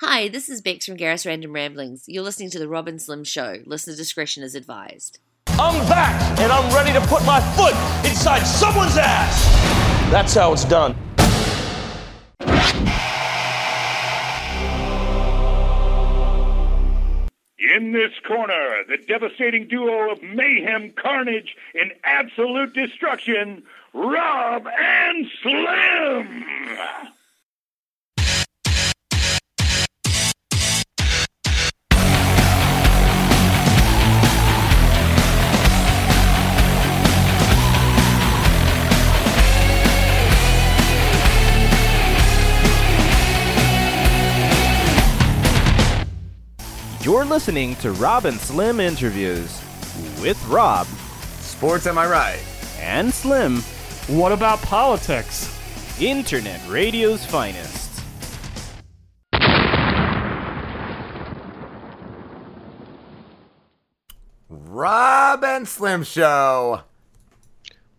Hi, 0.00 0.28
this 0.28 0.48
is 0.48 0.62
Bex 0.62 0.86
from 0.86 0.96
Garris 0.96 1.26
Random 1.26 1.52
Ramblings. 1.52 2.04
You're 2.06 2.22
listening 2.22 2.50
to 2.50 2.60
The 2.60 2.68
Rob 2.68 2.86
and 2.86 3.02
Slim 3.02 3.24
Show. 3.24 3.56
Listener 3.66 3.96
discretion 3.96 4.44
is 4.44 4.54
advised. 4.54 5.18
I'm 5.48 5.74
back, 5.88 6.38
and 6.38 6.52
I'm 6.52 6.72
ready 6.72 6.92
to 6.92 7.00
put 7.08 7.24
my 7.26 7.40
foot 7.56 7.74
inside 8.08 8.44
someone's 8.44 8.96
ass. 8.96 9.44
That's 10.12 10.34
how 10.34 10.52
it's 10.52 10.64
done. 10.66 10.92
In 17.58 17.90
this 17.90 18.12
corner, 18.24 18.84
the 18.88 18.98
devastating 19.08 19.66
duo 19.66 20.12
of 20.12 20.22
mayhem, 20.22 20.92
carnage, 20.92 21.56
and 21.74 21.92
absolute 22.04 22.72
destruction, 22.72 23.64
Rob 23.92 24.64
and 24.68 25.26
Slim. 25.42 26.44
You're 47.08 47.24
listening 47.24 47.74
to 47.76 47.92
Rob 47.92 48.26
and 48.26 48.38
Slim 48.38 48.80
interviews 48.80 49.62
with 50.20 50.38
Rob 50.46 50.86
Sports, 51.40 51.86
am 51.86 51.96
I 51.96 52.06
right? 52.06 52.38
and 52.78 53.14
Slim, 53.14 53.62
What 54.08 54.30
about 54.30 54.60
politics? 54.60 55.48
Internet 56.02 56.60
Radio's 56.68 57.24
finest. 57.24 58.02
Rob 64.50 65.44
and 65.44 65.66
Slim 65.66 66.02
Show. 66.02 66.82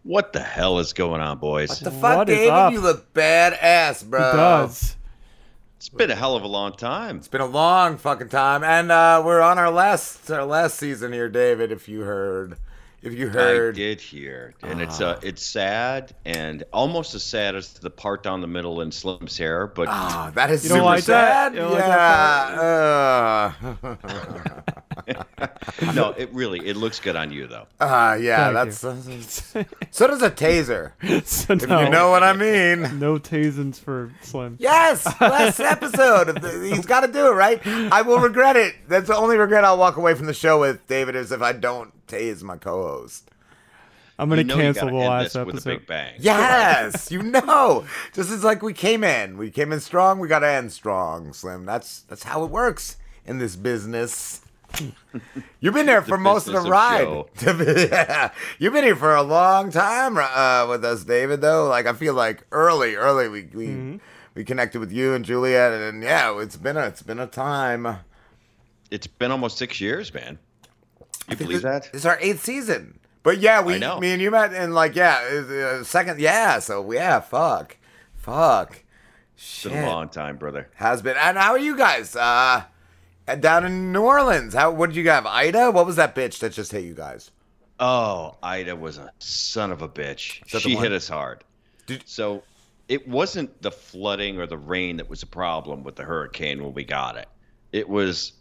What 0.03 0.33
the 0.33 0.39
hell 0.39 0.79
is 0.79 0.93
going 0.93 1.21
on, 1.21 1.39
boys? 1.39 1.69
What 1.69 1.79
the 1.79 1.91
fuck, 1.91 2.17
What 2.17 2.29
is 2.29 2.37
David? 2.37 2.53
up? 2.53 2.73
You 2.73 2.81
look 2.81 3.13
badass, 3.13 4.07
bro. 4.07 4.29
It 4.29 4.33
does. 4.33 4.95
It's 5.79 5.87
been 5.87 6.11
a 6.11 6.15
hell 6.15 6.35
of 6.35 6.43
a 6.43 6.47
long 6.47 6.73
time. 6.73 7.15
It's 7.15 7.29
been 7.29 7.39
a 7.39 7.45
long 7.45 7.95
fucking 7.95 8.27
time, 8.27 8.65
and 8.65 8.91
uh, 8.91 9.23
we're 9.25 9.39
on 9.39 9.57
our 9.57 9.71
last 9.71 10.29
our 10.29 10.43
last 10.43 10.77
season 10.77 11.13
here, 11.13 11.29
David. 11.29 11.71
If 11.71 11.87
you 11.87 12.01
heard, 12.01 12.57
if 13.01 13.13
you 13.13 13.27
heard, 13.29 13.37
I 13.37 13.55
heard, 13.55 13.75
did 13.75 14.01
hear, 14.01 14.53
and 14.63 14.81
it's 14.81 14.99
uh, 14.99 15.19
it's 15.23 15.41
sad 15.43 16.13
and 16.25 16.63
almost 16.73 17.15
as 17.15 17.23
sad 17.23 17.55
as 17.55 17.73
the 17.73 17.89
part 17.89 18.23
down 18.23 18.41
the 18.41 18.47
middle 18.47 18.81
in 18.81 18.91
Slim's 18.91 19.37
hair. 19.37 19.67
But 19.67 19.87
Ah, 19.89 20.31
that 20.35 20.49
is 20.51 20.63
You 20.63 20.69
don't 20.69 20.77
super 20.79 20.85
like 20.85 21.03
that? 21.05 21.53
sad. 21.53 21.53
You 21.53 21.59
don't 21.61 21.71
like 21.71 21.79
yeah. 25.07 25.93
no, 25.93 26.11
it 26.11 26.31
really 26.33 26.59
it 26.67 26.75
looks 26.75 26.99
good 26.99 27.15
on 27.15 27.31
you 27.31 27.47
though. 27.47 27.67
uh, 27.79 27.83
uh, 27.83 28.17
yeah. 28.19 28.51
Thank 28.51 28.71
That's 28.71 29.53
so 29.91 30.07
does 30.07 30.21
a 30.21 30.31
taser. 30.31 30.91
So 31.25 31.53
If 31.53 31.67
no, 31.67 31.81
you 31.81 31.89
know 31.89 32.09
what 32.11 32.23
I 32.23 32.33
mean. 32.33 32.81
no 32.99 33.17
tasins 33.17 33.79
for 33.79 34.11
Slim. 34.21 34.57
Yes, 34.59 35.05
last 35.21 35.59
episode. 35.59 36.39
He's 36.63 36.85
got 36.85 37.01
to 37.01 37.11
do 37.11 37.27
it, 37.27 37.35
right? 37.35 37.65
I 37.65 38.01
will 38.01 38.19
regret 38.19 38.55
it. 38.55 38.75
That's 38.87 39.07
the 39.07 39.15
only 39.15 39.37
regret 39.37 39.63
I'll 39.63 39.77
walk 39.77 39.97
away 39.97 40.13
from 40.15 40.25
the 40.27 40.33
show 40.33 40.59
with, 40.59 40.85
David, 40.87 41.15
is 41.15 41.31
if 41.31 41.41
I 41.41 41.53
don't 41.53 41.93
tase 42.09 42.41
my 42.43 42.57
co-host. 42.57 43.29
I'm 44.17 44.27
gonna 44.27 44.41
you 44.41 44.47
know 44.47 44.55
cancel 44.57 44.89
the 44.89 44.95
last 44.95 45.33
this 45.33 45.45
with 45.45 45.55
a 45.55 45.57
episode. 45.59 45.69
big 45.79 45.87
bang. 45.87 46.13
Yes, 46.19 47.09
you 47.09 47.23
know. 47.23 47.85
Just 48.13 48.31
as 48.31 48.43
like 48.43 48.61
we 48.61 48.73
came 48.73 49.03
in, 49.05 49.37
we 49.37 49.49
came 49.49 49.71
in 49.71 49.79
strong. 49.79 50.19
We 50.19 50.27
got 50.27 50.39
to 50.39 50.47
end 50.49 50.73
strong, 50.73 51.31
Slim. 51.31 51.65
That's 51.65 52.01
that's 52.01 52.23
how 52.23 52.43
it 52.43 52.51
works 52.51 52.97
in 53.25 53.37
this 53.37 53.55
business. 53.55 54.41
You've 55.61 55.73
been 55.73 55.85
there 55.85 56.01
for 56.01 56.17
most 56.17 56.47
of 56.47 56.53
the 56.53 56.59
business 56.59 56.65
of 57.45 57.59
ride. 57.59 57.87
yeah. 57.91 58.31
You've 58.59 58.73
been 58.73 58.83
here 58.83 58.95
for 58.95 59.15
a 59.15 59.23
long 59.23 59.71
time 59.71 60.17
uh, 60.17 60.67
with 60.69 60.83
us, 60.85 61.03
David. 61.05 61.39
Though, 61.41 61.67
like 61.67 61.85
I 61.87 61.93
feel 61.93 62.13
like 62.13 62.45
early, 62.51 62.95
early 62.95 63.29
we 63.29 63.43
we, 63.53 63.67
Mm-hmm. 63.67 63.97
we 64.35 64.43
connected 64.43 64.79
with 64.79 64.91
you 64.91 65.13
and 65.13 65.23
Juliette, 65.25 65.71
and, 65.73 66.03
yeah, 66.03 66.37
it's 66.41 66.57
been 66.57 66.75
a 66.77 66.81
it's 66.87 67.01
been 67.01 67.19
a 67.19 67.25
time. 67.27 67.99
It's 68.91 69.07
been 69.07 69.31
almost 69.31 69.57
six 69.57 69.79
years, 69.79 70.13
man. 70.13 70.39
You 71.29 71.35
believe 71.35 71.61
that? 71.63 71.89
It's 71.93 72.05
our 72.05 72.17
eighth 72.21 72.43
season. 72.43 72.99
But 73.21 73.39
yeah, 73.39 73.61
we, 73.61 73.75
I 73.75 73.77
know. 73.79 73.99
me 73.99 74.11
and 74.13 74.21
you 74.21 74.31
met 74.31 74.53
in 74.53 74.73
like 74.73 74.95
yeah, 74.95 75.17
uh, 75.79 75.83
second, 75.83 76.19
yeah. 76.19 76.59
So 76.59 76.89
yeah, 76.91 77.19
fuck, 77.19 77.77
fuck, 78.15 78.83
It's 79.35 79.43
shit, 79.43 79.71
been 79.73 79.83
a 79.83 79.87
long 79.87 80.09
time, 80.09 80.37
brother. 80.37 80.69
has 80.75 81.01
been. 81.01 81.17
And 81.17 81.37
how 81.37 81.51
are 81.51 81.59
you 81.59 81.77
guys? 81.77 82.15
Uh, 82.15 82.63
down 83.39 83.65
in 83.65 83.91
New 83.91 84.01
Orleans, 84.03 84.53
how? 84.53 84.71
What 84.71 84.87
did 84.89 84.95
you 84.95 85.09
have? 85.09 85.25
Ida? 85.25 85.69
What 85.71 85.85
was 85.85 85.97
that 85.97 86.15
bitch 86.15 86.39
that 86.39 86.53
just 86.53 86.71
hit 86.71 86.83
you 86.83 86.93
guys? 86.95 87.29
Oh, 87.79 88.37
Ida 88.41 88.75
was 88.75 88.97
a 88.97 89.11
son 89.19 89.71
of 89.71 89.81
a 89.81 89.89
bitch. 89.89 90.41
She 90.47 90.75
hit 90.75 90.91
us 90.91 91.07
hard. 91.07 91.43
Did- 91.85 92.03
so 92.07 92.43
it 92.87 93.07
wasn't 93.07 93.61
the 93.61 93.71
flooding 93.71 94.39
or 94.39 94.47
the 94.47 94.57
rain 94.57 94.97
that 94.97 95.09
was 95.09 95.21
a 95.23 95.27
problem 95.27 95.83
with 95.83 95.95
the 95.95 96.03
hurricane 96.03 96.63
when 96.63 96.73
we 96.73 96.83
got 96.83 97.17
it. 97.17 97.27
It 97.71 97.87
was 97.87 98.33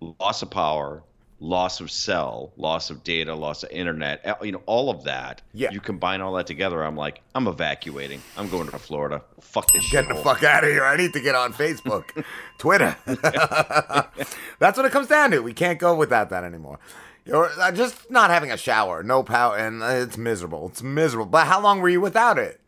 loss 0.00 0.42
of 0.42 0.50
power, 0.50 1.02
loss 1.40 1.80
of 1.80 1.90
cell, 1.90 2.52
loss 2.56 2.90
of 2.90 3.04
data, 3.04 3.34
loss 3.34 3.62
of 3.62 3.70
internet, 3.70 4.26
uh, 4.26 4.34
you 4.42 4.52
know, 4.52 4.62
all 4.66 4.90
of 4.90 5.04
that. 5.04 5.42
Yeah. 5.54 5.70
You 5.70 5.80
combine 5.80 6.20
all 6.20 6.32
that 6.34 6.46
together, 6.46 6.82
I'm 6.82 6.96
like, 6.96 7.20
I'm 7.34 7.46
evacuating. 7.46 8.20
I'm 8.36 8.48
going 8.48 8.68
to 8.68 8.78
Florida. 8.78 9.22
Fuck 9.40 9.72
this 9.72 9.84
shit. 9.84 9.92
Getting 9.92 10.16
the 10.16 10.22
fuck 10.22 10.42
out 10.42 10.64
of 10.64 10.70
here! 10.70 10.84
I 10.84 10.96
need 10.96 11.12
to 11.12 11.20
get 11.20 11.34
on 11.34 11.52
Facebook, 11.52 12.24
Twitter. 12.58 12.96
That's 13.06 14.76
what 14.76 14.86
it 14.86 14.92
comes 14.92 15.08
down 15.08 15.30
to. 15.32 15.40
We 15.40 15.52
can't 15.52 15.78
go 15.78 15.94
without 15.94 16.30
that 16.30 16.44
anymore. 16.44 16.78
You're 17.24 17.50
just 17.72 18.10
not 18.10 18.30
having 18.30 18.50
a 18.50 18.56
shower, 18.56 19.02
no 19.02 19.22
power, 19.22 19.56
and 19.56 19.82
uh, 19.82 19.86
it's 19.86 20.16
miserable. 20.16 20.68
It's 20.68 20.82
miserable. 20.82 21.26
But 21.30 21.46
how 21.46 21.60
long 21.60 21.80
were 21.80 21.90
you 21.90 22.00
without 22.00 22.38
it? 22.38 22.60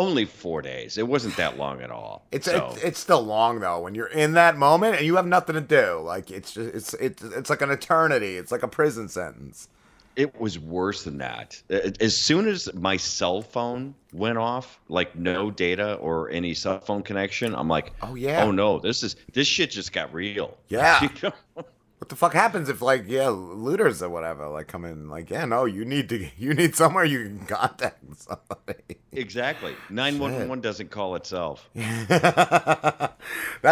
Only 0.00 0.24
four 0.24 0.62
days. 0.62 0.96
It 0.96 1.06
wasn't 1.06 1.36
that 1.36 1.58
long 1.58 1.82
at 1.82 1.90
all. 1.90 2.24
It's, 2.32 2.46
so, 2.46 2.70
it's 2.72 2.82
it's 2.82 2.98
still 2.98 3.22
long 3.22 3.60
though 3.60 3.80
when 3.80 3.94
you're 3.94 4.06
in 4.06 4.32
that 4.32 4.56
moment 4.56 4.96
and 4.96 5.04
you 5.04 5.16
have 5.16 5.26
nothing 5.26 5.54
to 5.54 5.60
do. 5.60 6.00
Like 6.02 6.30
it's 6.30 6.52
just 6.52 6.74
it's 6.74 6.94
it's 6.94 7.22
it's 7.22 7.50
like 7.50 7.60
an 7.60 7.70
eternity. 7.70 8.36
It's 8.36 8.50
like 8.50 8.62
a 8.62 8.68
prison 8.68 9.08
sentence. 9.08 9.68
It 10.16 10.40
was 10.40 10.58
worse 10.58 11.04
than 11.04 11.18
that. 11.18 11.62
As 12.00 12.16
soon 12.16 12.48
as 12.48 12.72
my 12.74 12.96
cell 12.96 13.42
phone 13.42 13.94
went 14.12 14.38
off, 14.38 14.80
like 14.88 15.14
no 15.14 15.50
data 15.50 15.94
or 15.94 16.30
any 16.30 16.52
cell 16.54 16.80
phone 16.80 17.02
connection, 17.02 17.54
I'm 17.54 17.68
like, 17.68 17.92
Oh, 18.02 18.14
yeah. 18.16 18.42
oh 18.44 18.50
no, 18.50 18.78
this 18.80 19.02
is 19.02 19.16
this 19.32 19.46
shit 19.46 19.70
just 19.70 19.92
got 19.92 20.12
real. 20.14 20.56
Yeah. 20.68 21.00
You 21.22 21.30
know? 21.56 21.64
What 22.00 22.08
the 22.08 22.16
fuck 22.16 22.32
happens 22.32 22.70
if 22.70 22.80
like 22.80 23.04
yeah 23.08 23.28
looters 23.28 24.02
or 24.02 24.08
whatever 24.08 24.48
like 24.48 24.68
come 24.68 24.86
in 24.86 25.10
like 25.10 25.28
yeah 25.28 25.44
no 25.44 25.66
you 25.66 25.84
need 25.84 26.08
to 26.08 26.28
you 26.38 26.54
need 26.54 26.74
somewhere 26.74 27.04
you 27.04 27.24
can 27.24 27.46
contact 27.46 28.02
somebody. 28.16 28.96
exactly. 29.12 29.74
Nine 29.90 30.18
one 30.18 30.48
one 30.48 30.62
doesn't 30.62 30.90
call 30.90 31.14
itself. 31.14 31.68
that 31.74 33.12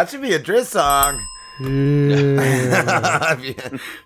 should 0.09 0.21
be 0.21 0.33
a 0.33 0.39
Driz 0.39 0.65
song. 0.65 1.19
Yeah. 1.59 3.35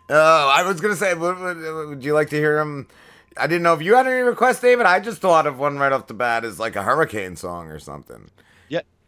oh, 0.09 0.49
I 0.55 0.63
was 0.65 0.79
gonna 0.79 0.95
say, 0.95 1.13
would, 1.13 1.37
would, 1.39 1.87
would 1.89 2.03
you 2.03 2.13
like 2.13 2.29
to 2.29 2.37
hear 2.37 2.57
him? 2.57 2.87
I 3.35 3.45
didn't 3.47 3.63
know 3.63 3.73
if 3.73 3.81
you 3.81 3.95
had 3.95 4.07
any 4.07 4.21
requests, 4.21 4.61
David. 4.61 4.85
I 4.85 5.01
just 5.01 5.19
thought 5.19 5.45
of 5.45 5.59
one 5.59 5.77
right 5.77 5.91
off 5.91 6.07
the 6.07 6.13
bat 6.13 6.45
as 6.45 6.59
like 6.59 6.75
a 6.77 6.83
hurricane 6.83 7.35
song 7.35 7.67
or 7.67 7.77
something. 7.79 8.29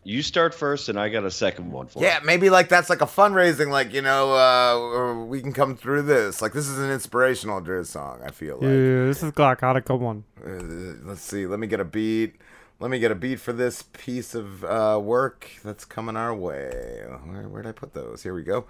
Yeah, 0.05 0.15
you 0.15 0.21
start 0.21 0.53
first, 0.53 0.87
and 0.89 0.99
I 0.99 1.09
got 1.09 1.23
a 1.25 1.31
second 1.31 1.71
one 1.71 1.87
for 1.87 2.01
Yeah, 2.01 2.19
you. 2.19 2.25
maybe 2.25 2.49
like 2.49 2.69
that's 2.69 2.89
like 2.89 3.01
a 3.01 3.05
fundraising, 3.05 3.69
like 3.69 3.91
you 3.93 4.01
know, 4.01 4.33
uh, 4.33 5.25
we 5.25 5.41
can 5.41 5.51
come 5.53 5.75
through 5.75 6.03
this. 6.03 6.41
Like 6.41 6.53
this 6.53 6.67
is 6.67 6.77
an 6.77 6.91
inspirational 6.91 7.61
Driz 7.61 7.87
song. 7.87 8.21
I 8.25 8.31
feel 8.31 8.55
like. 8.55 8.63
yeah, 8.63 9.05
this 9.05 9.23
is 9.23 9.31
got 9.31 9.59
got 9.59 9.75
a 9.75 9.81
good 9.81 9.99
one. 9.99 10.23
Uh, 10.45 11.07
let's 11.07 11.21
see. 11.21 11.45
Let 11.47 11.59
me 11.59 11.67
get 11.67 11.79
a 11.79 11.85
beat. 11.85 12.35
Let 12.79 12.91
me 12.91 12.99
get 12.99 13.09
a 13.11 13.15
beat 13.15 13.39
for 13.39 13.53
this 13.53 13.83
piece 13.93 14.35
of 14.35 14.63
uh, 14.65 14.99
work 15.01 15.49
that's 15.63 15.85
coming 15.85 16.17
our 16.17 16.35
way. 16.35 17.03
Where 17.23 17.47
where'd 17.47 17.65
I 17.67 17.71
put 17.71 17.93
those? 17.93 18.21
Here 18.23 18.33
we 18.33 18.43
go. 18.43 18.65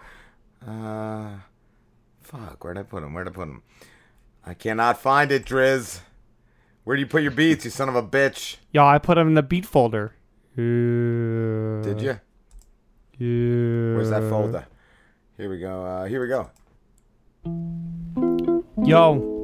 Uh, 0.65 1.37
fuck. 2.21 2.63
Where'd 2.63 2.77
I 2.77 2.83
put 2.83 3.01
them? 3.01 3.13
Where'd 3.13 3.27
I 3.27 3.31
put 3.31 3.47
them? 3.47 3.63
I 4.45 4.53
cannot 4.53 4.99
find 5.01 5.31
it, 5.31 5.43
Driz. 5.45 5.99
Where 6.83 6.95
do 6.95 6.99
you 7.01 7.07
put 7.07 7.23
your 7.23 7.31
beats, 7.31 7.65
you 7.65 7.71
son 7.71 7.89
of 7.89 7.95
a 7.95 8.03
bitch? 8.03 8.57
Yo, 8.71 8.85
I 8.85 8.99
put 8.99 9.15
them 9.15 9.27
in 9.29 9.33
the 9.33 9.41
beat 9.41 9.65
folder. 9.65 10.13
Yeah. 10.57 11.81
Did 11.83 12.01
you? 12.01 12.19
Yeah. 13.17 13.95
Where's 13.95 14.09
that 14.09 14.29
folder? 14.29 14.65
Here 15.35 15.49
we 15.49 15.59
go. 15.59 15.83
Uh, 15.85 16.05
here 16.05 16.21
we 16.21 16.27
go. 16.27 16.49
Yo. 18.85 19.35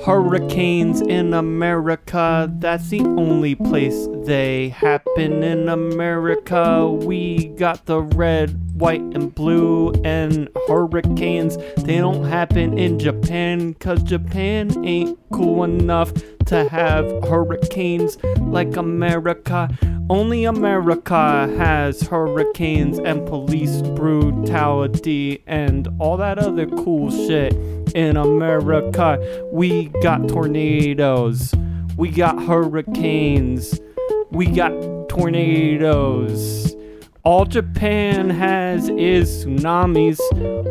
Hurricanes 0.00 1.00
in 1.00 1.32
America, 1.32 2.50
that's 2.58 2.88
the 2.88 3.00
only 3.00 3.54
place 3.54 4.08
they 4.24 4.70
happen 4.70 5.44
in 5.44 5.68
America. 5.68 6.88
We 6.88 7.48
got 7.56 7.86
the 7.86 8.00
red, 8.00 8.50
white, 8.74 9.00
and 9.00 9.32
blue, 9.32 9.92
and 10.04 10.48
hurricanes, 10.66 11.56
they 11.84 11.98
don't 11.98 12.24
happen 12.24 12.76
in 12.78 12.98
Japan, 12.98 13.74
cause 13.74 14.02
Japan 14.02 14.84
ain't 14.84 15.18
cool 15.32 15.62
enough 15.62 16.12
to 16.46 16.68
have 16.68 17.06
hurricanes 17.24 18.18
like 18.40 18.76
America. 18.76 19.68
Only 20.10 20.44
America 20.44 21.48
has 21.56 22.02
hurricanes 22.02 22.98
and 22.98 23.24
police 23.26 23.82
brutality 23.82 25.42
and 25.46 25.88
all 25.98 26.16
that 26.16 26.38
other 26.38 26.66
cool 26.66 27.10
shit. 27.10 27.54
In 27.94 28.16
America, 28.16 29.18
we 29.52 29.81
got 30.02 30.28
tornadoes, 30.28 31.54
we 31.96 32.10
got 32.10 32.42
hurricanes, 32.42 33.80
we 34.30 34.46
got 34.46 34.72
tornadoes. 35.08 36.74
All 37.24 37.44
Japan 37.44 38.30
has 38.30 38.88
is 38.88 39.44
tsunamis. 39.44 40.18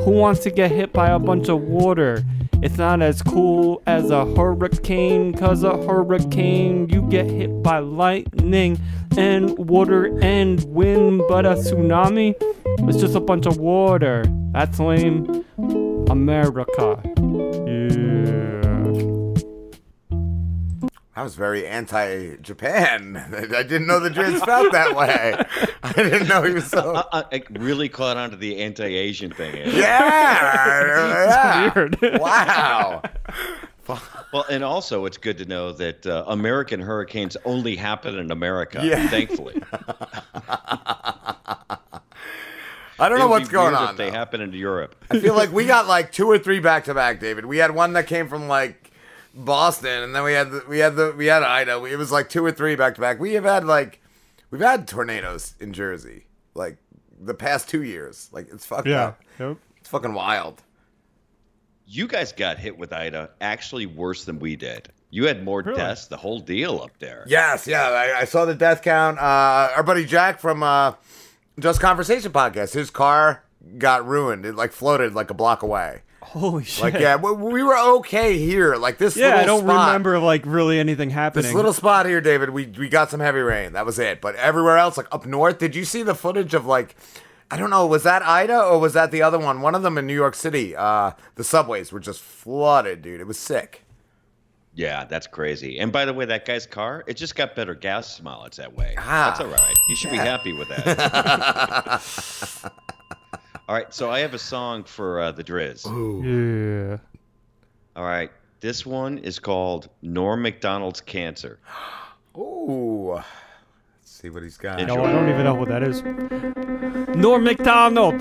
Who 0.04 0.12
wants 0.12 0.42
to 0.42 0.52
get 0.52 0.72
hit 0.72 0.92
by 0.92 1.10
a 1.10 1.20
bunch 1.20 1.48
of 1.48 1.62
water? 1.62 2.24
It's 2.62 2.78
not 2.78 3.02
as 3.02 3.22
cool 3.22 3.82
as 3.88 4.12
a 4.12 4.26
hurricane, 4.36 5.34
cause 5.34 5.64
a 5.64 5.78
hurricane 5.86 6.90
you 6.90 7.02
get 7.04 7.26
hit 7.26 7.64
by 7.64 7.80
lightning 7.80 8.80
and 9.18 9.58
water 9.58 10.20
and 10.22 10.64
wind, 10.66 11.24
but 11.28 11.46
a 11.46 11.56
tsunami 11.56 12.36
it's 12.80 13.00
just 13.00 13.16
a 13.16 13.20
bunch 13.20 13.46
of 13.46 13.58
water. 13.58 14.26
That's 14.54 14.80
lame. 14.80 15.46
America. 16.10 17.00
Yeah. 17.68 18.61
I 21.14 21.24
was 21.24 21.36
very 21.36 21.68
anti-Japan. 21.68 23.18
I 23.56 23.64
didn't 23.64 23.86
know 23.88 24.00
the 24.00 24.10
Driz 24.10 24.44
felt 24.46 24.72
that 24.72 24.96
way. 24.96 25.36
I 25.84 25.92
didn't 25.94 26.28
know 26.30 26.44
he 26.44 26.54
was 26.54 26.68
so. 26.68 26.96
I, 26.96 27.20
I, 27.20 27.26
I 27.34 27.42
really 27.52 27.90
caught 27.90 28.16
on 28.18 28.30
to 28.32 28.38
the 28.38 28.60
anti-Asian 28.62 29.32
thing. 29.32 29.56
eh? 29.58 29.70
Yeah, 29.74 29.82
yeah. 31.74 31.74
weird. 31.76 31.98
Wow. 32.20 33.02
Well, 34.32 34.46
and 34.50 34.64
also 34.64 35.04
it's 35.06 35.18
good 35.18 35.38
to 35.40 35.46
know 35.46 35.74
that 35.74 36.06
uh, 36.08 36.24
American 36.28 36.80
hurricanes 36.80 37.36
only 37.44 37.76
happen 37.76 38.18
in 38.18 38.32
America. 38.32 38.80
Yeah. 38.82 39.06
Thankfully, 39.10 39.62
I 43.00 43.10
don't 43.10 43.18
It 43.18 43.20
know 43.20 43.26
would 43.28 43.32
what's 43.32 43.50
be 43.50 43.54
going 43.54 43.72
weird 43.74 43.84
on. 43.84 43.90
If 43.92 43.98
they 43.98 44.10
though. 44.12 44.16
happen 44.16 44.40
in 44.42 44.54
Europe. 44.54 44.96
I 45.10 45.20
feel 45.20 45.36
like 45.36 45.52
we 45.52 45.66
got 45.66 45.88
like 45.88 46.14
two 46.14 46.30
or 46.30 46.38
three 46.40 46.60
back 46.60 46.86
to 46.86 46.94
back, 46.94 47.20
David. 47.20 47.46
We 47.46 47.58
had 47.58 47.72
one 47.72 47.92
that 47.94 48.08
came 48.08 48.30
from 48.30 48.48
like 48.48 48.81
Boston, 49.34 50.04
and 50.04 50.16
then 50.16 50.24
we 50.24 50.34
had 50.34 50.52
the, 50.52 50.64
we 50.68 50.80
had 50.80 50.96
the 50.96 51.14
we 51.18 51.28
had 51.28 51.44
Ida. 51.44 51.84
It 51.86 51.96
was 51.98 52.12
like 52.12 52.30
two 52.30 52.44
or 52.44 52.52
three 52.52 52.76
back 52.76 52.96
to 52.96 53.02
back. 53.02 53.20
We 53.20 53.34
have 53.34 53.44
had 53.46 53.64
like 53.66 54.02
we've 54.50 54.62
had 54.62 54.88
tornadoes 54.88 55.56
in 55.60 55.74
Jersey 55.74 56.26
like 56.54 56.78
the 57.20 57.34
past 57.34 57.70
two 57.70 57.84
years. 57.84 58.30
Like 58.32 58.48
it's 58.52 58.66
fucked 58.66 58.88
up. 58.90 59.22
Yep. 59.40 59.58
It's 59.78 59.90
fucking 59.90 60.14
wild. 60.14 60.62
You 61.86 62.08
guys 62.08 62.32
got 62.32 62.58
hit 62.58 62.78
with 62.78 62.94
Ida 62.94 63.32
actually 63.42 63.86
worse 63.86 64.24
than 64.26 64.40
we 64.40 64.56
did. 64.56 64.90
You 65.10 65.28
had 65.28 65.44
more 65.44 65.62
Really? 65.62 65.78
deaths, 65.78 66.08
the 66.08 66.16
whole 66.16 66.40
deal 66.40 66.80
up 66.82 66.92
there. 67.00 67.26
Yes, 67.28 67.68
yeah. 67.68 67.90
I, 67.90 68.20
I 68.22 68.24
saw 68.24 68.46
the 68.46 68.56
death 68.56 68.82
count. 68.82 69.18
Uh, 69.20 69.72
our 69.76 69.84
buddy 69.84 70.06
Jack 70.06 70.40
from 70.40 70.64
uh, 70.64 70.94
Just 71.60 71.82
Conversation 71.82 72.32
podcast. 72.32 72.74
His 72.74 72.90
car 72.90 73.44
got 73.78 74.08
ruined. 74.08 74.46
It 74.46 74.56
like 74.56 74.72
floated 74.72 75.14
like 75.14 75.30
a 75.30 75.34
block 75.34 75.64
away. 75.64 76.04
Holy 76.22 76.64
shit. 76.64 76.84
Like 76.84 76.94
yeah, 76.94 77.16
we, 77.16 77.32
we 77.32 77.64
were 77.64 77.78
okay 77.98 78.38
here. 78.38 78.76
Like 78.76 78.98
this. 78.98 79.18
yeah, 79.18 79.28
little 79.28 79.40
I 79.40 79.46
don't 79.46 79.64
spot, 79.64 79.88
remember 79.88 80.20
like 80.20 80.46
really 80.46 80.80
anything 80.80 81.10
happening. 81.10 81.44
This 81.44 81.54
little 81.54 81.74
spot 81.74 82.06
here, 82.06 82.22
David, 82.22 82.52
we 82.52 82.68
we 82.68 82.90
got 82.90 83.10
some 83.10 83.20
heavy 83.20 83.40
rain. 83.40 83.74
That 83.74 83.86
was 83.86 83.98
it. 84.00 84.22
But 84.22 84.36
everywhere 84.36 84.78
else, 84.78 84.98
like 84.98 85.08
up 85.12 85.26
north, 85.26 85.58
did 85.58 85.76
you 85.76 85.84
see 85.84 86.04
the 86.04 86.16
footage 86.16 86.54
of 86.54 86.66
like 86.66 86.96
I 87.50 87.58
don't 87.58 87.70
know, 87.70 87.86
was 87.88 88.04
that 88.04 88.22
Ida 88.22 88.58
or 88.64 88.80
was 88.80 88.94
that 88.94 89.12
the 89.12 89.24
other 89.24 89.40
one? 89.40 89.62
One 89.62 89.76
of 89.76 89.82
them 89.84 89.98
in 89.98 90.06
New 90.08 90.14
York 90.14 90.36
City. 90.36 90.76
Uh 90.76 91.12
the 91.36 91.44
subways 91.44 91.92
were 91.92 92.00
just 92.00 92.22
flooded, 92.22 93.02
dude. 93.02 93.20
It 93.20 93.28
was 93.28 93.40
sick. 93.40 93.84
Yeah, 94.74 95.04
that's 95.04 95.28
crazy. 95.28 95.80
And 95.80 95.92
by 95.92 96.06
the 96.06 96.14
way, 96.14 96.24
that 96.26 96.46
guy's 96.46 96.66
car, 96.66 97.04
it 97.08 97.16
just 97.16 97.36
got 97.36 97.56
better 97.56 97.76
gas 97.76 98.22
mileage 98.22 98.56
that 98.56 98.74
way. 98.74 98.96
Ah, 98.98 99.28
that's 99.28 99.42
all 99.42 99.48
right. 99.48 99.76
You 99.90 99.96
should 99.98 100.12
be 100.12 100.18
happy 100.18 100.54
with 100.54 100.70
that. 100.70 102.02
all 103.72 103.78
right, 103.78 103.94
so 103.94 104.12
I 104.12 104.20
have 104.20 104.34
a 104.34 104.38
song 104.38 104.84
for 104.84 105.22
uh, 105.22 105.32
the 105.32 105.46
Driz. 105.46 105.86
yeah. 105.86 106.98
All 107.96 108.04
right, 108.04 108.30
this 108.60 108.86
one 108.86 109.18
is 109.20 109.40
called 109.40 109.88
Norm 110.02 110.42
Macdonald's 110.42 111.00
Cancer. 111.00 111.58
Ooh. 112.38 113.14
Let's 113.14 113.24
see 114.04 114.30
what 114.30 114.44
he's 114.44 114.58
got. 114.58 114.82
Enjoy. 114.82 114.96
No, 114.96 115.06
I 115.06 115.12
don't 115.14 115.30
even 115.30 115.46
know 115.46 115.56
who 115.56 115.66
that 115.68 115.84
is. 115.84 116.04
Norm 117.16 117.46
Macdonald. 117.46 118.16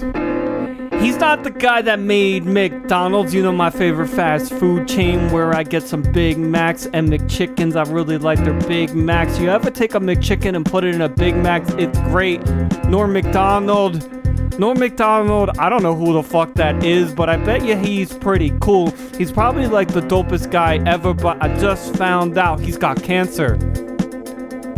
He's 1.02 1.16
not 1.16 1.42
the 1.42 1.50
guy 1.50 1.82
that 1.82 1.98
made 1.98 2.44
McDonald's, 2.44 3.34
you 3.34 3.42
know, 3.42 3.50
my 3.50 3.70
favorite 3.70 4.06
fast 4.06 4.52
food 4.52 4.86
chain 4.86 5.32
where 5.32 5.52
I 5.52 5.64
get 5.64 5.82
some 5.82 6.02
Big 6.12 6.38
Macs 6.38 6.86
and 6.92 7.08
McChickens. 7.08 7.74
I 7.74 7.90
really 7.90 8.18
like 8.18 8.38
their 8.44 8.54
Big 8.68 8.94
Macs. 8.94 9.40
You 9.40 9.48
ever 9.48 9.68
take 9.68 9.96
a 9.96 9.98
McChicken 9.98 10.54
and 10.54 10.64
put 10.64 10.84
it 10.84 10.94
in 10.94 11.00
a 11.00 11.08
Big 11.08 11.34
Mac? 11.34 11.68
It's 11.70 11.98
great. 12.02 12.46
Norm 12.84 13.12
Macdonald. 13.14 14.19
Norm 14.58 14.78
Macdonald, 14.78 15.50
I 15.58 15.68
don't 15.68 15.82
know 15.82 15.94
who 15.94 16.12
the 16.12 16.22
fuck 16.22 16.54
that 16.54 16.84
is, 16.84 17.12
but 17.12 17.30
I 17.30 17.36
bet 17.36 17.64
you 17.64 17.76
he's 17.76 18.12
pretty 18.12 18.52
cool. 18.60 18.90
He's 19.16 19.32
probably 19.32 19.66
like 19.66 19.88
the 19.88 20.02
dopest 20.02 20.50
guy 20.50 20.76
ever, 20.86 21.14
but 21.14 21.42
I 21.42 21.48
just 21.58 21.96
found 21.96 22.36
out 22.36 22.60
he's 22.60 22.76
got 22.76 23.02
cancer. 23.02 23.56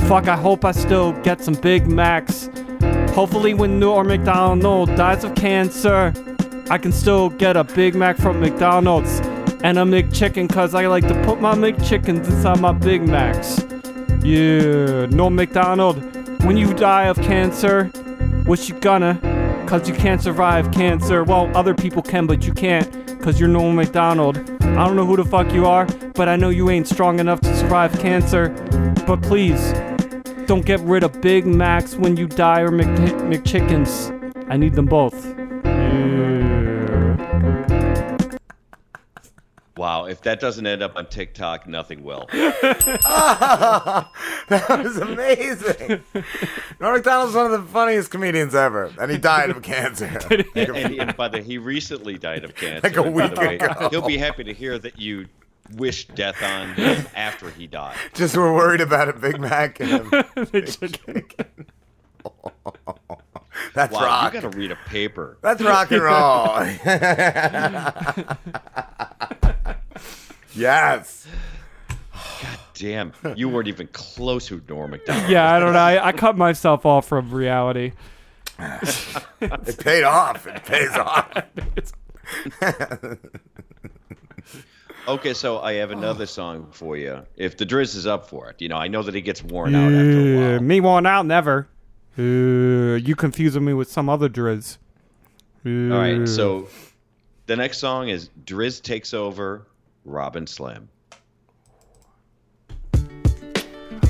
Fuck, 0.06 0.28
I 0.28 0.36
hope 0.36 0.64
I 0.64 0.72
still 0.72 1.12
get 1.22 1.40
some 1.40 1.54
Big 1.54 1.86
Macs. 1.86 2.48
Hopefully, 3.12 3.54
when 3.54 3.80
Norm 3.80 4.08
Macdonald 4.08 4.94
dies 4.94 5.24
of 5.24 5.34
cancer, 5.34 6.12
I 6.70 6.78
can 6.78 6.92
still 6.92 7.30
get 7.30 7.56
a 7.56 7.64
Big 7.64 7.94
Mac 7.94 8.16
from 8.18 8.40
McDonald's 8.40 9.20
and 9.64 9.78
a 9.78 9.82
McChicken 9.82 10.48
because 10.48 10.74
I 10.74 10.86
like 10.86 11.06
to 11.08 11.22
put 11.24 11.40
my 11.40 11.54
McChickens 11.54 12.24
inside 12.26 12.60
my 12.60 12.72
Big 12.72 13.06
Macs. 13.06 13.64
Yeah, 14.22 15.06
Norm 15.06 15.34
Macdonald, 15.34 15.96
when 16.44 16.56
you 16.56 16.72
die 16.74 17.04
of 17.04 17.16
cancer, 17.22 17.86
what 18.44 18.68
you 18.68 18.74
gonna? 18.80 19.31
Cause 19.72 19.88
you 19.88 19.94
can't 19.94 20.20
survive 20.20 20.70
cancer. 20.70 21.24
Well, 21.24 21.50
other 21.56 21.72
people 21.74 22.02
can, 22.02 22.26
but 22.26 22.44
you 22.44 22.52
can't, 22.52 22.86
cause 23.22 23.40
you're 23.40 23.48
Norm 23.48 23.74
Macdonald. 23.74 24.36
I 24.60 24.86
don't 24.86 24.96
know 24.96 25.06
who 25.06 25.16
the 25.16 25.24
fuck 25.24 25.50
you 25.50 25.64
are, 25.64 25.86
but 26.12 26.28
I 26.28 26.36
know 26.36 26.50
you 26.50 26.68
ain't 26.68 26.86
strong 26.86 27.20
enough 27.20 27.40
to 27.40 27.56
survive 27.56 27.98
cancer. 27.98 28.50
But 29.06 29.22
please, 29.22 29.72
don't 30.44 30.66
get 30.66 30.78
rid 30.80 31.04
of 31.04 31.18
Big 31.22 31.46
Macs 31.46 31.94
when 31.94 32.18
you 32.18 32.26
die 32.26 32.60
or 32.60 32.70
Mc- 32.70 32.86
McChickens. 32.86 34.12
I 34.50 34.58
need 34.58 34.74
them 34.74 34.84
both. 34.84 35.34
Yeah. 35.64 36.31
Wow, 39.76 40.04
if 40.04 40.20
that 40.22 40.38
doesn't 40.38 40.66
end 40.66 40.82
up 40.82 40.96
on 40.96 41.06
TikTok, 41.06 41.66
nothing 41.66 42.04
will. 42.04 42.28
that 42.32 44.06
was 44.68 44.98
amazing. 44.98 46.02
Norm 46.78 46.94
Macdonald's 46.94 47.34
one 47.34 47.46
of 47.46 47.52
the 47.52 47.62
funniest 47.62 48.10
comedians 48.10 48.54
ever, 48.54 48.92
and 49.00 49.10
he 49.10 49.16
died 49.16 49.48
of 49.48 49.62
cancer. 49.62 50.20
and, 50.54 50.76
and 50.76 51.16
by 51.16 51.28
the 51.28 51.40
he 51.40 51.56
recently 51.56 52.18
died 52.18 52.44
of 52.44 52.54
cancer. 52.54 52.86
Like 52.86 52.96
a 52.96 53.10
week 53.10 53.34
way. 53.36 53.56
ago. 53.56 53.88
He'll 53.90 54.06
be 54.06 54.18
happy 54.18 54.44
to 54.44 54.52
hear 54.52 54.78
that 54.78 54.98
you 55.00 55.26
wished 55.76 56.14
death 56.14 56.42
on 56.42 56.74
him 56.74 57.06
after 57.14 57.48
he 57.50 57.66
died. 57.66 57.96
Just 58.12 58.36
were 58.36 58.52
worried 58.52 58.82
about 58.82 59.08
a 59.08 59.14
Big 59.14 59.40
Mac 59.40 59.80
and 59.80 59.92
a 59.92 60.00
McChicken. 60.36 61.46
That's 63.74 63.94
Wow, 63.94 64.04
rock. 64.04 64.34
you 64.34 64.40
got 64.40 64.52
to 64.52 64.58
read 64.58 64.70
a 64.70 64.76
paper. 64.86 65.38
That's 65.40 65.62
rock 65.62 65.90
and 65.90 66.02
roll. 66.02 66.66
yes. 70.54 71.26
God 72.12 72.58
damn, 72.74 73.12
you 73.36 73.48
weren't 73.48 73.68
even 73.68 73.86
close 73.92 74.46
to 74.48 74.62
Norm 74.68 74.90
Macdonald. 74.90 75.30
Yeah, 75.30 75.52
I 75.52 75.58
don't 75.58 75.72
know. 75.72 75.78
I, 75.78 76.08
I 76.08 76.12
cut 76.12 76.36
myself 76.36 76.84
off 76.84 77.06
from 77.06 77.30
reality. 77.30 77.92
It 78.58 79.78
paid 79.78 80.04
off. 80.04 80.46
It 80.46 80.62
pays 80.64 80.90
off. 80.90 81.32
Okay, 85.08 85.34
so 85.34 85.58
I 85.60 85.74
have 85.74 85.90
another 85.90 86.26
song 86.26 86.68
for 86.70 86.96
you. 86.96 87.22
If 87.36 87.56
the 87.56 87.66
Driz 87.66 87.96
is 87.96 88.06
up 88.06 88.28
for 88.28 88.50
it, 88.50 88.62
you 88.62 88.68
know, 88.68 88.76
I 88.76 88.86
know 88.86 89.02
that 89.02 89.14
he 89.14 89.20
gets 89.20 89.42
worn 89.42 89.74
out 89.74 89.92
after 89.92 90.20
a 90.20 90.36
while. 90.52 90.60
me 90.60 90.80
worn 90.80 91.06
out, 91.06 91.26
never. 91.26 91.66
Uh, 92.18 92.96
you 92.96 93.16
confusing 93.16 93.64
me 93.64 93.72
with 93.72 93.90
some 93.90 94.08
other 94.08 94.28
Driz. 94.28 94.78
All 95.64 95.70
right, 95.70 96.28
so 96.28 96.68
the 97.46 97.56
next 97.56 97.78
song 97.78 98.08
is 98.08 98.30
Driz 98.44 98.82
takes 98.82 99.14
over 99.14 99.66
Rob 100.04 100.36
and 100.36 100.48
Slim. 100.48 100.88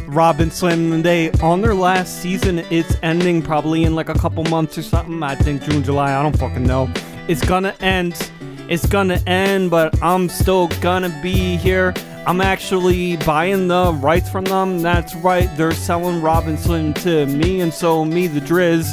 Rob 0.06 0.40
and 0.40 0.52
Slim, 0.52 0.92
and 0.92 1.04
they 1.04 1.30
on 1.40 1.60
their 1.60 1.74
last 1.74 2.20
season. 2.20 2.58
It's 2.70 2.96
ending 3.02 3.40
probably 3.40 3.84
in 3.84 3.94
like 3.94 4.08
a 4.08 4.14
couple 4.14 4.44
months 4.44 4.76
or 4.76 4.82
something. 4.82 5.22
I 5.22 5.34
think 5.34 5.62
June, 5.62 5.82
July. 5.82 6.18
I 6.18 6.22
don't 6.22 6.36
fucking 6.38 6.64
know. 6.64 6.90
It's 7.28 7.44
gonna 7.44 7.74
end. 7.80 8.30
It's 8.72 8.86
gonna 8.86 9.20
end, 9.26 9.70
but 9.70 10.02
I'm 10.02 10.30
still 10.30 10.68
gonna 10.80 11.14
be 11.22 11.58
here. 11.58 11.92
I'm 12.26 12.40
actually 12.40 13.18
buying 13.18 13.68
the 13.68 13.92
rights 13.92 14.30
from 14.30 14.46
them. 14.46 14.80
That's 14.80 15.14
right. 15.14 15.54
They're 15.58 15.72
selling 15.72 16.22
Rob 16.22 16.46
and 16.46 16.58
Slim 16.58 16.94
to 16.94 17.26
me, 17.26 17.60
and 17.60 17.70
so 17.70 18.02
me, 18.02 18.28
the 18.28 18.40
Driz, 18.40 18.86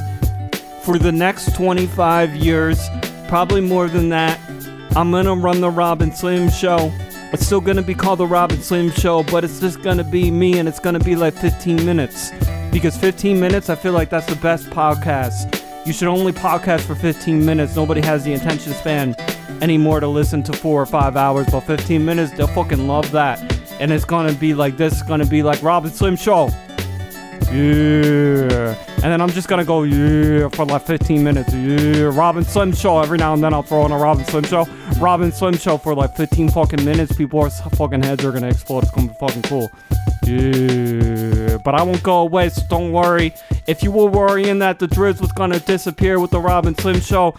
for 0.84 1.00
the 1.00 1.14
next 1.14 1.56
25 1.56 2.36
years, 2.36 2.90
probably 3.30 3.62
more 3.62 3.88
than 3.88 4.10
that. 4.10 4.38
I'm 4.98 5.12
gonna 5.12 5.34
run 5.34 5.62
the 5.62 5.70
Rob 5.70 6.02
and 6.02 6.14
Slim 6.14 6.50
show. 6.50 6.92
It's 7.32 7.46
still 7.46 7.62
gonna 7.62 7.82
be 7.82 7.96
called 7.96 8.20
the 8.20 8.28
Rob 8.28 8.52
and 8.52 8.62
Slim 8.62 8.92
Show, 8.92 9.24
but 9.24 9.46
it's 9.46 9.62
just 9.62 9.82
gonna 9.82 10.04
be 10.04 10.30
me 10.30 10.60
and 10.60 10.68
it's 10.68 10.82
gonna 10.82 11.00
be 11.00 11.16
like 11.16 11.36
15 11.36 11.86
minutes. 11.86 12.32
Because 12.70 12.98
15 12.98 13.40
minutes, 13.40 13.70
I 13.70 13.76
feel 13.76 13.94
like 13.94 14.10
that's 14.10 14.28
the 14.28 14.42
best 14.42 14.70
podcast. 14.72 15.56
You 15.88 15.94
should 15.94 16.10
only 16.10 16.34
podcast 16.34 16.82
for 16.82 16.96
15 16.96 17.46
minutes. 17.46 17.78
Nobody 17.78 18.02
has 18.02 18.26
the 18.26 18.34
attention 18.34 18.74
span 18.74 19.16
anymore 19.62 20.00
to 20.00 20.08
listen 20.08 20.44
to 20.44 20.54
four 20.54 20.82
or 20.82 20.86
five 20.86 21.16
hours, 21.16 21.48
but 21.52 21.62
15 21.62 22.04
minutes, 22.04 22.32
they'll 22.34 22.48
fucking 22.48 22.88
love 22.88 23.10
that. 23.12 23.40
And 23.80 23.92
it's 23.92 24.06
gonna 24.06 24.34
be 24.34 24.54
like 24.54 24.78
this, 24.78 24.94
it's 24.94 25.04
gonna 25.04 25.26
be 25.26 25.44
like 25.44 25.62
Rob 25.64 25.86
and 25.86 25.94
Slim 25.94 26.16
Show. 26.16 26.50
Yeah. 27.52 28.76
And 29.02 29.12
then 29.12 29.22
I'm 29.22 29.30
just 29.30 29.48
gonna 29.48 29.66
go, 29.66 29.84
yeah, 29.84 30.50
for 30.50 30.66
like 30.66 30.84
15 30.84 31.24
minutes. 31.24 31.54
Yeah. 31.54 32.12
Rob 32.14 32.38
and 32.38 32.46
Slim 32.46 32.74
Show. 32.74 33.00
Every 33.00 33.18
now 33.18 33.34
and 33.34 33.44
then 33.44 33.54
I'll 33.54 33.64
throw 33.64 33.86
in 33.86 33.92
a 33.92 33.98
Rob 33.98 34.18
and 34.18 34.28
Slim 34.28 34.44
Show. 34.44 34.66
Rob 35.00 35.22
and 35.22 35.34
Slim 35.34 35.56
Show 35.58 35.78
for 35.78 35.96
like 35.96 36.16
15 36.16 36.50
fucking 36.50 36.84
minutes. 36.86 37.16
People's 37.16 37.60
fucking 37.62 38.04
heads 38.04 38.24
are 38.24 38.32
gonna 38.32 38.50
explode. 38.50 38.84
It's 38.84 38.92
gonna 38.92 39.08
be 39.08 39.14
fucking 39.16 39.44
cool. 39.44 39.72
Yeah. 40.24 41.58
But 41.64 41.76
I 41.76 41.82
won't 41.84 42.04
go 42.04 42.20
away, 42.20 42.50
so 42.50 42.62
don't 42.70 42.92
worry. 42.92 43.34
If 43.68 43.82
you 43.84 43.92
were 43.92 44.06
worrying 44.06 44.60
that 44.60 44.80
the 44.80 44.88
Driz 44.88 45.20
was 45.22 45.32
gonna 45.32 45.60
disappear 45.60 46.20
with 46.20 46.32
the 46.32 46.40
Rob 46.40 46.66
and 46.68 46.80
Slim 46.80 47.00
Show, 47.00 47.36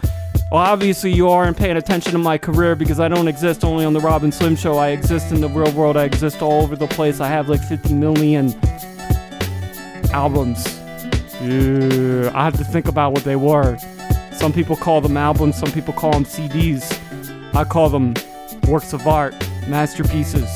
well, 0.51 0.61
obviously 0.61 1.13
you 1.13 1.29
aren't 1.29 1.55
paying 1.55 1.77
attention 1.77 2.11
to 2.11 2.17
my 2.17 2.37
career 2.37 2.75
because 2.75 2.99
I 2.99 3.07
don't 3.07 3.29
exist 3.29 3.63
only 3.63 3.85
on 3.85 3.93
the 3.93 4.01
Rob 4.01 4.25
and 4.25 4.33
Slim 4.33 4.57
Show. 4.57 4.77
I 4.77 4.89
exist 4.89 5.31
in 5.31 5.39
the 5.39 5.47
real 5.47 5.71
world. 5.71 5.95
I 5.95 6.03
exist 6.03 6.41
all 6.41 6.61
over 6.63 6.75
the 6.75 6.87
place. 6.87 7.21
I 7.21 7.29
have 7.29 7.47
like 7.47 7.61
50 7.61 7.93
million 7.93 8.53
albums. 10.11 10.77
Yeah, 11.41 12.31
I 12.35 12.43
have 12.43 12.57
to 12.57 12.65
think 12.65 12.89
about 12.89 13.13
what 13.13 13.23
they 13.23 13.37
were. 13.37 13.77
Some 14.33 14.51
people 14.51 14.75
call 14.75 14.99
them 14.99 15.15
albums, 15.15 15.55
some 15.55 15.71
people 15.71 15.93
call 15.93 16.11
them 16.11 16.25
CDs. 16.25 16.99
I 17.55 17.63
call 17.63 17.89
them 17.89 18.13
works 18.67 18.91
of 18.91 19.07
art, 19.07 19.33
masterpieces. 19.69 20.49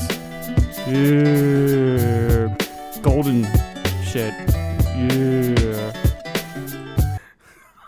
Yeah, 0.85 2.53
golden 3.01 3.45
shit. 4.03 4.33
Yeah. 4.97 5.93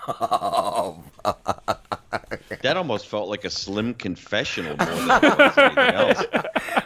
Oh, 0.20 1.04
That 2.62 2.78
almost 2.78 3.08
felt 3.08 3.30
like 3.30 3.46
a 3.46 3.50
slim 3.50 3.94
confessional 3.94 4.76
more 4.78 4.86
than 4.88 5.24
it 5.24 5.38
was 5.38 5.58
anything 5.58 5.78
else. 5.94 6.24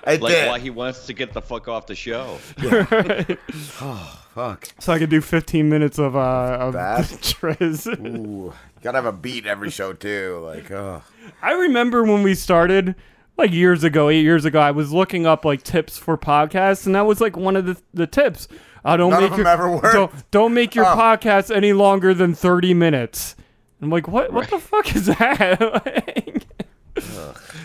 I 0.04 0.16
Like 0.16 0.34
did. 0.34 0.48
why 0.48 0.60
he 0.60 0.70
wants 0.70 1.06
to 1.08 1.14
get 1.14 1.34
the 1.34 1.42
fuck 1.42 1.68
off 1.68 1.88
the 1.88 1.96
show. 1.96 2.38
Oh 3.82 4.18
Fuck. 4.34 4.70
So 4.80 4.94
I 4.94 5.00
could 5.00 5.10
do 5.10 5.20
15 5.20 5.68
minutes 5.70 6.00
of 6.00 6.16
uh 6.16 6.58
of 6.60 6.74
That? 6.74 7.04
Triz. 7.22 7.86
Ooh, 8.00 8.54
gotta 8.82 8.98
have 9.00 9.06
a 9.06 9.12
beat 9.12 9.46
every 9.46 9.70
show 9.70 9.92
too. 9.92 10.42
Like, 10.46 10.72
oh, 10.72 11.04
I 11.42 11.52
remember 11.52 12.04
when 12.04 12.24
we 12.24 12.34
started, 12.36 12.96
like 13.38 13.52
years 13.52 13.84
ago, 13.84 14.08
eight 14.08 14.22
years 14.22 14.46
ago, 14.46 14.60
I 14.62 14.72
was 14.72 14.94
looking 14.94 15.26
up 15.26 15.44
like 15.44 15.64
tips 15.64 15.98
for 15.98 16.18
podcasts, 16.18 16.86
and 16.86 16.96
that 16.96 17.06
was 17.06 17.20
like 17.20 17.36
one 17.36 17.58
of 17.58 17.66
the, 17.66 17.78
the 17.94 18.08
tips. 18.08 18.48
Uh, 18.86 18.96
don't 18.96 19.10
None 19.12 19.24
make 19.24 19.32
of 19.34 19.38
your 19.38 19.48
ever 19.48 19.70
worked. 19.70 19.94
Don't, 19.94 20.32
don't 20.32 20.54
make 20.54 20.76
your 20.76 20.86
Oh. 20.86 20.96
podcast 20.96 21.54
any 21.54 21.74
longer 21.74 22.14
than 22.14 22.34
thirty 22.34 22.74
minutes. 22.74 23.36
I'm 23.82 23.90
like, 23.90 24.08
what? 24.08 24.32
What 24.32 24.50
the 24.50 24.60
fuck 24.60 24.96
is 24.96 25.08
that? 25.08 26.46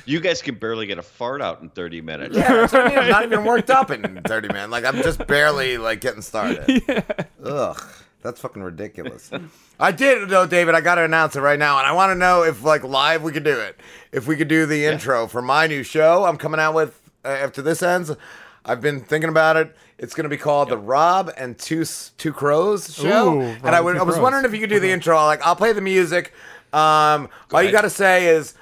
You 0.06 0.20
guys 0.20 0.40
can 0.40 0.54
barely 0.54 0.86
get 0.86 0.98
a 0.98 1.02
fart 1.02 1.42
out 1.42 1.60
in 1.62 1.68
30 1.68 2.00
minutes. 2.00 2.36
yeah. 2.36 2.52
That's 2.54 2.72
what 2.72 2.86
I 2.86 2.88
mean. 2.90 2.98
I'm 2.98 3.08
not 3.10 3.24
even 3.24 3.44
worked 3.44 3.70
up 3.70 3.90
in 3.90 4.20
30 4.26 4.48
minutes. 4.48 4.70
Like, 4.70 4.84
I'm 4.84 5.02
just 5.02 5.26
barely 5.26 5.78
like 5.78 6.00
getting 6.00 6.22
started. 6.22 6.80
Ugh, 7.44 7.82
that's 8.22 8.40
fucking 8.40 8.62
ridiculous. 8.62 9.30
I 9.80 9.90
did 9.90 10.28
though, 10.28 10.46
David. 10.46 10.76
I 10.76 10.80
gotta 10.80 11.02
announce 11.02 11.34
it 11.34 11.40
right 11.40 11.58
now, 11.58 11.78
and 11.78 11.86
I 11.88 11.92
want 11.92 12.10
to 12.10 12.14
know 12.14 12.44
if 12.44 12.62
like 12.62 12.84
live 12.84 13.24
we 13.24 13.32
could 13.32 13.42
do 13.44 13.58
it. 13.58 13.80
If 14.12 14.28
we 14.28 14.36
could 14.36 14.48
do 14.48 14.64
the 14.64 14.86
intro 14.86 15.26
for 15.26 15.42
my 15.42 15.66
new 15.66 15.82
show, 15.82 16.24
I'm 16.24 16.36
coming 16.36 16.60
out 16.60 16.74
with 16.74 16.98
uh, 17.24 17.28
after 17.28 17.60
this 17.60 17.82
ends. 17.82 18.12
I've 18.66 18.80
been 18.80 19.00
thinking 19.00 19.30
about 19.30 19.56
it. 19.56 19.74
It's 19.96 20.12
gonna 20.14 20.28
be 20.28 20.36
called 20.36 20.68
the 20.68 20.76
Rob 20.76 21.32
and 21.36 21.56
Two 21.58 21.84
Two 22.18 22.32
Crows 22.32 22.92
show, 22.92 23.34
Ooh, 23.34 23.40
and 23.40 23.68
I, 23.68 23.80
would, 23.80 23.96
I 23.96 24.02
was 24.02 24.18
wondering 24.18 24.44
if 24.44 24.52
you 24.52 24.58
could 24.60 24.68
do 24.70 24.80
the 24.80 24.90
intro. 24.90 25.16
Like, 25.24 25.40
I'll 25.46 25.56
play 25.56 25.72
the 25.72 25.80
music. 25.80 26.32
Um, 26.72 27.28
all 27.52 27.62
you 27.62 27.70
gotta 27.72 27.88
say 27.88 28.26
is, 28.26 28.54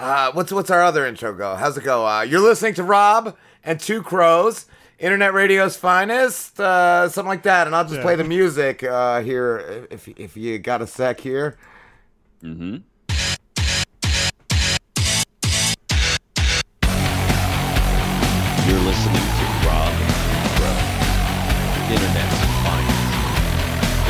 uh, 0.00 0.32
what's 0.32 0.50
what's 0.52 0.70
our 0.70 0.82
other 0.82 1.06
intro 1.06 1.32
go? 1.34 1.54
How's 1.54 1.76
it 1.76 1.84
go? 1.84 2.04
Uh, 2.06 2.22
you're 2.22 2.40
listening 2.40 2.74
to 2.74 2.82
Rob 2.82 3.36
and 3.62 3.78
Two 3.78 4.02
Crows, 4.02 4.66
Internet 4.98 5.34
Radio's 5.34 5.76
finest, 5.76 6.58
uh, 6.58 7.08
something 7.08 7.28
like 7.28 7.42
that, 7.44 7.66
and 7.68 7.76
I'll 7.76 7.84
just 7.84 7.96
Yeah. 7.96 8.02
play 8.02 8.16
the 8.16 8.24
music 8.24 8.82
uh, 8.82 9.20
here 9.20 9.86
if 9.90 10.08
if 10.08 10.36
you 10.36 10.58
got 10.58 10.80
a 10.82 10.86
sec 10.86 11.20
here. 11.20 11.58
Mm-hmm. 12.42 12.78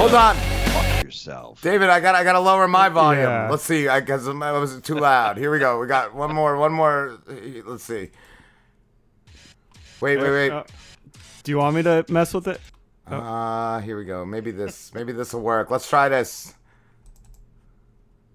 Hold 0.02 0.14
on, 0.14 0.34
Fuck 0.34 1.04
yourself. 1.04 1.62
David. 1.62 1.88
I 1.88 2.00
got 2.00 2.16
I 2.16 2.24
got 2.24 2.32
to 2.32 2.40
lower 2.40 2.66
my 2.66 2.88
volume. 2.88 3.22
Yeah. 3.22 3.48
Let's 3.48 3.62
see, 3.62 3.86
I 3.86 4.00
guess 4.00 4.26
it 4.26 4.34
was 4.34 4.80
too 4.80 4.96
loud. 4.96 5.38
Here 5.38 5.48
we 5.48 5.60
go. 5.60 5.78
We 5.78 5.86
got 5.86 6.12
one 6.12 6.34
more, 6.34 6.56
one 6.56 6.72
more. 6.72 7.20
Let's 7.64 7.84
see. 7.84 8.10
Wait, 10.00 10.18
wait, 10.18 10.30
wait. 10.30 10.50
Uh, 10.50 10.64
do 11.44 11.52
you 11.52 11.58
want 11.58 11.76
me 11.76 11.84
to 11.84 12.04
mess 12.08 12.34
with 12.34 12.48
it? 12.48 12.60
Uh, 13.06 13.78
here 13.78 13.96
we 13.96 14.04
go. 14.04 14.26
Maybe 14.26 14.50
this, 14.50 14.92
maybe 14.92 15.12
this 15.12 15.34
will 15.34 15.42
work. 15.42 15.70
Let's 15.70 15.88
try 15.88 16.08
this. 16.08 16.52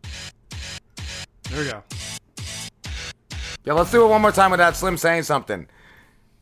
There 0.04 1.60
we 1.60 1.70
go. 1.70 1.84
Yeah, 3.66 3.74
let's 3.74 3.92
do 3.92 4.06
it 4.06 4.08
one 4.08 4.22
more 4.22 4.32
time 4.32 4.52
without 4.52 4.78
Slim 4.78 4.96
saying 4.96 5.24
something. 5.24 5.68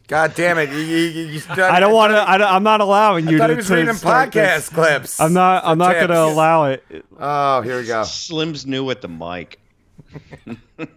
God 0.07 0.35
damn 0.35 0.59
it! 0.59 0.69
You, 0.69 0.77
you, 0.77 0.97
you, 0.97 1.25
you 1.27 1.41
I 1.63 1.79
don't 1.79 1.93
want 1.93 2.11
to. 2.13 2.29
I 2.29 2.37
don't, 2.37 2.51
I'm 2.51 2.61
not 2.63 2.79
allowing 2.79 3.27
you 3.27 3.37
I 3.37 3.39
thought 3.39 3.47
to. 3.47 3.53
he 3.53 3.57
was 3.57 3.67
to 3.67 3.75
reading 3.75 3.93
start 3.95 4.31
this. 4.31 4.69
podcast 4.69 4.73
clips. 4.73 5.19
I'm 5.19 5.33
not. 5.33 5.63
I'm 5.65 5.79
not 5.79 5.95
gonna 5.95 6.19
allow 6.19 6.65
it. 6.65 6.83
Oh, 7.19 7.61
here 7.61 7.79
we 7.79 7.87
go. 7.87 8.03
Slim's 8.03 8.67
new 8.67 8.89
at 8.91 9.01
the 9.01 9.07
mic. 9.07 9.59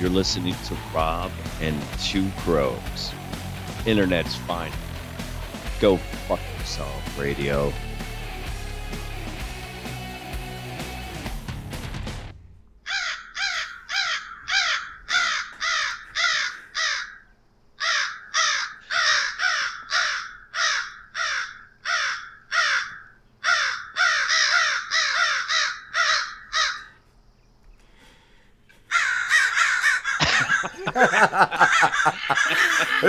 You're 0.00 0.10
listening 0.10 0.54
to 0.66 0.76
Rob 0.94 1.30
and 1.60 1.80
Two 2.02 2.28
Crows. 2.38 3.12
Internet's 3.86 4.34
fine. 4.34 4.72
Go 5.80 5.96
fuck 5.96 6.40
yourself, 6.58 7.18
radio. 7.18 7.72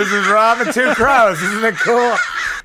This 0.04 0.12
is 0.12 0.26
Rob 0.28 0.60
and 0.60 0.70
Two 0.70 0.92
Crows. 0.94 1.40
Isn't 1.40 1.64
it 1.64 1.76
cool? 1.76 2.14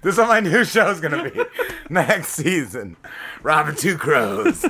This 0.01 0.15
is 0.15 0.17
what 0.17 0.27
my 0.27 0.41
new 0.41 0.65
show's 0.65 0.99
gonna 0.99 1.29
be 1.29 1.41
next 1.89 2.31
season. 2.31 2.97
Rob 3.41 3.69
and 3.69 3.77
Two 3.77 3.97
Crows. 3.97 4.65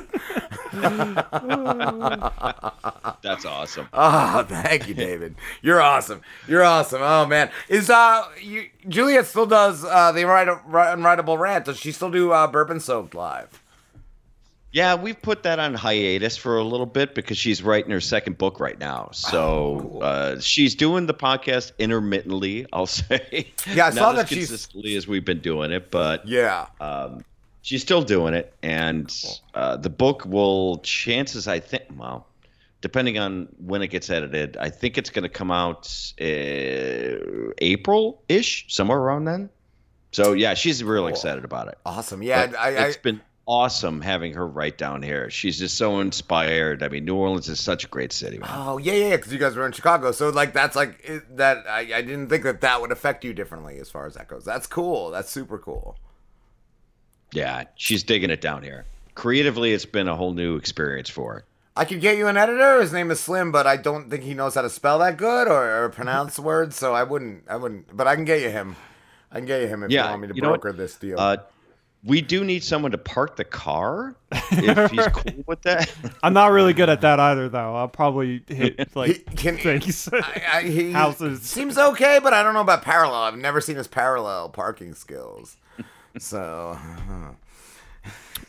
That's 3.22 3.44
awesome. 3.44 3.88
Oh, 3.92 4.44
thank 4.48 4.86
you, 4.86 4.94
David. 4.94 5.34
You're 5.62 5.80
awesome. 5.80 6.20
You're 6.46 6.62
awesome. 6.62 7.02
Oh 7.02 7.26
man, 7.26 7.50
is 7.68 7.90
uh, 7.90 8.28
you, 8.40 8.68
Juliette 8.88 9.26
still 9.26 9.46
does 9.46 9.84
uh 9.84 10.12
the 10.12 10.20
unwritable 10.20 11.40
rant? 11.40 11.64
Does 11.64 11.76
she 11.76 11.90
still 11.90 12.12
do 12.12 12.30
uh 12.30 12.46
Bourbon 12.46 12.78
Soaked 12.78 13.16
live? 13.16 13.60
Yeah, 14.72 14.94
we've 14.94 15.20
put 15.20 15.42
that 15.42 15.58
on 15.58 15.74
hiatus 15.74 16.36
for 16.36 16.56
a 16.58 16.62
little 16.62 16.86
bit 16.86 17.14
because 17.14 17.36
she's 17.36 17.60
writing 17.60 17.90
her 17.90 18.00
second 18.00 18.38
book 18.38 18.60
right 18.60 18.78
now. 18.78 19.10
So 19.12 19.98
uh, 20.00 20.38
she's 20.40 20.76
doing 20.76 21.06
the 21.06 21.14
podcast 21.14 21.72
intermittently, 21.78 22.66
I'll 22.72 22.86
say. 22.86 23.48
Yeah, 23.66 23.86
I 23.86 23.90
saw 23.90 24.00
Not 24.12 24.16
that 24.16 24.22
as 24.24 24.28
she's- 24.28 24.48
consistently 24.48 24.94
as 24.94 25.08
we've 25.08 25.24
been 25.24 25.40
doing 25.40 25.72
it, 25.72 25.90
but 25.90 26.26
Yeah. 26.28 26.66
um, 26.80 27.24
she's 27.62 27.82
still 27.82 28.02
doing 28.02 28.32
it. 28.34 28.54
And 28.62 29.12
uh, 29.54 29.76
the 29.76 29.90
book 29.90 30.24
will, 30.24 30.78
chances 30.78 31.48
I 31.48 31.58
think, 31.58 31.84
well, 31.96 32.28
depending 32.80 33.18
on 33.18 33.48
when 33.58 33.82
it 33.82 33.88
gets 33.88 34.08
edited, 34.08 34.56
I 34.56 34.70
think 34.70 34.96
it's 34.98 35.10
going 35.10 35.24
to 35.24 35.28
come 35.28 35.50
out 35.50 35.92
uh, 36.20 37.52
April 37.58 38.22
ish, 38.28 38.66
somewhere 38.72 38.98
around 38.98 39.24
then. 39.24 39.50
So 40.12 40.32
yeah, 40.32 40.54
she's 40.54 40.82
real 40.84 41.08
excited 41.08 41.44
about 41.44 41.68
it. 41.68 41.78
Awesome. 41.84 42.22
Yeah, 42.22 42.52
I, 42.58 42.68
I, 42.68 42.70
it's 42.86 42.96
been 42.96 43.20
awesome 43.50 44.00
having 44.00 44.34
her 44.34 44.46
right 44.46 44.76
down 44.78 45.02
here. 45.02 45.28
She's 45.30 45.58
just 45.58 45.76
so 45.76 46.00
inspired. 46.00 46.82
I 46.82 46.88
mean, 46.88 47.04
New 47.04 47.16
Orleans 47.16 47.48
is 47.48 47.60
such 47.60 47.84
a 47.84 47.88
great 47.88 48.12
city. 48.12 48.38
Man. 48.38 48.48
Oh 48.48 48.78
yeah, 48.78 48.92
yeah, 48.94 49.16
because 49.16 49.32
you 49.32 49.38
guys 49.38 49.56
were 49.56 49.66
in 49.66 49.72
Chicago, 49.72 50.12
so 50.12 50.30
like 50.30 50.52
that's 50.52 50.76
like 50.76 51.00
it, 51.04 51.36
that. 51.36 51.66
I, 51.68 51.80
I 51.80 52.02
didn't 52.02 52.28
think 52.28 52.44
that 52.44 52.60
that 52.62 52.80
would 52.80 52.92
affect 52.92 53.24
you 53.24 53.34
differently 53.34 53.78
as 53.78 53.90
far 53.90 54.06
as 54.06 54.14
that 54.14 54.28
goes. 54.28 54.44
That's 54.44 54.66
cool. 54.66 55.10
That's 55.10 55.30
super 55.30 55.58
cool. 55.58 55.96
Yeah, 57.32 57.64
she's 57.76 58.02
digging 58.02 58.30
it 58.30 58.40
down 58.40 58.62
here. 58.62 58.86
creatively, 59.14 59.72
it's 59.72 59.84
been 59.84 60.08
a 60.08 60.16
whole 60.16 60.32
new 60.34 60.56
experience 60.56 61.08
for 61.10 61.38
it. 61.38 61.44
I 61.76 61.84
could 61.84 62.00
get 62.00 62.18
you 62.18 62.26
an 62.26 62.36
editor. 62.36 62.80
His 62.80 62.92
name 62.92 63.10
is 63.10 63.20
Slim, 63.20 63.52
but 63.52 63.66
I 63.66 63.76
don't 63.76 64.10
think 64.10 64.24
he 64.24 64.34
knows 64.34 64.54
how 64.54 64.62
to 64.62 64.70
spell 64.70 64.98
that 64.98 65.16
good 65.16 65.48
or, 65.48 65.84
or 65.84 65.88
pronounce 65.90 66.38
words. 66.38 66.76
So 66.76 66.94
I 66.94 67.04
wouldn't. 67.04 67.44
I 67.48 67.56
wouldn't. 67.56 67.96
But 67.96 68.06
I 68.06 68.16
can 68.16 68.24
get 68.24 68.40
you 68.42 68.50
him. 68.50 68.76
I 69.30 69.36
can 69.36 69.46
get 69.46 69.62
you 69.62 69.68
him 69.68 69.82
if 69.84 69.90
Yeah, 69.90 70.04
you 70.04 70.08
want 70.10 70.22
me 70.22 70.28
to 70.28 70.34
you 70.34 70.42
know 70.42 70.50
what? 70.50 70.60
broker 70.60 70.72
this 70.76 70.96
deal. 70.96 71.18
Uh, 71.18 71.38
we 72.02 72.20
do 72.22 72.44
need 72.44 72.64
someone 72.64 72.92
to 72.92 72.98
park 72.98 73.36
the 73.36 73.44
car 73.44 74.14
if 74.32 74.90
he's 74.90 75.06
cool 75.08 75.44
with 75.46 75.60
that. 75.62 75.92
I'm 76.22 76.32
not 76.32 76.50
really 76.52 76.72
good 76.72 76.88
at 76.88 77.02
that 77.02 77.20
either, 77.20 77.48
though. 77.48 77.76
I'll 77.76 77.88
probably 77.88 78.42
hit 78.48 78.94
like 78.96 79.28
He- 79.30 79.36
can- 79.36 79.58
things. 79.58 80.08
I, 80.12 80.42
I, 80.52 80.62
he 80.62 80.92
Houses. 80.92 81.42
seems 81.42 81.76
okay, 81.76 82.18
but 82.22 82.32
I 82.32 82.42
don't 82.42 82.54
know 82.54 82.60
about 82.62 82.82
parallel. 82.82 83.20
I've 83.22 83.36
never 83.36 83.60
seen 83.60 83.76
his 83.76 83.88
parallel 83.88 84.48
parking 84.48 84.94
skills. 84.94 85.56
So 86.18 86.76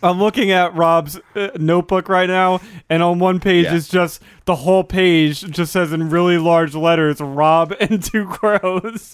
I'm 0.02 0.20
looking 0.20 0.50
at 0.52 0.74
Rob's 0.74 1.20
uh, 1.36 1.50
notebook 1.60 2.10
right 2.10 2.28
now, 2.28 2.60
and 2.90 3.04
on 3.04 3.20
one 3.20 3.40
page 3.40 3.66
Yeah. 3.66 3.76
is 3.76 3.88
just 3.88 4.22
the 4.46 4.56
whole 4.56 4.84
page 4.84 5.42
just 5.52 5.72
says 5.72 5.94
in 5.94 6.10
really 6.10 6.38
large 6.40 6.74
letters 6.74 7.20
"Rob 7.22 7.76
and 7.80 8.02
two 8.04 8.26
crows." 8.26 9.14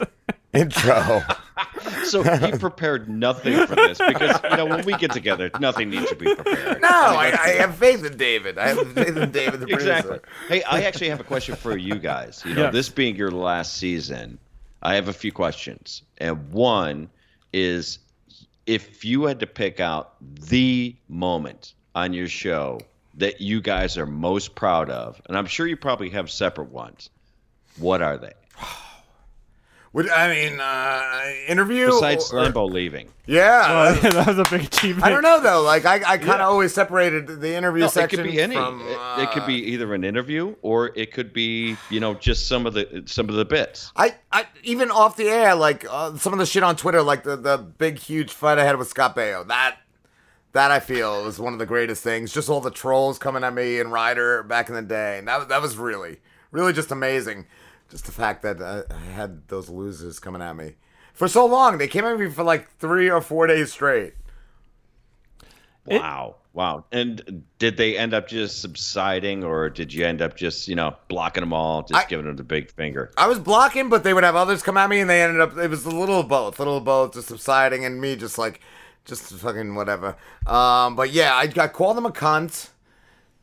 intro. 0.53 1.23
So 2.03 2.23
he 2.23 2.51
prepared 2.59 3.09
nothing 3.09 3.65
for 3.67 3.75
this 3.75 3.97
because 3.97 4.39
you 4.49 4.55
know 4.57 4.65
when 4.65 4.85
we 4.85 4.93
get 4.97 5.11
together, 5.11 5.49
nothing 5.59 5.89
needs 5.89 6.07
to 6.09 6.15
be 6.15 6.33
prepared. 6.33 6.81
No, 6.81 6.87
I, 6.87 7.33
I 7.39 7.49
have 7.59 7.75
faith 7.75 8.05
in 8.05 8.15
David. 8.17 8.57
I 8.57 8.69
have 8.69 8.93
faith 8.93 9.17
in 9.17 9.31
David, 9.31 9.59
the 9.61 9.67
exactly. 9.73 10.19
producer. 10.19 10.37
Hey, 10.47 10.63
I 10.63 10.83
actually 10.83 11.09
have 11.09 11.19
a 11.19 11.23
question 11.25 11.55
for 11.55 11.75
you 11.77 11.95
guys. 11.95 12.43
You 12.45 12.53
know, 12.53 12.61
Yes. 12.63 12.73
this 12.73 12.89
being 12.89 13.15
your 13.15 13.31
last 13.31 13.75
season, 13.75 14.37
I 14.81 14.95
have 14.95 15.07
a 15.09 15.13
few 15.13 15.31
questions. 15.33 16.03
And 16.17 16.49
one 16.51 17.09
is 17.51 17.99
if 18.65 19.03
you 19.03 19.23
had 19.25 19.39
to 19.41 19.47
pick 19.47 19.79
out 19.79 20.15
the 20.21 20.95
moment 21.09 21.73
on 21.95 22.13
your 22.13 22.27
show 22.27 22.79
that 23.15 23.41
you 23.41 23.59
guys 23.61 23.97
are 23.97 24.05
most 24.05 24.55
proud 24.55 24.89
of, 24.89 25.21
and 25.27 25.37
I'm 25.37 25.45
sure 25.47 25.67
you 25.67 25.75
probably 25.77 26.09
have 26.11 26.29
separate 26.31 26.71
ones, 26.71 27.09
what 27.79 28.01
are 28.01 28.17
they? 28.17 28.33
Would 29.97 30.11
I 30.11 30.27
mean 30.31 30.59
uh, 30.59 31.23
interview? 31.47 31.87
Besides 31.87 32.31
or- 32.31 32.41
Lambo 32.43 32.69
leaving. 32.71 33.09
Yeah. 33.25 33.93
that 34.03 34.27
was 34.27 34.37
a 34.37 34.43
big 34.43 34.65
achievement. 34.65 35.03
I 35.03 35.09
don't 35.09 35.23
know 35.23 35.41
though. 35.41 35.63
Like 35.63 35.85
I, 35.85 35.95
I 35.95 36.17
kind 36.19 36.39
of 36.39 36.41
always 36.41 36.71
separated 36.71 37.25
the 37.41 37.55
interview 37.55 37.81
No, 37.81 37.87
it 38.03 38.09
could 38.11 38.23
be 38.23 38.39
any. 38.39 38.53
from. 38.53 38.79
It- 38.87 38.95
Uh, 38.95 39.21
it 39.23 39.31
could 39.31 39.47
be 39.47 39.55
either 39.55 39.91
an 39.95 40.03
interview 40.03 40.55
or 40.61 40.91
it 40.95 41.11
could 41.11 41.33
be, 41.33 41.77
you 41.89 41.99
know, 41.99 42.13
just 42.13 42.47
some 42.47 42.67
of 42.67 42.75
the 42.75 43.05
some 43.07 43.27
of 43.27 43.33
the 43.33 43.43
bits. 43.43 43.91
I, 43.95 44.13
I 44.31 44.45
even 44.61 44.91
off 44.91 45.17
the 45.17 45.29
air, 45.29 45.55
like 45.55 45.83
uh, 45.89 46.15
some 46.17 46.31
of 46.31 46.37
the 46.37 46.45
shit 46.45 46.61
on 46.61 46.75
Twitter, 46.75 47.01
like 47.01 47.23
the 47.23 47.35
the 47.35 47.57
big 47.57 47.97
huge 47.97 48.31
fight 48.31 48.59
I 48.59 48.65
had 48.65 48.77
with 48.77 48.89
Scott 48.89 49.15
Baio. 49.15 49.47
That 49.47 49.77
that 50.51 50.69
I 50.69 50.79
feel 50.79 51.23
was 51.23 51.39
one 51.39 51.53
of 51.53 51.59
the 51.59 51.65
greatest 51.65 52.03
things. 52.03 52.31
Just 52.31 52.49
all 52.49 52.61
the 52.61 52.69
trolls 52.69 53.17
coming 53.17 53.43
at 53.43 53.51
me 53.51 53.79
and 53.79 53.91
Ryder 53.91 54.43
back 54.43 54.69
in 54.69 54.75
the 54.75 54.83
day, 54.83 55.17
and 55.17 55.27
that 55.27 55.49
that 55.49 55.59
was 55.59 55.75
really 55.75 56.19
really 56.51 56.71
just 56.71 56.91
amazing. 56.91 57.47
Just 57.89 58.05
the 58.05 58.11
fact 58.11 58.41
that 58.43 58.61
I 58.61 59.11
had 59.11 59.47
those 59.47 59.69
losers 59.69 60.19
coming 60.19 60.41
at 60.41 60.55
me 60.55 60.75
for 61.13 61.27
so 61.27 61.45
long. 61.45 61.77
They 61.77 61.87
came 61.87 62.05
at 62.05 62.19
me 62.19 62.29
for 62.29 62.43
like 62.43 62.69
three 62.79 63.09
or 63.09 63.21
four 63.21 63.47
days 63.47 63.71
straight. 63.71 64.13
Wow. 65.85 66.35
Wow. 66.53 66.85
And 66.91 67.43
did 67.59 67.77
they 67.77 67.97
end 67.97 68.13
up 68.13 68.27
just 68.27 68.61
subsiding 68.61 69.43
or 69.43 69.69
did 69.69 69.93
you 69.93 70.05
end 70.05 70.21
up 70.21 70.35
just, 70.35 70.67
you 70.67 70.75
know, 70.75 70.95
blocking 71.07 71.41
them 71.41 71.53
all, 71.53 71.83
just 71.83 71.93
I- 71.93 72.09
giving 72.09 72.25
them 72.25 72.35
the 72.35 72.43
big 72.43 72.71
finger? 72.71 73.11
I 73.15 73.27
was 73.27 73.39
blocking, 73.39 73.89
but 73.89 74.03
they 74.03 74.13
would 74.13 74.23
have 74.23 74.35
others 74.35 74.63
come 74.63 74.75
at 74.75 74.89
me, 74.89 74.99
and 74.99 75.09
they 75.09 75.21
ended 75.21 75.39
up. 75.39 75.55
It 75.57 75.69
was 75.69 75.85
a 75.85 75.91
little 75.91 76.19
of 76.19 76.27
both, 76.27 76.57
a 76.59 76.61
little 76.63 76.77
of 76.77 76.83
both, 76.83 77.13
just 77.13 77.27
subsiding, 77.27 77.85
and 77.85 78.01
me 78.01 78.15
just 78.15 78.37
like, 78.37 78.59
just 79.05 79.31
fucking 79.31 79.75
whatever. 79.75 80.17
Um, 80.47 80.95
but 80.95 81.11
yeah, 81.11 81.35
I, 81.35 81.51
I 81.57 81.67
called 81.67 81.95
them 81.95 82.07
a 82.07 82.11
cunt 82.11 82.69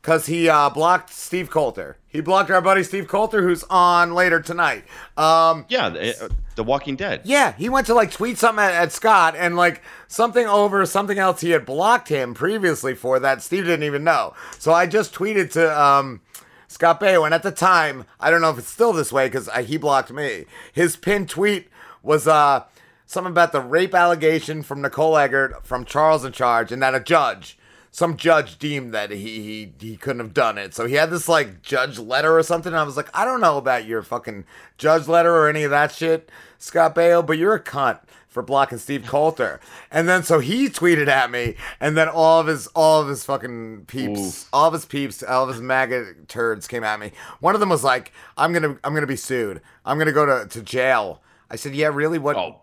because 0.04 0.26
he 0.26 0.50
uh, 0.50 0.68
blocked 0.68 1.08
Steve 1.08 1.48
Coulter. 1.50 1.96
He 2.06 2.20
blocked 2.20 2.50
our 2.50 2.60
buddy 2.60 2.82
Steve 2.82 3.08
Coulter, 3.08 3.40
who's 3.40 3.64
on 3.70 4.12
later 4.12 4.38
tonight. 4.38 4.84
Um, 5.16 5.64
Yeah, 5.70 5.88
the, 5.88 6.24
uh, 6.26 6.28
the 6.56 6.62
Walking 6.62 6.94
Dead. 6.94 7.22
yeah, 7.24 7.52
he 7.52 7.70
went 7.70 7.86
to 7.86 7.94
like 7.94 8.10
tweet 8.10 8.36
something 8.36 8.62
at, 8.62 8.74
at 8.74 8.92
Scott 8.92 9.34
and 9.34 9.56
like 9.56 9.80
something 10.06 10.46
over 10.46 10.84
something 10.84 11.16
else 11.16 11.40
he 11.40 11.50
had 11.52 11.64
blocked 11.64 12.10
him 12.10 12.34
previously 12.34 12.94
for 12.94 13.18
that 13.18 13.40
Steve 13.40 13.64
didn't 13.64 13.84
even 13.84 14.04
know. 14.04 14.34
So 14.58 14.74
I 14.74 14.86
just 14.86 15.14
tweeted 15.14 15.50
to 15.52 15.80
um, 15.80 16.20
Scott 16.68 17.00
Baio, 17.00 17.24
and 17.24 17.32
at 17.32 17.42
the 17.42 17.50
time, 17.50 18.04
I 18.20 18.30
don't 18.30 18.42
know 18.42 18.50
if 18.50 18.58
it's 18.58 18.68
still 18.68 18.92
this 18.92 19.10
way 19.10 19.28
because 19.28 19.48
he 19.64 19.78
blocked 19.78 20.12
me. 20.12 20.44
His 20.74 20.96
pinned 20.96 21.30
tweet 21.30 21.68
was 22.02 22.28
uh, 22.28 22.64
something 23.06 23.30
about 23.32 23.52
the 23.52 23.62
rape 23.62 23.94
allegation 23.94 24.62
from 24.62 24.82
Nicole 24.82 25.16
Eggert 25.16 25.66
from 25.66 25.86
Charles 25.86 26.26
in 26.26 26.32
Charge, 26.32 26.70
and 26.72 26.82
that 26.82 26.94
a 26.94 27.00
judge. 27.00 27.56
Some 27.94 28.16
judge 28.16 28.58
deemed 28.58 28.92
that 28.92 29.12
he, 29.12 29.18
he 29.18 29.72
he 29.78 29.96
couldn't 29.96 30.18
have 30.18 30.34
done 30.34 30.58
it. 30.58 30.74
So 30.74 30.84
he 30.84 30.94
had 30.94 31.10
this 31.10 31.28
like 31.28 31.62
judge 31.62 31.96
letter 31.96 32.36
or 32.36 32.42
something. 32.42 32.72
And 32.72 32.80
I 32.80 32.82
was 32.82 32.96
like, 32.96 33.08
I 33.14 33.24
don't 33.24 33.40
know 33.40 33.56
about 33.56 33.86
your 33.86 34.02
fucking 34.02 34.46
judge 34.78 35.06
letter 35.06 35.32
or 35.32 35.48
any 35.48 35.62
of 35.62 35.70
that 35.70 35.92
shit, 35.92 36.28
Scott 36.58 36.96
Baio, 36.96 37.24
but 37.24 37.38
you're 37.38 37.54
a 37.54 37.62
cunt 37.62 38.00
for 38.26 38.42
blocking 38.42 38.78
Steve 38.78 39.04
Coulter. 39.06 39.60
And 39.92 40.08
then 40.08 40.24
so 40.24 40.40
he 40.40 40.68
tweeted 40.68 41.06
at 41.06 41.30
me, 41.30 41.54
and 41.78 41.96
then 41.96 42.08
all 42.08 42.40
of 42.40 42.48
his 42.48 42.66
all 42.74 43.00
of 43.00 43.06
his 43.06 43.24
fucking 43.24 43.84
peeps, 43.86 44.48
all 44.52 44.66
of 44.66 44.72
his 44.72 44.86
peeps, 44.86 45.22
all 45.22 45.44
of 45.44 45.50
his 45.50 45.62
maggot 45.62 46.26
turds 46.28 46.66
came 46.66 46.82
at 46.82 46.98
me. 46.98 47.12
One 47.38 47.54
of 47.54 47.60
them 47.60 47.68
was 47.68 47.84
like, 47.84 48.10
I'm 48.36 48.52
gonna 48.52 48.76
I'm 48.82 48.92
gonna 48.92 49.06
be 49.06 49.14
sued. 49.14 49.60
I'm 49.84 49.98
gonna 49.98 50.10
go 50.10 50.26
to, 50.26 50.48
to 50.48 50.62
jail. 50.62 51.22
I 51.48 51.54
said, 51.54 51.76
Yeah, 51.76 51.92
really? 51.94 52.18
What 52.18 52.34
Oh, 52.36 52.62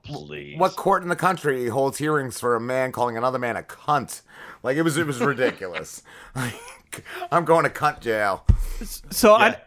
what 0.58 0.76
court 0.76 1.04
in 1.04 1.08
the 1.08 1.16
country 1.16 1.70
holds 1.70 2.00
hearings 2.00 2.38
for 2.38 2.54
a 2.56 2.60
man 2.60 2.92
calling 2.92 3.16
another 3.16 3.40
man 3.40 3.56
a 3.56 3.64
cunt? 3.64 4.24
Like 4.64 4.78
it 4.78 4.84
was 4.84 4.98
it 4.98 5.08
was 5.08 5.20
ridiculous. 5.20 6.04
like, 6.36 6.54
I'm 7.32 7.46
going 7.46 7.64
to 7.64 7.70
cunt 7.70 8.00
jail. 8.00 8.46
So 9.10 9.34
I. 9.34 9.58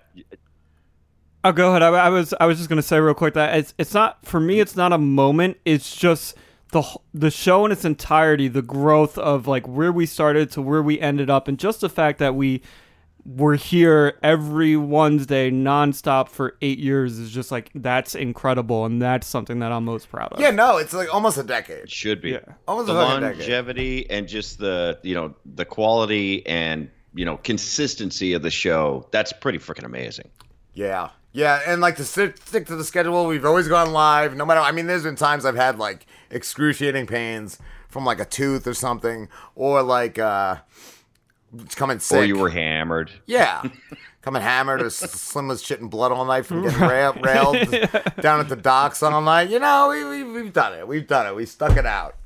Oh, 1.42 1.52
go 1.52 1.70
ahead. 1.70 1.82
I, 1.82 1.88
I 1.88 2.08
was 2.08 2.32
I 2.40 2.46
was 2.46 2.56
just 2.56 2.70
gonna 2.70 2.82
say 2.82 2.98
real 2.98 3.12
quick 3.14 3.34
that 3.34 3.56
it's 3.58 3.74
it's 3.76 3.92
not 3.92 4.24
for 4.24 4.40
me. 4.40 4.60
It's 4.60 4.76
not 4.76 4.92
a 4.92 4.98
moment. 4.98 5.58
It's 5.64 5.94
just 5.94 6.36
the 6.72 6.82
the 7.12 7.30
show 7.30 7.66
in 7.66 7.72
its 7.72 7.84
entirety, 7.84 8.48
the 8.48 8.62
growth 8.62 9.18
of 9.18 9.46
like 9.46 9.68
where 9.68 9.92
we 9.92 10.06
started 10.06 10.50
to 10.52 10.62
where 10.62 10.82
we 10.82 10.98
ended 11.00 11.28
up, 11.28 11.46
and 11.46 11.58
just 11.58 11.82
the 11.82 11.88
fact 11.90 12.18
that 12.18 12.34
we 12.34 12.62
were 13.26 13.54
here 13.54 14.18
every 14.22 14.76
Wednesday 14.76 15.50
nonstop 15.50 16.28
for 16.28 16.56
eight 16.60 16.78
years 16.78 17.18
is 17.18 17.30
just 17.30 17.50
like 17.50 17.70
that's 17.74 18.14
incredible, 18.14 18.84
and 18.84 19.00
that's 19.00 19.26
something 19.26 19.60
that 19.60 19.72
I'm 19.72 19.84
most 19.84 20.10
proud 20.10 20.32
of. 20.32 20.40
Yeah, 20.40 20.50
no, 20.50 20.76
it's 20.76 20.92
like 20.92 21.12
almost 21.12 21.38
a 21.38 21.42
decade. 21.42 21.84
It 21.84 21.90
should 21.90 22.20
be. 22.20 22.32
Yeah. 22.32 22.40
Almost 22.68 22.88
the 22.88 22.94
a 22.94 23.06
fucking 23.06 23.20
decade. 23.20 23.38
longevity 23.38 24.10
and 24.10 24.28
just 24.28 24.58
the, 24.58 24.98
you 25.02 25.14
know, 25.14 25.34
the 25.54 25.64
quality 25.64 26.46
and, 26.46 26.90
you 27.14 27.24
know, 27.24 27.38
consistency 27.38 28.34
of 28.34 28.42
the 28.42 28.50
show. 28.50 29.08
That's 29.10 29.32
pretty 29.32 29.58
freaking 29.58 29.84
amazing. 29.84 30.28
Yeah. 30.74 31.10
Yeah, 31.32 31.62
and 31.66 31.80
like 31.80 31.96
to 31.96 32.04
stick, 32.04 32.36
stick 32.36 32.66
to 32.66 32.76
the 32.76 32.84
schedule, 32.84 33.26
we've 33.26 33.44
always 33.44 33.66
gone 33.66 33.92
live. 33.92 34.36
No 34.36 34.46
matter, 34.46 34.60
I 34.60 34.70
mean, 34.70 34.86
there's 34.86 35.02
been 35.02 35.16
times 35.16 35.44
I've 35.44 35.56
had 35.56 35.78
like 35.78 36.06
excruciating 36.30 37.08
pains 37.08 37.58
from 37.88 38.04
like 38.04 38.20
a 38.20 38.24
tooth 38.24 38.68
or 38.68 38.74
something, 38.74 39.28
or 39.56 39.82
like 39.82 40.16
uh, 40.16 40.58
coming 41.76 41.98
sick. 41.98 42.18
Or 42.20 42.24
you 42.24 42.36
were 42.38 42.50
hammered. 42.50 43.10
Yeah. 43.26 43.62
Coming 44.22 44.40
hammered 44.40 44.80
or 44.80 44.86
s- 44.86 44.94
Slim 45.10 45.48
was 45.48 45.62
shitting 45.62 45.90
blood 45.90 46.10
all 46.10 46.24
night 46.24 46.46
from 46.46 46.62
getting 46.62 46.80
rail- 46.80 47.12
railed 47.22 47.56
down 48.22 48.40
at 48.40 48.48
the 48.48 48.56
docks 48.56 49.02
all 49.02 49.20
night. 49.20 49.50
You 49.50 49.58
know, 49.58 49.88
we, 49.90 50.02
we, 50.02 50.24
we've 50.42 50.50
done 50.52 50.72
it. 50.72 50.88
We've 50.88 51.06
done 51.06 51.26
it. 51.26 51.36
We 51.36 51.44
stuck 51.44 51.76
it 51.76 51.84
out. 51.84 52.16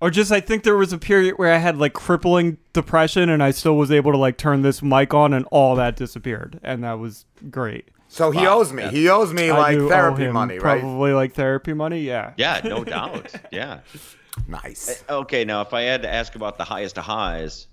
Or 0.00 0.08
just 0.10 0.32
I 0.32 0.40
think 0.40 0.62
there 0.62 0.78
was 0.78 0.94
a 0.94 0.98
period 0.98 1.34
where 1.36 1.52
I 1.52 1.58
had 1.58 1.76
like 1.76 1.92
crippling 1.92 2.56
depression, 2.72 3.28
and 3.28 3.42
I 3.42 3.50
still 3.50 3.76
was 3.76 3.90
able 3.90 4.12
to 4.12 4.18
like 4.18 4.38
turn 4.38 4.62
this 4.62 4.80
mic 4.82 5.12
on, 5.12 5.34
and 5.34 5.46
all 5.50 5.76
that 5.76 5.96
disappeared, 5.96 6.58
and 6.62 6.82
that 6.84 6.98
was 6.98 7.26
great. 7.50 7.88
So 8.08 8.30
he 8.30 8.46
owes 8.46 8.72
me. 8.72 8.88
He 8.88 9.08
owes 9.10 9.32
me 9.34 9.52
like 9.52 9.76
do 9.76 9.86
owe 9.86 9.88
therapy 9.90 10.24
him 10.24 10.32
money, 10.32 10.58
right? 10.58 10.80
Probably 10.80 11.12
like 11.12 11.34
therapy 11.34 11.74
money. 11.74 12.00
Yeah. 12.00 12.32
Yeah, 12.38 12.62
no 12.64 12.82
doubt. 12.84 13.34
Yeah. 13.52 13.80
Nice. 14.48 15.02
Eh, 15.08 15.12
okay, 15.12 15.44
now 15.44 15.60
if 15.60 15.74
I 15.74 15.82
had 15.82 16.00
to 16.02 16.12
ask 16.12 16.34
about 16.34 16.56
the 16.56 16.64
highest 16.64 16.96
of 16.98 17.04
highs, 17.04 17.66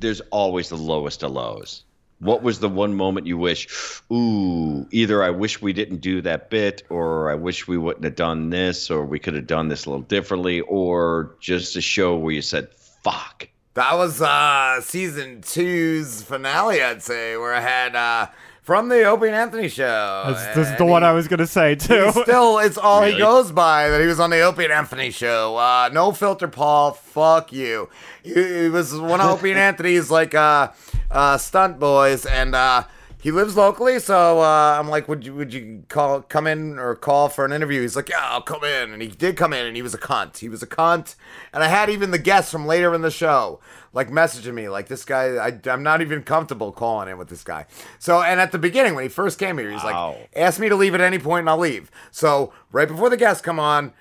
there's 0.00 0.20
always 0.30 0.68
the 0.68 0.76
lowest 0.76 1.22
of 1.22 1.32
lows. 1.32 1.84
What 2.18 2.42
was 2.42 2.60
the 2.60 2.68
one 2.68 2.94
moment 2.94 3.26
you 3.26 3.36
wish, 3.36 3.66
ooh, 4.12 4.86
either 4.92 5.24
I 5.24 5.30
wish 5.30 5.60
we 5.60 5.72
didn't 5.72 6.00
do 6.02 6.22
that 6.22 6.50
bit, 6.50 6.84
or 6.88 7.30
I 7.30 7.34
wish 7.34 7.66
we 7.66 7.76
wouldn't 7.76 8.04
have 8.04 8.14
done 8.14 8.50
this, 8.50 8.90
or 8.90 9.04
we 9.04 9.18
could 9.18 9.34
have 9.34 9.48
done 9.48 9.66
this 9.66 9.86
a 9.86 9.90
little 9.90 10.04
differently, 10.04 10.60
or 10.60 11.34
just 11.40 11.74
a 11.74 11.80
show 11.80 12.16
where 12.16 12.32
you 12.32 12.42
said, 12.42 12.68
fuck. 13.02 13.48
That 13.74 13.94
was 13.94 14.20
uh 14.20 14.82
season 14.82 15.40
two's 15.40 16.22
finale, 16.22 16.82
I'd 16.82 17.02
say, 17.02 17.36
where 17.36 17.54
I 17.54 17.60
had 17.60 17.96
uh 17.96 18.26
from 18.62 18.88
the 18.88 19.04
Opie 19.04 19.26
and 19.26 19.34
Anthony 19.34 19.68
show. 19.68 20.24
This, 20.28 20.44
this 20.54 20.56
is 20.58 20.68
And 20.70 20.78
the 20.78 20.84
one 20.84 21.02
I 21.04 21.12
was 21.12 21.28
gonna 21.28 21.46
say 21.46 21.74
too. 21.74 22.10
still, 22.12 22.58
it's 22.58 22.78
all 22.78 23.02
he 23.02 23.18
goes 23.18 23.50
by 23.52 23.88
that 23.88 24.00
he 24.00 24.06
was 24.06 24.20
on 24.20 24.30
the 24.30 24.40
Opie 24.40 24.64
and 24.64 24.72
Anthony 24.72 25.10
show. 25.10 25.56
Uh, 25.56 25.90
no 25.92 26.12
filter, 26.12 26.48
Paul. 26.48 26.92
Fuck 26.92 27.52
you. 27.52 27.88
He, 28.22 28.62
he 28.62 28.68
was 28.68 28.94
one 28.94 29.20
of 29.20 29.26
Opie 29.30 29.50
and 29.50 29.58
Anthony's 29.68 30.10
like 30.10 30.34
uh, 30.34 30.68
uh, 31.10 31.38
stunt 31.38 31.78
boys, 31.80 32.24
and 32.24 32.54
uh, 32.54 32.84
he 33.22 33.30
lives 33.30 33.56
locally, 33.56 33.98
so 34.00 34.40
uh, 34.40 34.76
I'm 34.78 34.88
like, 34.88 35.06
would 35.08 35.24
you 35.24 35.34
would 35.34 35.54
you 35.54 35.84
call 35.88 36.22
come 36.22 36.46
in 36.46 36.78
or 36.78 36.94
call 36.96 37.28
for 37.28 37.44
an 37.44 37.52
interview? 37.52 37.80
He's 37.80 37.94
like, 37.96 38.08
yeah, 38.08 38.18
I'll 38.20 38.42
come 38.42 38.64
in, 38.64 38.92
and 38.92 39.00
he 39.00 39.08
did 39.08 39.36
come 39.36 39.52
in, 39.52 39.64
and 39.64 39.76
he 39.76 39.82
was 39.82 39.94
a 39.94 39.98
cunt. 39.98 40.38
He 40.38 40.48
was 40.48 40.62
a 40.62 40.66
cunt, 40.66 41.14
and 41.52 41.62
I 41.62 41.68
had 41.68 41.88
even 41.88 42.10
the 42.10 42.18
guests 42.18 42.50
from 42.50 42.66
later 42.66 42.92
in 42.94 43.02
the 43.02 43.10
show 43.10 43.60
like 43.94 44.10
messaging 44.10 44.54
me 44.54 44.68
like 44.68 44.88
this 44.88 45.04
guy. 45.04 45.36
I, 45.36 45.58
I'm 45.70 45.82
not 45.82 46.00
even 46.02 46.22
comfortable 46.22 46.72
calling 46.72 47.08
in 47.08 47.16
with 47.18 47.28
this 47.28 47.44
guy. 47.44 47.66
So, 47.98 48.22
and 48.22 48.40
at 48.40 48.50
the 48.50 48.58
beginning 48.58 48.94
when 48.94 49.04
he 49.04 49.08
first 49.08 49.38
came 49.38 49.56
here, 49.58 49.70
he's 49.70 49.84
Wow. 49.84 50.16
like, 50.18 50.30
ask 50.34 50.58
me 50.58 50.68
to 50.68 50.76
leave 50.76 50.94
at 50.94 51.00
any 51.00 51.18
point, 51.18 51.40
and 51.40 51.50
I'll 51.50 51.58
leave. 51.58 51.90
So 52.10 52.52
right 52.72 52.88
before 52.88 53.08
the 53.10 53.16
guests 53.16 53.42
come 53.42 53.60
on, 53.60 53.92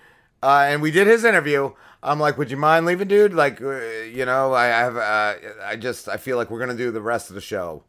uh, 0.41 0.65
and 0.67 0.81
we 0.81 0.89
did 0.91 1.07
his 1.07 1.23
interview. 1.23 1.73
I'm 2.03 2.19
like, 2.19 2.35
would 2.39 2.49
you 2.49 2.57
mind 2.57 2.87
leaving, 2.87 3.07
dude? 3.07 3.33
Like, 3.35 3.61
uh, 3.61 3.79
you 4.11 4.25
know, 4.25 4.55
I 4.55 4.65
have, 4.65 4.97
uh, 4.97 5.35
I 5.63 5.75
just, 5.75 6.09
I 6.09 6.17
feel 6.17 6.35
like 6.37 6.49
we're 6.49 6.59
gonna 6.59 6.73
do 6.75 6.89
the 6.89 7.01
rest 7.01 7.29
of 7.29 7.35
the 7.35 7.41
show, 7.41 7.83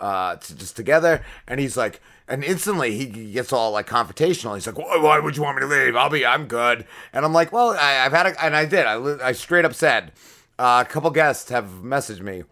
uh, 0.00 0.36
to, 0.36 0.56
just 0.56 0.76
together. 0.76 1.24
And 1.46 1.60
he's 1.60 1.76
like, 1.76 2.00
and 2.26 2.44
instantly 2.44 2.96
he 2.96 3.06
gets 3.06 3.52
all 3.52 3.72
like 3.72 3.86
confrontational. 3.86 4.54
He's 4.54 4.66
like, 4.66 4.78
why, 4.78 4.98
why 4.98 5.18
would 5.18 5.36
you 5.36 5.42
want 5.42 5.56
me 5.56 5.62
to 5.62 5.66
leave? 5.66 5.96
I'll 5.96 6.10
be, 6.10 6.26
I'm 6.26 6.46
good. 6.46 6.86
And 7.12 7.24
I'm 7.24 7.32
like, 7.32 7.52
well, 7.52 7.70
I, 7.70 8.04
I've 8.04 8.12
had, 8.12 8.26
a, 8.26 8.44
and 8.44 8.54
I 8.54 8.64
did. 8.64 8.86
I, 8.86 9.28
I 9.28 9.32
straight 9.32 9.64
up 9.64 9.74
said, 9.74 10.12
uh, 10.58 10.84
a 10.86 10.90
couple 10.90 11.10
guests 11.10 11.50
have 11.50 11.66
messaged 11.82 12.20
me 12.20 12.42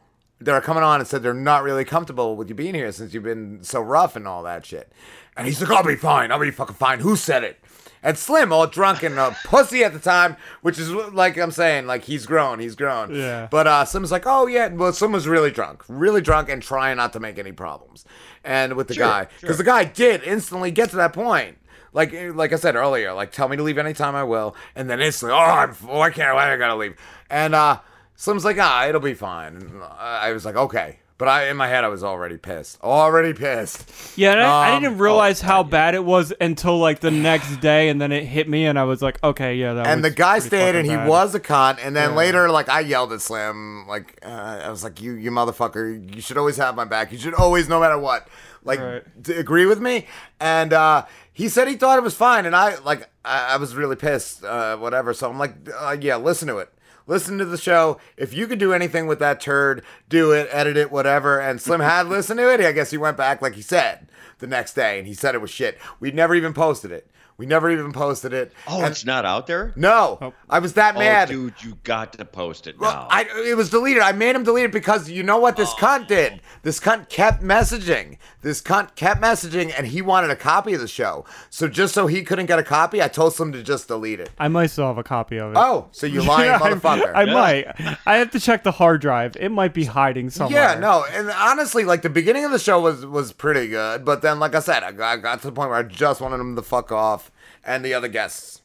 that 0.41 0.53
are 0.53 0.61
coming 0.61 0.83
on 0.83 1.01
and 1.01 1.09
said 1.09 1.23
they're 1.23 1.35
not 1.35 1.63
really 1.63 1.85
comfortable 1.85 2.37
with 2.37 2.49
you 2.49 2.55
being 2.55 2.75
here 2.75 2.93
since 2.93 3.15
you've 3.15 3.23
been 3.23 3.63
so 3.63 3.81
rough 3.81 4.17
and 4.17 4.29
all 4.29 4.43
that 4.43 4.67
shit. 4.67 4.93
And 5.37 5.47
he's 5.47 5.61
like, 5.61 5.71
I'll 5.71 5.85
be 5.85 5.97
fine. 5.97 6.31
I'll 6.33 6.39
be 6.39 6.51
fucking 6.51 6.77
fine. 6.77 7.01
Who 7.01 7.17
said 7.17 7.45
it? 7.45 7.59
And 8.07 8.17
Slim, 8.17 8.53
all 8.53 8.69
drunk 8.69 9.03
and 9.03 9.19
a 9.19 9.37
pussy 9.45 9.83
at 9.83 9.93
the 9.93 9.99
time, 9.99 10.37
which 10.63 10.79
is 10.79 10.93
like 10.93 11.37
I'm 11.37 11.51
saying, 11.51 11.89
like 11.89 12.05
he's 12.05 12.25
grown, 12.25 12.61
he's 12.61 12.77
grown. 12.77 13.13
Yeah. 13.13 13.49
But 13.51 13.67
uh, 13.67 13.85
Slim's 13.85 14.13
like, 14.13 14.23
oh 14.27 14.47
yeah, 14.47 14.69
well, 14.69 14.93
Slim 14.93 15.11
was 15.11 15.27
really 15.27 15.51
drunk, 15.51 15.83
really 15.89 16.21
drunk, 16.21 16.49
and 16.49 16.63
trying 16.63 16.99
not 16.99 17.13
to 17.15 17.21
make 17.21 17.37
any 17.37 17.51
problems. 17.51 18.05
And 18.45 18.75
with 18.75 18.87
the 18.87 18.95
guy, 18.95 19.27
because 19.41 19.59
the 19.59 19.65
guy 19.65 19.83
did 19.83 20.23
instantly 20.23 20.71
get 20.71 20.91
to 20.91 20.97
that 20.97 21.15
point. 21.15 21.59
Like, 21.93 22.15
like 22.35 22.53
I 22.53 22.57
said 22.57 22.77
earlier, 22.77 23.13
like 23.13 23.33
tell 23.33 23.49
me 23.49 23.57
to 23.57 23.65
leave 23.65 23.77
anytime 23.77 24.15
I 24.15 24.23
will, 24.23 24.55
and 24.77 24.89
then 24.89 25.01
instantly, 25.01 25.37
oh, 25.37 25.41
I'm, 25.41 25.71
why 25.75 26.11
can't 26.11 26.29
I? 26.29 26.35
Why 26.35 26.55
I 26.55 26.57
gotta 26.57 26.77
leave? 26.77 26.95
And 27.29 27.57
uh, 27.57 27.81
Slim's 28.15 28.45
like, 28.45 28.59
ah, 28.61 28.87
it'll 28.87 29.01
be 29.01 29.15
fine. 29.15 29.57
And 29.57 29.83
I 29.83 30.31
was 30.31 30.45
like, 30.45 30.55
okay. 30.55 31.01
But 31.19 31.29
I, 31.29 31.49
in 31.49 31.57
my 31.57 31.67
head, 31.67 31.83
I 31.83 31.89
was 31.89 32.05
already 32.05 32.37
pissed. 32.37 32.79
Already 32.83 33.33
pissed. 33.33 34.19
Yeah, 34.19 34.33
and 34.33 34.41
I, 34.43 34.69
I 34.69 34.77
Um, 34.77 34.83
didn't 34.83 34.99
realize 34.99 35.41
how 35.41 35.63
bad 35.63 35.95
it 35.95 36.05
was 36.05 36.31
until 36.43 36.79
like 36.79 37.01
the 37.01 37.11
next 37.11 37.57
day, 37.63 37.89
and 37.89 37.99
then 37.99 38.13
it 38.13 38.25
hit 38.25 38.49
me, 38.51 38.67
and 38.67 38.79
I 38.79 38.85
was 38.85 39.01
like, 39.01 39.23
okay, 39.25 39.55
yeah, 39.55 39.73
that. 39.73 39.87
and 39.87 40.05
the 40.05 40.11
guy 40.11 40.41
stayed 40.41 40.75
and 40.75 40.87
he 40.87 40.95
bad. 40.95 41.09
was 41.09 41.35
a 41.35 41.41
cunt 41.41 41.79
and 41.83 41.97
then 41.97 42.15
later 42.15 42.51
like 42.51 42.69
i 42.69 42.81
yelled 42.81 43.13
at 43.13 43.21
slim 43.21 43.87
like 43.89 44.19
uh, 44.25 44.61
i 44.65 44.69
was 44.71 44.85
like 44.85 45.01
you 45.01 45.13
you 45.13 45.31
motherfucker 45.31 46.15
you 46.15 46.21
should 46.21 46.37
always 46.37 46.57
have 46.57 46.75
my 46.75 46.85
back 46.85 47.13
you 47.13 47.19
should 47.19 47.35
always 47.35 47.69
no 47.69 47.81
matter 47.81 47.99
what 47.99 48.29
like 48.65 48.81
Right. 48.81 49.03
agree 49.29 49.67
with 49.67 49.81
me 49.81 50.07
and 50.41 50.73
uh 50.73 51.05
he 51.33 51.49
said 51.49 51.69
he 51.69 51.77
thought 51.77 51.99
it 51.99 52.03
was 52.03 52.15
fine 52.15 52.47
and 52.47 52.55
i 52.57 52.77
like 52.81 53.09
i, 53.25 53.55
I 53.55 53.57
was 53.57 53.75
really 53.75 53.97
pissed 53.97 54.45
uh 54.45 54.77
whatever 54.77 55.13
so 55.15 55.31
i'm 55.31 55.39
like 55.39 55.55
uh, 55.79 55.97
yeah 56.01 56.17
listen 56.17 56.49
to 56.49 56.59
it 56.59 56.71
Listen 57.07 57.39
to 57.39 57.45
the 57.45 57.57
show. 57.57 57.99
If 58.17 58.35
you 58.35 58.47
could 58.47 58.59
do 58.59 58.73
anything 58.73 59.07
with 59.07 59.19
that 59.21 59.41
turd, 59.41 59.85
do 60.09 60.33
it, 60.33 60.49
edit 60.51 60.77
it, 60.77 60.91
whatever. 60.91 61.41
And 61.41 61.61
Slim 61.61 61.81
had 61.81 62.09
listened 62.09 62.39
to 62.39 62.53
it. 62.53 62.61
I 62.61 62.73
guess 62.73 62.91
he 62.91 62.99
went 62.99 63.17
back, 63.17 63.41
like 63.41 63.55
he 63.55 63.63
said, 63.63 64.09
the 64.39 64.47
next 64.47 64.75
day, 64.75 64.99
and 64.99 65.07
he 65.07 65.15
said 65.15 65.35
it 65.35 65.41
was 65.41 65.51
shit. 65.51 65.79
We'd 66.01 66.15
never 66.15 66.35
even 66.35 66.53
posted 66.53 66.91
it. 66.91 67.09
We 67.39 67.45
never 67.45 67.71
even 67.71 67.93
posted 67.93 68.33
it. 68.33 68.53
Oh, 68.67 68.79
And- 68.79 68.87
it's 68.93 69.05
not 69.05 69.27
out 69.27 69.47
there? 69.47 69.73
no, 69.77 70.33
I 70.49 70.59
was 70.59 70.73
that 70.75 70.97
Oh, 70.97 71.01
mad. 71.01 71.29
dude, 71.29 71.55
you 71.63 71.77
got 71.85 72.15
to 72.15 72.25
post 72.25 72.67
it 72.67 72.79
Well, 72.79 72.91
now. 72.93 73.09
I, 73.11 73.27
it 73.47 73.57
was 73.57 73.69
deleted. 73.69 74.03
I 74.03 74.13
made 74.13 74.35
him 74.35 74.43
delete 74.43 74.65
it 74.65 74.73
because 74.73 75.11
you 75.11 75.23
know 75.23 75.37
what 75.37 75.57
this 75.57 75.71
Oh. 75.75 75.77
cunt 75.79 76.07
did? 76.07 76.41
This 76.63 76.81
cunt 76.81 77.11
kept 77.11 77.43
messaging. 77.43 78.17
This 78.41 78.63
cunt 78.63 78.95
kept 78.95 79.21
messaging, 79.21 79.73
and 79.77 79.87
he 79.89 80.01
wanted 80.01 80.31
a 80.31 80.37
copy 80.37 80.73
of 80.73 80.81
the 80.81 80.89
show. 80.89 81.27
So 81.51 81.69
just 81.69 81.93
so 81.93 82.07
he 82.07 82.23
couldn't 82.23 82.47
get 82.47 82.59
a 82.59 82.63
copy, 82.63 83.03
I 83.03 83.09
told 83.09 83.37
him 83.39 83.53
to 83.53 83.63
just 83.63 83.89
delete 83.89 84.21
it. 84.21 84.31
I 84.39 84.49
might 84.49 84.69
still 84.69 84.87
have 84.87 84.97
a 84.99 85.03
copy 85.03 85.37
of 85.37 85.53
it. 85.53 85.59
Oh, 85.59 85.89
so 85.93 86.07
you 86.07 86.23
lying 86.23 86.47
Yeah, 86.51 86.59
I- 86.63 86.71
motherfucker. 86.73 87.13
I, 87.15 87.25
might. 87.27 87.99
I 88.07 88.17
have 88.17 88.31
to 88.31 88.41
check 88.41 88.63
the 88.65 88.71
hard 88.73 89.01
drive. 89.03 89.37
It 89.39 89.51
might 89.51 89.75
be 89.75 89.85
hiding 89.85 90.31
somewhere. 90.31 90.59
yeah, 90.75 90.79
no, 90.79 91.05
and 91.13 91.29
honestly, 91.31 91.85
like 91.85 92.01
the 92.03 92.09
beginning 92.11 92.45
of 92.47 92.51
the 92.51 92.59
show 92.59 92.81
was 92.81 93.05
was 93.05 93.33
pretty 93.33 93.69
good, 93.69 94.05
but 94.07 94.23
then, 94.23 94.39
like 94.41 94.55
I 94.55 94.61
said, 94.61 94.83
I 94.83 94.93
got, 94.93 95.19
I 95.19 95.21
got 95.21 95.41
to 95.43 95.49
the 95.49 95.53
point 95.53 95.69
where 95.71 95.79
I 95.79 95.83
just 95.83 96.21
wanted 96.23 96.41
him 96.41 96.57
to 96.57 96.63
fuck 96.63 96.91
off, 96.93 97.26
and 97.67 97.85
the 97.85 97.93
other 97.95 98.09
guests, 98.09 98.63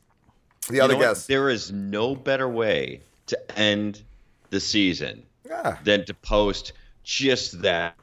the 0.70 0.76
You 0.76 0.84
other 0.84 0.94
know 0.94 1.00
what? 1.00 1.06
guests, 1.06 1.28
There 1.28 1.50
is 1.50 1.72
no 1.72 2.16
better 2.16 2.48
way 2.48 3.02
to 3.28 3.60
end 3.60 4.04
the 4.52 4.60
season 4.60 5.24
yeah, 5.46 5.78
than 5.84 6.06
to 6.06 6.14
post 6.14 6.74
just 7.04 7.62
that. 7.64 7.96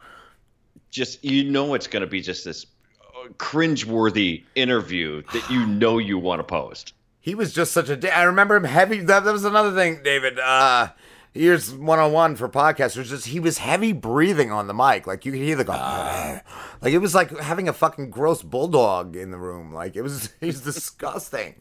Just 0.90 1.24
you 1.24 1.44
know, 1.50 1.74
it's 1.74 1.86
going 1.86 2.00
to 2.00 2.06
be 2.06 2.20
just 2.20 2.44
this 2.44 2.66
uh, 3.00 3.28
cringeworthy 3.34 4.44
interview 4.54 5.22
that 5.32 5.48
you 5.50 5.66
know 5.82 5.98
you 5.98 6.18
want 6.18 6.40
to 6.40 6.44
post. 6.44 6.94
He 7.20 7.34
was 7.34 7.52
just 7.52 7.72
such 7.72 7.88
a. 7.90 7.96
da- 7.96 8.10
I 8.10 8.22
remember 8.22 8.56
him 8.56 8.64
heavy. 8.64 9.00
That, 9.00 9.24
that 9.24 9.32
was 9.32 9.44
another 9.44 9.74
thing, 9.74 10.00
David. 10.02 10.38
Uh, 10.38 10.88
here's 11.32 11.74
one 11.74 11.98
on 11.98 12.12
one 12.12 12.36
for 12.36 12.48
podcasters. 12.48 13.04
Just 13.06 13.26
he 13.28 13.40
was 13.40 13.58
heavy 13.58 13.92
breathing 13.92 14.50
on 14.52 14.66
the 14.66 14.74
mic. 14.74 15.06
Like 15.06 15.24
you 15.24 15.32
could 15.32 15.40
hear 15.40 15.56
the 15.56 15.64
go. 15.64 15.72
Ah. 15.74 16.40
like 16.82 16.92
it 16.92 16.98
was 16.98 17.14
like 17.14 17.36
having 17.38 17.68
a 17.68 17.72
fucking 17.72 18.10
gross 18.10 18.42
bulldog 18.42 19.16
in 19.16 19.30
the 19.30 19.38
room. 19.38 19.72
Like 19.72 19.96
it 19.96 20.02
was. 20.02 20.30
He's 20.40 20.60
disgusting. 20.60 21.56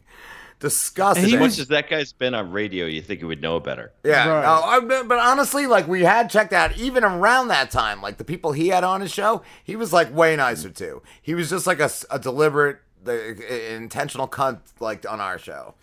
Disgusting. 0.60 1.24
He 1.26 1.34
As 1.36 1.40
was- 1.40 1.52
much 1.52 1.60
as 1.60 1.68
that 1.68 1.88
guy's 1.88 2.12
been 2.12 2.34
on 2.34 2.50
radio, 2.50 2.86
you 2.86 3.00
think 3.00 3.20
he 3.20 3.24
would 3.24 3.40
know 3.40 3.60
better. 3.60 3.92
Yeah, 4.04 4.28
Right. 4.28 4.42
no, 4.42 4.48
I- 4.64 4.80
but- 4.80 5.06
but 5.08 5.18
honestly, 5.20 5.66
like 5.68 5.86
we 5.86 6.02
had 6.02 6.28
checked 6.30 6.52
out 6.52 6.76
even 6.76 7.04
around 7.04 7.46
that 7.48 7.70
time, 7.70 8.02
like 8.02 8.16
the 8.18 8.24
people 8.24 8.50
he 8.52 8.68
had 8.68 8.82
on 8.82 9.00
his 9.00 9.12
show, 9.12 9.42
he 9.62 9.76
was 9.76 9.92
like 9.92 10.12
way 10.12 10.34
nicer 10.34 10.70
too. 10.70 11.00
He 11.22 11.34
was 11.36 11.48
just 11.50 11.66
like 11.68 11.78
a 11.78 11.90
deliberate, 12.18 12.78
the, 13.04 13.72
intentional 13.74 14.26
cunt 14.26 14.58
like 14.80 15.08
on 15.08 15.20
our 15.20 15.38
show. 15.38 15.74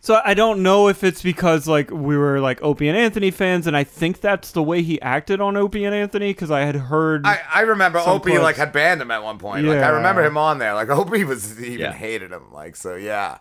So 0.00 0.20
I 0.24 0.34
don't 0.34 0.62
know 0.62 0.88
if 0.88 1.02
it's 1.02 1.22
because 1.22 1.66
like 1.66 1.90
we 1.90 2.16
were 2.16 2.40
like 2.40 2.62
Opie 2.62 2.88
and 2.88 2.96
Anthony 2.96 3.30
fans, 3.32 3.66
and 3.66 3.76
I 3.76 3.82
think 3.84 4.20
that's 4.20 4.52
the 4.52 4.62
way 4.62 4.82
he 4.82 5.00
acted 5.02 5.40
on 5.40 5.56
Opie 5.56 5.84
and 5.84 5.94
Anthony 5.94 6.30
because 6.30 6.50
I 6.52 6.60
had 6.60 6.76
heard. 6.76 7.26
I, 7.26 7.40
I 7.52 7.60
remember 7.62 7.98
Opie 7.98 8.30
clips. 8.30 8.42
like 8.42 8.56
had 8.56 8.72
banned 8.72 9.02
him 9.02 9.10
at 9.10 9.22
one 9.24 9.38
point. 9.38 9.66
Like 9.66 9.78
I 9.82 9.88
remember 9.88 10.24
him 10.24 10.36
on 10.36 10.58
there. 10.58 10.74
Like 10.74 10.88
Opie 10.90 11.24
was 11.24 11.58
he 11.58 11.66
even 11.66 11.80
Yeah. 11.80 11.92
hated 11.92 12.30
him. 12.30 12.52
Like 12.52 12.76
so, 12.76 12.94
yeah, 12.94 13.38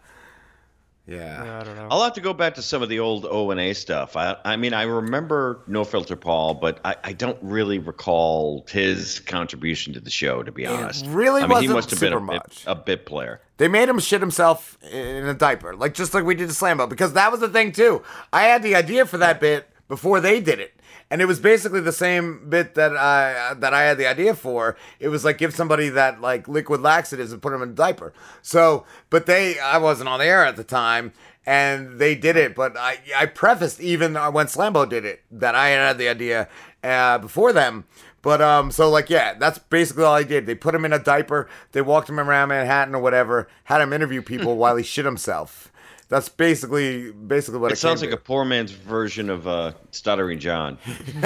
yeah. 1.08 1.44
Yeah, 1.44 1.60
I 1.60 1.64
don't 1.64 1.76
know. 1.76 1.88
I'll 1.90 2.04
have 2.04 2.14
to 2.14 2.22
go 2.22 2.34
back 2.34 2.56
to 2.56 2.62
some 2.62 2.84
of 2.84 2.90
the 2.90 3.00
old 3.00 3.26
O 3.26 3.52
and 3.52 3.60
A 3.60 3.74
stuff. 3.74 4.16
I, 4.16 4.36
I 4.44 4.56
mean, 4.58 4.74
I 4.74 4.84
remember 4.84 5.62
No 5.66 5.84
Filter 5.84 6.16
Paul, 6.16 6.56
but 6.56 6.80
I, 6.84 6.96
I 7.04 7.14
don't 7.14 7.38
really 7.42 7.80
recall 7.80 8.66
his 8.70 9.22
contribution 9.22 9.94
to 9.94 10.00
the 10.00 10.10
show. 10.10 10.44
To 10.44 10.52
be 10.52 10.66
honest, 10.66 11.06
really 11.08 11.42
I 11.42 11.48
mean, 11.48 11.62
he 11.62 11.68
wasn't 11.70 11.76
must 11.76 11.90
have 11.92 12.00
been 12.00 12.14
a 12.14 12.20
bit, 12.20 12.26
much. 12.26 12.64
a 12.68 12.76
bit 12.76 13.06
player. 13.06 13.42
They 13.58 13.68
made 13.68 13.90
him 13.90 14.00
shit 14.00 14.22
himself 14.22 14.78
in 14.92 15.26
a 15.26 15.34
diaper, 15.34 15.76
like 15.76 15.94
just 15.94 16.14
like 16.14 16.26
we 16.26 16.36
did 16.36 16.50
to 16.50 16.54
Slambo, 16.54 16.88
because 16.88 17.14
that 17.14 17.32
was 17.32 17.40
the 17.40 17.50
thing 17.50 17.72
too. 17.72 18.04
I 18.32 18.44
had 18.44 18.62
the 18.62 18.76
idea 18.76 19.06
for 19.06 19.18
that 19.18 19.40
bit 19.40 19.68
before 19.88 20.20
they 20.20 20.42
did 20.42 20.60
it, 20.60 20.77
and 21.10 21.22
it 21.22 21.26
was 21.26 21.40
basically 21.40 21.80
the 21.80 21.92
same 21.92 22.50
bit 22.50 22.76
that 22.76 22.96
I 22.96 23.54
that 23.56 23.74
I 23.74 23.84
had 23.84 23.98
the 23.98 24.08
idea 24.08 24.34
for. 24.34 24.76
It 25.00 25.10
was 25.10 25.24
like 25.24 25.38
give 25.38 25.54
somebody 25.54 25.90
that 25.90 26.22
like 26.22 26.48
liquid 26.48 26.82
laxatives 26.82 27.32
and 27.32 27.42
put 27.42 27.52
them 27.52 27.62
in 27.62 27.70
a 27.70 27.74
diaper. 27.74 28.14
So, 28.42 28.86
but 29.10 29.26
they, 29.26 29.60
I 29.60 29.78
wasn't 29.78 30.10
on 30.10 30.20
the 30.20 30.26
air 30.26 30.46
at 30.46 30.56
the 30.56 30.64
time. 30.64 31.14
And 31.46 31.98
they 31.98 32.14
did 32.14 32.36
it, 32.36 32.56
but 32.56 32.76
I, 32.76 33.00
I 33.16 33.26
prefaced 33.26 33.80
even 33.80 34.16
when 34.16 34.48
Slambo 34.48 34.88
did 34.88 35.06
it 35.06 35.22
that 35.32 35.56
I 35.56 35.70
had 35.70 35.98
the 35.98 36.10
idea 36.10 36.50
uh, 36.84 37.20
before 37.20 37.54
them. 37.54 37.86
But 38.22 38.42
um, 38.42 38.70
so 38.70 38.90
like 38.90 39.10
yeah, 39.10 39.34
that's 39.36 39.58
basically 39.58 40.04
all 40.04 40.14
I 40.14 40.24
did. 40.24 40.46
They 40.46 40.56
put 40.56 40.76
him 40.76 40.84
in 40.84 40.92
a 40.92 41.00
diaper. 41.00 41.48
They 41.72 41.82
walked 41.82 42.10
him 42.10 42.20
around 42.20 42.50
Manhattan 42.50 42.96
or 42.96 43.02
whatever. 43.02 43.48
Had 43.64 43.80
him 43.80 43.94
interview 43.94 44.22
people 44.22 44.58
while 44.58 44.76
he 44.76 44.84
shit 44.84 45.06
himself. 45.06 45.72
That's 46.10 46.30
basically 46.30 47.12
basically 47.12 47.60
what 47.60 47.72
it, 47.72 47.74
It 47.74 47.78
sounds 47.78 48.02
came 48.02 48.12
like 48.12 48.20
a 48.20 48.22
poor 48.22 48.46
man's 48.46 48.72
version 48.72 49.30
of 49.30 49.48
uh, 49.48 49.74
Stuttering 49.92 50.40
John. 50.40 50.78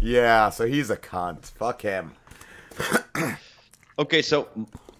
yeah. 0.00 0.50
So 0.50 0.66
he's 0.66 0.90
a 0.90 0.96
cunt. 0.96 1.46
Fuck 1.52 1.82
him. 1.82 2.12
Okay, 3.98 4.22
so 4.22 4.48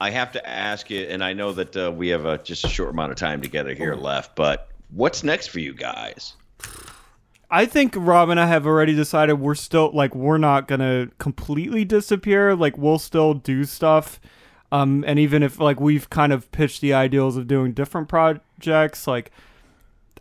I 0.01 0.11
have 0.11 0.33
to 0.33 0.49
ask 0.49 0.91
you, 0.91 1.03
and 1.03 1.23
I 1.23 1.33
know 1.33 1.53
that 1.53 1.77
uh, 1.77 1.93
we 1.93 2.09
have 2.09 2.27
uh, 2.27 2.39
just 2.39 2.65
a 2.65 2.69
short 2.69 2.91
amount 2.91 3.13
of 3.13 3.19
time 3.19 3.41
together 3.41 3.73
here 3.75 3.95
left, 3.95 4.35
but 4.35 4.69
what's 4.91 5.23
next 5.23 5.49
for 5.49 5.61
you 5.61 5.73
guys? 5.73 6.35
I 7.51 7.65
think 7.65 7.95
Rob 7.97 8.29
and 8.29 8.41
I 8.41 8.47
have 8.47 8.67
already 8.67 8.95
decided 8.95 9.35
we're 9.35 9.55
still 9.55 9.91
like 9.93 10.15
we're 10.15 10.39
not 10.39 10.69
gonna 10.69 11.09
completely 11.19 11.85
disappear. 11.85 12.55
Like 12.55 12.77
we'll 12.77 12.99
still 12.99 13.35
do 13.35 13.65
stuff. 13.65 14.21
Um, 14.71 15.05
and 15.07 15.19
even 15.19 15.43
if 15.43 15.59
like 15.59 15.81
we've 15.81 16.11
kind 16.11 16.33
of 16.33 16.51
pitched 16.53 16.81
the 16.81 16.93
ideals 16.93 17.37
of 17.37 17.47
doing 17.47 17.73
different 17.73 18.09
projects, 18.09 19.07
like 19.07 19.31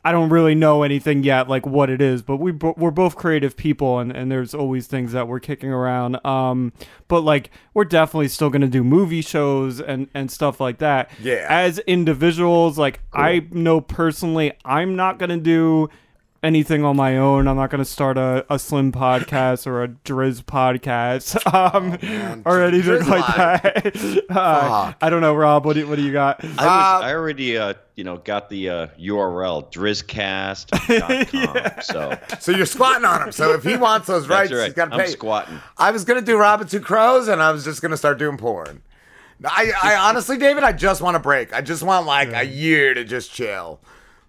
I 0.08 0.14
don't 0.14 0.30
really 0.30 0.56
know 0.56 0.84
anything 0.84 1.24
yet, 1.24 1.50
like 1.50 1.66
what 1.66 1.90
it 1.90 2.02
is. 2.02 2.22
But 2.22 2.38
we 2.38 2.54
bo- 2.54 2.76
we're 2.78 2.92
both 2.92 3.18
creative 3.18 3.58
people, 3.58 4.00
and, 4.00 4.16
and 4.16 4.32
there's 4.32 4.54
always 4.54 4.88
things 4.88 5.12
that 5.12 5.28
we're 5.28 5.42
kicking 5.42 5.70
around. 5.70 6.26
Um, 6.26 6.72
but 7.10 7.22
like 7.22 7.52
we're 7.74 7.84
definitely 7.84 8.30
still 8.30 8.50
gonna 8.50 8.68
do 8.68 8.86
movie 8.86 9.22
shows 9.22 9.82
and 9.82 10.08
and 10.14 10.32
stuff 10.32 10.62
like 10.62 10.78
that. 10.78 11.12
Yeah. 11.22 11.46
As 11.50 11.80
individuals, 11.80 12.78
like 12.78 13.02
I 13.12 13.48
know 13.52 13.82
personally, 13.82 14.54
I'm 14.64 14.96
not 14.96 15.20
gonna 15.20 15.36
do 15.36 15.90
anything 16.48 16.84
on 16.86 16.96
my 16.96 17.18
own. 17.18 17.48
I'm 17.48 17.58
not 17.58 17.70
going 17.70 17.84
to 17.84 17.86
start 17.86 18.18
a, 18.18 18.46
a 18.50 18.58
Slim 18.58 18.92
podcast 18.92 19.68
or 19.68 19.84
a 19.84 19.90
Driz 19.90 20.42
podcast 20.42 21.36
um, 21.76 21.98
man. 22.02 22.42
or 22.46 22.64
anything 22.64 23.02
Driz 23.02 23.08
like 23.08 23.36
that. 23.36 24.24
Uh, 24.30 24.94
I 25.02 25.10
don't 25.10 25.22
know, 25.22 25.36
Rob. 25.36 25.66
What 25.66 25.74
do, 25.74 25.88
what 25.88 25.96
do 25.98 26.04
you 26.04 26.12
got? 26.12 26.44
I, 26.44 26.48
was, 26.48 26.58
Uh, 26.60 27.06
I 27.06 27.14
already, 27.14 27.58
uh, 27.58 27.74
you 27.96 28.04
know, 28.04 28.18
got 28.18 28.50
the 28.50 28.70
uh, 28.70 28.88
URL 29.00 29.72
drizzcast.com. 29.72 31.72
So 31.84 32.18
So 32.40 32.52
you're 32.52 32.66
squatting 32.66 33.06
on 33.06 33.24
him. 33.24 33.32
So 33.32 33.54
if 33.54 33.64
he 33.64 33.76
wants 33.76 34.08
those 34.08 34.28
rights, 34.28 34.52
right. 34.52 34.66
he's 34.66 34.74
got 34.74 34.86
to 34.86 34.92
pay. 34.92 34.98
I'm 34.98 35.06
pay. 35.06 35.12
squatting. 35.12 35.60
I 35.78 35.92
was 35.92 36.06
gonna 36.06 36.22
do 36.22 36.38
Rob 36.38 36.62
and 36.62 36.70
Two 36.70 36.80
Crows, 36.80 37.28
and 37.28 37.42
I 37.42 37.52
was 37.52 37.64
just 37.64 37.82
gonna 37.82 37.98
start 37.98 38.20
doing 38.20 38.38
porn. 38.38 38.82
I, 39.46 39.72
I 39.82 39.96
honestly, 39.96 40.38
David, 40.38 40.64
I 40.64 40.72
just 40.72 41.02
want 41.02 41.16
a 41.16 41.20
break. 41.20 41.54
I 41.54 41.62
just 41.62 41.84
want 41.84 42.06
like 42.06 42.34
a 42.34 42.44
year 42.44 42.94
to 42.94 43.04
just 43.04 43.32
chill. 43.32 43.80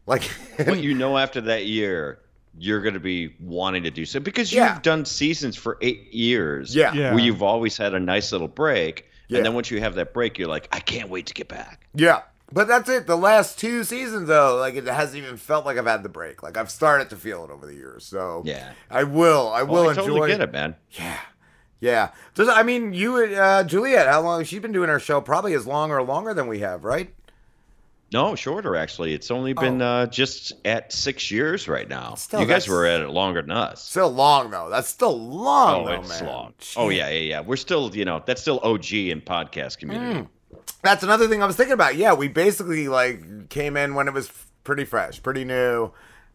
Like, 0.09 0.29
But 0.57 0.79
you 0.83 0.95
know, 0.95 1.17
after 1.19 1.41
that 1.43 1.67
year, 1.67 2.19
you're 2.59 2.81
going 2.81 2.95
to 2.95 3.01
be 3.01 3.37
wanting 3.41 3.85
to 3.85 3.91
do 3.91 4.05
so 4.05 4.19
because 4.19 4.53
you've 4.53 4.83
done 4.83 5.05
seasons 5.05 5.57
for 5.57 5.79
eight 5.81 6.13
years. 6.13 6.75
Yeah. 6.75 6.93
Yeah. 6.93 7.11
Where 7.15 7.23
you've 7.23 7.43
always 7.43 7.77
had 7.77 7.95
a 7.95 8.01
nice 8.01 8.33
little 8.33 8.49
break. 8.49 9.07
Yeah. 9.29 9.37
And 9.39 9.47
then 9.47 9.55
once 9.55 9.71
you 9.71 9.79
have 9.81 9.95
that 9.97 10.13
break, 10.15 10.39
you're 10.39 10.49
like, 10.49 10.67
I 10.73 10.81
can't 10.81 11.11
wait 11.11 11.27
to 11.27 11.35
get 11.35 11.49
back. 11.49 11.87
yeah. 11.95 12.23
But 12.51 12.67
that's 12.67 12.89
it. 12.89 13.07
The 13.07 13.15
last 13.15 13.59
two 13.59 13.85
seasons, 13.85 14.27
though, 14.27 14.57
like 14.57 14.75
it 14.75 14.87
hasn't 14.87 15.23
even 15.23 15.37
felt 15.37 15.67
like 15.67 15.77
I've 15.77 15.85
had 15.85 16.03
the 16.03 16.09
break. 16.09 16.43
Like 16.43 16.57
I've 16.57 16.71
started 16.71 17.11
to 17.11 17.17
feel 17.17 17.45
it 17.45 17.51
over 17.51 17.67
the 17.67 17.75
years. 17.75 18.07
So 18.07 18.41
Yeah. 18.47 18.73
I 18.91 19.05
will. 19.05 19.53
I 19.53 19.65
will 19.65 19.75
Well, 19.75 19.87
I 19.89 19.91
enjoy. 19.91 20.07
totally 20.07 20.29
get 20.31 20.41
it, 20.41 20.51
man. 20.51 20.75
Yeah. 20.93 21.19
Yeah. 21.81 22.09
Does 22.35 22.49
I 22.49 22.63
mean 22.63 22.95
you 22.95 23.17
uh 23.19 23.65
Juliette, 23.65 24.07
how 24.09 24.23
long 24.23 24.45
she's 24.45 24.61
been 24.61 24.73
doing 24.73 24.89
her 24.89 24.99
show? 24.99 25.21
Probably 25.21 25.53
as 25.53 25.67
long 25.67 25.91
or 25.91 26.03
longer 26.03 26.33
than 26.33 26.47
we 26.47 26.61
have, 26.61 26.85
right? 26.85 27.13
No, 28.11 28.35
shorter 28.35 28.75
actually. 28.75 29.13
It's 29.13 29.31
only 29.31 29.53
been 29.53 29.83
uh, 29.83 30.07
just 30.07 30.53
at 30.65 30.93
six 30.93 31.31
years 31.31 31.69
right 31.69 31.89
now. 31.89 32.11
Oh. 32.13 32.17
Still, 32.17 32.41
you 32.41 32.47
guys 32.47 32.67
were 32.67 32.87
at 32.87 33.01
it 33.01 33.11
longer 33.11 33.43
than 33.43 33.51
us. 33.51 33.85
Still 33.85 34.11
long 34.11 34.51
though. 34.51 34.71
That's 34.71 34.89
still 34.89 35.19
long 35.19 35.83
oh, 35.83 35.87
though, 35.87 36.01
it's 36.01 36.09
man. 36.21 36.27
long. 36.27 36.55
Oh 36.77 36.89
yeah, 36.89 37.09
yeah, 37.11 37.19
yeah. 37.21 37.41
We're 37.41 37.57
still, 37.57 37.95
you 37.95 38.05
know, 38.05 38.23
that's 38.25 38.41
still 38.41 38.61
OG 38.63 38.93
in 38.95 39.21
podcast 39.21 39.79
community. 39.79 40.21
Mm. 40.21 40.29
That's 40.83 41.03
another 41.03 41.29
thing 41.29 41.43
I 41.43 41.47
was 41.47 41.57
thinking 41.57 41.75
about. 41.75 41.97
Yeah, 41.97 42.15
we 42.15 42.29
basically 42.29 42.89
like 42.89 43.49
came 43.51 43.77
in 43.77 43.95
when 43.95 44.09
it 44.09 44.15
was 44.15 44.31
pretty 44.65 44.85
fresh, 44.85 45.23
pretty 45.23 45.45
new, 45.45 45.91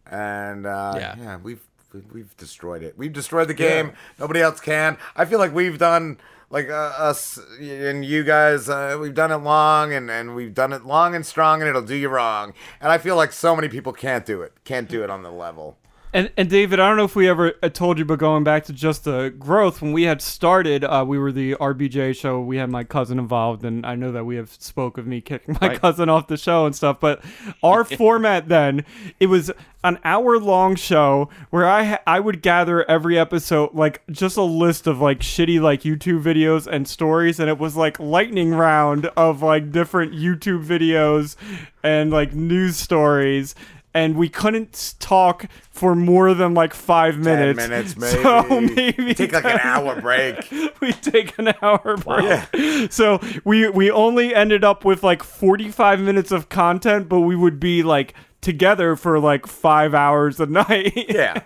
and 0.05 0.67
uh, 0.67 0.93
yeah, 0.95 1.15
Yeah. 1.17 1.37
we've 1.37 1.57
we- 1.57 1.72
we've 2.11 2.35
destroyed 2.37 2.83
it. 2.83 2.97
We've 2.97 3.13
destroyed 3.13 3.47
the 3.47 3.53
game. 3.53 3.93
Nobody 4.19 4.41
else 4.41 4.59
can. 4.59 4.97
I 5.15 5.25
feel 5.25 5.39
like 5.39 5.53
we've 5.53 5.77
done 5.77 6.17
like 6.49 6.69
uh, 6.69 6.93
us 6.97 7.39
and 7.59 8.05
you 8.05 8.23
guys. 8.23 8.69
Uh, 8.69 8.97
we've 8.99 9.15
done 9.15 9.31
it 9.31 9.37
long, 9.37 9.93
and 9.93 10.09
and 10.09 10.35
we've 10.35 10.53
done 10.53 10.73
it 10.73 10.85
long 10.85 11.15
and 11.15 11.25
strong, 11.25 11.61
and 11.61 11.69
it'll 11.69 11.81
do 11.81 11.95
you 11.95 12.09
wrong. 12.09 12.53
And 12.79 12.91
I 12.91 12.97
feel 12.97 13.15
like 13.15 13.31
so 13.33 13.55
many 13.55 13.67
people 13.69 13.93
can't 13.93 14.25
do 14.25 14.41
it. 14.41 14.53
Can't 14.63 14.87
do 14.87 15.03
it 15.03 15.09
on 15.09 15.23
the 15.23 15.31
level. 15.31 15.77
And, 16.15 16.31
and 16.37 16.47
David, 16.47 16.79
I 16.79 16.87
don't 16.87 16.97
know 16.97 17.05
if 17.05 17.15
we 17.15 17.27
ever 17.27 17.53
uh, 17.63 17.69
told 17.69 17.97
you, 17.97 18.05
but 18.05 18.19
going 18.19 18.43
back 18.43 18.65
to 18.65 18.73
just 18.73 19.03
the 19.03 19.33
growth, 19.39 19.81
when 19.81 19.93
we 19.93 20.03
had 20.03 20.21
started, 20.21 20.83
uh, 20.83 21.03
we 21.07 21.17
were 21.17 21.31
the 21.31 21.55
RBJ 21.55 22.15
show. 22.15 22.39
We 22.39 22.57
had 22.57 22.69
my 22.69 22.83
cousin 22.83 23.17
involved, 23.17 23.65
and 23.65 23.83
I 23.83 23.95
know 23.95 24.11
that 24.11 24.23
we 24.23 24.35
have 24.35 24.51
spoke 24.51 24.99
of 24.99 25.07
me 25.07 25.21
kicking 25.21 25.57
my 25.59 25.69
Right. 25.69 25.81
cousin 25.81 26.09
off 26.09 26.27
the 26.27 26.37
show 26.37 26.67
and 26.67 26.75
stuff. 26.75 26.99
But 26.99 27.23
our 27.63 27.83
format 27.97 28.47
then, 28.47 28.85
it 29.19 29.25
was 29.25 29.49
an 29.83 29.97
hour 30.03 30.37
long 30.37 30.75
show 30.75 31.29
where 31.49 31.65
I 31.65 31.83
ha- 31.83 31.99
I 32.05 32.19
would 32.19 32.43
gather 32.43 32.87
every 32.89 33.17
episode 33.17 33.73
like 33.73 34.03
just 34.11 34.37
a 34.37 34.43
list 34.43 34.85
of 34.85 35.01
like 35.01 35.19
shitty 35.21 35.59
like 35.59 35.81
YouTube 35.81 36.21
videos 36.21 36.67
and 36.67 36.87
stories, 36.87 37.39
and 37.39 37.49
it 37.49 37.57
was 37.57 37.75
like 37.75 37.99
lightning 37.99 38.51
round 38.53 39.07
of 39.17 39.41
like 39.41 39.71
different 39.71 40.13
YouTube 40.13 40.63
videos 40.63 41.35
and 41.81 42.11
like 42.11 42.33
news 42.35 42.77
stories. 42.77 43.55
And 43.93 44.15
we 44.17 44.27
couldn't 44.27 44.95
talk 44.99 45.45
for 45.69 45.93
more 45.95 46.33
than 46.33 46.53
like 46.55 46.73
five 46.73 47.17
minutes. 47.17 47.59
Ten 47.59 47.69
minutes, 47.69 47.97
maybe. 47.97 48.23
So 48.23 48.61
maybe 48.75 49.13
Take 49.13 49.33
like 49.33 49.45
an 49.45 49.59
hour 49.61 50.01
break. 50.01 50.51
we 50.81 50.93
take 50.93 51.37
an 51.37 51.53
hour 51.61 51.97
break. 51.97 52.91
So 52.91 53.19
we 53.43 53.69
we 53.69 53.91
only 53.91 54.33
ended 54.33 54.63
up 54.63 54.83
with 54.83 55.03
like 55.03 55.21
45 55.23 55.99
minutes 55.99 56.31
of 56.31 56.49
content, 56.49 57.07
but 57.07 57.19
we 57.21 57.35
would 57.35 57.59
be 57.59 57.83
like 57.83 58.13
together 58.41 58.95
for 58.95 59.19
like 59.19 59.45
five 59.47 59.93
hours 59.93 60.39
a 60.39 60.45
night. 60.47 60.93
Yeah. 61.09 61.41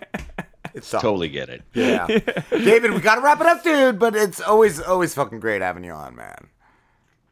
It's 0.74 0.90
tough. 0.90 1.02
Totally 1.02 1.28
get 1.28 1.48
it. 1.48 1.62
Yeah. 1.74 2.06
David, 2.50 2.92
we 2.92 3.00
gotta 3.00 3.20
wrap 3.20 3.40
it 3.40 3.46
up, 3.46 3.62
dude. 3.64 3.98
But 3.98 4.14
it's 4.16 4.40
always 4.40 4.80
always 4.80 5.12
fucking 5.14 5.40
great 5.40 5.60
having 5.60 5.84
you 5.84 5.92
on, 5.92 6.14
man. 6.16 6.48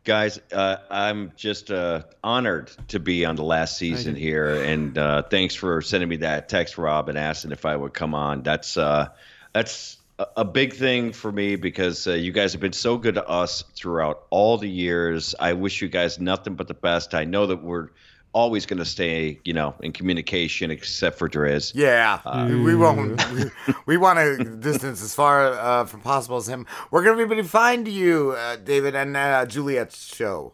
Guys, 0.06 0.38
uh, 0.52 0.76
I'm 0.88 1.32
just 1.34 1.72
uh, 1.72 2.04
honored 2.22 2.70
to 2.88 3.00
be 3.00 3.24
on 3.24 3.34
the 3.34 3.42
last 3.42 3.76
season 3.76 4.14
here, 4.14 4.62
and 4.62 4.96
uh, 4.96 5.22
thanks 5.22 5.56
for 5.56 5.82
sending 5.82 6.08
me 6.08 6.18
that 6.18 6.48
text, 6.48 6.78
Rob, 6.78 7.08
and 7.08 7.18
asking 7.18 7.50
if 7.50 7.66
I 7.66 7.74
would 7.74 7.92
come 7.92 8.14
on. 8.14 8.44
That's 8.44 8.76
uh, 8.76 9.08
that's 9.52 9.96
a, 10.36 10.44
big 10.44 10.74
thing 10.74 11.12
for 11.12 11.32
me 11.32 11.56
because 11.56 12.06
uh, 12.06 12.12
you 12.12 12.30
guys 12.30 12.52
have 12.52 12.60
been 12.60 12.72
so 12.72 12.96
good 12.96 13.16
to 13.16 13.28
us 13.28 13.64
throughout 13.74 14.22
all 14.30 14.58
the 14.58 14.68
years. 14.70 15.34
I 15.40 15.54
wish 15.54 15.82
you 15.82 15.88
guys 15.88 16.20
nothing 16.20 16.54
but 16.54 16.68
the 16.68 16.74
best. 16.74 17.12
I 17.12 17.24
know 17.24 17.48
that 17.48 17.64
we're 17.64 17.88
always 18.36 18.66
going 18.66 18.78
to 18.78 18.84
stay, 18.84 19.40
you 19.46 19.54
know, 19.54 19.74
in 19.80 19.92
communication, 19.92 20.70
except 20.70 21.18
for 21.18 21.26
Drez. 21.26 21.72
Yeah, 21.74 22.20
we 22.46 22.76
won't. 22.76 23.16
We, 23.32 23.44
we 23.86 23.96
want 23.96 24.18
to 24.18 24.44
distance 24.56 25.02
as 25.02 25.14
far 25.14 25.52
uh, 25.54 25.86
from 25.86 26.02
possible 26.02 26.36
as 26.36 26.46
him. 26.46 26.66
Where 26.90 27.02
can 27.02 27.12
everybody 27.12 27.42
find 27.42 27.88
you, 27.88 28.34
uh, 28.36 28.56
David, 28.56 28.94
and 28.94 29.16
uh, 29.16 29.46
Juliette's 29.46 30.14
show? 30.14 30.52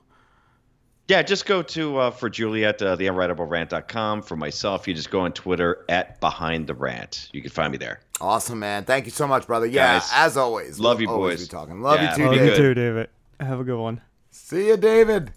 Yeah, 1.08 1.22
just 1.22 1.44
go 1.44 1.62
to 1.62 1.98
uh, 1.98 2.10
for 2.12 2.30
Juliette, 2.30 2.80
uh, 2.80 2.96
theunwritablerant.com. 2.96 4.22
For 4.22 4.36
myself, 4.36 4.86
you 4.86 4.94
just 4.94 5.10
go 5.10 5.20
on 5.22 5.32
Twitter 5.32 5.84
at 5.88 6.20
Behind 6.20 6.68
the 6.68 6.74
Rant. 6.74 7.28
You 7.32 7.42
can 7.42 7.50
find 7.50 7.72
me 7.72 7.78
there. 7.78 8.00
Awesome, 8.20 8.60
man. 8.60 8.84
Thank 8.84 9.06
you 9.06 9.10
so 9.10 9.26
much, 9.26 9.48
brother. 9.48 9.66
Yeah, 9.66 9.98
Guys, 9.98 10.08
as 10.14 10.36
always. 10.36 10.78
love 10.78 10.98
we'll 10.98 11.08
you, 11.08 11.10
always 11.10 11.40
boys. 11.40 11.48
Be 11.48 11.50
talking. 11.50 11.80
Love 11.82 12.00
Yeah, 12.00 12.12
you 12.12 12.16
too, 12.16 12.24
Love 12.26 12.38
be 12.38 12.44
you 12.46 12.54
too, 12.56 12.74
David. 12.74 13.08
Have 13.40 13.58
a 13.58 13.64
good 13.64 13.80
one. 13.80 14.00
See 14.30 14.68
you, 14.68 14.76
David. 14.76 15.32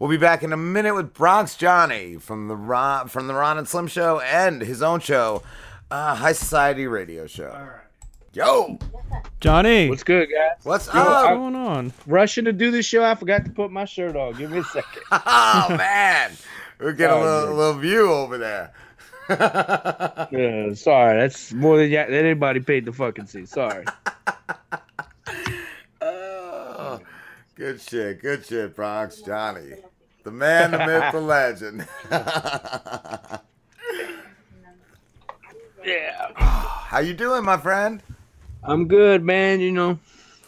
We'll 0.00 0.08
be 0.10 0.16
back 0.16 0.42
in 0.42 0.52
a 0.52 0.56
minute 0.56 0.94
with 0.94 1.12
Bronx 1.14 1.54
Johnny 1.56 2.16
from 2.16 2.48
the 2.48 2.56
Ron, 2.56 3.06
from 3.08 3.26
the 3.26 3.34
Ron 3.34 3.58
and 3.58 3.68
Slim 3.68 3.86
Show 3.86 4.18
and 4.20 4.62
his 4.62 4.80
own 4.82 5.00
show, 5.00 5.42
uh, 5.90 6.14
High 6.14 6.32
Society 6.32 6.86
Radio 6.86 7.26
Show. 7.26 7.50
All 7.50 7.60
right. 7.64 7.76
Yo, 8.32 8.78
Johnny, 9.40 9.88
What's 9.90 10.04
good, 10.04 10.28
guys? 10.32 10.52
what's 10.62 10.86
what's 10.86 10.96
up? 10.96 11.34
going 11.36 11.54
on? 11.56 11.92
Rushing 12.06 12.44
to 12.46 12.52
do 12.52 12.70
this 12.70 12.86
show. 12.86 13.04
I 13.04 13.14
forgot 13.16 13.44
to 13.44 13.50
put 13.50 13.70
my 13.72 13.84
shirt 13.84 14.14
on. 14.16 14.34
Give 14.34 14.50
me 14.52 14.58
a 14.58 14.64
second. 14.64 15.02
Oh 15.12 15.66
man, 15.76 16.30
we're 16.78 16.92
getting 16.92 17.16
a 17.16 17.20
Oh, 17.20 17.24
little, 17.24 17.46
man. 17.48 17.56
little 17.58 17.80
view 17.80 18.12
over 18.12 18.38
there. 18.38 18.72
Yeah, 20.32 20.74
sorry, 20.74 21.20
that's 21.20 21.52
more 21.52 21.76
than, 21.76 21.90
ya- 21.90 22.04
than 22.06 22.14
anybody 22.14 22.60
paid 22.60 22.86
to 22.86 22.92
fucking 22.92 23.26
see. 23.26 23.44
Sorry. 23.46 23.84
Oh, 26.02 27.00
good 27.54 27.80
shit, 27.80 28.22
good 28.22 28.44
shit, 28.46 28.74
Bronx 28.74 29.20
Johnny, 29.20 29.74
the 30.24 30.30
man, 30.30 30.70
the 30.72 30.78
myth, 30.78 31.12
the 31.12 31.20
legend. 31.20 31.86
Yeah, 35.82 36.32
How 36.36 36.98
you 36.98 37.14
doing, 37.14 37.42
my 37.42 37.56
friend? 37.56 38.02
I'm 38.62 38.86
good, 38.86 39.24
man. 39.24 39.60
You 39.60 39.72
know, 39.72 39.98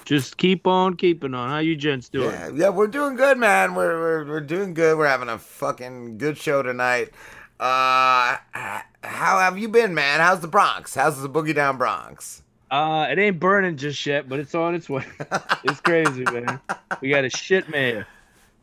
just 0.04 0.36
keep 0.36 0.66
on 0.66 0.94
keeping 0.96 1.32
on. 1.32 1.48
How 1.48 1.58
you 1.58 1.74
gents 1.74 2.10
doing? 2.10 2.30
Yeah, 2.30 2.50
yeah, 2.54 2.68
we're 2.68 2.86
doing 2.86 3.16
good, 3.16 3.38
man. 3.38 3.74
We're, 3.74 3.98
we're 3.98 4.24
we're 4.26 4.40
doing 4.40 4.74
good. 4.74 4.98
We're 4.98 5.08
having 5.08 5.30
a 5.30 5.38
fucking 5.38 6.18
good 6.18 6.36
show 6.36 6.62
tonight. 6.62 7.12
Uh, 7.58 8.36
how 8.52 9.38
have 9.38 9.56
you 9.56 9.68
been, 9.68 9.94
man? 9.94 10.20
How's 10.20 10.40
the 10.40 10.48
Bronx? 10.48 10.94
How's 10.94 11.22
the 11.22 11.30
boogie 11.30 11.54
down 11.54 11.78
Bronx? 11.78 12.42
Uh, 12.70 13.06
it 13.10 13.18
ain't 13.18 13.40
burning 13.40 13.76
just 13.76 14.04
yet, 14.04 14.28
but 14.28 14.38
it's 14.38 14.54
on 14.54 14.74
its 14.74 14.88
way. 14.90 15.04
it's 15.64 15.80
crazy, 15.80 16.24
man. 16.24 16.60
We 17.00 17.08
got 17.08 17.24
a 17.24 17.30
shit 17.30 17.70
man. 17.70 18.04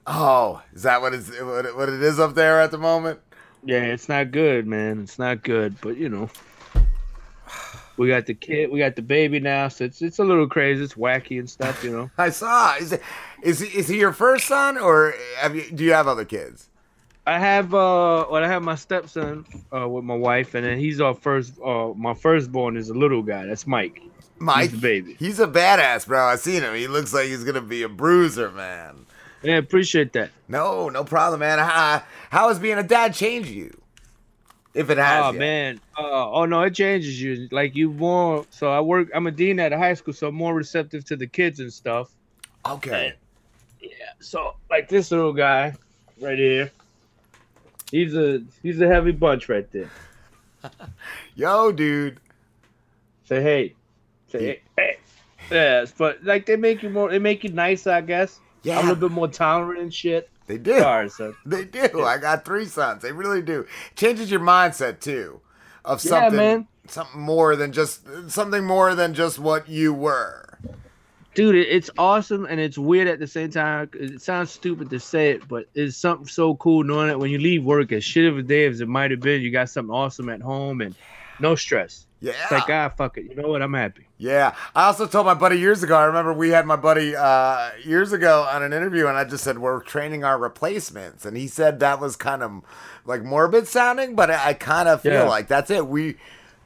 Oh, 0.07 0.61
is 0.73 0.83
that 0.83 1.01
what 1.01 1.13
it's 1.13 1.29
what 1.29 1.89
it 1.89 2.01
is 2.01 2.19
up 2.19 2.35
there 2.35 2.61
at 2.61 2.71
the 2.71 2.77
moment? 2.77 3.19
Yeah, 3.63 3.83
it's 3.83 4.09
not 4.09 4.31
good, 4.31 4.65
man. 4.65 5.01
It's 5.01 5.19
not 5.19 5.43
good, 5.43 5.79
but 5.81 5.97
you 5.97 6.09
know. 6.09 6.29
We 7.97 8.07
got 8.07 8.27
the 8.27 8.33
kid, 8.33 8.71
we 8.71 8.79
got 8.79 8.95
the 8.95 9.01
baby 9.01 9.41
now, 9.41 9.67
so 9.67 9.83
it's 9.83 10.01
it's 10.01 10.19
a 10.19 10.23
little 10.23 10.47
crazy, 10.47 10.83
it's 10.83 10.93
wacky 10.93 11.37
and 11.37 11.49
stuff, 11.49 11.83
you 11.83 11.91
know. 11.91 12.09
I 12.17 12.29
saw. 12.29 12.77
Is 12.77 12.93
it, 12.93 13.01
is 13.43 13.59
he, 13.59 13.77
is 13.77 13.89
he 13.89 13.99
your 13.99 14.13
first 14.13 14.47
son, 14.47 14.77
or 14.77 15.13
have 15.37 15.53
you 15.53 15.69
do 15.69 15.83
you 15.83 15.91
have 15.91 16.07
other 16.07 16.23
kids? 16.23 16.69
I 17.27 17.37
have 17.37 17.73
uh 17.73 18.25
well 18.31 18.43
I 18.43 18.47
have 18.47 18.63
my 18.63 18.75
stepson 18.75 19.45
uh 19.71 19.87
with 19.87 20.03
my 20.03 20.15
wife 20.15 20.55
and 20.55 20.65
then 20.65 20.79
he's 20.79 20.99
our 20.99 21.13
first 21.13 21.59
uh 21.63 21.89
my 21.95 22.13
firstborn 22.15 22.77
is 22.77 22.89
a 22.89 22.93
little 22.95 23.21
guy. 23.21 23.45
That's 23.45 23.67
Mike. 23.67 24.01
Mike, 24.39 24.71
the 24.71 24.77
baby. 24.77 25.15
He's 25.19 25.39
a 25.39 25.47
badass, 25.47 26.07
bro. 26.07 26.25
I 26.25 26.37
seen 26.37 26.63
him. 26.63 26.73
He 26.73 26.87
looks 26.87 27.13
like 27.13 27.27
he's 27.27 27.43
gonna 27.43 27.61
be 27.61 27.83
a 27.83 27.89
bruiser, 27.89 28.49
man. 28.49 29.05
Yeah, 29.41 29.57
appreciate 29.57 30.13
that. 30.13 30.31
No, 30.47 30.89
no 30.89 31.03
problem, 31.03 31.39
man. 31.39 31.59
How, 31.59 32.03
how 32.29 32.47
has 32.49 32.59
being 32.59 32.77
a 32.77 32.83
dad 32.83 33.13
changed 33.13 33.49
you? 33.49 33.75
If 34.73 34.89
it 34.89 34.97
has, 34.97 35.25
Oh 35.25 35.31
yet. 35.31 35.39
man. 35.39 35.81
Uh, 35.97 36.31
oh 36.31 36.45
no, 36.45 36.61
it 36.61 36.75
changes 36.75 37.19
you. 37.21 37.47
Like 37.51 37.75
you 37.75 37.89
more 37.91 38.45
so 38.51 38.71
I 38.71 38.79
work 38.81 39.09
I'm 39.15 39.25
a 39.25 39.31
dean 39.31 39.59
at 39.59 39.73
a 39.73 39.77
high 39.77 39.95
school, 39.95 40.13
so 40.13 40.27
I'm 40.27 40.35
more 40.35 40.53
receptive 40.53 41.03
to 41.05 41.15
the 41.15 41.25
kids 41.25 41.59
and 41.59 41.73
stuff. 41.73 42.11
Okay. 42.65 43.13
Yeah. 43.81 43.89
So 44.19 44.55
like 44.69 44.87
this 44.87 45.09
little 45.09 45.33
guy 45.33 45.73
right 46.21 46.37
here. 46.37 46.71
He's 47.91 48.15
a 48.15 48.43
he's 48.61 48.79
a 48.79 48.87
heavy 48.87 49.11
bunch 49.11 49.49
right 49.49 49.69
there. 49.71 49.89
Yo, 51.35 51.71
dude. 51.71 52.19
Say 53.25 53.41
hey. 53.41 53.75
Say 54.31 54.39
hey. 54.39 54.61
hey. 54.77 54.97
Yes, 55.49 55.91
but 55.97 56.23
like 56.23 56.45
they 56.45 56.55
make 56.57 56.83
you 56.83 56.91
more. 56.91 57.09
They 57.09 57.17
make 57.19 57.43
you 57.43 57.49
nicer, 57.51 57.89
I 57.91 58.01
guess. 58.01 58.39
Yeah. 58.63 58.79
I'm 58.79 58.85
a 58.85 58.89
little 58.93 59.09
bit 59.09 59.13
more 59.15 59.27
tolerant 59.27 59.81
and 59.81 59.93
shit. 59.93 60.29
They 60.47 60.57
do. 60.57 60.79
Sorry. 60.79 61.09
They 61.45 61.65
do. 61.65 62.03
I 62.03 62.17
got 62.17 62.43
three 62.45 62.65
sons. 62.65 63.01
They 63.03 63.11
really 63.11 63.41
do. 63.41 63.65
Changes 63.95 64.31
your 64.31 64.39
mindset 64.39 64.99
too, 64.99 65.41
of 65.85 66.03
Yeah, 66.03 66.09
something, 66.09 66.37
man. 66.37 66.67
something 66.87 67.21
more 67.21 67.55
than 67.55 67.71
just 67.71 68.01
something 68.29 68.63
more 68.65 68.95
than 68.95 69.13
just 69.13 69.37
what 69.39 69.69
you 69.69 69.93
were. 69.93 70.57
dude 71.35 71.53
it's 71.55 71.91
awesome 71.99 72.45
and 72.49 72.59
it's 72.59 72.77
weird 72.79 73.07
at 73.07 73.19
the 73.19 73.27
same 73.27 73.51
time 73.51 73.87
it 73.93 74.19
sounds 74.19 74.49
stupid 74.49 74.89
to 74.89 74.99
say 74.99 75.29
it 75.29 75.47
but 75.47 75.67
it's 75.75 75.95
something 75.95 76.25
so 76.27 76.55
cool 76.55 76.83
knowing 76.83 77.07
that 77.07 77.19
when 77.19 77.29
you 77.29 77.37
leave 77.37 77.63
work 77.63 77.91
as 77.91 78.03
shit 78.03 78.25
of 78.25 78.35
a 78.39 78.41
day 78.41 78.65
as 78.65 78.81
it 78.81 78.87
might 78.87 79.11
have 79.11 79.19
been 79.19 79.39
you 79.39 79.51
got 79.51 79.69
something 79.69 79.93
awesome 79.93 80.27
at 80.29 80.41
home 80.41 80.81
and 80.81 80.95
no 81.39 81.53
stress 81.55 82.07
Yeah. 82.19 82.33
it's 82.41 82.51
like 82.51 82.67
ah 82.69 82.89
fuck 82.89 83.19
it 83.19 83.25
you 83.25 83.35
know 83.35 83.47
what 83.47 83.61
i'm 83.61 83.75
happy 83.75 84.07
Yeah. 84.21 84.53
I 84.75 84.87
also 84.87 85.07
told 85.07 85.25
my 85.25 85.33
buddy 85.33 85.57
years 85.57 85.81
ago. 85.81 85.95
I 85.97 86.03
remember 86.03 86.33
we 86.33 86.49
had 86.49 86.65
my 86.65 86.75
buddy 86.75 87.15
uh, 87.15 87.69
years 87.83 88.11
ago 88.11 88.45
on 88.51 88.61
an 88.61 88.73
interview, 88.73 89.07
and 89.07 89.17
I 89.17 89.23
just 89.23 89.43
said 89.45 89.57
we're 89.59 89.81
training 89.81 90.25
our 90.25 90.37
replacements, 90.37 91.25
and 91.25 91.37
he 91.37 91.47
said 91.47 91.79
that 91.79 92.01
was 92.01 92.17
kind 92.17 92.43
of 92.43 92.61
like 93.05 93.23
morbid 93.23 93.65
sounding, 93.67 94.15
but 94.15 94.29
I, 94.29 94.49
I 94.49 94.53
kind 94.53 94.89
of 94.89 95.01
feel 95.01 95.13
Yeah. 95.13 95.23
like 95.23 95.47
that's 95.47 95.71
it. 95.71 95.87
We. 95.87 96.17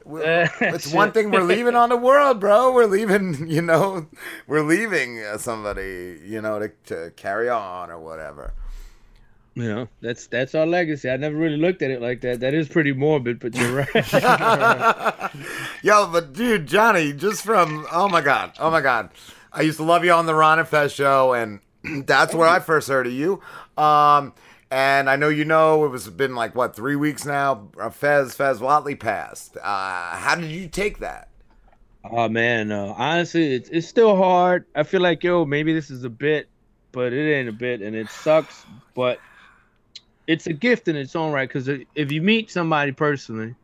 we 0.04 0.20
it's 0.24 0.92
one 0.92 1.12
thing 1.12 1.30
we're 1.30 1.42
leaving 1.44 1.76
on 1.76 1.90
the 1.90 1.96
world, 1.96 2.40
bro. 2.40 2.72
We're 2.72 2.86
leaving, 2.86 3.46
you 3.48 3.62
know, 3.62 4.08
we're 4.48 4.62
leaving 4.64 5.22
uh, 5.22 5.38
somebody, 5.38 6.20
you 6.26 6.42
know, 6.42 6.58
to, 6.58 6.68
to 6.86 7.12
carry 7.16 7.48
on 7.48 7.88
or 7.90 8.00
whatever. 8.00 8.52
You 9.56 9.68
know 9.68 9.88
that's 10.00 10.26
that's 10.26 10.52
our 10.56 10.66
legacy 10.66 11.08
i 11.08 11.16
never 11.16 11.36
really 11.36 11.56
looked 11.56 11.80
at 11.82 11.92
it 11.92 12.02
like 12.02 12.22
that 12.22 12.40
that 12.40 12.54
is 12.54 12.68
pretty 12.68 12.92
morbid 12.92 13.38
but 13.38 13.54
you're 13.54 13.72
right 13.72 14.12
Yo, 15.82 16.08
but 16.10 16.32
dude, 16.32 16.66
Johnny, 16.66 17.12
just 17.12 17.44
from 17.44 17.86
oh 17.92 18.08
my 18.08 18.20
god, 18.20 18.52
oh 18.58 18.70
my 18.70 18.80
god, 18.80 19.10
I 19.52 19.62
used 19.62 19.76
to 19.78 19.84
love 19.84 20.04
you 20.04 20.12
on 20.12 20.26
the 20.26 20.34
Ron 20.34 20.58
and 20.58 20.66
Fez 20.66 20.92
show, 20.92 21.34
and 21.34 21.60
that's 22.06 22.34
where 22.34 22.48
I 22.48 22.58
first 22.60 22.88
heard 22.88 23.06
of 23.06 23.12
you. 23.12 23.40
Um, 23.76 24.32
and 24.70 25.08
I 25.10 25.16
know 25.16 25.28
you 25.28 25.44
know 25.44 25.84
it 25.84 25.88
was 25.88 26.08
been 26.08 26.34
like 26.34 26.54
what 26.54 26.74
three 26.74 26.96
weeks 26.96 27.24
now. 27.24 27.68
uh, 27.78 27.90
Fez 27.90 28.34
Fez 28.34 28.60
Whatley 28.60 28.98
passed. 28.98 29.56
Uh, 29.56 30.16
how 30.16 30.34
did 30.34 30.50
you 30.50 30.68
take 30.68 30.98
that? 30.98 31.28
Oh 32.02 32.28
man, 32.28 32.72
uh, 32.72 32.94
honestly, 32.96 33.54
it's 33.54 33.68
it's 33.70 33.88
still 33.88 34.16
hard. 34.16 34.66
I 34.74 34.82
feel 34.82 35.00
like 35.00 35.22
yo, 35.22 35.44
maybe 35.44 35.74
this 35.74 35.90
is 35.90 36.04
a 36.04 36.10
bit, 36.10 36.48
but 36.92 37.12
it 37.12 37.34
ain't 37.34 37.48
a 37.48 37.52
bit, 37.52 37.82
and 37.82 37.94
it 37.94 38.08
sucks. 38.08 38.64
But 38.94 39.18
it's 40.26 40.46
a 40.46 40.52
gift 40.52 40.88
in 40.88 40.96
its 40.96 41.14
own 41.14 41.32
right 41.32 41.48
because 41.48 41.68
if 41.68 42.12
you 42.12 42.22
meet 42.22 42.50
somebody 42.50 42.92
personally, 42.92 43.54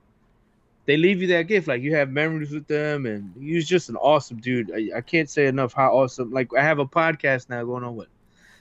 they 0.86 0.96
leave 0.96 1.22
you 1.22 1.28
that 1.28 1.42
gift. 1.42 1.68
Like 1.68 1.82
you 1.82 1.94
have 1.94 2.10
memories 2.10 2.50
with 2.50 2.66
them, 2.66 3.06
and 3.06 3.32
he's 3.38 3.68
just 3.68 3.88
an 3.88 3.96
awesome 3.96 4.38
dude. 4.38 4.72
I, 4.72 4.98
I 4.98 5.00
can't 5.00 5.30
say 5.30 5.46
enough 5.46 5.72
how 5.72 5.92
awesome. 5.96 6.32
Like 6.32 6.48
I 6.56 6.62
have 6.62 6.78
a 6.78 6.86
podcast 6.86 7.48
now 7.48 7.62
going 7.64 7.84
on 7.84 7.96
what, 7.96 8.08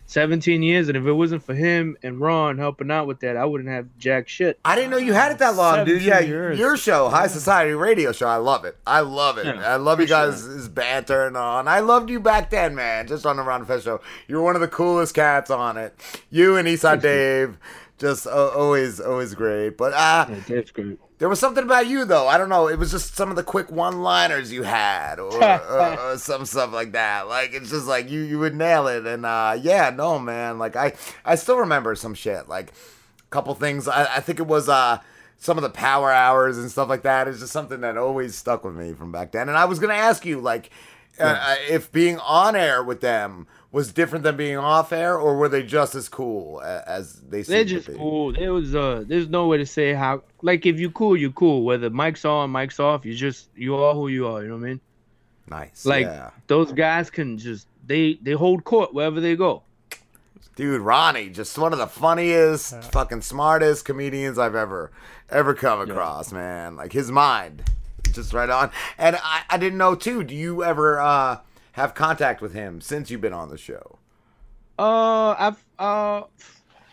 seventeen 0.05 0.62
years, 0.62 0.89
and 0.89 0.97
if 0.97 1.05
it 1.05 1.12
wasn't 1.12 1.43
for 1.43 1.55
him 1.55 1.97
and 2.03 2.19
Ron 2.19 2.57
helping 2.57 2.91
out 2.91 3.07
with 3.07 3.21
that, 3.21 3.35
I 3.35 3.45
wouldn't 3.45 3.69
have 3.69 3.88
jack 3.97 4.27
shit. 4.27 4.59
I 4.63 4.75
didn't 4.75 4.91
know 4.91 4.97
you 4.97 5.13
had 5.13 5.31
it 5.31 5.39
that 5.39 5.55
long, 5.55 5.85
dude. 5.85 6.03
Yeah, 6.03 6.19
years. 6.19 6.59
your 6.59 6.77
show, 6.77 7.09
High 7.09 7.27
Society 7.27 7.71
Radio 7.71 8.12
Show, 8.12 8.27
I 8.27 8.38
love 8.38 8.63
it. 8.63 8.77
I 8.85 8.99
love 8.99 9.38
it. 9.38 9.47
Yeah, 9.47 9.67
I 9.67 9.77
love 9.77 9.99
you 9.99 10.05
for 10.05 10.09
sure. 10.09 10.31
guys' 10.31 10.69
banter 10.69 11.25
and 11.25 11.35
all. 11.35 11.59
And 11.59 11.69
I 11.69 11.79
loved 11.79 12.09
you 12.09 12.19
back 12.19 12.51
then, 12.51 12.75
man. 12.75 13.07
Just 13.07 13.25
on 13.25 13.38
the 13.38 13.43
Ron 13.43 13.62
and 13.62 13.67
Fez 13.67 13.83
show, 13.83 14.01
you 14.27 14.35
were 14.35 14.43
one 14.43 14.55
of 14.55 14.62
the 14.62 14.67
coolest 14.67 15.15
cats 15.15 15.49
on 15.49 15.77
it. 15.77 15.99
You 16.29 16.57
and 16.57 16.67
Eastside 16.67 17.01
Dave, 17.01 17.57
just 17.99 18.25
uh, 18.27 18.49
always, 18.49 18.99
always 18.99 19.33
great. 19.33 19.77
But 19.77 19.93
uh, 19.93 20.25
Yeah, 20.29 20.39
great. 20.71 20.97
There 21.19 21.27
was 21.27 21.39
something 21.39 21.65
about 21.65 21.88
you 21.88 22.05
though. 22.05 22.27
I 22.27 22.38
don't 22.38 22.47
know. 22.47 22.69
It 22.69 22.79
was 22.79 22.91
just 22.91 23.15
some 23.15 23.29
of 23.29 23.35
the 23.35 23.43
quick 23.43 23.69
one-liners 23.69 24.53
you 24.53 24.63
had, 24.63 25.19
or, 25.19 25.33
or, 25.43 25.99
or 26.13 26.17
some 26.17 26.45
stuff 26.45 26.71
like 26.71 26.93
that. 26.93 27.27
Like 27.27 27.53
it's 27.53 27.69
just 27.69 27.88
like 27.88 28.09
you 28.09 28.21
you 28.21 28.39
would 28.39 28.55
nail 28.55 28.88
it. 28.88 29.05
And 29.05 29.25
uh, 29.25 29.57
yeah, 29.62 29.89
no 29.89 30.17
man. 30.17 30.59
Like 30.59 30.77
I 30.77 30.93
I 31.25 31.35
still 31.35 31.57
remember 31.57 31.93
some 31.95 32.13
shit. 32.13 32.47
Like 32.47 32.69
a 32.69 33.29
couple 33.31 33.53
things. 33.53 33.88
I, 33.88 34.15
I 34.15 34.19
think 34.21 34.39
it 34.39 34.47
was 34.47 34.69
uh 34.69 34.99
some 35.38 35.57
of 35.57 35.62
the 35.62 35.69
power 35.69 36.12
hours 36.12 36.57
and 36.57 36.71
stuff 36.71 36.88
like 36.88 37.01
that. 37.01 37.27
Is 37.27 37.41
just 37.41 37.51
something 37.51 37.81
that 37.81 37.97
always 37.97 38.35
stuck 38.35 38.63
with 38.63 38.75
me 38.75 38.93
from 38.93 39.12
back 39.12 39.33
then. 39.33 39.49
And 39.49 39.57
I 39.57 39.65
was 39.65 39.79
gonna 39.79 39.95
ask 39.95 40.25
you 40.25 40.39
like 40.39 40.69
uh, 41.19 41.55
if 41.69 41.91
being 41.91 42.17
on 42.19 42.55
air 42.55 42.81
with 42.81 43.01
them 43.01 43.45
was 43.71 43.93
different 43.93 44.23
than 44.23 44.36
being 44.36 44.58
off 44.58 44.91
air, 44.91 45.17
or 45.17 45.38
were 45.38 45.49
they 45.49 45.63
just 45.63 45.93
as 45.95 46.10
cool 46.10 46.62
as 46.62 47.13
they 47.21 47.43
They're 47.43 47.63
just 47.63 47.86
to 47.86 47.91
be? 47.91 47.97
cool. 47.97 48.34
There 48.34 48.51
was 48.53 48.73
uh, 48.75 49.03
there's 49.05 49.29
no 49.29 49.47
way 49.47 49.58
to 49.58 49.65
say 49.65 49.93
how. 49.93 50.23
Like 50.41 50.65
if 50.65 50.79
you 50.79 50.89
cool, 50.91 51.15
you 51.15 51.32
cool. 51.32 51.63
Whether 51.63 51.89
mic's 51.89 52.25
on, 52.25 52.51
mic's 52.51 52.79
off, 52.79 53.05
you 53.05 53.13
just 53.13 53.49
you 53.55 53.75
are 53.75 53.93
who 53.93 54.08
you 54.08 54.27
are. 54.27 54.41
You 54.41 54.49
know 54.49 54.55
what 54.55 54.63
I 54.63 54.69
mean? 54.69 54.82
Nice. 55.49 55.86
Like 55.86 56.05
yeah. 56.05 56.32
those 56.47 56.71
guys 56.71 57.10
can 57.10 57.38
just 57.38 57.67
they 57.86 58.19
they 58.21 58.32
hold 58.32 58.63
court 58.63 58.93
wherever 58.93 59.19
they 59.19 59.36
go. 59.36 59.63
Dude, 60.55 60.82
Ronnie, 60.82 61.29
just 61.29 61.58
one 61.58 61.71
of 61.71 61.79
the 61.79 61.88
funniest, 61.88 62.84
fucking 62.91 63.21
smartest 63.21 63.86
comedians 63.86 64.38
I've 64.38 64.55
ever, 64.55 64.91
ever 65.29 65.53
come 65.53 65.79
across, 65.79 66.34
man. 66.34 66.75
Like 66.75 66.91
his 66.91 67.10
mind, 67.10 67.63
just 68.12 68.34
right 68.34 68.49
on. 68.49 68.69
And 68.97 69.15
I, 69.23 69.43
I 69.49 69.58
didn't 69.58 69.77
know 69.77 69.95
too. 69.95 70.21
Do 70.21 70.36
you 70.36 70.62
ever 70.65 70.99
uh, 70.99 71.38
have 71.79 71.93
contact 71.95 72.41
with 72.41 72.53
him 72.53 72.81
since 72.81 73.09
you've 73.09 73.21
been 73.21 73.33
on 73.33 73.49
the 73.49 73.57
show? 73.57 73.99
Uh, 74.77 75.35
I've 75.37 75.65
uh, 75.77 76.23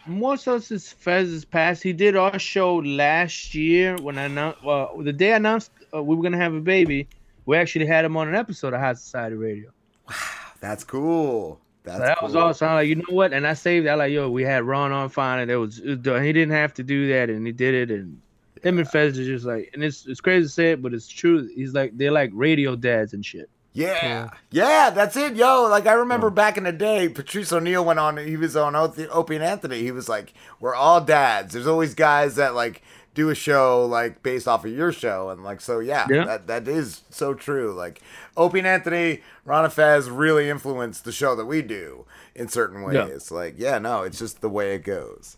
more 0.07 0.37
so 0.37 0.59
since 0.59 0.93
Fez's 0.93 1.45
passed. 1.45 1.83
He 1.83 1.93
did 1.93 2.17
our 2.17 2.39
show 2.39 2.77
last 2.77 3.55
year 3.55 3.97
when 3.97 4.19
I 4.19 4.25
announced. 4.25 4.63
Well, 4.63 4.97
the 4.99 5.13
day 5.13 5.33
I 5.33 5.37
announced 5.37 5.71
uh, 5.95 6.03
we 6.03 6.17
were 6.17 6.23
gonna 6.23 6.37
have 6.39 6.55
a 6.55 6.61
baby, 6.61 7.09
we 7.47 7.57
actually 7.57 7.87
had 7.87 8.05
him 8.05 8.17
on 8.17 8.29
an 8.29 8.35
episode 8.35 8.75
of 8.75 8.81
High 8.81 8.95
Society 8.95 9.37
Radio. 9.37 9.71
Wow, 10.09 10.15
that's 10.61 10.85
cool. 10.85 11.61
That's 11.85 11.99
So 11.99 12.05
that 12.05 12.19
cool. 12.19 12.27
was 12.29 12.37
awesome. 12.37 12.69
I'm 12.69 12.75
like, 12.77 12.89
you 12.89 12.97
know 12.97 13.05
what? 13.11 13.33
And 13.33 13.47
I 13.47 13.55
saved 13.55 13.87
that. 13.87 13.99
Like, 13.99 14.13
yo, 14.13 14.29
we 14.31 14.43
had 14.43 14.65
Ron 14.65 14.93
on 14.93 15.09
fine, 15.09 15.41
and 15.41 15.51
it 15.51 15.57
was 15.57 15.77
he 15.79 15.95
didn't 15.97 16.51
have 16.51 16.75
to 16.75 16.83
do 16.83 17.09
that, 17.11 17.31
and 17.31 17.47
he 17.47 17.53
did 17.53 17.75
it. 17.75 17.95
And 17.97 18.21
him 18.63 18.79
and 18.79 18.89
Fez 18.89 19.19
are 19.19 19.25
just 19.25 19.45
like, 19.45 19.71
and 19.75 19.85
it's 19.85 20.07
it's 20.07 20.21
crazy 20.21 20.45
to 20.47 20.49
say 20.49 20.73
it, 20.73 20.83
but 20.83 20.95
it's 20.95 21.09
true. 21.09 21.49
He's 21.55 21.75
like 21.75 21.97
they're 21.97 22.13
like 22.13 22.31
radio 22.33 22.75
dads 22.77 23.13
and 23.15 23.25
shit. 23.25 23.49
Yeah. 23.77 24.31
yeah, 24.51 24.91
that's 24.91 25.17
it, 25.17 25.37
yo. 25.37 25.69
Like 25.69 25.87
I 25.87 25.93
remember 25.93 26.31
back 26.31 26.57
in 26.57 26.65
the 26.65 26.73
day, 26.73 27.09
Patrice 27.09 27.53
O'Neal 27.53 27.85
went 27.85 27.99
on. 27.99 28.17
He 28.17 28.37
was 28.37 28.57
on 28.57 28.75
Opie 28.75 29.35
and 29.37 29.45
Anthony. 29.45 29.81
He 29.83 29.91
was 29.93 30.09
like, 30.09 30.33
"We're 30.61 30.75
all 30.75 31.01
dads." 31.01 31.53
There's 31.53 31.67
always 31.67 31.95
guys 31.95 32.37
that 32.37 32.55
like 32.55 32.83
do 33.15 33.31
a 33.31 33.35
show 33.35 33.85
like 33.87 34.23
based 34.23 34.47
off 34.49 34.65
of 34.65 34.73
your 34.73 34.93
show, 34.93 35.31
and 35.31 35.43
like 35.45 35.61
so, 35.61 35.79
yeah, 35.79 36.07
Yeah. 36.11 36.25
that 36.25 36.47
that 36.47 36.69
is 36.69 37.03
so 37.11 37.35
true. 37.35 37.73
Like 37.75 38.01
Opie 38.37 38.59
and 38.59 38.67
Anthony, 38.69 39.21
Ron 39.45 39.65
and 39.65 39.73
Fez 39.73 40.09
really 40.11 40.49
influenced 40.51 41.05
the 41.05 41.13
show 41.13 41.35
that 41.37 41.47
we 41.47 41.63
do 41.63 42.05
in 42.35 42.49
certain 42.49 42.81
Yeah. 42.93 43.07
ways. 43.07 43.31
Like, 43.31 43.55
yeah, 43.59 43.79
no, 43.79 44.03
it's 44.03 44.19
just 44.19 44.41
the 44.41 44.49
way 44.51 44.75
it 44.75 44.85
goes. 44.85 45.37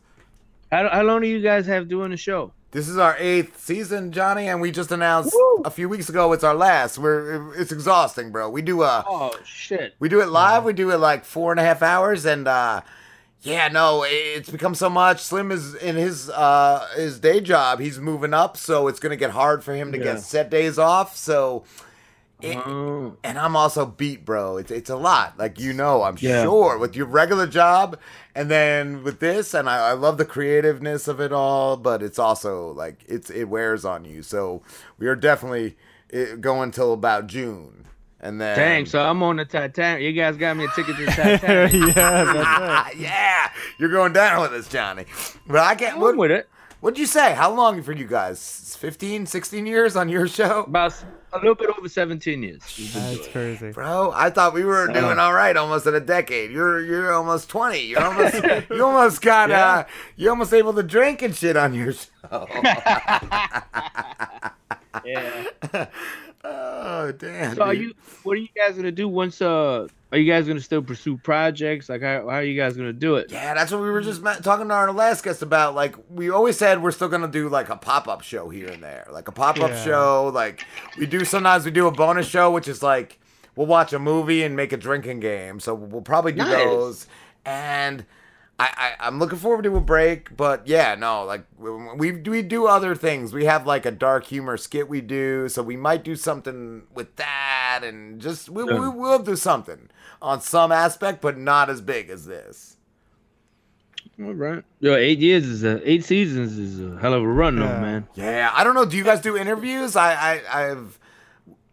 How, 0.72 0.88
how 0.88 1.03
long 1.03 1.22
do 1.22 1.29
you 1.29 1.40
guys 1.40 1.66
have 1.66 1.88
doing 1.88 2.11
the 2.11 2.16
show? 2.16 2.53
This 2.70 2.87
is 2.88 2.98
our 2.98 3.16
eighth 3.18 3.59
season, 3.59 4.12
Johnny, 4.12 4.46
and 4.46 4.61
we 4.61 4.70
just 4.70 4.92
announced 4.92 5.33
Woo! 5.35 5.62
a 5.64 5.70
few 5.70 5.88
weeks 5.88 6.11
ago 6.11 6.33
it's 6.35 6.44
our 6.44 6.54
last. 6.54 6.98
We're 6.98 7.54
it's 7.54 7.72
exhausting, 7.72 8.31
bro. 8.31 8.50
We 8.50 8.61
do 8.61 8.83
a 8.83 9.04
Oh 9.09 9.33
shit! 9.42 9.94
We 9.98 10.11
do 10.11 10.20
it 10.20 10.28
live. 10.28 10.64
We 10.64 10.74
do 10.74 10.90
it 10.90 10.98
like 10.98 11.24
four 11.24 11.50
and 11.50 11.59
a 11.59 11.62
half 11.62 11.81
hours, 11.81 12.26
and 12.26 12.46
uh, 12.46 12.83
yeah, 13.40 13.68
no, 13.68 14.04
it's 14.07 14.50
become 14.50 14.74
so 14.74 14.90
much. 14.90 15.22
Slim 15.22 15.50
is 15.50 15.74
in 15.76 15.96
his 15.96 16.28
uh, 16.28 16.87
his 16.94 17.18
day 17.18 17.40
job. 17.40 17.81
He's 17.81 17.98
moving 17.98 18.35
up, 18.35 18.59
so 18.59 18.87
it's 18.87 19.00
gonna 19.00 19.16
get 19.16 19.31
hard 19.31 19.64
for 19.64 19.74
him 19.74 19.90
to 19.92 19.98
Yeah. 19.98 20.04
get 20.04 20.20
set 20.20 20.50
days 20.50 20.78
off. 20.78 21.16
So, 21.16 21.64
it- 22.42 22.59
Oh. 22.59 23.16
and 23.24 23.38
I'm 23.38 23.57
also 23.57 23.87
beat, 23.87 24.26
bro. 24.26 24.59
It's 24.59 24.70
it's 24.70 24.90
a 24.90 24.96
lot, 24.96 25.38
like 25.38 25.59
you 25.59 25.72
know, 25.72 26.02
I'm 26.02 26.16
Yeah. 26.20 26.42
sure 26.42 26.76
with 26.76 26.94
your 26.96 27.07
regular 27.07 27.46
job, 27.46 27.96
and 28.38 28.51
then 28.51 29.03
with 29.03 29.18
this, 29.20 29.53
and 29.55 29.68
I, 29.68 29.88
I 29.90 29.92
love 29.92 30.16
the 30.16 30.24
creativeness 30.24 31.09
of 31.09 31.20
it 31.20 31.33
all, 31.33 31.77
but 31.77 32.03
it's 32.03 32.18
also 32.18 32.72
like 32.72 33.05
it's 33.09 33.31
it 33.31 33.44
wears 33.44 33.85
on 33.85 34.05
you. 34.05 34.22
So 34.22 34.62
we 34.98 35.07
are 35.09 35.16
definitely 35.16 35.77
eh, 36.12 36.37
going 36.37 36.70
till 36.70 36.92
about 36.92 37.27
June, 37.27 37.87
and 38.20 38.40
then 38.40 38.57
Dang, 38.57 38.87
so 38.87 39.01
I'm 39.03 39.22
on 39.22 39.37
the 39.37 39.44
Titanic. 39.44 40.03
You 40.03 40.12
guys 40.12 40.37
got 40.37 40.57
me 40.57 40.64
a 40.64 40.68
ticket 40.68 40.96
to 40.96 41.05
the 41.07 41.11
Titanic. 41.12 41.96
yeah. 41.96 42.33
Ah, 42.37 42.90
yeah, 42.96 43.51
you're 43.79 43.90
going 43.90 44.12
down 44.12 44.40
with 44.42 44.53
us, 44.53 44.68
Johnny. 44.68 45.05
But 45.46 45.59
I 45.59 45.74
can't. 45.74 45.94
I'm 45.96 46.01
What, 46.01 46.16
with 46.16 46.31
it. 46.31 46.48
what'd 46.81 46.98
you 46.98 47.07
say? 47.07 47.35
How 47.35 47.53
long 47.53 47.83
for 47.83 47.92
you 47.92 48.07
guys? 48.07 48.77
15, 48.79 49.27
16 49.27 49.66
years 49.66 49.96
on 49.96 50.09
your 50.09 50.29
show? 50.29 50.62
About 50.62 50.94
a 51.33 51.38
little 51.38 51.55
bit 51.55 51.69
over 51.77 51.88
17 51.88 52.43
years. 52.43 52.93
That's 52.95 53.29
crazy. 53.29 53.73
Bro, 53.73 54.12
I 54.14 54.31
thought 54.31 54.55
we 54.55 54.64
were 54.64 54.87
doing 54.89 55.18
all 55.18 55.33
right 55.33 55.57
almost 55.57 55.87
in 55.87 55.95
a 55.95 56.01
decade. 56.01 56.51
You're 56.51 56.81
you're 56.85 57.12
almost 57.12 57.49
20. 57.51 57.81
You're 57.81 58.03
almost 58.03 58.35
you 58.70 58.85
almost 58.85 59.20
got 59.20 59.51
uh 59.51 59.85
you're 60.16 60.31
almost 60.31 60.53
able 60.53 60.72
to 60.74 60.83
drink 60.83 61.22
and 61.22 61.35
shit 61.35 61.57
on 61.57 61.74
your 61.74 61.93
show. 61.93 62.49
Yeah. 65.05 65.45
oh, 66.45 67.12
damn. 67.12 67.55
So 67.55 67.62
are 67.62 67.74
you? 67.74 67.95
What 68.24 68.33
are 68.33 68.41
you 68.41 68.49
guys 68.55 68.76
gonna 68.76 68.91
do 68.91 69.09
once 69.09 69.41
uh 69.41 69.87
are 70.11 70.18
you 70.18 70.30
guys 70.30 70.46
gonna 70.46 70.61
still 70.61 70.82
pursue 70.82 71.16
projects? 71.18 71.88
Like, 71.88 72.00
how, 72.02 72.22
how 72.22 72.36
are 72.36 72.42
you 72.42 72.56
guys 72.56 72.76
gonna 72.76 72.92
do 72.92 73.16
it? 73.16 73.30
Yeah, 73.30 73.54
that's 73.54 73.70
what 73.70 73.82
we 73.82 73.90
were 73.90 74.00
just 74.00 74.22
ma- 74.22 74.34
talking 74.34 74.68
to 74.68 74.74
our 74.74 74.92
last 74.92 75.22
guest 75.24 75.42
about. 75.42 75.74
Like, 75.74 75.96
we 76.11 76.30
always 76.30 76.56
said 76.56 76.82
we're 76.82 76.90
still 76.92 77.09
gonna 77.09 77.28
do 77.28 77.48
like 77.48 77.68
a 77.68 77.76
pop 77.76 78.09
up 78.09 78.22
show 78.22 78.48
here 78.48 78.68
and 78.68 78.82
there, 78.82 79.06
like 79.11 79.28
a 79.28 79.32
pop 79.32 79.61
up 79.61 79.70
Yeah. 79.70 79.84
show. 79.84 80.30
Like 80.32 80.64
we 80.98 81.06
do 81.06 81.24
sometimes 81.24 81.64
we 81.64 81.70
do 81.70 81.86
a 81.86 81.92
bonus 81.92 82.26
show, 82.26 82.50
which 82.50 82.68
is 82.68 82.82
like 82.82 83.18
we'll 83.56 83.66
watch 83.66 83.92
a 83.92 83.98
movie 83.98 84.42
and 84.44 84.56
make 84.56 84.72
a 84.72 84.76
drinking 84.78 85.20
game. 85.20 85.61
So 85.61 85.74
we'll 85.74 86.00
probably 86.02 86.32
do 86.32 86.38
Nice. 86.38 86.52
those. 86.64 87.06
And 87.44 88.04
I, 88.61 88.94
I 89.00 89.06
I'm 89.06 89.18
looking 89.20 89.38
forward 89.38 89.62
to 89.64 89.76
a 89.76 89.80
break, 89.80 90.36
but 90.36 90.66
yeah, 90.66 90.94
no, 90.96 91.24
like 91.24 91.44
we 91.59 92.11
we 92.12 92.42
do 92.42 92.66
other 92.66 92.94
things. 92.96 93.32
We 93.32 93.44
have 93.44 93.66
like 93.66 93.86
a 93.86 93.92
dark 93.92 94.24
humor 94.26 94.56
skit 94.56 94.88
we 94.88 95.00
do, 95.00 95.48
so 95.48 95.62
we 95.62 95.76
might 95.76 96.02
do 96.02 96.16
something 96.16 96.82
with 96.92 97.14
that, 97.16 97.82
and 97.84 98.20
just 98.20 98.48
we, 98.48 98.64
we 98.64 98.88
will 98.88 99.20
do 99.20 99.36
something 99.36 99.88
on 100.21 100.41
some 100.41 100.73
aspect, 100.73 101.21
but 101.21 101.39
not 101.39 101.71
as 101.71 101.81
big 101.81 102.11
as 102.11 102.27
this. 102.27 102.77
All 104.21 104.33
right. 104.35 104.64
Yo, 104.81 104.95
eight 104.97 105.19
years 105.21 105.45
is 105.47 105.62
a 105.62 105.81
eight 105.89 106.05
seasons 106.05 106.59
is 106.59 106.81
a 106.81 106.99
hell 107.01 107.14
of 107.14 107.23
a 107.23 107.27
run, 107.29 107.57
though, 107.57 107.66
man. 107.66 108.09
Yeah, 108.14 108.51
I 108.53 108.64
don't 108.64 108.75
know. 108.75 108.85
Do 108.85 108.97
you 108.97 109.05
guys 109.05 109.21
do 109.21 109.37
interviews? 109.37 109.95
I, 109.97 110.12
I, 110.14 110.71
I've. 110.71 110.99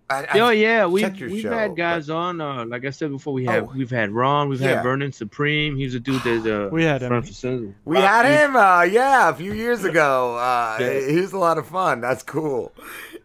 I, 0.08 0.38
Yo, 0.38 0.46
I've 0.48 0.58
yeah, 0.60 0.86
we've 0.86 1.20
we've 1.20 1.42
show, 1.42 1.50
had 1.52 1.76
guys 1.76 2.12
on. 2.12 2.40
Uh, 2.40 2.64
like 2.66 2.86
I 2.86 2.92
said 2.92 3.10
before, 3.10 3.34
we 3.34 3.46
have 3.46 3.64
Oh. 3.64 3.72
we've 3.76 3.90
had 3.90 4.12
Ron, 4.12 4.50
we've 4.50 4.62
Yeah. 4.62 4.76
had 4.76 4.84
Vermin 4.84 5.12
Supreme. 5.12 5.76
He's 5.76 5.96
a 5.96 6.00
dude 6.00 6.22
that 6.22 6.66
uh, 6.68 6.70
We 6.70 6.84
had 6.84 7.02
him. 7.02 7.08
front 7.08 7.26
for 7.26 7.34
center. 7.34 7.74
We 7.86 7.98
had 7.98 8.26
him, 8.28 8.56
uh, 8.56 8.84
yeah, 8.84 9.30
a 9.30 9.34
few 9.34 9.52
years 9.54 9.84
ago. 9.84 10.36
Uh, 10.38 10.78
He 10.78 11.20
was 11.20 11.34
a 11.34 11.40
lot 11.40 11.58
of 11.58 11.66
fun. 11.66 12.02
That's 12.02 12.22
cool. 12.22 12.72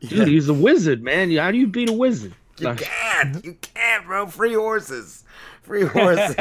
Dude, 0.01 0.29
he's 0.29 0.49
a 0.49 0.55
wizard, 0.55 1.03
man. 1.03 1.31
How 1.37 1.51
do 1.51 1.59
you 1.59 1.66
beat 1.66 1.91
a 1.91 1.93
wizard? 1.93 2.33
You 2.61 2.74
can't, 2.74 3.44
you 3.44 3.56
can't, 3.61 4.06
bro. 4.06 4.26
Free 4.26 4.54
horses, 4.54 5.24
free 5.62 5.82
horses. 5.86 6.34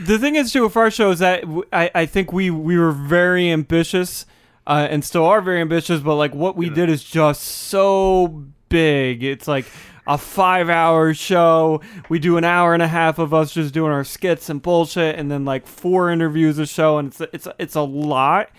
the 0.00 0.18
thing 0.18 0.36
is 0.36 0.52
too 0.52 0.64
with 0.64 0.76
our 0.76 0.90
show 0.90 1.10
is 1.10 1.18
that 1.20 1.44
I, 1.72 1.90
I 1.94 2.06
think 2.06 2.32
we 2.32 2.50
we 2.50 2.78
were 2.78 2.92
very 2.92 3.50
ambitious 3.50 4.26
uh, 4.66 4.88
and 4.90 5.04
still 5.04 5.24
are 5.26 5.40
very 5.40 5.60
ambitious 5.60 6.00
but 6.00 6.14
like 6.16 6.34
what 6.34 6.56
we 6.56 6.70
did 6.70 6.88
is 6.88 7.04
just 7.04 7.42
so 7.42 8.44
big. 8.68 9.22
It's 9.22 9.46
like 9.46 9.66
a 10.06 10.18
five 10.18 10.68
hour 10.68 11.14
show. 11.14 11.80
We 12.08 12.18
do 12.18 12.36
an 12.36 12.44
hour 12.44 12.74
and 12.74 12.82
a 12.82 12.88
half 12.88 13.18
of 13.18 13.32
us 13.32 13.52
just 13.54 13.72
doing 13.72 13.92
our 13.92 14.04
skits 14.04 14.50
and 14.50 14.60
bullshit 14.60 15.18
and 15.18 15.30
then 15.30 15.44
like 15.44 15.66
four 15.66 16.10
interviews 16.10 16.58
a 16.58 16.66
show 16.66 16.98
and 16.98 17.08
it's 17.08 17.20
it's 17.32 17.48
it's 17.58 17.74
a 17.74 17.82
lot 17.82 18.50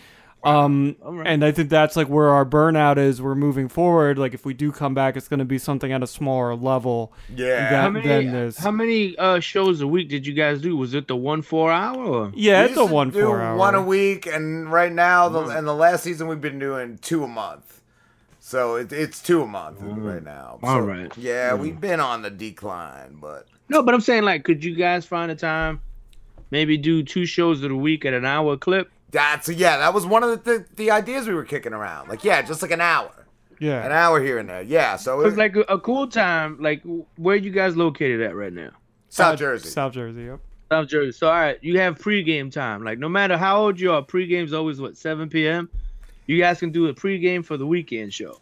um 0.46 0.96
Alright. 1.04 1.28
and 1.28 1.44
i 1.44 1.52
think 1.52 1.70
that's 1.70 1.96
like 1.96 2.08
where 2.08 2.30
our 2.30 2.46
burnout 2.46 2.98
is 2.98 3.22
we're 3.22 3.36
moving 3.36 3.68
forward 3.68 4.18
like 4.20 4.34
if 4.34 4.46
we 4.46 4.54
do 4.54 4.72
come 4.72 4.94
back 4.94 5.16
it's 5.18 5.28
going 5.28 5.40
to 5.40 5.46
be 5.46 5.58
something 5.58 5.92
at 5.92 6.04
a 6.04 6.08
smaller 6.08 6.56
level 6.56 7.12
Yeah. 7.36 7.70
than- 7.72 7.82
how 7.82 7.90
many 7.90 8.08
than 8.08 8.32
this. 8.32 8.58
how 8.58 8.72
many 8.72 9.18
uh, 9.18 9.40
shows 9.40 9.82
a 9.82 9.88
week 9.88 10.10
did 10.10 10.28
you 10.28 10.34
guys 10.34 10.62
do? 10.62 10.78
Was 10.78 10.94
it 10.94 11.08
the 11.08 11.16
one 11.16 11.42
four 11.42 11.72
hour? 11.72 12.04
Or? 12.04 12.32
yeah 12.36 12.64
We 12.64 12.70
it's 12.70 12.78
a 12.78 12.86
one 12.86 13.12
four 13.12 13.42
hour 13.42 13.58
one 13.58 13.76
a 13.76 13.82
week, 13.82 14.28
and 14.28 14.72
right 14.72 14.92
now, 14.92 15.30
the 15.30 15.42
and 15.46 15.66
the 15.68 15.74
last 15.74 16.04
season 16.04 16.28
we've 16.28 16.42
been 16.42 16.60
doing 16.60 16.98
two 17.02 17.24
a 17.24 17.28
month. 17.28 17.82
So 18.40 18.76
it, 18.76 18.94
it's 18.94 19.22
two 19.24 19.42
a 19.42 19.48
month 19.48 19.80
right 19.82 20.24
now. 20.24 20.60
All 20.62 20.76
So, 20.76 20.80
right. 20.82 21.12
Yeah, 21.18 21.56
we've 21.56 21.80
been 21.80 22.00
on 22.00 22.22
the 22.22 22.30
decline, 22.30 23.18
but 23.20 23.48
No, 23.70 23.82
but 23.82 23.94
I'm 23.96 24.02
saying 24.02 24.24
like, 24.24 24.44
could 24.44 24.64
you 24.64 24.76
guys 24.76 25.06
find 25.06 25.32
a 25.32 25.36
time, 25.36 25.82
maybe 26.52 26.78
do 26.78 27.02
two 27.02 27.26
shows 27.26 27.64
of 27.64 27.70
the 27.70 27.76
week 27.76 28.06
at 28.06 28.14
an 28.14 28.26
hour 28.26 28.56
clip? 28.58 28.92
That's 29.16 29.50
yeah, 29.50 29.78
that 29.78 29.94
was 29.94 30.06
one 30.06 30.24
of 30.24 30.30
the 30.44 30.52
the, 30.52 30.66
the 30.76 30.92
ideas 30.92 31.28
we 31.28 31.34
were 31.34 31.46
kicking 31.46 31.74
around. 31.74 32.10
Like 32.10 32.24
yeah, 32.24 32.42
just 32.42 32.62
like 32.62 32.72
an 32.72 32.82
hour, 32.82 33.26
Yeah, 33.60 33.84
an 33.86 33.92
hour 33.92 34.22
here 34.22 34.38
and 34.38 34.48
there. 34.50 34.62
Yeah, 34.62 34.98
so 34.98 35.22
It's 35.22 35.36
it, 35.36 35.40
like 35.40 35.56
a, 35.56 35.62
a 35.62 35.80
cool 35.80 36.08
time. 36.08 36.58
Like, 36.62 36.84
where 37.18 37.36
you 37.36 37.52
guys 37.52 37.76
located 37.76 38.22
at 38.22 38.36
right 38.36 38.54
now? 38.54 38.72
South 39.10 39.34
Uh, 39.34 39.38
Jersey. 39.38 39.70
south 39.70 39.94
jersey 39.94 40.24
yep 40.26 40.40
South 40.72 40.88
Jersey. 40.88 41.12
So, 41.12 41.28
all 41.28 41.34
right, 41.34 41.60
you 41.64 41.80
have 41.80 42.00
pregame 42.00 42.52
time. 42.52 42.84
Like, 42.84 42.98
no 42.98 43.08
matter 43.08 43.38
how 43.38 43.62
old 43.62 43.80
you 43.80 43.92
are, 43.92 44.02
pregame's 44.02 44.52
always 44.52 44.82
what 44.82 44.98
7 44.98 45.30
p.m. 45.30 45.70
You 46.26 46.40
guys 46.40 46.60
can 46.60 46.72
do 46.72 46.88
a 46.88 46.94
pregame 46.94 47.46
for 47.46 47.56
the 47.56 47.68
weekend 47.68 48.12
show. 48.14 48.42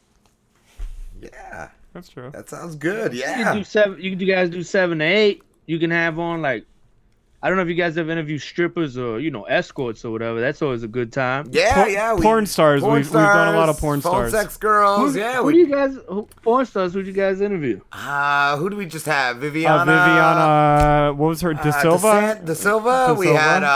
Yeah, 1.22 1.70
that's 1.94 2.10
true 2.10 2.32
that 2.32 2.50
sounds 2.50 2.76
good. 2.76 3.14
Yeah. 3.14 3.30
You 3.38 3.44
can 3.44 3.54
Yeah. 3.54 3.60
do 3.60 3.64
seven. 3.64 4.02
You 4.02 4.10
can 4.12 4.20
do 4.20 4.26
guys 4.26 4.50
do 4.50 4.64
seven 4.64 5.00
to 5.00 5.06
eight. 5.06 5.44
You 5.66 5.80
can 5.80 5.92
have 5.92 6.18
on 6.20 6.42
like, 6.42 6.66
I 7.44 7.50
don't 7.50 7.58
know 7.58 7.64
if 7.64 7.68
you 7.68 7.76
guys 7.76 7.98
ever 7.98 8.10
interviewed 8.10 8.42
strippers 8.42 8.98
or 8.98 9.20
you 9.20 9.30
know 9.30 9.44
escorts 9.44 10.06
or 10.06 10.12
whatever. 10.12 10.40
That's 10.40 10.62
always 10.62 10.82
a 10.84 10.88
good 10.88 11.12
time. 11.12 11.50
Yeah, 11.52 11.74
Por- 11.74 11.90
yeah. 11.90 12.16
porn 12.22 12.46
stars, 12.46 12.82
we've- 12.82 12.94
we've 12.94 13.12
done 13.12 13.54
a 13.54 13.58
lot 13.58 13.68
of 13.68 13.78
porn 13.78 14.00
phone 14.00 14.30
stars. 14.30 14.32
sex 14.32 14.56
girls. 14.56 15.14
Who, 15.14 15.20
yeah, 15.20 15.36
who 15.40 15.44
we, 15.44 15.54
do 15.54 15.60
you 15.60 15.68
guys? 15.68 15.98
Who, 16.08 16.26
porn 16.42 16.66
stars? 16.66 16.94
Who 16.94 17.02
do 17.04 17.08
you 17.10 17.14
guys 17.14 17.42
interview? 17.42 17.82
Uh, 17.92 18.56
who 18.56 18.70
do 18.70 18.78
we 18.78 18.86
just 18.86 19.06
have? 19.08 19.38
Viviana. 19.38 19.82
Uh, 19.82 19.86
Viviana, 19.86 21.14
what 21.16 21.28
was 21.28 21.42
her? 21.42 21.54
De 21.54 21.68
uh, 21.68 21.72
Silva. 21.82 22.08
DeSan- 22.08 22.46
De 22.46 22.56
Silva. 22.56 23.06
De 23.10 23.14
We 23.16 23.26
Silva. 23.26 23.40
had 23.42 23.64
uh, 23.64 23.68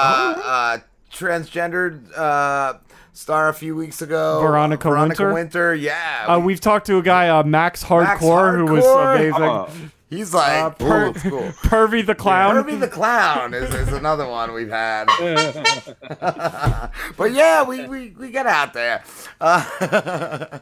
uh, 0.45 0.77
transgendered 1.11 2.17
uh, 2.17 2.75
star 3.11 3.49
a 3.49 3.53
few 3.53 3.75
weeks 3.75 4.01
ago. 4.01 4.39
Veronica 4.41 4.87
Veronica 4.89 5.23
Winter? 5.23 5.33
Winter. 5.33 5.75
Yeah. 5.75 6.25
Uh, 6.27 6.39
we've 6.39 6.61
talked 6.61 6.87
to 6.87 6.97
a 6.99 7.01
guy, 7.03 7.27
uh, 7.29 7.43
Max 7.43 7.83
Hardcore, 7.83 8.05
Max 8.05 8.21
who 8.69 8.75
was 8.75 8.85
Hardcore? 8.85 9.65
amazing. 9.67 9.91
He's 10.09 10.33
like 10.33 10.63
uh, 10.63 10.69
per- 10.69 11.07
old 11.07 11.19
school. 11.19 11.41
Pervy 11.63 12.05
the 12.05 12.15
Clown. 12.15 12.55
Herbie 12.55 12.75
the 12.75 12.87
Clown 12.87 13.53
is, 13.53 13.73
is 13.73 13.91
another 13.91 14.25
one 14.25 14.53
we've 14.53 14.69
had. 14.69 15.07
but 17.17 17.33
yeah, 17.33 17.63
we, 17.63 17.85
we, 17.87 18.11
we 18.11 18.31
get 18.31 18.47
out 18.47 18.73
there. 18.73 19.03
Uh, 19.41 20.59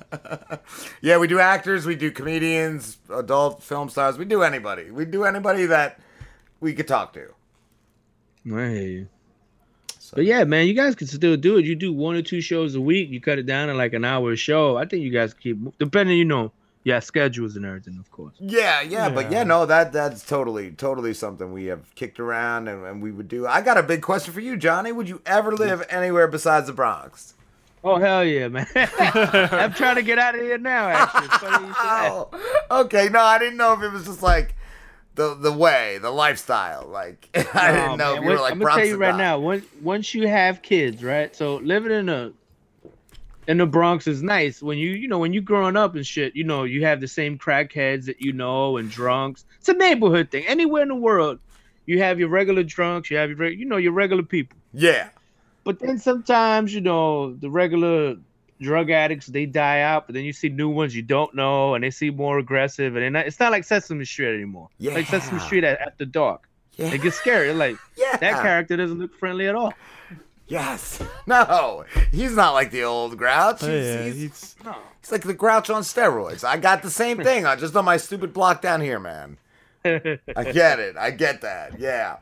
yeah, 1.01 1.17
we 1.17 1.27
do 1.27 1.39
actors, 1.39 1.85
we 1.85 1.95
do 1.95 2.09
comedians, 2.09 2.97
adult 3.13 3.61
film 3.61 3.87
stars, 3.89 4.17
we 4.17 4.25
do 4.25 4.41
anybody. 4.41 4.89
We 4.89 5.05
do 5.05 5.25
anybody 5.25 5.67
that 5.67 5.99
we 6.59 6.73
could 6.73 6.87
talk 6.87 7.13
to. 7.13 7.27
Hear 8.43 8.69
you. 8.69 9.07
But 10.13 10.25
yeah, 10.25 10.43
man, 10.43 10.65
you 10.65 10.73
guys 10.73 10.95
can 10.95 11.07
still 11.07 11.35
do 11.35 11.57
it. 11.57 11.65
You 11.65 11.75
do 11.75 11.91
one 11.91 12.15
or 12.15 12.21
two 12.21 12.41
shows 12.41 12.73
a 12.75 12.81
week. 12.81 13.09
You 13.09 13.19
cut 13.19 13.37
it 13.37 13.45
down 13.45 13.67
to 13.67 13.73
like 13.73 13.93
an 13.93 14.05
hour 14.05 14.31
a 14.31 14.35
show. 14.35 14.77
I 14.77 14.85
think 14.85 15.03
you 15.03 15.09
guys 15.11 15.33
keep 15.33 15.57
depending, 15.77 16.17
you 16.17 16.25
know, 16.25 16.51
yeah, 16.86 16.99
schedules 16.99 17.55
and 17.57 17.65
everything, 17.65 17.97
of 17.99 18.09
course. 18.11 18.36
Yeah, 18.39 18.81
yeah, 18.81 19.09
but 19.09 19.25
Yeah. 19.25 19.39
yeah, 19.39 19.43
no, 19.43 19.65
that 19.65 19.91
that's 19.91 20.23
totally, 20.25 20.71
totally 20.71 21.13
something 21.13 21.51
we 21.51 21.65
have 21.65 21.93
kicked 21.95 22.19
around 22.19 22.67
and, 22.69 22.86
and 22.86 23.01
we 23.01 23.11
would 23.11 23.27
do. 23.27 23.45
I 23.45 23.59
got 23.61 23.77
a 23.77 23.83
big 23.83 24.01
question 24.01 24.33
for 24.33 24.39
you, 24.39 24.55
Johnny. 24.55 24.91
Would 24.93 25.09
you 25.09 25.21
ever 25.25 25.51
live 25.53 25.83
anywhere 25.89 26.27
besides 26.29 26.67
the 26.67 26.73
Bronx? 26.73 27.33
Oh 27.83 27.97
hell 27.97 28.23
yeah, 28.23 28.47
man! 28.47 28.65
I'm 28.75 29.73
trying 29.73 29.95
to 29.95 30.01
get 30.03 30.17
out 30.17 30.36
of 30.36 30.41
here 30.41 30.57
now. 30.57 30.88
Actually, 30.89 31.25
It's 31.25 31.38
funny 31.38 31.67
you 31.67 31.73
say 31.73 31.81
that. 31.83 32.11
Oh, 32.11 32.81
okay. 32.81 33.09
No, 33.09 33.19
I 33.19 33.38
didn't 33.38 33.57
know 33.57 33.73
if 33.73 33.81
it 33.83 33.91
was 33.91 34.05
just 34.05 34.23
like 34.23 34.55
the 35.15 35.33
the 35.36 35.51
way, 35.51 35.97
the 36.01 36.09
lifestyle. 36.11 36.88
Like 36.88 37.29
I 37.53 37.71
No, 37.71 37.77
didn't 37.77 37.97
know 37.97 38.13
man, 38.13 38.17
if 38.17 38.23
you 38.23 38.29
were 38.29 38.41
like 38.41 38.51
I'm 38.53 38.59
gonna 38.59 38.75
tell 38.75 38.86
you 38.86 38.97
right 38.97 39.13
Bronxodon. 39.13 39.17
now. 39.17 39.39
Once 39.39 39.65
once 39.81 40.13
you 40.13 40.27
have 40.27 40.61
kids, 40.61 41.03
right? 41.03 41.36
So 41.36 41.57
living 41.57 41.91
in 41.91 42.09
a 42.09 42.31
in 43.47 43.57
the 43.57 43.65
Bronx 43.65 44.07
is 44.07 44.21
nice. 44.23 44.61
When 44.61 44.77
you 44.77 44.91
you 44.91 45.07
know 45.07 45.19
when 45.19 45.33
you 45.33 45.41
growing 45.41 45.75
up 45.75 45.95
and 45.95 46.05
shit, 46.05 46.35
you 46.35 46.43
know 46.43 46.63
you 46.63 46.85
have 46.85 47.01
the 47.01 47.07
same 47.07 47.37
crackheads 47.37 48.05
that 48.05 48.21
you 48.21 48.33
know 48.33 48.77
and 48.77 48.89
drunks. 48.89 49.45
It's 49.59 49.69
a 49.69 49.73
neighborhood 49.73 50.31
thing. 50.31 50.45
Anywhere 50.47 50.81
in 50.83 50.89
the 50.89 50.95
world, 50.95 51.39
you 51.85 51.99
have 51.99 52.19
your 52.19 52.29
regular 52.29 52.63
drunks. 52.63 53.11
You 53.11 53.17
have 53.17 53.29
your 53.29 53.49
you 53.49 53.65
know 53.65 53.77
your 53.77 53.93
regular 53.93 54.23
people. 54.23 54.57
Yeah, 54.73 55.09
But 55.63 55.79
then 55.79 55.97
sometimes 55.97 56.73
you 56.73 56.81
know 56.81 57.33
the 57.33 57.49
regular 57.49 58.17
drug 58.61 58.89
addicts 58.89 59.27
they 59.27 59.45
die 59.45 59.81
out, 59.81 60.07
but 60.07 60.13
then 60.15 60.23
you 60.23 60.33
see 60.33 60.49
new 60.49 60.69
ones 60.69 60.95
you 60.95 61.01
don't 61.01 61.33
know 61.35 61.75
and 61.75 61.83
they 61.83 61.91
seem 61.91 62.15
more 62.15 62.39
aggressive 62.39 62.95
and 62.95 63.13
not, 63.13 63.27
it's 63.27 63.39
not 63.39 63.51
like 63.51 63.63
Sesame 63.63 64.05
Street 64.05 64.33
anymore. 64.33 64.69
Yeah. 64.77 64.93
Like 64.93 65.07
Sesame 65.07 65.39
Street 65.39 65.63
at, 65.63 65.79
after 65.81 66.05
dark. 66.05 66.47
yeah, 66.77 66.87
It 66.87 67.01
gets 67.01 67.17
scary. 67.17 67.53
Like 67.53 67.77
yeah. 67.97 68.17
that 68.17 68.41
character 68.41 68.77
doesn't 68.77 68.99
look 68.99 69.13
friendly 69.15 69.47
at 69.47 69.55
all. 69.55 69.73
Yes. 70.47 71.01
No, 71.25 71.85
he's 72.11 72.35
not 72.35 72.53
like 72.53 72.71
the 72.71 72.83
old 72.83 73.17
Grouch. 73.17 73.61
He's, 73.61 73.69
yeah, 73.69 74.03
he's, 74.03 74.15
he's, 74.15 74.55
he's 75.01 75.11
like 75.11 75.23
the 75.23 75.33
Grouch 75.33 75.69
on 75.69 75.81
steroids. 75.81 76.43
I 76.43 76.57
got 76.57 76.83
the 76.83 76.91
same 76.91 77.17
thing. 77.23 77.45
I 77.45 77.55
just 77.55 77.75
on 77.75 77.85
my 77.85 77.97
stupid 77.97 78.31
block 78.33 78.61
down 78.61 78.81
here, 78.81 78.99
man. 78.99 79.37
I 79.83 80.19
get 80.53 80.79
it. 80.79 80.97
I 80.97 81.11
get 81.11 81.41
that. 81.41 81.79
Yeah. 81.79 82.17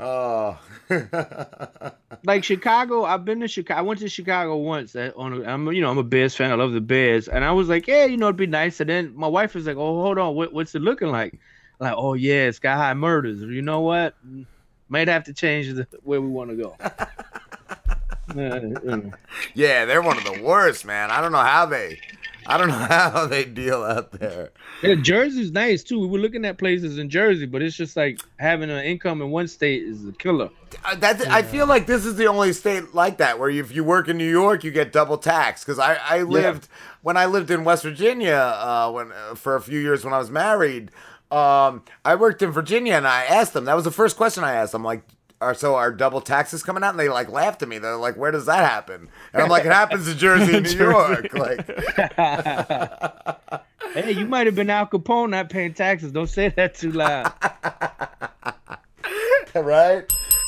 Oh. 0.00 0.58
like 2.24 2.44
Chicago, 2.44 3.04
I've 3.04 3.24
been 3.24 3.40
to 3.40 3.48
Chicago. 3.48 3.78
I 3.80 3.82
went 3.82 4.00
to 4.00 4.08
Chicago 4.08 4.56
once. 4.56 4.94
uh, 4.94 5.10
On 5.16 5.32
a, 5.32 5.44
I'm, 5.44 5.66
you 5.72 5.80
know, 5.80 5.90
I'm 5.90 5.98
a 5.98 6.04
Bears 6.04 6.36
fan. 6.36 6.52
I 6.52 6.54
love 6.54 6.72
the 6.72 6.80
Bears, 6.80 7.26
and 7.28 7.44
I 7.44 7.50
was 7.52 7.68
like, 7.68 7.86
yeah, 7.88 8.04
you 8.04 8.16
know, 8.16 8.26
it'd 8.26 8.36
be 8.36 8.46
nice. 8.46 8.78
And 8.80 8.88
then 8.88 9.12
my 9.16 9.26
wife 9.26 9.54
was 9.54 9.66
like, 9.66 9.76
oh, 9.76 10.00
hold 10.02 10.18
on, 10.18 10.34
what, 10.36 10.52
what's 10.52 10.74
it 10.74 10.82
looking 10.82 11.08
like? 11.08 11.38
Like, 11.80 11.94
oh 11.96 12.14
yeah, 12.14 12.50
Sky 12.52 12.76
High 12.76 12.94
Murders. 12.94 13.40
You 13.40 13.62
know 13.62 13.80
what? 13.80 14.14
Might 14.88 15.08
have 15.08 15.24
to 15.24 15.32
change 15.32 15.72
the 15.74 15.86
where 16.02 16.20
we 16.20 16.28
want 16.28 16.50
to 16.50 16.56
go. 16.56 16.76
Yeah, 19.54 19.84
they're 19.84 20.02
one 20.02 20.18
of 20.18 20.24
the 20.24 20.40
worst, 20.42 20.84
man. 20.84 21.10
I 21.10 21.20
don't 21.20 21.32
know 21.32 21.38
how 21.38 21.66
they, 21.66 22.00
I 22.46 22.58
don't 22.58 22.68
know 22.68 22.74
how 22.74 23.26
they 23.26 23.44
deal 23.44 23.82
out 23.82 24.12
there. 24.12 24.50
Yeah, 24.82 24.94
Jersey's 24.96 25.50
nice 25.50 25.82
too. 25.82 25.98
We 26.00 26.06
were 26.06 26.18
looking 26.18 26.44
at 26.44 26.58
places 26.58 26.98
in 26.98 27.10
Jersey, 27.10 27.46
but 27.46 27.62
it's 27.62 27.76
just 27.76 27.96
like 27.96 28.20
having 28.38 28.70
an 28.70 28.84
income 28.84 29.20
in 29.22 29.30
one 29.30 29.48
state 29.48 29.82
is 29.82 30.06
a 30.06 30.12
killer. 30.12 30.50
Uh, 30.84 30.94
That 30.96 31.26
I 31.30 31.42
feel 31.42 31.66
like 31.66 31.86
this 31.86 32.04
is 32.04 32.16
the 32.16 32.26
only 32.26 32.52
state 32.52 32.94
like 32.94 33.18
that 33.18 33.38
where 33.38 33.50
if 33.50 33.74
you 33.74 33.82
work 33.84 34.08
in 34.08 34.16
New 34.18 34.30
York, 34.30 34.62
you 34.64 34.70
get 34.70 34.92
double 34.92 35.18
tax. 35.18 35.64
Because 35.64 35.78
I, 35.78 35.94
I 35.94 36.22
lived 36.22 36.68
when 37.02 37.16
I 37.16 37.26
lived 37.26 37.50
in 37.50 37.64
West 37.64 37.82
Virginia 37.82 38.34
uh, 38.36 38.90
when 38.90 39.10
uh, 39.12 39.34
for 39.34 39.56
a 39.56 39.60
few 39.60 39.80
years 39.80 40.04
when 40.04 40.12
I 40.14 40.18
was 40.18 40.30
married. 40.30 40.90
um, 41.30 41.82
I 42.04 42.14
worked 42.14 42.40
in 42.42 42.50
Virginia, 42.52 42.94
and 42.94 43.06
I 43.06 43.24
asked 43.24 43.52
them. 43.52 43.64
That 43.66 43.74
was 43.74 43.84
the 43.84 43.90
first 43.90 44.16
question 44.16 44.44
I 44.44 44.54
asked 44.54 44.72
them. 44.72 44.84
Like, 44.84 45.02
are 45.40 45.54
so 45.54 45.76
our 45.76 45.92
double 45.92 46.20
taxes 46.20 46.62
coming 46.62 46.82
out? 46.82 46.90
And 46.90 47.00
they 47.00 47.08
like 47.08 47.30
laughed 47.30 47.62
at 47.62 47.68
me. 47.68 47.78
They're 47.78 47.96
like, 47.96 48.16
"Where 48.16 48.30
does 48.30 48.46
that 48.46 48.68
happen?" 48.68 49.08
And 49.32 49.42
I'm 49.42 49.48
like, 49.48 49.64
"It 49.64 49.72
happens 49.72 50.08
in 50.08 50.18
Jersey 50.18 50.56
and 50.56 50.66
New 50.78 50.78
York." 50.78 51.32
Like, 51.32 51.66
hey, 53.94 54.12
you 54.12 54.26
might 54.26 54.46
have 54.46 54.54
been 54.54 54.70
Al 54.70 54.86
Capone 54.86 55.30
not 55.30 55.50
paying 55.50 55.74
taxes. 55.74 56.12
Don't 56.12 56.28
say 56.28 56.48
that 56.50 56.74
too 56.74 56.92
loud. 56.92 57.32
right? 59.54 60.04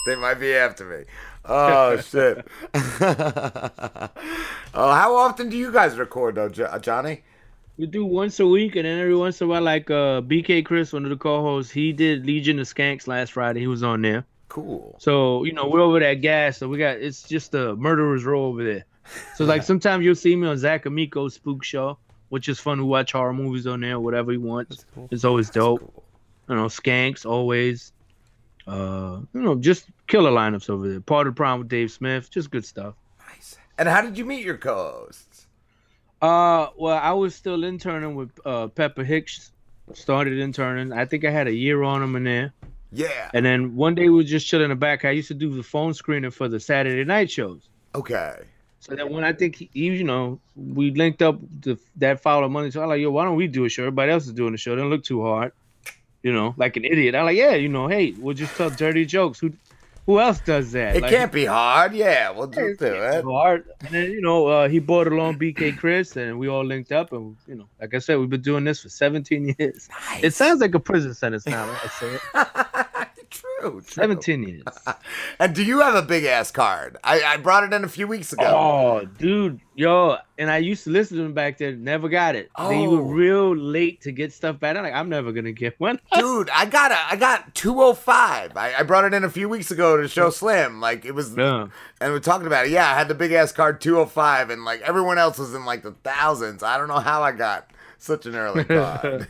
They 0.07 0.17
might 0.17 0.41
be 0.41 0.55
after 0.55 0.85
me. 0.85 1.05
Oh 1.45 2.01
shit. 2.01 2.47
oh, 2.75 4.11
how 4.75 5.17
often 5.17 5.49
do 5.49 5.57
you 5.57 5.73
guys 5.73 5.97
record 5.97 6.35
though, 6.35 6.49
Jo- 6.49 6.79
Johnny? 6.81 7.23
We 7.79 7.87
do 7.87 8.05
once 8.05 8.39
a 8.41 8.47
week, 8.47 8.77
and 8.77 8.85
then 8.85 8.99
every 9.01 9.17
once 9.17 9.41
in 9.41 9.47
a 9.47 9.49
while, 9.49 9.63
like 9.63 9.91
uh, 9.91 10.21
BK 10.21 10.67
Chris, 10.67 10.93
one 10.93 11.05
of 11.05 11.11
the 11.11 11.17
co-hosts, 11.17 11.73
he 11.73 11.95
did 11.95 12.27
Legion 12.27 12.59
of 12.59 12.67
Skanks 12.67 13.09
last 13.09 13.33
Friday. 13.33 13.61
He 13.61 13.67
was 13.67 13.83
on 13.83 14.03
there. 14.03 14.27
Cool. 14.51 14.97
So 14.99 15.45
you 15.45 15.53
know 15.53 15.69
we're 15.69 15.81
over 15.81 16.01
that 16.01 16.15
gas. 16.15 16.59
So 16.59 16.69
we 16.69 16.77
got 16.77 16.97
it's 16.97 17.23
just 17.23 17.55
a 17.55 17.77
murderer's 17.77 18.25
row 18.25 18.47
over 18.47 18.65
there. 18.65 18.85
So 19.37 19.45
like 19.45 19.63
sometimes 19.71 20.05
you'll 20.05 20.17
see 20.17 20.35
me 20.35 20.49
on 20.49 20.59
Zach 20.59 20.85
Amico's 20.85 21.35
Spook 21.35 21.63
Show, 21.63 21.99
which 22.31 22.49
is 22.49 22.59
fun 22.59 22.79
to 22.79 22.85
watch 22.85 23.13
horror 23.13 23.33
movies 23.33 23.69
on 23.69 23.81
there, 23.81 24.01
whatever 24.01 24.33
he 24.33 24.39
wants. 24.39 24.85
It's 25.13 25.25
always 25.25 25.51
dope. 25.51 26.05
You 26.49 26.57
know, 26.57 26.67
Skanks 26.67 27.25
always. 27.25 27.93
Uh, 28.67 29.21
you 29.33 29.41
know, 29.41 29.55
just 29.55 29.87
killer 30.09 30.33
lineups 30.33 30.69
over 30.69 30.89
there. 30.89 31.01
Part 31.01 31.29
of 31.29 31.35
the 31.35 31.37
problem 31.37 31.61
with 31.61 31.69
Dave 31.69 31.93
Smith, 31.93 32.29
just 32.29 32.51
good 32.51 32.65
stuff. 32.65 32.95
Nice. 33.29 33.57
And 33.79 33.89
how 33.89 34.03
did 34.03 34.19
you 34.19 34.25
meet 34.25 34.45
your 34.45 34.59
co-hosts? 34.59 35.47
Uh, 36.21 36.67
well, 36.77 36.99
I 36.99 37.13
was 37.13 37.37
still 37.37 37.63
interning 37.63 38.17
with 38.17 38.31
uh 38.45 38.67
Pepper 38.67 39.05
Hicks. 39.05 39.53
Started 39.95 40.39
interning. 40.41 40.93
I 40.93 41.05
think 41.05 41.25
I 41.25 41.31
had 41.31 41.47
a 41.47 41.55
year 41.55 41.85
on 41.85 42.03
him 42.03 42.17
in 42.17 42.25
there. 42.25 42.53
Yeah. 42.93 43.31
And 43.33 43.45
then 43.45 43.77
one 43.77 43.95
day 43.95 44.09
we 44.09 44.17
were 44.17 44.23
just 44.23 44.47
chilling 44.47 44.65
in 44.65 44.71
the 44.71 44.77
back. 44.77 45.05
I 45.05 45.11
used 45.11 45.29
to 45.29 45.35
do 45.35 45.55
the 45.55 45.63
phone 45.63 45.95
screening 45.95 46.31
for 46.31 46.49
the 46.49 46.59
Saturday 46.59 47.05
night 47.05 47.31
shows. 47.31 47.61
Okay. 47.95 48.37
So 48.81 48.95
then 48.95 49.13
when 49.13 49.25
I 49.25 49.33
think 49.33 49.57
he, 49.57 49.71
he, 49.73 49.87
you 49.87 50.05
know, 50.05 50.41
we 50.57 50.91
linked 50.91 51.23
up 51.23 51.39
the, 51.61 51.79
that 51.97 52.21
following 52.21 52.53
Monday. 52.53 52.71
So 52.71 52.83
I'm 52.83 52.89
like, 52.89 53.01
yo, 53.01 53.11
why 53.11 53.25
don't 53.25 53.37
we 53.37 53.47
do 53.47 53.65
a 53.65 53.69
show? 53.69 53.83
Everybody 53.83 54.13
else 54.13 54.27
is 54.27 54.33
doing 54.33 54.53
the 54.53 54.59
show. 54.59 54.75
Don't 54.75 54.91
look 54.91 55.05
too 55.05 55.23
hard. 55.23 55.53
You 56.23 56.33
know, 56.33 56.55
like 56.57 56.77
an 56.77 56.85
idiot. 56.85 57.15
I'm 57.15 57.25
like, 57.25 57.37
yeah, 57.37 57.55
you 57.55 57.69
know, 57.69 57.89
hey, 57.89 58.13
we'll 58.13 58.35
just 58.35 58.55
tell 58.57 58.69
dirty 58.69 59.07
jokes. 59.07 59.39
Who 59.39 59.53
who 60.11 60.19
else 60.19 60.41
does 60.41 60.73
that? 60.73 60.97
It 60.97 61.03
Like, 61.03 61.13
can't 61.13 61.31
be 61.31 61.45
hard. 61.45 61.95
Yeah, 61.95 62.31
we'll 62.31 62.49
do 62.49 62.75
it. 62.81 63.25
hard. 63.25 63.65
And 63.79 63.91
then, 63.91 64.11
you 64.11 64.21
know, 64.21 64.49
uh, 64.49 64.69
he 64.69 64.81
brought 64.81 65.07
along 65.07 65.39
BK 65.39 65.79
Chris 65.79 66.17
and 66.17 66.37
we 66.37 66.49
all 66.49 66.65
linked 66.65 66.91
up. 66.91 67.13
And, 67.13 67.37
you 67.47 67.55
know, 67.55 67.69
like 67.81 67.95
I 67.95 68.01
said, 68.01 68.19
we've 68.19 68.29
been 68.29 68.41
doing 68.41 68.65
this 68.65 68.83
for 68.83 68.89
17 68.89 69.55
years. 69.59 69.89
It 70.21 70.35
sounds 70.35 70.61
like 70.61 70.75
a 70.75 70.81
prison 70.81 71.15
sentence 71.15 71.47
now. 71.47 71.63
I 71.65 71.89
say 71.89 72.15
it. 72.15 72.87
True, 73.61 73.71
true. 73.81 73.81
17 73.83 74.43
years. 74.43 74.63
And 75.39 75.55
do 75.55 75.63
you 75.65 75.81
have 75.81 75.95
a 75.95 76.03
big 76.03 76.25
ass 76.25 76.51
card? 76.51 76.99
I, 77.03 77.23
I 77.23 77.37
brought 77.39 77.65
it 77.65 77.73
in 77.73 77.83
a 77.85 77.89
few 77.89 78.07
weeks 78.07 78.33
ago. 78.33 78.45
Oh, 78.47 79.05
dude, 79.19 79.61
yo, 79.75 80.17
and 80.39 80.51
I 80.51 80.59
used 80.59 80.85
to 80.85 80.91
listen 80.91 81.17
to 81.17 81.23
them 81.23 81.33
back 81.33 81.57
then. 81.59 81.83
Never 81.83 82.09
got 82.11 82.37
it. 82.37 82.51
They 82.59 82.87
were 82.87 82.99
Oh. 82.99 83.03
real 83.03 83.57
late 83.57 84.03
to 84.03 84.13
get 84.13 84.33
stuff 84.35 84.61
back. 84.61 84.77
I'm 84.77 84.83
like, 84.83 84.93
I'm 84.95 85.09
never 85.09 85.33
gonna 85.33 85.53
get 85.53 85.79
one. 85.81 85.99
Dude, 86.15 86.51
I 86.51 86.67
got 86.67 86.91
a, 86.93 86.99
I 87.11 87.17
got 87.17 87.55
205. 87.55 88.57
I, 88.57 88.75
I 88.79 88.83
brought 88.83 89.05
it 89.05 89.15
in 89.15 89.25
a 89.25 89.31
few 89.31 89.49
weeks 89.49 89.71
ago 89.71 89.97
to 89.97 90.09
show 90.09 90.29
Slim. 90.31 90.81
Like 90.81 91.05
it 91.07 91.15
was, 91.15 91.35
Yeah. 91.37 91.69
and 92.01 92.13
we're 92.13 92.21
talking 92.21 92.47
about 92.47 92.67
it. 92.67 92.73
Yeah, 92.73 92.91
I 92.91 92.95
had 92.95 93.09
the 93.09 93.15
big 93.15 93.33
ass 93.33 93.53
card 93.53 93.81
205, 93.81 94.51
and 94.51 94.65
like 94.65 94.83
everyone 94.83 95.17
else 95.19 95.39
was 95.39 95.55
in 95.55 95.65
like 95.65 95.83
the 95.83 95.93
thousands. 96.05 96.63
I 96.63 96.77
don't 96.77 96.89
know 96.89 96.99
how 97.01 97.23
I 97.23 97.33
got 97.33 97.71
such 97.99 98.27
an 98.27 98.35
early 98.37 98.65
card. 98.77 99.27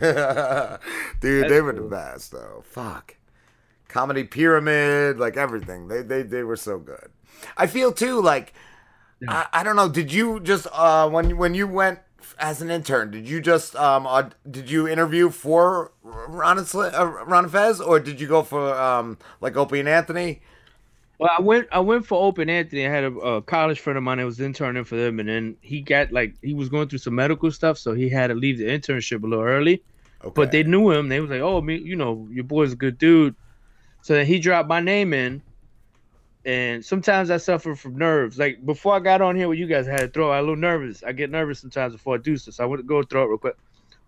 Dude, 1.21 1.49
they 1.49 1.61
were 1.61 1.73
the 1.73 1.83
best 1.83 2.33
though. 2.33 2.65
Fuck. 2.67 3.15
Comedy 3.91 4.25
Pyramid, 4.25 5.19
like 5.19 5.37
everything. 5.37 5.89
They 5.89 6.03
they 6.03 6.23
they 6.23 6.43
were 6.43 6.57
so 6.57 6.79
good. 6.79 7.11
I 7.57 7.67
feel 7.67 7.93
too 7.93 8.21
like 8.21 8.55
I, 9.29 9.47
I 9.53 9.63
don't 9.63 9.77
know. 9.77 9.89
Did 9.89 10.13
you 10.13 10.41
just 10.41 10.67
uh 10.73 11.09
when 11.09 11.37
when 11.37 11.55
you 11.55 11.67
went 11.67 11.99
as 12.39 12.63
an 12.63 12.71
intern? 12.71 13.11
Did 13.11 13.29
you 13.29 13.41
just 13.41 13.77
um 13.77 14.07
aud- 14.07 14.35
did 14.51 14.71
you 14.71 14.89
interview 14.89 15.31
for 15.31 15.93
Ron 16.03 16.59
uh, 16.59 17.07
Ron 17.27 17.49
Fez 17.49 17.81
or 17.81 18.01
did 18.01 18.21
you 18.21 18.27
go 18.27 18.43
for 18.43 18.75
um 18.75 19.19
like 19.41 19.57
Opie 19.57 19.81
and 19.81 19.89
Anthony? 19.89 20.41
Well, 21.19 21.31
I 21.37 21.43
went. 21.43 21.69
I 21.71 21.81
went 21.81 22.07
for 22.07 22.27
Opie 22.27 22.43
and 22.43 22.51
Anthony. 22.51 22.87
I 22.87 22.91
had 22.91 23.05
a, 23.05 23.09
a 23.09 23.43
college 23.43 23.79
friend 23.81 23.99
of 23.99 24.03
mine 24.03 24.17
that 24.17 24.25
was 24.25 24.41
interning 24.41 24.85
for 24.85 24.97
them, 24.97 25.21
and 25.21 25.29
then 25.29 25.55
he 25.61 25.83
got 25.83 26.13
like 26.13 26.35
he 26.41 26.55
was 26.55 26.71
going 26.71 26.89
through 26.89 27.01
some 27.01 27.15
medical 27.15 27.51
stuff, 27.51 27.77
so 27.77 27.93
he 27.93 28.09
had 28.09 28.29
to 28.29 28.35
leave 28.35 28.57
the 28.57 28.65
internship 28.65 29.23
a 29.23 29.27
little 29.27 29.45
early. 29.45 29.83
Okay. 30.25 30.33
But 30.35 30.51
they 30.51 30.63
knew 30.63 30.91
him. 30.91 31.11
They 31.11 31.21
was 31.21 31.29
like, 31.29 31.43
"Oh, 31.43 31.61
me, 31.61 31.77
you 31.77 31.95
know, 31.95 32.27
your 32.31 32.45
boy's 32.45 32.73
a 32.73 32.77
good 32.77 32.97
dude." 32.97 33.35
So 34.03 34.15
then 34.15 34.27
he 34.27 34.39
dropped 34.39 34.69
my 34.69 34.81
name 34.81 35.13
in, 35.13 35.43
and 36.45 36.85
sometimes 36.85 37.31
I 37.31 37.37
suffer 37.37 37.75
from 37.75 37.97
nerves. 37.97 38.39
Like 38.39 38.65
before 38.65 38.95
I 38.95 39.01
got 39.01 39.21
on 39.21 39.37
here 39.37 39.49
with 39.49 39.59
you 39.59 39.67
guys, 39.67 39.89
I 39.89 39.93
had 39.93 40.01
to 40.01 40.09
throw. 40.09 40.31
I 40.31 40.41
was 40.41 40.45
a 40.45 40.49
little 40.49 40.57
nervous. 40.57 41.03
I 41.03 41.13
get 41.13 41.31
nervous 41.31 41.61
sometimes 41.61 41.93
before 41.93 42.15
I 42.15 42.19
do 42.19 42.37
stuff. 42.37 42.55
So 42.55 42.65
I 42.65 42.67
went 42.67 42.81
to 42.81 42.87
go 42.87 43.03
throw 43.03 43.25
it 43.25 43.29
real 43.29 43.39
quick. 43.39 43.57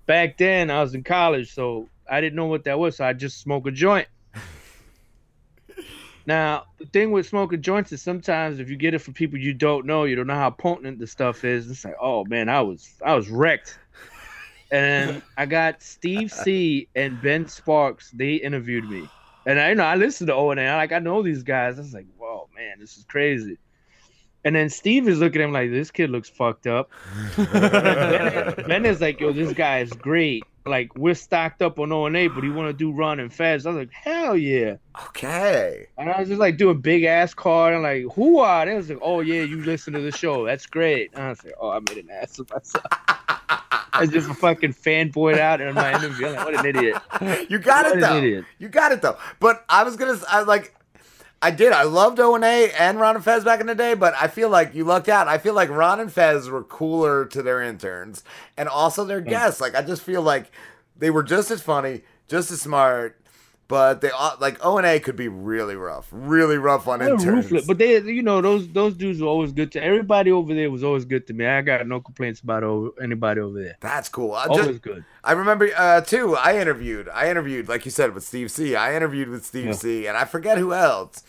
Back 0.06 0.38
then, 0.38 0.70
I 0.70 0.80
was 0.80 0.94
in 0.94 1.04
college, 1.04 1.54
so 1.54 1.88
I 2.10 2.20
didn't 2.20 2.36
know 2.36 2.46
what 2.46 2.64
that 2.64 2.78
was. 2.78 2.96
So 2.96 3.04
I 3.04 3.12
just 3.12 3.40
smoke 3.40 3.66
a 3.66 3.70
joint. 3.70 4.08
Now, 6.24 6.66
the 6.78 6.86
thing 6.86 7.10
with 7.10 7.26
smoking 7.26 7.62
joints 7.62 7.90
is 7.90 8.00
sometimes 8.00 8.60
if 8.60 8.70
you 8.70 8.76
get 8.76 8.94
it 8.94 9.00
from 9.00 9.14
people 9.14 9.38
you 9.38 9.52
don't 9.52 9.86
know, 9.86 10.04
you 10.04 10.14
don't 10.14 10.28
know 10.28 10.34
how 10.34 10.50
potent 10.50 10.98
the 10.98 11.06
stuff 11.06 11.44
is. 11.44 11.68
It's 11.68 11.84
like, 11.84 11.96
oh 12.00 12.24
man, 12.24 12.48
I 12.48 12.60
was 12.62 12.94
I 13.04 13.14
was 13.14 13.28
wrecked. 13.28 13.78
And 14.70 15.20
I 15.36 15.46
got 15.46 15.82
Steve 15.82 16.32
C 16.32 16.88
and 16.94 17.20
Ben 17.20 17.46
Sparks. 17.48 18.10
They 18.12 18.36
interviewed 18.36 18.88
me, 18.88 19.08
and 19.46 19.60
I 19.60 19.70
you 19.70 19.74
know 19.74 19.84
I 19.84 19.96
listened 19.96 20.28
to 20.28 20.34
O 20.34 20.50
and 20.50 20.60
A. 20.60 20.76
Like 20.76 20.92
I 20.92 20.98
know 20.98 21.22
these 21.22 21.42
guys. 21.42 21.78
I 21.78 21.82
was 21.82 21.94
like, 21.94 22.06
whoa, 22.18 22.48
man, 22.54 22.78
this 22.78 22.96
is 22.96 23.04
crazy. 23.04 23.58
And 24.44 24.56
then 24.56 24.68
Steve 24.70 25.08
is 25.08 25.20
looking 25.20 25.40
at 25.40 25.44
him 25.44 25.52
like, 25.52 25.70
this 25.70 25.90
kid 25.90 26.10
looks 26.10 26.28
fucked 26.28 26.66
up. 26.66 26.90
ben, 27.36 28.54
ben 28.66 28.84
is 28.84 29.00
like, 29.00 29.20
yo, 29.20 29.32
this 29.32 29.52
guy 29.52 29.78
is 29.80 29.92
great. 29.92 30.42
Like 30.64 30.96
we're 30.96 31.14
stocked 31.14 31.60
up 31.60 31.80
on 31.80 31.90
O 31.90 32.06
and 32.06 32.16
A, 32.16 32.28
but 32.28 32.44
he 32.44 32.50
want 32.50 32.68
to 32.68 32.72
do 32.72 32.92
Ron 32.92 33.18
and 33.18 33.32
Fez. 33.32 33.66
I 33.66 33.70
was 33.70 33.78
like, 33.78 33.92
hell 33.92 34.36
yeah. 34.36 34.76
Okay. 35.08 35.86
And 35.98 36.08
I 36.08 36.20
was 36.20 36.28
just 36.28 36.40
like 36.40 36.56
doing 36.56 36.80
big 36.80 37.02
ass 37.04 37.34
card 37.34 37.74
and 37.74 37.82
like, 37.82 38.04
who 38.14 38.38
are 38.38 38.64
they? 38.64 38.72
I 38.72 38.76
was 38.76 38.88
like, 38.88 38.98
oh 39.02 39.20
yeah, 39.20 39.42
you 39.42 39.62
listen 39.62 39.92
to 39.94 40.00
the 40.00 40.12
show. 40.12 40.44
That's 40.44 40.66
great. 40.66 41.10
And 41.14 41.22
I 41.24 41.28
was 41.30 41.44
like, 41.44 41.54
oh, 41.60 41.70
I 41.70 41.80
made 41.80 41.98
an 41.98 42.10
ass 42.10 42.38
of 42.38 42.48
myself. 42.50 42.84
I 43.92 44.06
just 44.06 44.30
a 44.30 44.34
fucking 44.34 44.74
fanboyed 44.74 45.38
out 45.38 45.60
in 45.60 45.74
my 45.74 45.94
interview. 45.94 46.28
Like, 46.28 46.44
what 46.44 46.58
an 46.58 46.66
idiot. 46.66 47.02
You 47.48 47.58
got 47.58 47.84
What 47.84 47.96
it 47.96 48.00
though. 48.00 48.44
You 48.58 48.68
got 48.68 48.92
it 48.92 49.02
though. 49.02 49.18
But 49.40 49.64
I 49.68 49.82
was 49.84 49.96
gonna, 49.96 50.18
I 50.28 50.42
like, 50.42 50.74
I 51.40 51.50
did. 51.50 51.72
I 51.72 51.82
loved 51.82 52.20
O 52.20 52.34
and 52.36 52.44
A 52.44 52.70
and 52.72 53.00
Ron 53.00 53.16
and 53.16 53.24
Fez 53.24 53.42
back 53.42 53.60
in 53.60 53.66
the 53.66 53.74
day, 53.74 53.94
but 53.94 54.14
I 54.14 54.28
feel 54.28 54.48
like 54.48 54.74
you 54.74 54.84
lucked 54.84 55.08
out. 55.08 55.26
I 55.26 55.38
feel 55.38 55.54
like 55.54 55.70
Ron 55.70 55.98
and 55.98 56.12
Fez 56.12 56.48
were 56.48 56.62
cooler 56.62 57.26
to 57.26 57.42
their 57.42 57.60
interns 57.60 58.22
and 58.56 58.68
also 58.68 59.04
their 59.04 59.20
mm. 59.20 59.28
guests. 59.28 59.60
Like 59.60 59.74
I 59.74 59.82
just 59.82 60.02
feel 60.02 60.22
like 60.22 60.52
they 60.96 61.10
were 61.10 61.24
just 61.24 61.50
as 61.50 61.60
funny, 61.60 62.02
just 62.28 62.50
as 62.50 62.60
smart, 62.60 63.20
but 63.72 64.02
they 64.02 64.10
all 64.10 64.36
like 64.38 64.58
O 64.62 64.76
and 64.76 64.86
A 64.86 65.00
could 65.00 65.16
be 65.16 65.28
really 65.28 65.76
rough, 65.76 66.06
really 66.12 66.58
rough 66.58 66.86
on 66.86 66.98
They're 66.98 67.08
interns. 67.14 67.44
ruthless. 67.50 67.66
But 67.66 67.78
they, 67.78 67.98
you 68.00 68.22
know, 68.22 68.42
those 68.42 68.68
those 68.68 68.94
dudes 68.94 69.20
were 69.22 69.28
always 69.28 69.50
good 69.52 69.72
to 69.72 69.82
everybody 69.82 70.30
over 70.30 70.52
there. 70.54 70.70
Was 70.70 70.84
always 70.84 71.06
good 71.06 71.26
to 71.28 71.32
me. 71.32 71.46
I 71.46 71.62
got 71.62 71.86
no 71.86 71.98
complaints 72.00 72.40
about 72.40 72.64
over, 72.64 72.90
anybody 73.02 73.40
over 73.40 73.58
there. 73.62 73.76
That's 73.80 74.10
cool. 74.10 74.32
I 74.34 74.44
Always 74.44 74.66
just- 74.66 74.82
good. 74.82 75.04
I 75.24 75.32
remember 75.32 75.70
uh, 75.74 76.02
too. 76.02 76.36
I 76.36 76.58
interviewed. 76.58 77.08
I 77.08 77.30
interviewed, 77.30 77.66
like 77.68 77.84
you 77.86 77.90
said, 77.90 78.14
with 78.14 78.24
Steve 78.24 78.50
C. 78.50 78.76
I 78.76 78.94
interviewed 78.94 79.28
with 79.30 79.44
Steve 79.46 79.66
Yeah. 79.66 79.72
C. 79.72 80.06
And 80.06 80.16
I 80.18 80.26
forget 80.26 80.58
who 80.58 80.74
else. 80.74 81.24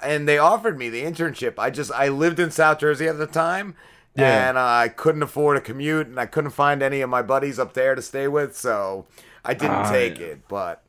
And 0.00 0.26
they 0.28 0.36
offered 0.38 0.76
me 0.76 0.90
the 0.90 1.02
internship. 1.04 1.54
I 1.58 1.70
just 1.70 1.92
I 1.92 2.08
lived 2.08 2.40
in 2.40 2.50
South 2.50 2.80
Jersey 2.80 3.06
at 3.06 3.18
the 3.18 3.26
time, 3.28 3.76
Yeah. 4.16 4.48
and 4.48 4.58
I 4.58 4.88
couldn't 4.88 5.22
afford 5.22 5.56
a 5.56 5.60
commute, 5.60 6.08
and 6.08 6.18
I 6.18 6.26
couldn't 6.26 6.50
find 6.50 6.82
any 6.82 7.00
of 7.02 7.08
my 7.08 7.22
buddies 7.22 7.58
up 7.60 7.72
there 7.74 7.94
to 7.94 8.02
stay 8.02 8.26
with, 8.28 8.56
so 8.56 9.06
I 9.44 9.54
didn't 9.54 9.76
Ah, 9.86 9.90
take 9.90 10.18
yeah. 10.18 10.26
it. 10.26 10.48
But 10.48 10.82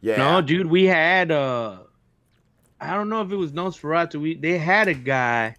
yeah, 0.00 0.16
No, 0.16 0.40
dude, 0.40 0.66
we 0.66 0.84
had 0.84 1.30
uh 1.30 1.78
I 2.80 2.94
don't 2.94 3.08
know 3.10 3.20
if 3.22 3.30
it 3.30 3.36
was 3.36 3.52
Nosferatu. 3.52 4.20
We 4.20 4.34
they 4.36 4.56
had 4.58 4.88
a 4.88 4.94
guy, 4.94 5.56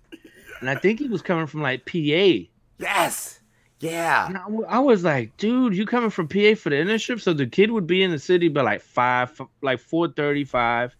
and 0.59 0.69
I 0.69 0.75
think 0.75 0.99
he 0.99 1.07
was 1.07 1.21
coming 1.21 1.45
from 1.47 1.61
like 1.61 1.85
PA. 1.85 2.47
yes, 2.79 3.39
yeah, 3.79 4.27
And 4.27 4.37
I, 4.37 4.41
w- 4.43 4.65
I 4.67 4.79
was 4.79 5.03
like, 5.03 5.35
dude, 5.37 5.75
you 5.75 5.85
coming 5.85 6.09
from 6.09 6.27
PA 6.27 6.55
for 6.55 6.69
the 6.71 6.77
internship? 6.77 7.21
So 7.21 7.33
the 7.33 7.45
kid 7.47 7.69
would 7.71 7.85
be 7.87 8.01
in 8.03 8.09
the 8.11 8.19
city 8.19 8.47
by 8.47 8.61
like 8.61 8.81
five, 8.81 9.39
like 9.61 9.79
four 9.79 10.07
thirty-five, 10.07 10.95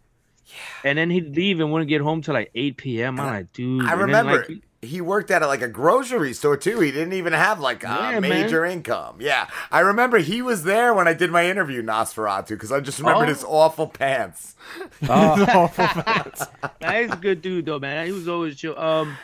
Yeah. 0.46 0.54
and 0.90 0.98
then 1.00 1.10
he'd 1.10 1.36
leave 1.36 1.60
and 1.60 1.72
wouldn't 1.72 1.90
get 1.90 2.02
home 2.02 2.22
till 2.22 2.34
like 2.36 2.52
eight 2.56 2.78
p.m. 2.78 3.20
I'm 3.20 3.26
like, 3.28 3.54
dude. 3.54 3.82
I 3.86 3.92
and 3.94 4.02
then, 4.02 4.08
remember. 4.08 4.46
like, 4.48 4.62
he 4.84 5.00
worked 5.00 5.30
at 5.30 5.42
like 5.44 5.62
a 5.62 5.68
grocery 5.68 6.34
store 6.34 6.58
too. 6.58 6.80
He 6.80 6.92
didn't 6.92 7.14
even 7.14 7.34
have 7.34 7.60
like 7.60 7.84
a 7.84 7.88
Yeah, 7.88 8.20
man. 8.20 8.30
major 8.30 8.66
income. 8.66 9.18
Yeah, 9.20 9.48
I 9.72 9.82
remember 9.82 10.18
he 10.18 10.42
was 10.42 10.64
there 10.64 10.94
when 10.94 11.08
I 11.08 11.14
did 11.14 11.30
my 11.32 11.48
interview, 11.48 11.84
Nosferatu, 11.84 12.50
because 12.50 12.72
I 12.72 12.80
just 12.80 12.98
remembered 13.00 13.30
Oh. 13.30 13.34
his 13.34 13.44
awful 13.44 13.88
pants. 13.88 14.56
Nah, 15.02 15.68
he's 15.68 17.12
a 17.12 17.18
good 17.20 17.42
dude 17.42 17.66
though, 17.66 17.80
man. 17.80 18.06
He 18.06 18.12
was 18.12 18.28
always 18.28 18.56
chill. 18.58 18.78
Um, 18.78 19.18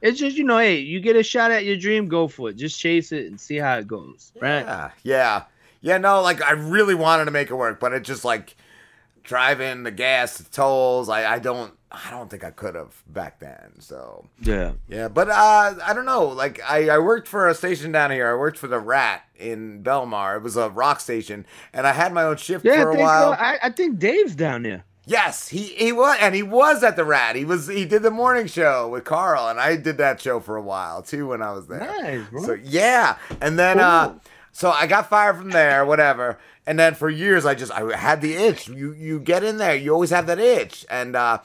it's 0.00 0.18
just 0.18 0.36
you 0.36 0.44
know, 0.44 0.58
hey, 0.58 0.78
you 0.78 1.00
get 1.00 1.16
a 1.16 1.22
shot 1.22 1.50
at 1.50 1.64
your 1.64 1.76
dream, 1.76 2.08
go 2.08 2.28
for 2.28 2.50
it. 2.50 2.56
Just 2.56 2.78
chase 2.78 3.12
it 3.12 3.26
and 3.26 3.40
see 3.40 3.56
how 3.56 3.78
it 3.78 3.86
goes, 3.86 4.32
right? 4.40 4.62
Yeah, 4.64 4.90
yeah, 5.02 5.42
Yeah, 5.80 5.98
no, 5.98 6.22
like 6.22 6.42
I 6.42 6.52
really 6.52 6.94
wanted 6.94 7.26
to 7.26 7.30
make 7.30 7.50
it 7.50 7.54
work, 7.54 7.78
but 7.80 7.92
it 7.92 8.02
just 8.02 8.24
like 8.24 8.56
driving 9.22 9.82
the 9.84 9.90
gas, 9.92 10.38
the 10.38 10.44
tolls. 10.50 11.08
I, 11.08 11.34
I 11.34 11.38
don't, 11.38 11.72
I 11.92 12.10
don't 12.10 12.30
think 12.30 12.42
I 12.44 12.50
could 12.50 12.74
have 12.74 13.02
back 13.06 13.38
then. 13.38 13.80
So 13.80 14.26
Yeah. 14.40 14.72
yeah, 14.88 15.08
but 15.08 15.28
uh, 15.28 15.74
I 15.84 15.92
don't 15.94 16.06
know. 16.06 16.26
Like 16.28 16.60
I, 16.68 16.88
I 16.88 16.98
worked 16.98 17.28
for 17.28 17.48
a 17.48 17.54
station 17.54 17.92
down 17.92 18.10
here. 18.10 18.30
I 18.30 18.34
worked 18.34 18.58
for 18.58 18.66
the 18.68 18.78
Rat 18.78 19.24
in 19.36 19.82
Belmar. 19.82 20.36
It 20.36 20.42
was 20.42 20.56
a 20.56 20.70
rock 20.70 21.00
station, 21.00 21.44
and 21.72 21.86
I 21.86 21.92
had 21.92 22.12
my 22.12 22.22
own 22.24 22.36
shift 22.36 22.64
Yeah, 22.64 22.82
for 22.82 22.90
a 22.90 22.98
while. 22.98 23.32
I, 23.32 23.58
I 23.62 23.70
think 23.70 23.98
Dave's 23.98 24.34
down 24.34 24.62
there. 24.62 24.84
Yes, 25.04 25.48
he 25.48 25.62
he 25.64 25.90
was, 25.92 26.16
and 26.20 26.34
he 26.34 26.44
was 26.44 26.84
at 26.84 26.94
the 26.96 27.04
Rat. 27.04 27.34
He 27.36 27.44
was 27.44 27.66
he 27.66 27.84
did 27.84 28.02
the 28.02 28.10
morning 28.10 28.46
show 28.46 28.88
with 28.88 29.02
Carl, 29.04 29.48
and 29.48 29.58
I 29.58 29.76
did 29.76 29.98
that 29.98 30.20
show 30.20 30.38
for 30.38 30.56
a 30.56 30.62
while 30.62 31.02
too 31.02 31.28
when 31.28 31.42
I 31.42 31.50
was 31.52 31.66
there. 31.66 31.80
Nice, 31.80 32.28
bro. 32.30 32.42
So 32.44 32.52
yeah, 32.62 33.16
and 33.40 33.58
then 33.58 33.80
uh, 33.80 34.18
so 34.52 34.70
I 34.70 34.86
got 34.86 35.08
fired 35.08 35.36
from 35.36 35.50
there, 35.50 35.84
whatever. 35.84 36.38
And 36.64 36.78
then 36.78 36.94
for 36.94 37.10
years, 37.10 37.44
I 37.44 37.56
just 37.56 37.72
I 37.72 37.96
had 37.96 38.20
the 38.20 38.34
itch. 38.34 38.68
You 38.68 38.92
you 38.92 39.18
get 39.18 39.42
in 39.42 39.56
there, 39.56 39.74
you 39.74 39.92
always 39.92 40.10
have 40.10 40.28
that 40.28 40.38
itch. 40.38 40.86
And 40.88 41.16
uh, 41.16 41.38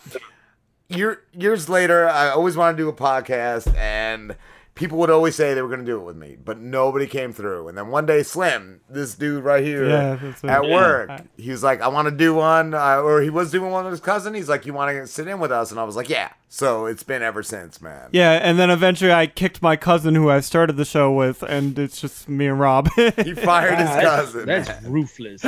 year, 0.89 1.21
years 1.33 1.69
later, 1.69 2.07
I 2.07 2.29
always 2.29 2.55
wanted 2.55 2.77
to 2.77 2.83
do 2.83 2.89
a 2.89 2.93
podcast, 2.93 3.73
and 3.75 4.35
people 4.77 4.97
would 4.99 5.09
always 5.09 5.35
say 5.35 5.53
they 5.53 5.61
were 5.61 5.67
going 5.67 5.81
to 5.81 5.85
do 5.85 5.99
it 5.99 6.03
with 6.03 6.15
me, 6.15 6.37
but 6.43 6.59
nobody 6.59 7.07
came 7.07 7.33
through. 7.33 7.67
And 7.67 7.77
then 7.77 7.89
one 7.89 8.05
day, 8.05 8.23
Slim, 8.23 8.81
this 8.89 9.15
dude 9.15 9.43
right 9.43 9.63
here 9.63 9.89
Yeah, 9.89 10.15
that's 10.21 10.43
it. 10.43 10.49
at 10.49 10.65
Yeah. 10.65 10.73
work, 10.73 11.09
he 11.35 11.51
was 11.51 11.63
like, 11.63 11.81
"I 11.81 11.87
want 11.89 12.07
to 12.07 12.15
do 12.15 12.33
one," 12.35 12.73
uh, 12.73 12.97
or 13.01 13.21
he 13.21 13.29
was 13.29 13.51
doing 13.51 13.71
one 13.71 13.83
with 13.85 13.91
his 13.91 14.01
cousin. 14.01 14.33
He's 14.33 14.49
like, 14.49 14.65
"You 14.65 14.73
want 14.73 14.91
to 14.95 15.07
sit 15.07 15.27
in 15.27 15.39
with 15.39 15.51
us?" 15.51 15.71
And 15.71 15.79
I 15.79 15.83
was 15.83 15.95
like, 15.95 16.09
"Yeah." 16.09 16.29
So 16.49 16.85
it's 16.85 17.03
been 17.03 17.21
ever 17.21 17.43
since, 17.43 17.81
man. 17.81 18.07
Yeah, 18.13 18.31
and 18.31 18.57
then 18.57 18.69
eventually 18.69 19.11
I 19.11 19.27
kicked 19.27 19.61
my 19.61 19.75
cousin 19.75 20.15
who 20.15 20.29
I 20.29 20.39
started 20.39 20.77
the 20.77 20.85
show 20.85 21.11
with, 21.11 21.43
and 21.43 21.77
it's 21.77 21.99
just 21.99 22.29
me 22.29 22.47
and 22.47 22.59
Rob. 22.59 22.89
He 22.95 23.33
fired 23.33 23.77
his 23.79 23.89
Ah, 23.89 23.95
that's, 23.95 24.05
cousin. 24.05 24.45
That's 24.45 24.69
man. 24.69 24.91
ruthless. 24.91 25.41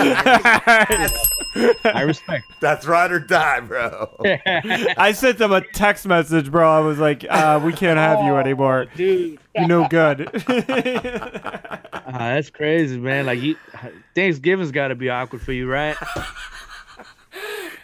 I 1.56 2.04
respect. 2.06 2.46
That's 2.60 2.86
ride 2.86 3.12
or 3.12 3.20
die, 3.20 3.60
bro. 3.62 4.10
I 4.98 5.12
sent 5.14 5.38
them 5.38 5.52
a 5.52 5.62
text 5.62 6.06
message, 6.06 6.52
bro. 6.52 6.70
I 6.70 6.80
was 6.80 7.00
like, 7.00 7.26
uh, 7.30 7.60
"We 7.64 7.74
can't 7.74 7.98
have 7.98 8.24
you 8.26 8.36
anymore. 8.36 8.88
Dude, 8.96 9.19
You're 9.56 9.68
no 9.68 9.88
good." 9.88 10.30
ah, 10.48 12.14
that's 12.14 12.50
crazy, 12.50 12.98
man. 12.98 13.26
Like 13.26 13.40
you, 13.40 13.56
Thanksgiving's 14.16 14.72
got 14.72 14.90
to 14.90 14.96
be 14.96 15.10
awkward 15.10 15.42
for 15.42 15.52
you, 15.52 15.70
right? 15.70 15.96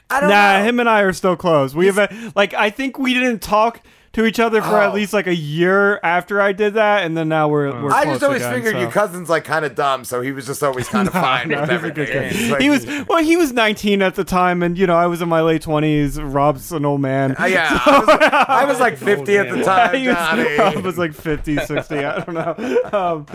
I 0.10 0.20
don't 0.20 0.30
nah, 0.30 0.60
know. 0.60 0.64
him 0.66 0.80
and 0.80 0.88
I 0.88 1.02
are 1.02 1.14
still 1.14 1.36
close. 1.36 1.74
We 1.74 1.88
have 1.88 1.98
a, 1.98 2.32
like 2.36 2.54
I 2.54 2.70
think 2.70 3.00
we 3.00 3.14
didn't 3.14 3.42
talk 3.42 3.82
to 4.16 4.26
each 4.26 4.40
other 4.40 4.62
for 4.62 4.76
Oh. 4.78 4.82
at 4.82 4.94
least 4.94 5.14
like 5.14 5.28
a 5.28 5.36
year 5.36 6.00
after 6.04 6.42
I 6.42 6.52
did 6.52 6.74
that, 6.74 7.04
and 7.06 7.16
then 7.16 7.30
now 7.30 7.48
we're 7.48 7.70
we're 7.82 7.92
I 7.92 8.04
close 8.04 8.16
just 8.16 8.24
always 8.24 8.42
again, 8.42 8.54
figured 8.56 8.74
so. 8.74 8.80
your 8.80 8.92
cousin's 8.92 9.30
like 9.30 9.44
kind 9.46 9.64
of 9.66 9.76
dumb, 9.76 10.04
so 10.06 10.22
he 10.22 10.32
was 10.32 10.46
just 10.46 10.64
always 10.64 10.88
kind 10.88 11.08
of 11.10 11.14
fine 11.14 11.50
No, 11.50 11.62
with 11.62 11.70
he's 11.70 11.76
everything. 11.76 12.50
like- 12.52 12.62
he 12.62 12.70
was 12.70 12.86
well. 13.08 13.24
He 13.24 13.38
was 13.38 13.52
19 13.54 14.02
at 14.02 14.16
the 14.16 14.24
time, 14.24 14.64
and 14.64 14.78
you 14.78 14.88
know 14.88 14.96
I 14.96 15.08
was 15.08 15.22
in 15.22 15.30
my 15.30 15.42
late 15.42 15.62
20s. 15.62 16.20
Rob's 16.34 16.72
an 16.72 16.86
old 16.86 17.02
man. 17.02 17.36
Uh, 17.40 17.46
yeah, 17.46 17.80
I 17.86 18.00
was, 18.00 18.10
I 18.50 18.66
was 18.66 18.80
like 18.80 18.98
50 18.98 19.38
at 19.38 19.50
the 19.50 19.64
time, 19.64 19.96
He 20.00 20.08
was- 20.08 20.58
Rob 20.60 20.84
was 20.84 20.98
like 20.98 21.14
50, 21.14 21.58
60. 21.58 21.96
I 21.98 22.20
don't 22.20 22.34
know. 22.34 22.82
Um, 22.92 23.26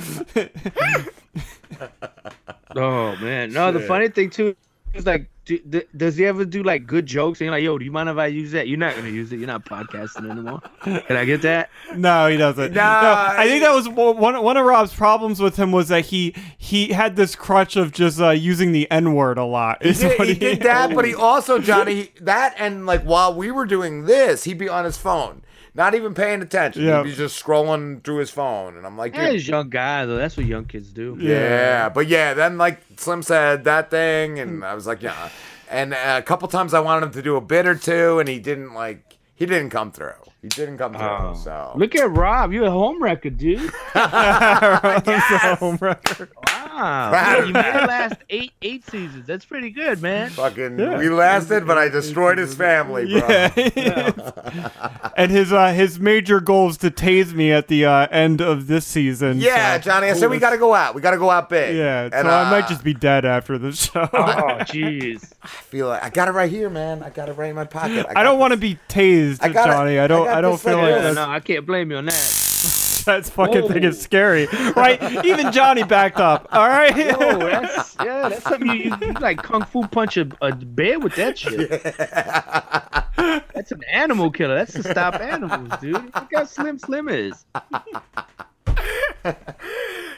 Oh 2.77 3.17
man, 3.17 3.53
no. 3.53 3.73
The 3.73 3.81
funny 3.81 4.09
thing 4.09 4.31
too 4.31 4.57
is 4.95 5.05
like, 5.07 5.29
do, 5.51 5.59
d- 5.81 5.87
does 5.97 6.17
he 6.17 6.27
ever 6.27 6.45
do 6.45 6.63
like 6.63 6.87
good 6.87 7.07
jokes? 7.07 7.41
And 7.41 7.47
you're 7.47 7.53
like, 7.53 7.65
yo, 7.65 7.77
do 7.77 7.85
you 7.85 7.91
mind 7.91 8.09
if 8.09 8.17
I 8.17 8.27
use 8.27 8.53
that? 8.53 8.69
You're 8.69 8.79
not 8.79 8.95
gonna 8.95 9.09
use 9.09 9.33
it. 9.33 9.39
You're 9.39 9.49
not 9.49 9.65
podcasting 9.65 10.31
anymore. 10.31 10.61
Can 10.83 11.17
I 11.17 11.25
get 11.25 11.43
that? 11.43 11.71
no, 11.97 12.29
he 12.29 12.37
doesn't. 12.37 12.73
Nah, 12.73 13.03
no, 13.03 13.13
I 13.37 13.47
think 13.47 13.63
that 13.63 13.75
was 13.75 13.89
one 13.89 14.43
one 14.43 14.57
of 14.57 14.65
Rob's 14.65 14.95
problems 14.95 15.41
with 15.41 15.57
him 15.57 15.73
was 15.73 15.89
that 15.89 16.07
he 16.07 16.35
he 16.57 16.89
had 16.93 17.17
this 17.17 17.35
crutch 17.35 17.77
of 17.77 17.93
just 17.93 18.21
uh, 18.21 18.31
using 18.31 18.73
the 18.73 18.89
N 18.91 19.15
word 19.15 19.39
a 19.39 19.45
lot. 19.45 19.83
He 19.83 19.91
is 19.91 19.99
did, 20.01 20.19
what 20.19 20.29
he 20.29 20.35
did 20.35 20.63
that, 20.63 20.95
but 20.95 21.05
he 21.05 21.15
also, 21.21 21.59
Johnny, 21.59 22.11
that 22.21 22.55
and 22.59 22.87
like 22.87 23.03
while 23.03 23.35
we 23.35 23.51
were 23.51 23.67
doing 23.67 24.05
this, 24.05 24.45
he'd 24.45 24.59
be 24.59 24.69
on 24.69 24.85
his 24.85 24.97
phone, 24.97 25.43
not 25.75 25.95
even 25.95 26.15
paying 26.15 26.43
attention. 26.43 26.83
Yeah. 26.83 27.05
He'd 27.05 27.15
just 27.15 27.43
scrolling 27.43 28.03
through 28.03 28.19
his 28.19 28.31
phone, 28.31 28.77
and 28.77 28.87
I'm 28.87 28.97
like, 28.97 29.15
Yeah, 29.15 29.31
dude, 29.31 29.47
young 29.47 29.69
guy 29.71 30.07
though. 30.07 30.17
That's 30.17 30.37
what 30.37 30.47
young 30.47 30.65
kids 30.65 30.91
do. 30.91 31.17
Yeah, 31.21 31.89
but 31.89 32.07
yeah, 32.09 32.35
then 32.35 32.59
like 32.59 32.81
Slim 32.97 33.23
said 33.23 33.65
that 33.65 33.91
thing, 33.91 34.39
and 34.39 34.65
I 34.65 34.75
was 34.75 34.87
like, 34.87 35.03
yeah. 35.03 35.29
And 35.69 35.95
uh, 35.95 36.17
a 36.19 36.23
couple 36.23 36.49
times 36.49 36.75
I 36.75 36.81
wanted 36.81 37.07
him 37.07 37.13
to 37.13 37.23
do 37.23 37.37
a 37.37 37.41
bit 37.41 37.67
or 37.67 37.75
two, 37.77 38.19
and 38.19 38.29
he 38.29 38.39
didn't 38.41 38.75
like. 38.75 39.19
He 39.35 39.47
didn't 39.47 39.71
come 39.71 39.91
through. 39.93 40.13
He 40.43 40.49
didn't 40.49 40.79
come 40.79 40.95
through. 40.95 41.03
Oh. 41.03 41.35
So 41.35 41.73
Look 41.77 41.95
at 41.95 42.11
Rob. 42.11 42.53
You're 42.53 42.65
a 42.65 42.71
home 42.71 43.03
record, 43.03 43.37
dude. 43.37 43.71
Yes! 43.95 45.59
home 45.59 45.77
record. 45.81 46.31
Wow. 46.47 47.11
Proud 47.11 47.47
you 47.49 47.53
made 47.53 47.65
that. 47.65 47.83
it 47.85 47.87
last 47.87 48.17
eight 48.31 48.53
eight 48.63 48.87
seasons. 48.87 49.27
That's 49.27 49.45
pretty 49.45 49.71
good, 49.71 50.01
man. 50.01 50.31
fucking, 50.31 50.77
we 50.77 51.09
lasted, 51.11 51.67
but 51.67 51.77
I 51.77 51.89
destroyed 51.89 52.39
his 52.39 52.55
family, 52.55 53.07
bro. 53.19 53.29
Yeah. 53.29 55.11
and 55.17 55.31
his 55.31 55.53
uh, 55.53 55.73
his 55.73 55.99
major 56.01 56.41
goal 56.41 56.71
is 56.71 56.77
to 56.79 56.91
tase 56.91 57.33
me 57.35 57.53
at 57.53 57.69
the 57.69 57.85
uh, 57.85 58.07
end 58.11 58.41
of 58.41 58.67
this 58.67 58.87
season. 58.87 59.41
Yeah, 59.41 59.77
so- 59.77 59.83
Johnny. 59.91 60.09
I 60.09 60.15
said 60.15 60.31
we 60.31 60.39
got 60.39 60.51
to 60.51 60.59
go 60.59 60.75
out. 60.75 60.95
We 60.95 61.03
got 61.03 61.11
to 61.11 61.19
go 61.19 61.31
out 61.31 61.49
big. 61.51 61.77
Yeah, 61.77 62.09
so 62.09 62.17
and, 62.17 62.29
I 62.29 62.51
might 62.51 62.65
uh, 62.65 62.69
just 62.69 62.85
be 62.85 62.95
dead 62.95 63.25
after 63.25 63.59
the 63.59 63.73
show. 63.73 64.09
Oh, 64.13 64.17
jeez. 64.61 65.33
I 65.43 65.47
feel 65.49 65.89
like 65.89 66.03
I 66.03 66.11
got 66.11 66.29
it 66.29 66.33
right 66.33 66.51
here, 66.51 66.71
man. 66.71 67.03
I 67.03 67.11
got 67.11 67.29
it 67.29 67.33
right 67.33 67.51
in 67.51 67.57
my 67.57 67.65
pocket. 67.65 68.07
I 68.15 68.23
don't 68.23 68.39
want 68.39 68.53
to 68.53 68.57
be 68.57 68.79
tased, 68.89 69.39
I 69.43 69.49
got 69.51 69.69
it. 69.69 69.73
Johnny. 69.73 69.99
I 69.99 70.05
I 70.05 70.07
don't. 70.07 70.25
got 70.25 70.30
I, 70.39 70.41
don't 70.41 70.61
feel 70.61 70.77
like 70.77 70.87
here. 70.87 71.03
that's, 71.03 71.17
no, 71.17 71.29
I 71.29 71.41
can't 71.41 71.67
blame 71.67 71.91
you 71.91 71.97
on 71.99 72.07
that. 72.07 72.15
that's 73.07 73.31
fucking 73.31 73.69
thing 73.69 73.85
is 73.85 74.01
scary, 74.01 74.47
right? 74.77 75.25
Even 75.25 75.51
Johnny 75.53 75.83
backed 75.83 76.19
up. 76.19 76.49
All 76.53 76.69
right. 76.69 76.93
Oh, 77.19 77.39
that's 77.39 77.97
yeah, 77.97 78.29
that's 78.29 78.45
something 78.45 78.69
you, 78.69 78.75
you, 78.85 78.97
you 79.01 79.13
like 79.15 79.43
kung 79.43 79.65
fu 79.65 79.87
punch 79.87 80.17
a, 80.17 80.29
a 80.43 80.55
bear 80.55 80.99
with 80.99 81.15
that 81.17 81.39
shit. 81.39 81.71
Yeah. 81.71 83.41
That's 83.55 83.73
an 83.73 83.83
animal 83.91 84.31
killer. 84.31 84.55
That's 84.55 84.73
to 84.75 84.83
stop 84.83 85.15
animals, 85.15 85.71
dude. 85.81 85.95
Look 85.95 86.29
how 86.35 86.45
slim 86.45 86.79
Slim 86.79 87.09
is. 87.09 87.45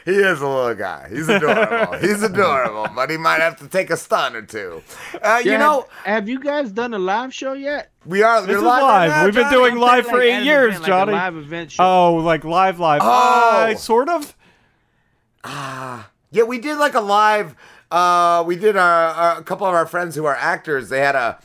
He 0.05 0.11
is 0.11 0.41
a 0.41 0.47
little 0.47 0.75
guy. 0.75 1.07
He's 1.09 1.29
adorable. 1.29 1.97
He's 2.01 2.21
adorable, 2.23 2.87
but 2.93 3.09
he 3.09 3.17
might 3.17 3.39
have 3.39 3.57
to 3.59 3.67
take 3.67 3.89
a 3.89 3.95
stun 3.97 4.35
or 4.35 4.41
two. 4.41 4.81
Uh, 5.21 5.41
you 5.43 5.51
Yeah, 5.51 5.57
know, 5.59 5.87
have, 6.03 6.05
have 6.15 6.29
you 6.29 6.39
guys 6.39 6.71
done 6.71 6.93
a 6.93 6.99
live 6.99 7.33
show 7.33 7.53
yet? 7.53 7.91
we 8.05 8.21
are. 8.21 8.41
This 8.41 8.49
we're 8.49 8.57
is 8.57 8.63
live. 8.63 8.81
live. 8.81 9.09
right 9.11 9.17
now, 9.17 9.25
We've 9.25 9.33
been 9.33 9.49
doing 9.49 9.73
I'm 9.73 9.79
live 9.79 10.05
for 10.05 10.17
like, 10.17 10.23
eight 10.23 10.31
an 10.33 10.45
years, 10.45 10.67
event, 10.75 10.81
like 10.83 10.87
Johnny. 10.89 11.11
a 11.11 11.15
live 11.15 11.37
event 11.37 11.71
show. 11.71 11.83
Oh, 11.83 12.13
like 12.15 12.43
live, 12.43 12.79
live. 12.79 13.01
Oh. 13.03 13.67
Uh, 13.71 13.75
sort 13.75 14.09
of. 14.09 14.35
Ah, 15.43 16.09
Yeah, 16.31 16.43
we 16.43 16.57
did 16.59 16.77
like 16.77 16.95
a 16.95 17.01
live. 17.01 17.55
Uh, 17.91 18.43
we 18.47 18.55
did 18.55 18.75
our, 18.75 19.05
our 19.09 19.37
a 19.39 19.43
couple 19.43 19.67
of 19.67 19.73
our 19.73 19.85
friends 19.85 20.15
who 20.15 20.25
are 20.25 20.35
actors. 20.35 20.89
They 20.89 20.99
had 20.99 21.15
a 21.15 21.39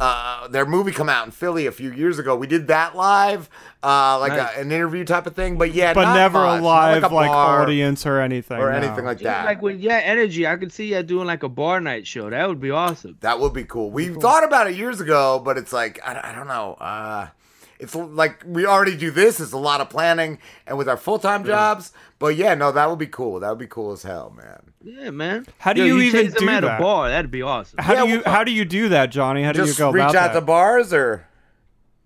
uh, 0.00 0.48
their 0.48 0.66
movie 0.66 0.92
come 0.92 1.08
out 1.08 1.24
in 1.26 1.30
Philly 1.30 1.66
a 1.66 1.72
few 1.72 1.92
years 1.92 2.18
ago. 2.18 2.34
We 2.36 2.46
did 2.46 2.66
that 2.68 2.96
live, 2.96 3.48
uh, 3.82 4.18
like 4.18 4.32
Nice. 4.32 4.56
a, 4.56 4.60
an 4.60 4.72
interview 4.72 5.04
type 5.04 5.26
of 5.26 5.34
thing. 5.36 5.56
But 5.56 5.72
yeah, 5.72 5.94
But 5.94 6.04
not 6.04 6.14
never 6.16 6.38
much. 6.40 6.58
a 6.58 6.62
Not 6.62 6.64
live 6.64 7.02
like, 7.02 7.10
a 7.12 7.14
like, 7.14 7.30
audience 7.30 8.04
or 8.06 8.20
anything. 8.20 8.58
or 8.58 8.70
no. 8.72 8.76
anything 8.76 9.04
like 9.04 9.20
Yeah, 9.20 9.34
that. 9.42 9.44
like 9.46 9.62
with 9.62 9.80
yeah 9.80 10.00
energy, 10.02 10.46
I 10.46 10.56
could 10.56 10.72
see 10.72 10.94
you 10.94 11.02
doing 11.02 11.26
like 11.26 11.42
a 11.42 11.48
bar 11.48 11.80
night 11.80 12.06
show. 12.06 12.28
That 12.30 12.48
would 12.48 12.60
be 12.60 12.70
awesome. 12.70 13.16
That 13.20 13.38
would 13.40 13.52
be 13.52 13.64
cool. 13.64 13.90
We 13.90 14.08
thought 14.08 14.44
about 14.44 14.66
it 14.68 14.76
years 14.76 15.00
ago, 15.00 15.40
but 15.44 15.56
it's 15.58 15.72
like 15.72 16.00
I, 16.04 16.30
I 16.30 16.34
don't 16.34 16.48
know. 16.48 16.74
Uh, 16.74 17.28
it's 17.78 17.94
like 17.94 18.42
we 18.46 18.66
already 18.66 18.96
do 18.96 19.10
this. 19.10 19.40
It's 19.40 19.52
a 19.52 19.58
lot 19.58 19.80
of 19.80 19.90
planning, 19.90 20.38
and 20.66 20.78
with 20.78 20.88
our 20.88 20.96
full 20.96 21.18
time 21.18 21.44
jobs. 21.44 21.92
But 22.24 22.36
yeah, 22.36 22.54
no, 22.54 22.72
that 22.72 22.88
would 22.88 22.98
be 22.98 23.06
cool. 23.06 23.40
That 23.40 23.50
would 23.50 23.58
be 23.58 23.66
cool 23.66 23.92
as 23.92 24.02
hell, 24.02 24.32
man. 24.34 24.62
Yeah, 24.82 25.10
man. 25.10 25.44
How 25.58 25.74
do 25.74 25.82
Yo, 25.84 25.94
you 25.94 26.00
even 26.00 26.28
tase 26.28 26.32
them 26.32 26.46
do 26.46 26.48
at 26.48 26.60
that? 26.62 26.80
a 26.80 26.82
bar? 26.82 27.10
That'd 27.10 27.30
be 27.30 27.42
awesome. 27.42 27.78
How 27.80 27.92
Yeah, 27.92 28.02
do 28.04 28.08
you 28.08 28.22
well, 28.24 28.34
How 28.34 28.44
do 28.44 28.50
you 28.50 28.64
do 28.64 28.88
that, 28.88 29.10
Johnny? 29.10 29.42
How 29.42 29.52
do 29.52 29.62
you 29.66 29.74
go 29.74 29.90
reach 29.90 30.00
about 30.00 30.16
out 30.16 30.32
that? 30.32 30.40
to 30.40 30.46
bars 30.46 30.94
or 30.94 31.26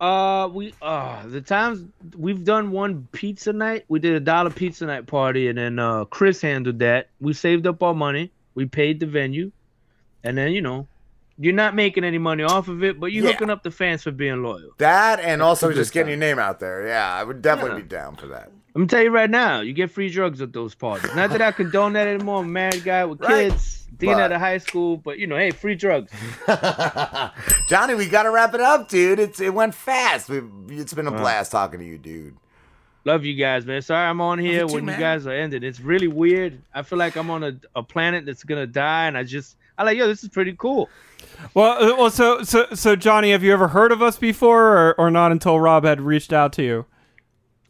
Uh, 0.01 0.49
we 0.53 0.75
uh 0.83 1.25
the 1.27 1.41
times 1.41 1.85
we've 2.17 2.45
done 2.45 2.73
one 2.73 3.07
pizza 3.13 3.53
night. 3.53 3.85
We 3.87 4.01
did 4.01 4.15
a 4.15 4.21
dollar 4.21 4.51
pizza 4.51 4.87
night 4.87 5.07
party, 5.07 5.47
and 5.47 5.57
then 5.57 5.79
uh 5.79 6.05
Chris 6.07 6.41
handled 6.41 6.81
that. 6.81 7.11
We 7.21 7.33
saved 7.33 7.65
up 7.69 7.81
our 7.81 7.95
money. 7.95 8.33
We 8.57 8.67
paid 8.67 8.99
the 8.99 9.07
venue, 9.07 9.53
and 10.25 10.37
then 10.37 10.51
you 10.51 10.63
know, 10.63 10.89
you're 11.39 11.55
not 11.55 11.75
making 11.75 12.05
any 12.05 12.19
money 12.19 12.43
off 12.43 12.69
of 12.69 12.83
it, 12.83 12.99
but 12.99 13.13
you're 13.13 13.25
Yeah. 13.25 13.33
hooking 13.33 13.51
up 13.51 13.63
the 13.63 13.71
fans 13.71 14.03
for 14.03 14.11
being 14.11 14.43
loyal. 14.43 14.71
that, 14.79 15.21
and 15.21 15.41
also 15.43 15.73
just 15.73 15.93
getting 15.93 16.07
time. 16.15 16.21
your 16.21 16.29
name 16.31 16.39
out 16.39 16.59
there. 16.61 16.87
Yeah, 16.87 17.13
I 17.15 17.23
would 17.25 17.41
definitely 17.43 17.79
Yeah. 17.79 17.83
be 17.85 17.89
down 17.89 18.17
for 18.17 18.27
that. 18.29 18.51
I'm 18.75 18.83
gonna 18.83 18.89
tell 18.89 19.03
you 19.03 19.11
right 19.11 19.31
now, 19.31 19.61
you 19.61 19.73
get 19.73 19.91
free 19.91 20.09
drugs 20.11 20.41
at 20.41 20.53
those 20.53 20.75
parties. 20.75 21.13
Not 21.17 21.31
that 21.31 21.41
I 21.43 21.53
condone 21.53 21.95
that 21.95 22.07
anymore. 22.07 22.41
I'm 22.41 22.47
a 22.47 22.49
married 22.49 22.85
guy 22.85 23.05
with 23.05 23.21
Right. 23.21 23.51
kids, 23.51 23.87
dean 23.97 24.13
But- 24.15 24.23
at 24.23 24.33
a 24.33 24.39
high 24.39 24.59
school, 24.59 24.97
but 24.97 25.19
you 25.19 25.27
know, 25.27 25.37
hey, 25.37 25.51
free 25.51 25.75
drugs. 25.75 26.13
Johnny, 27.69 27.95
we 27.95 28.07
got 28.09 28.23
to 28.25 28.31
wrap 28.31 28.55
it 28.55 28.61
up, 28.61 28.89
dude. 28.89 29.19
It's 29.19 29.41
it 29.41 29.53
went 29.55 29.75
fast. 29.75 30.29
We, 30.29 30.41
it's 30.71 30.95
been 30.95 31.07
a 31.07 31.13
Uh. 31.15 31.19
blast 31.19 31.53
talking 31.53 31.81
to 31.81 31.87
you, 31.87 31.99
dude. 31.99 32.37
Love 33.05 33.25
you 33.25 33.35
guys, 33.35 33.65
man. 33.65 33.81
Sorry 33.81 34.07
I'm 34.07 34.21
on 34.21 34.39
here 34.39 34.63
you 34.63 34.69
too, 34.69 34.75
when 34.75 34.85
man. 34.85 34.97
you 34.97 35.01
guys 35.01 35.27
are 35.27 35.33
ending. 35.33 35.63
It's 35.63 35.81
really 35.81 36.09
weird. 36.09 36.61
I 36.75 36.83
feel 36.83 36.99
like 36.99 37.17
I'm 37.17 37.31
on 37.31 37.43
a, 37.43 37.57
a 37.75 37.83
planet 37.83 38.27
that's 38.27 38.45
gonna 38.45 38.67
die, 38.67 39.07
and 39.07 39.17
I 39.17 39.23
just 39.23 39.57
I 39.79 39.85
like, 39.85 39.97
yo, 39.97 40.07
this 40.07 40.23
is 40.23 40.29
pretty 40.29 40.55
cool. 40.59 40.91
Well, 41.55 41.93
uh, 41.93 41.97
well, 41.97 42.11
so 42.11 42.43
so 42.43 42.67
so 42.75 42.97
Johnny, 42.97 43.31
have 43.31 43.43
you 43.43 43.53
ever 43.53 43.69
heard 43.69 43.93
of 43.93 44.03
us 44.03 44.19
before, 44.19 44.77
or, 44.77 44.95
or 45.01 45.11
not 45.11 45.33
until 45.33 45.61
Rob 45.61 45.85
had 45.85 46.01
reached 46.01 46.33
out 46.33 46.53
to 46.55 46.63
you? 46.63 46.87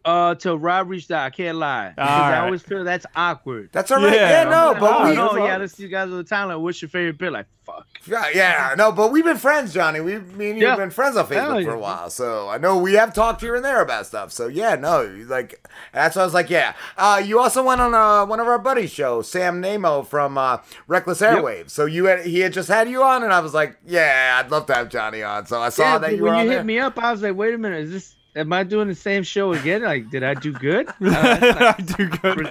Uh 0.08 0.34
till 0.34 0.58
Rob 0.58 0.88
reached 0.88 1.10
out. 1.10 1.24
I 1.24 1.30
can't 1.30 1.58
lie. 1.58 1.90
Because 1.90 2.08
I 2.08 2.38
always 2.40 2.62
feel 2.62 2.84
that's 2.84 3.06
awkward. 3.14 3.70
That's 3.72 3.90
all 3.90 4.02
right. 4.02 4.14
Yeah, 4.14 4.44
Yeah. 4.44 4.50
no, 4.50 4.70
Like, 4.72 4.80
but 4.80 4.90
oh, 4.92 5.08
we, 5.10 5.14
no, 5.16 5.36
yeah, 5.46 5.52
all- 5.54 5.58
let's 5.60 5.74
see 5.74 5.82
you 5.84 5.88
guys 5.88 6.10
all 6.10 6.16
the 6.16 6.24
time. 6.24 6.48
Like, 6.48 6.58
what's 6.58 6.80
your 6.80 6.88
favorite 6.88 7.18
bit? 7.18 7.32
Like, 7.32 7.46
fuck. 7.66 7.86
Yeah, 8.06 8.24
yeah, 8.32 8.74
no, 8.78 8.90
but 8.92 9.12
we've 9.12 9.24
been 9.24 9.36
friends, 9.36 9.74
Johnny. 9.74 10.00
We, 10.00 10.18
me 10.18 10.50
and 10.50 10.58
you 10.58 10.66
have 10.66 10.78
Yeah. 10.78 10.84
been 10.84 10.90
friends 10.90 11.16
on 11.16 11.26
Facebook 11.26 11.32
Hell 11.56 11.62
for 11.64 11.74
a 11.74 11.78
while, 11.78 12.08
so 12.08 12.48
I 12.48 12.56
know 12.56 12.78
we 12.78 12.94
have 12.94 13.12
talked 13.12 13.42
here 13.42 13.54
and 13.54 13.62
there 13.64 13.82
about 13.82 14.06
stuff. 14.06 14.32
So 14.32 14.46
yeah, 14.46 14.76
no, 14.76 15.02
like 15.28 15.68
that's 15.92 16.16
why 16.16 16.22
I 16.22 16.24
was 16.24 16.32
like, 16.32 16.48
yeah. 16.48 16.72
Uh, 16.96 17.20
you 17.22 17.38
also 17.40 17.62
went 17.62 17.80
on 17.82 17.92
uh, 17.94 18.24
one 18.24 18.40
of 18.40 18.46
our 18.48 18.58
buddies' 18.58 18.90
shows, 18.90 19.28
Sam 19.30 19.60
Namo 19.62 20.06
from 20.06 20.38
uh, 20.38 20.58
Reckless 20.86 21.20
Airwaves. 21.20 21.70
So 21.70 21.84
you 21.84 22.06
had 22.06 22.24
he 22.24 22.40
had 22.40 22.52
just 22.54 22.68
had 22.68 22.88
you 22.88 23.02
on, 23.02 23.22
and 23.24 23.32
I 23.32 23.40
was 23.40 23.52
like, 23.52 23.76
yeah, 23.84 24.40
I'd 24.42 24.50
love 24.50 24.64
to 24.66 24.74
have 24.74 24.88
Johnny 24.88 25.22
on. 25.22 25.44
So 25.46 25.60
I 25.60 25.68
saw 25.68 25.82
Yeah, 25.82 25.98
that 25.98 26.06
but 26.10 26.16
you 26.16 26.22
were 26.22 26.28
when 26.30 26.36
on 26.38 26.44
you 26.44 26.48
there. 26.50 26.58
hit 26.60 26.66
me 26.66 26.78
up, 26.78 26.98
I 26.98 27.10
was 27.12 27.20
like, 27.20 27.36
wait 27.36 27.52
a 27.52 27.58
minute, 27.58 27.80
is 27.84 27.90
this? 27.92 28.14
Am 28.38 28.52
I 28.52 28.62
doing 28.62 28.86
the 28.86 28.94
same 28.94 29.24
show 29.24 29.52
again? 29.52 29.82
Like, 29.82 30.10
did 30.10 30.22
I 30.22 30.34
do 30.34 30.52
good? 30.52 30.88
Uh, 31.00 31.74
I 31.76 31.82
do 31.82 32.08
good. 32.08 32.50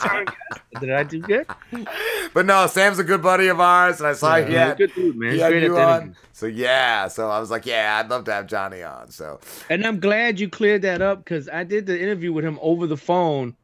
Did 0.81 0.91
I 0.91 1.03
do 1.03 1.21
good? 1.21 1.45
But 2.33 2.45
no, 2.45 2.67
Sam's 2.67 2.99
a 2.99 3.03
good 3.03 3.21
buddy 3.21 3.47
of 3.47 3.59
ours, 3.59 3.99
and 3.99 4.07
I 4.07 4.13
saw 4.13 4.35
he 4.37 4.53
had, 4.53 4.77
good 4.77 4.93
dude, 4.93 5.15
man. 5.15 5.33
he 5.33 5.39
had 5.39 5.53
you 5.53 5.77
on. 5.77 6.01
interview. 6.01 6.13
So 6.33 6.45
yeah, 6.47 7.07
so 7.07 7.29
I 7.29 7.39
was 7.39 7.49
like, 7.49 7.65
yeah, 7.65 7.99
I'd 7.99 8.09
love 8.09 8.25
to 8.25 8.33
have 8.33 8.47
Johnny 8.47 8.83
on. 8.83 9.09
So 9.11 9.39
And 9.69 9.85
I'm 9.85 9.99
glad 9.99 10.39
you 10.39 10.49
cleared 10.49 10.81
that 10.81 11.01
up 11.01 11.19
because 11.19 11.47
I 11.49 11.63
did 11.63 11.85
the 11.85 11.99
interview 11.99 12.33
with 12.33 12.43
him 12.43 12.59
over 12.61 12.85
the 12.87 12.97
phone, 12.97 13.55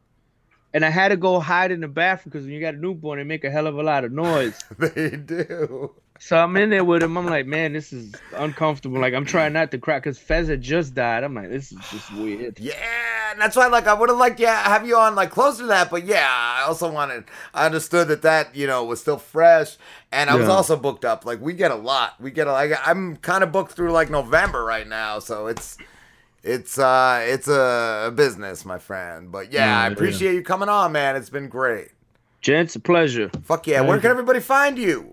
and 0.73 0.85
I 0.85 0.89
had 0.89 1.09
to 1.09 1.17
go 1.17 1.39
hide 1.39 1.71
in 1.71 1.81
the 1.81 1.87
bathroom 1.87 2.31
because 2.31 2.45
when 2.45 2.53
you 2.53 2.61
got 2.61 2.75
a 2.75 2.77
newborn, 2.77 3.19
they 3.19 3.25
make 3.25 3.43
a 3.43 3.51
hell 3.51 3.67
of 3.67 3.77
a 3.77 3.83
lot 3.83 4.05
of 4.05 4.11
noise. 4.11 4.63
they 4.79 5.11
do. 5.11 5.93
So 6.25 6.37
I'm 6.37 6.55
in 6.55 6.69
there 6.69 6.85
with 6.85 7.03
him. 7.03 7.17
I'm 7.17 7.25
like, 7.25 7.45
man, 7.45 7.73
this 7.73 7.91
is 7.91 8.13
uncomfortable. 8.37 8.97
Like 9.01 9.13
I'm 9.13 9.25
trying 9.25 9.51
not 9.51 9.71
to 9.71 9.77
cry 9.77 9.97
because 9.99 10.17
Fez 10.17 10.47
had 10.47 10.61
just 10.61 10.95
died. 10.95 11.21
I'm 11.21 11.35
like, 11.35 11.49
this 11.49 11.73
is 11.73 11.79
just 11.91 12.13
weird. 12.13 12.57
Yeah, 12.61 13.31
and 13.31 13.41
that's 13.41 13.57
why 13.57 13.67
like 13.67 13.87
I 13.87 13.93
would 13.93 14.07
have 14.07 14.17
liked 14.17 14.39
yeah 14.39 14.63
have 14.69 14.87
you 14.87 14.95
on 14.95 15.15
like 15.15 15.31
closer 15.31 15.63
to 15.63 15.67
that, 15.67 15.89
but 15.89 16.05
yeah, 16.05 16.25
I 16.29 16.63
also 16.65 16.89
wanted 16.89 17.25
I 17.53 17.65
understood 17.65 18.07
that 18.07 18.21
that 18.21 18.55
you 18.55 18.67
know 18.67 18.85
was 18.85 19.01
still 19.01 19.17
fresh, 19.17 19.75
and 20.13 20.29
I 20.29 20.35
was 20.35 20.47
also 20.47 20.77
booked 20.77 21.03
up. 21.03 21.25
Like 21.25 21.41
we 21.41 21.51
get 21.51 21.71
a 21.71 21.75
lot, 21.75 22.21
we 22.21 22.31
get 22.31 22.47
a, 22.47 22.53
like 22.53 22.71
I'm 22.87 23.17
kind 23.17 23.43
of 23.43 23.51
booked 23.51 23.73
through 23.73 23.91
like 23.91 24.09
November 24.09 24.63
right 24.63 24.87
now, 24.87 25.19
so 25.19 25.47
it's 25.47 25.77
it's 26.41 26.79
uh 26.79 27.19
it's 27.27 27.49
a 27.49 28.13
business, 28.15 28.63
my 28.63 28.77
friend. 28.77 29.29
But 29.29 29.51
yeah, 29.51 29.65
Yeah, 29.65 29.77
I 29.77 29.87
yeah. 29.87 29.91
appreciate 29.91 30.35
you 30.35 30.41
coming 30.41 30.69
on, 30.69 30.93
man. 30.93 31.17
It's 31.17 31.29
been 31.29 31.49
great. 31.49 31.89
Gents, 32.39 32.77
a 32.77 32.79
pleasure. 32.79 33.29
Fuck 33.43 33.67
yeah, 33.67 33.81
where 33.81 33.99
can 33.99 34.09
everybody 34.09 34.39
find 34.39 34.77
you? 34.77 35.12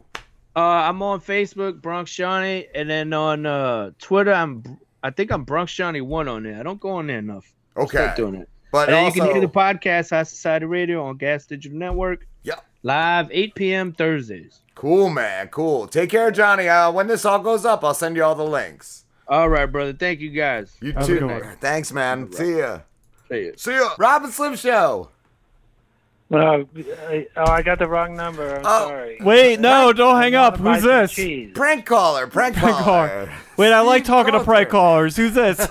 Uh, 0.61 0.89
I'm 0.89 1.01
on 1.01 1.23
Facebook, 1.23 1.81
Bronx 1.81 2.13
Johnny, 2.13 2.67
and 2.75 2.89
then 2.91 3.15
on 3.15 3.47
uh 3.47 3.93
Twitter, 3.99 4.33
I'm 4.33 4.79
I 5.03 5.11
think 5.11 5.33
I'm 5.33 5.45
Bronx 5.45 5.73
Johnny 5.73 6.03
one 6.03 6.29
on 6.29 6.43
there. 6.43 6.61
I 6.61 6.63
don't 6.63 6.79
go 6.79 6.91
on 6.91 7.07
there 7.07 7.19
enough. 7.19 7.51
Okay, 7.79 7.97
Start 7.97 8.17
doing 8.17 8.35
it. 8.35 8.49
but 8.71 8.89
And 8.89 8.97
also 8.97 9.17
you 9.17 9.23
can 9.23 9.31
hear 9.33 9.41
the 9.41 9.49
podcast 9.49 10.11
High 10.11 10.25
Society 10.25 10.67
Radio 10.67 11.03
on 11.07 11.17
Gas 11.17 11.47
Digital 11.47 11.79
Network 11.79 12.27
yeah. 12.43 12.57
live 12.83 13.29
8 13.31 13.55
p.m. 13.55 13.93
Thursdays. 13.93 14.61
Cool, 14.75 15.09
man. 15.09 15.49
Cool. 15.49 15.87
Take 15.87 16.11
care, 16.11 16.31
Johnny. 16.31 16.69
Uh, 16.69 16.93
when 16.93 17.07
this 17.07 17.25
all 17.25 17.39
goes 17.39 17.65
up, 17.65 17.83
I'll 17.83 17.95
send 17.95 18.17
you 18.17 18.25
all 18.25 18.35
the 18.35 18.45
links. 18.45 19.07
All 19.29 19.49
right, 19.49 19.65
brother. 19.67 19.95
Thank 19.95 20.21
you 20.21 20.29
guys. 20.31 20.77
You 20.83 20.93
Have 20.93 21.07
too. 21.07 21.43
Thanks, 21.61 21.91
man. 21.91 22.31
See 22.33 22.59
ya. 22.59 22.81
See 23.31 23.47
ya. 23.47 23.53
See 23.57 23.73
ya. 23.73 23.95
Rob 23.99 24.25
and 24.25 24.33
Slim 24.33 24.57
Show. 24.57 25.09
Uh, 26.33 26.63
I- 27.09 27.27
oh, 27.37 27.51
I 27.51 27.63
got 27.63 27.79
the 27.81 27.89
wrong 27.89 28.15
number. 28.15 28.55
I'm 28.57 28.63
Oh. 28.65 28.89
sorry. 28.89 29.19
Wait, 29.21 29.59
no, 29.59 29.93
don't 29.93 30.21
hang 30.21 30.35
up. 30.37 30.59
Who's 30.59 30.83
this? 30.83 31.15
Prank 31.55 31.85
caller. 31.87 32.27
Prank 32.29 32.57
Prank 32.57 32.77
caller. 32.77 33.09
caller. 33.09 33.33
Wait, 33.57 33.73
I 33.73 33.81
like 33.81 34.05
Steve 34.05 34.15
talking 34.15 34.33
to 34.35 34.45
prank 34.45 34.69
callers. 34.69 35.17
Who's 35.17 35.35
this? 35.35 35.59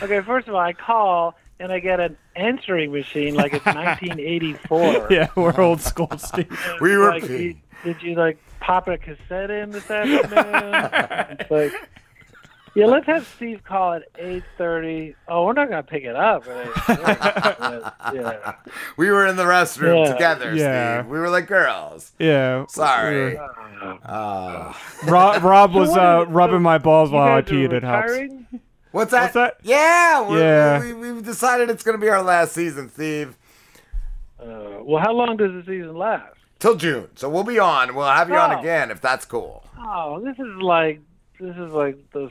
Okay, 0.00 0.20
first 0.20 0.46
of 0.46 0.54
all, 0.54 0.60
I 0.60 0.72
call 0.74 1.34
and 1.58 1.72
I 1.72 1.80
get 1.80 1.98
an 1.98 2.16
answering 2.36 2.92
machine 2.92 3.34
like 3.34 3.52
it's 3.52 3.66
1984. 3.66 5.08
yeah, 5.10 5.26
we're 5.34 5.60
old 5.60 5.80
school, 5.80 6.08
Steve. 6.18 6.48
We 6.80 6.92
It's 6.92 6.98
were. 6.98 7.10
like, 7.10 7.28
you- 7.28 7.56
did 7.84 8.00
you 8.02 8.14
like 8.14 8.38
pop 8.60 8.86
a 8.88 8.96
cassette 8.96 9.50
in 9.50 9.70
this 9.70 9.90
afternoon? 9.90 11.36
it's 11.40 11.50
like, 11.50 11.72
yeah, 12.74 12.86
let's 12.86 13.06
have 13.06 13.26
Steve 13.36 13.62
call 13.64 13.94
at 13.94 14.12
8:30. 14.14 15.14
Oh, 15.28 15.46
we're 15.46 15.52
not 15.52 15.68
gonna 15.68 15.82
pick 15.82 16.04
it 16.04 16.14
up. 16.16 16.44
yeah, 16.46 17.90
yeah. 18.14 18.54
we 18.96 19.10
were 19.10 19.26
in 19.26 19.36
the 19.36 19.44
restroom 19.44 20.06
Yeah. 20.06 20.12
together, 20.12 20.54
Yeah. 20.54 21.00
Steve. 21.00 21.10
We 21.10 21.18
were 21.18 21.28
like 21.30 21.46
girls. 21.46 22.12
Yeah. 22.18 22.66
Sorry. 22.68 23.36
Uh, 23.36 23.48
Uh, 24.04 24.72
Rob, 25.06 25.42
Rob 25.42 25.74
was 25.74 25.96
uh, 25.96 26.24
rubbing 26.28 26.62
my 26.62 26.78
balls 26.78 27.10
while 27.10 27.32
I 27.36 27.42
peed. 27.42 27.72
It 27.72 27.82
helps. 27.82 28.10
retiring? 28.10 28.46
what's 28.92 29.10
that? 29.12 29.22
What's 29.22 29.34
that? 29.34 29.56
Yeah. 29.62 30.28
We're, 30.28 30.38
Yeah. 30.40 30.80
We, 30.80 30.92
we've 31.12 31.24
decided 31.24 31.70
it's 31.70 31.82
going 31.84 31.96
to 31.98 32.00
be 32.04 32.08
our 32.10 32.22
last 32.22 32.52
season, 32.52 32.90
Steve. 32.90 33.36
Uh, 34.40 34.82
well, 34.82 35.02
how 35.02 35.12
long 35.12 35.36
does 35.36 35.52
the 35.52 35.62
season 35.62 35.96
last? 35.96 36.34
Till 36.58 36.74
June. 36.74 37.08
So 37.14 37.28
we'll 37.28 37.44
be 37.44 37.58
on. 37.60 37.94
We'll 37.94 38.06
have 38.06 38.28
you 38.28 38.36
on 38.36 38.52
Oh. 38.56 38.58
again 38.60 38.90
if 38.90 39.00
that's 39.00 39.24
cool. 39.24 39.64
Oh, 39.78 40.20
this 40.20 40.36
is 40.38 40.56
like 40.60 41.00
this 41.38 41.54
is 41.56 41.72
like 41.72 41.96
the, 42.12 42.30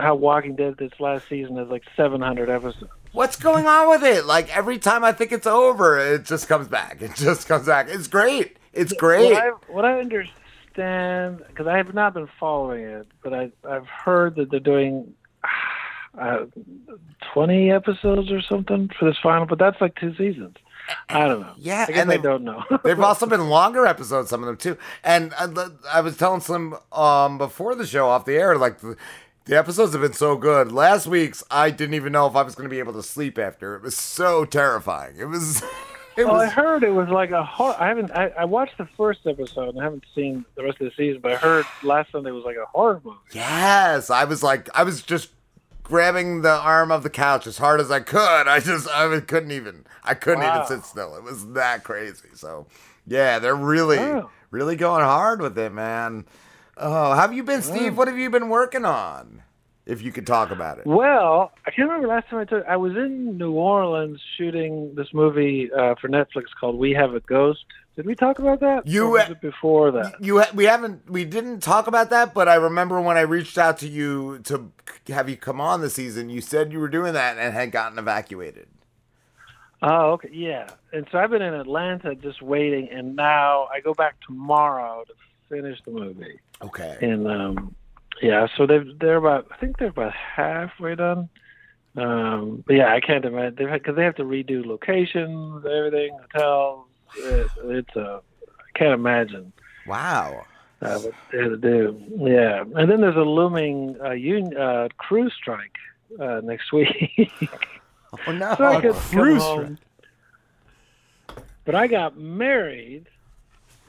how 0.00 0.14
Walking 0.14 0.56
Dead 0.56 0.76
this 0.78 0.92
last 1.00 1.28
season 1.28 1.56
has 1.56 1.68
like 1.68 1.84
700 1.96 2.48
episodes. 2.50 2.84
What's 3.12 3.36
going 3.36 3.66
on 3.66 3.88
with 3.88 4.02
it? 4.04 4.26
Like 4.26 4.54
every 4.56 4.78
time 4.78 5.02
I 5.04 5.12
think 5.12 5.32
it's 5.32 5.46
over, 5.46 5.98
it 5.98 6.24
just 6.24 6.48
comes 6.48 6.68
back. 6.68 7.00
It 7.00 7.14
just 7.14 7.48
comes 7.48 7.66
back. 7.66 7.88
It's 7.88 8.06
great. 8.06 8.56
It's 8.72 8.92
great. 8.92 9.32
What 9.32 9.42
I, 9.42 9.48
what 9.72 9.84
I 9.84 9.98
understand, 9.98 11.38
because 11.48 11.66
I 11.66 11.76
have 11.78 11.94
not 11.94 12.14
been 12.14 12.28
following 12.38 12.84
it, 12.84 13.06
but 13.22 13.32
I 13.32 13.50
I've 13.68 13.86
heard 13.86 14.36
that 14.36 14.50
they're 14.50 14.60
doing 14.60 15.14
uh, 16.18 16.44
20 17.32 17.70
episodes 17.70 18.30
or 18.30 18.40
something 18.42 18.90
for 18.98 19.06
this 19.06 19.16
final, 19.22 19.46
but 19.46 19.58
that's 19.58 19.80
like 19.80 19.94
two 19.96 20.14
seasons. 20.16 20.56
I 21.08 21.28
don't 21.28 21.40
know. 21.40 21.52
Yeah, 21.58 21.84
I 21.88 21.92
and 21.92 22.10
they- 22.10 22.18
don't 22.18 22.44
know. 22.44 22.64
They've 22.84 22.98
also 23.00 23.26
been 23.26 23.48
longer 23.48 23.86
episodes, 23.86 24.30
some 24.30 24.42
of 24.42 24.46
them 24.46 24.56
too. 24.56 24.78
And 25.04 25.34
I, 25.38 25.68
I 25.92 26.00
was 26.00 26.16
telling 26.16 26.40
Slim 26.40 26.74
um, 26.92 27.36
before 27.38 27.74
the 27.74 27.86
show 27.86 28.08
off 28.08 28.24
the 28.24 28.36
air, 28.36 28.56
like 28.56 28.78
the, 29.48 29.58
episodes 29.58 29.92
have 29.92 30.02
been 30.02 30.12
so 30.12 30.36
good. 30.36 30.70
Last 30.72 31.06
week's, 31.06 31.42
I 31.50 31.70
didn't 31.70 31.94
even 31.94 32.12
know 32.12 32.26
if 32.26 32.36
I 32.36 32.42
was 32.42 32.54
going 32.54 32.68
to 32.68 32.70
be 32.74 32.78
able 32.78 32.92
to 32.94 33.02
sleep 33.02 33.38
after. 33.38 33.74
It 33.74 33.82
was 33.82 33.96
so 33.96 34.44
terrifying. 34.44 35.16
It 35.18 35.26
was. 35.26 35.62
It 36.16 36.26
Well, 36.26 36.40
I 36.40 36.46
heard 36.46 36.82
it 36.82 36.90
was 36.90 37.08
like 37.10 37.30
a 37.30 37.44
horror. 37.44 37.76
I 37.78 37.86
haven't. 37.86 38.10
I, 38.10 38.26
I 38.30 38.44
watched 38.44 38.76
the 38.76 38.88
first 38.96 39.20
episode 39.24 39.68
and 39.68 39.80
I 39.80 39.84
haven't 39.84 40.02
seen 40.16 40.44
the 40.56 40.64
rest 40.64 40.80
of 40.80 40.86
the 40.86 40.92
season. 40.96 41.20
But 41.22 41.30
I 41.30 41.36
heard 41.36 41.64
last 41.84 42.10
Sunday 42.10 42.32
was 42.32 42.42
like 42.44 42.56
a 42.56 42.64
horror 42.66 43.00
movie. 43.04 43.16
Yes, 43.32 44.10
I 44.10 44.24
was 44.24 44.42
like, 44.42 44.68
I 44.74 44.82
was 44.82 45.00
just 45.04 45.28
grabbing 45.84 46.42
the 46.42 46.50
arm 46.50 46.90
of 46.90 47.04
the 47.04 47.08
couch 47.10 47.46
as 47.46 47.58
hard 47.58 47.78
as 47.80 47.92
I 47.92 48.00
could. 48.00 48.48
I 48.48 48.58
just, 48.58 48.88
I 48.88 49.06
was- 49.06 49.20
couldn't 49.28 49.52
even, 49.52 49.86
I 50.02 50.14
couldn't 50.14 50.40
Wow. 50.42 50.64
even 50.64 50.66
sit 50.66 50.84
still. 50.84 51.14
It 51.14 51.22
was 51.22 51.52
that 51.52 51.84
crazy. 51.84 52.30
So, 52.34 52.66
yeah, 53.06 53.38
they're 53.38 53.54
really, 53.54 53.98
Wow. 53.98 54.30
really 54.50 54.74
going 54.74 55.04
hard 55.04 55.40
with 55.40 55.56
it, 55.56 55.72
man. 55.72 56.26
Oh, 56.78 57.14
how 57.14 57.22
have 57.22 57.32
you 57.32 57.42
been, 57.42 57.62
Steve? 57.62 57.96
What 57.96 58.08
have 58.08 58.18
you 58.18 58.30
been 58.30 58.48
working 58.48 58.84
on? 58.84 59.42
If 59.84 60.02
you 60.02 60.12
could 60.12 60.26
talk 60.26 60.50
about 60.50 60.76
it. 60.78 60.86
Well, 60.86 61.50
I 61.66 61.70
can't 61.70 61.88
remember 61.88 62.08
last 62.08 62.28
time 62.28 62.40
I 62.40 62.44
took. 62.44 62.62
I 62.66 62.76
was 62.76 62.92
in 62.92 63.38
New 63.38 63.52
Orleans 63.52 64.20
shooting 64.36 64.94
this 64.94 65.08
movie 65.14 65.70
uh, 65.72 65.94
for 65.98 66.08
Netflix 66.08 66.44
called 66.60 66.76
We 66.76 66.92
Have 66.92 67.14
a 67.14 67.20
Ghost. 67.20 67.64
Did 67.96 68.04
we 68.04 68.14
talk 68.14 68.38
about 68.38 68.60
that? 68.60 68.86
You, 68.86 69.16
Or 69.18 69.34
before 69.40 69.90
that? 69.92 70.22
You, 70.22 70.44
we 70.54 70.66
haven't, 70.66 71.10
we 71.10 71.24
didn't 71.24 71.60
talk 71.60 71.86
about 71.86 72.10
that, 72.10 72.34
but 72.34 72.48
I 72.50 72.56
remember 72.56 73.00
when 73.00 73.16
I 73.16 73.22
reached 73.22 73.56
out 73.56 73.78
to 73.78 73.88
you 73.88 74.40
to 74.44 74.70
have 75.08 75.30
you 75.30 75.38
come 75.38 75.58
on 75.58 75.80
the 75.80 75.88
season, 75.90 76.28
you 76.28 76.42
said 76.42 76.70
you 76.70 76.80
were 76.80 76.88
doing 76.88 77.14
that 77.14 77.38
and 77.38 77.54
had 77.54 77.72
gotten 77.72 77.98
evacuated. 77.98 78.68
Oh, 79.80 80.12
okay, 80.12 80.28
yeah. 80.32 80.68
And 80.92 81.06
so 81.10 81.18
I've 81.18 81.30
been 81.30 81.42
in 81.42 81.54
Atlanta 81.54 82.14
just 82.14 82.42
waiting, 82.42 82.90
and 82.90 83.16
now 83.16 83.68
I 83.72 83.80
go 83.80 83.94
back 83.94 84.16
tomorrow 84.26 85.04
to 85.04 85.12
finish 85.48 85.78
the 85.84 85.90
movie. 85.90 86.38
Okay. 86.62 86.96
And 87.00 87.26
um, 87.26 87.74
yeah, 88.22 88.46
so 88.56 88.66
they've 88.66 88.98
they're 88.98 89.16
about 89.16 89.46
I 89.50 89.56
think 89.56 89.78
they're 89.78 89.88
about 89.88 90.14
halfway 90.14 90.94
done. 90.94 91.28
Um, 91.96 92.62
but 92.66 92.76
yeah, 92.76 92.92
I 92.92 93.00
can't 93.00 93.24
imagine 93.24 93.54
they've 93.56 93.72
because 93.72 93.96
they 93.96 94.04
have 94.04 94.16
to 94.16 94.24
redo 94.24 94.64
locations, 94.64 95.64
everything, 95.66 96.16
hotels. 96.32 96.86
It, 97.16 97.50
it's 97.64 97.96
a 97.96 98.20
I 98.50 98.78
can't 98.78 98.92
imagine 98.94 99.52
Wow. 99.86 100.44
uh, 100.82 100.98
what 100.98 101.14
they 101.32 101.38
had 101.38 101.48
to 101.48 101.56
do. 101.56 102.00
Yeah, 102.18 102.60
and 102.76 102.90
then 102.90 103.00
there's 103.00 103.16
a 103.16 103.20
looming 103.20 103.96
uh, 104.04 104.10
union 104.10 104.56
uh, 104.56 104.88
crew 104.98 105.28
strike 105.30 105.74
uh, 106.20 106.40
next 106.44 106.72
week. 106.72 107.30
Oh, 108.26 108.32
no. 108.32 108.54
so 108.56 108.64
I 108.64 108.80
could 108.80 108.94
cruise 108.94 109.42
come 109.42 109.64
home. 109.64 109.78
But 111.64 111.74
I 111.74 111.86
got 111.86 112.16
married, 112.16 113.06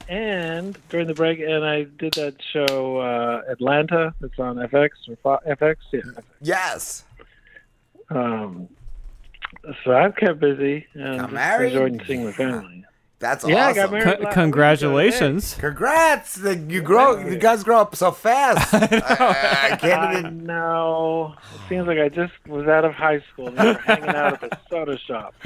and 0.09 0.77
during 0.89 1.07
the 1.07 1.13
break, 1.13 1.39
and 1.39 1.63
I 1.63 1.83
did 1.83 2.13
that 2.15 2.35
show 2.51 2.97
uh, 2.97 3.41
Atlanta. 3.49 4.13
It's 4.21 4.37
on 4.39 4.55
FX 4.57 4.89
or 5.07 5.15
Fo- 5.17 5.39
FX. 5.47 5.75
Yeah. 5.93 6.01
Yes. 6.41 7.03
Um, 8.09 8.67
so 9.83 9.91
I've 9.95 10.15
kept 10.15 10.39
busy 10.39 10.87
and 10.95 11.19
Got 11.19 11.31
married? 11.33 11.73
enjoyed 11.73 12.03
seeing 12.07 12.25
my 12.25 12.31
family. 12.31 12.85
That's 13.19 13.45
Yeah, 13.45 13.67
I 13.67 13.71
awesome. 13.71 13.75
got 13.75 13.91
married 13.91 14.03
C- 14.03 14.09
last 14.09 14.19
week, 14.21 14.29
congratulations. 14.31 15.55
Congrats! 15.59 16.39
Like, 16.41 16.71
You 16.71 16.81
grow, 16.81 17.19
you 17.19 17.37
guys 17.37 17.63
grow 17.65 17.81
up 17.81 17.93
so 17.95 18.11
fast. 18.13 18.73
I, 18.73 18.79
I 18.79 19.73
I 19.73 19.75
can't 19.75 20.19
even. 20.19 20.45
know. 20.45 21.35
It 21.53 21.59
seems 21.67 21.85
like 21.85 21.99
I 21.99 22.07
just 22.07 22.31
was 22.47 22.65
out 22.67 22.85
of 22.85 22.93
high 22.93 23.21
school. 23.33 23.49
and 23.49 23.57
We 23.59 23.65
were 23.65 23.73
hanging 23.73 24.09
out 24.09 24.41
at 24.41 24.49
the 24.49 24.57
soda 24.69 24.97
shop. 24.97 25.35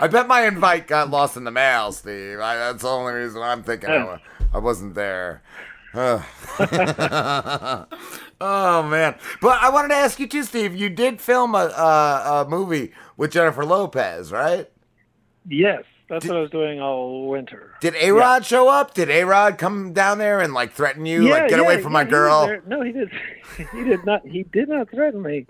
I 0.00 0.08
bet 0.10 0.26
my 0.28 0.46
invite 0.46 0.86
got 0.86 1.10
lost 1.10 1.36
in 1.36 1.44
the 1.44 1.50
mail, 1.50 1.92
Steve. 1.92 2.40
I, 2.40 2.56
that's 2.56 2.82
the 2.82 2.88
only 2.88 3.12
reason 3.12 3.42
I'm 3.42 3.62
thinking 3.62 3.90
I, 3.90 4.18
I 4.54 4.58
wasn't 4.58 4.94
there. 4.94 5.42
Oh 5.96 6.24
man! 8.82 9.14
But 9.40 9.62
I 9.62 9.70
wanted 9.70 9.88
to 9.88 9.94
ask 9.94 10.18
you 10.18 10.26
too, 10.26 10.42
Steve. 10.42 10.74
You 10.74 10.90
did 10.90 11.20
film 11.20 11.54
a, 11.54 11.66
a, 11.68 12.42
a 12.42 12.46
movie 12.48 12.92
with 13.16 13.30
Jennifer 13.30 13.64
Lopez, 13.64 14.32
right? 14.32 14.68
Yes, 15.48 15.84
that's 16.08 16.26
what 16.26 16.36
I 16.36 16.40
was 16.40 16.50
doing 16.50 16.80
all 16.80 17.28
winter. 17.28 17.72
Did 17.80 17.94
A 17.96 18.10
Rod 18.12 18.44
show 18.44 18.68
up? 18.68 18.94
Did 18.94 19.10
A 19.10 19.24
Rod 19.24 19.58
come 19.58 19.92
down 19.92 20.18
there 20.18 20.40
and 20.40 20.52
like 20.52 20.72
threaten 20.72 21.06
you, 21.06 21.28
like 21.28 21.48
get 21.48 21.58
away 21.60 21.80
from 21.80 21.92
my 21.92 22.00
yeah, 22.00 22.04
he 22.06 22.10
girl? 22.10 22.46
there. 22.46 22.62
No, 22.66 22.82
he 22.82 22.92
did. 22.92 23.10
He 23.72 23.84
did 23.84 24.04
not. 24.04 24.26
He 24.26 24.42
did 24.42 24.68
not 24.68 24.90
threaten 24.90 25.22
me. 25.22 25.46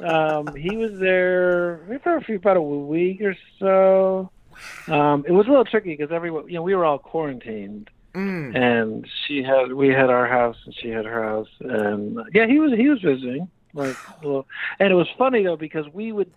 Um, 0.00 0.54
he 0.54 0.76
was 0.76 0.98
there 0.98 1.80
for 2.04 2.16
a 2.16 2.20
few, 2.22 2.36
about 2.36 2.56
a 2.56 2.62
week 2.62 3.20
or 3.22 3.36
so. 3.58 4.30
Um, 4.86 5.24
it 5.26 5.32
was 5.32 5.46
a 5.46 5.50
little 5.50 5.64
tricky 5.64 5.96
because 5.96 6.12
everyone, 6.12 6.46
you 6.48 6.54
know, 6.54 6.62
we 6.62 6.74
were 6.74 6.84
all 6.84 6.98
quarantined, 6.98 7.90
Mm. 8.14 8.56
and 8.56 9.06
she 9.26 9.42
had, 9.42 9.72
we 9.72 9.88
had 9.88 10.08
our 10.10 10.26
house, 10.26 10.56
and 10.64 10.74
she 10.74 10.88
had 10.88 11.04
her 11.04 11.22
house, 11.22 11.48
and 11.60 12.18
yeah, 12.32 12.46
he 12.46 12.58
was, 12.58 12.72
he 12.72 12.88
was 12.88 13.00
visiting, 13.00 13.48
like, 13.74 13.94
little, 14.22 14.46
and 14.80 14.90
it 14.90 14.94
was 14.94 15.06
funny 15.18 15.44
though 15.44 15.56
because 15.56 15.86
we 15.92 16.10
would, 16.10 16.30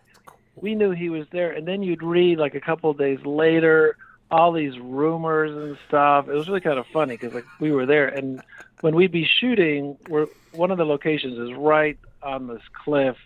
we 0.55 0.75
knew 0.75 0.91
he 0.91 1.09
was 1.09 1.27
there, 1.31 1.51
and 1.51 1.67
then 1.67 1.83
you'd 1.83 2.03
read 2.03 2.37
like 2.37 2.55
a 2.55 2.61
couple 2.61 2.89
of 2.89 2.97
days 2.97 3.19
later 3.25 3.97
all 4.31 4.53
these 4.53 4.79
rumors 4.79 5.51
and 5.51 5.77
stuff. 5.87 6.29
It 6.29 6.33
was 6.33 6.47
really 6.47 6.61
kind 6.61 6.79
of 6.79 6.87
funny 6.87 7.17
because 7.17 7.33
like 7.33 7.45
we 7.59 7.71
were 7.71 7.85
there, 7.85 8.07
and 8.07 8.41
when 8.79 8.95
we'd 8.95 9.11
be 9.11 9.25
shooting, 9.25 9.97
we're 10.07 10.27
one 10.53 10.71
of 10.71 10.77
the 10.77 10.85
locations 10.85 11.37
is 11.37 11.55
right 11.55 11.97
on 12.23 12.47
this 12.47 12.61
cliff 12.83 13.17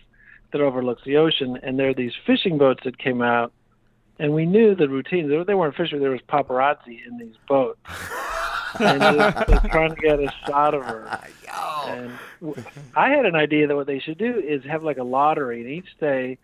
that 0.52 0.60
overlooks 0.60 1.02
the 1.04 1.16
ocean, 1.16 1.58
and 1.62 1.78
there 1.78 1.90
are 1.90 1.94
these 1.94 2.14
fishing 2.26 2.58
boats 2.58 2.82
that 2.84 2.98
came 2.98 3.22
out, 3.22 3.52
and 4.18 4.32
we 4.32 4.46
knew 4.46 4.74
the 4.74 4.88
routine. 4.88 5.28
They, 5.28 5.42
they 5.44 5.54
weren't 5.54 5.76
fishing; 5.76 6.00
there 6.00 6.10
was 6.10 6.20
paparazzi 6.28 7.06
in 7.06 7.18
these 7.18 7.36
boats, 7.48 7.78
and 8.80 9.00
they 9.00 9.68
trying 9.68 9.94
to 9.94 10.00
get 10.00 10.20
a 10.20 10.32
shot 10.46 10.74
of 10.74 10.84
her. 10.84 11.20
And 11.88 12.10
I 12.96 13.10
had 13.10 13.26
an 13.26 13.36
idea 13.36 13.68
that 13.68 13.76
what 13.76 13.86
they 13.86 14.00
should 14.00 14.18
do 14.18 14.40
is 14.40 14.64
have 14.64 14.82
like 14.82 14.98
a 14.98 15.04
lottery, 15.04 15.60
and 15.60 15.70
each 15.70 15.96
day 16.00 16.36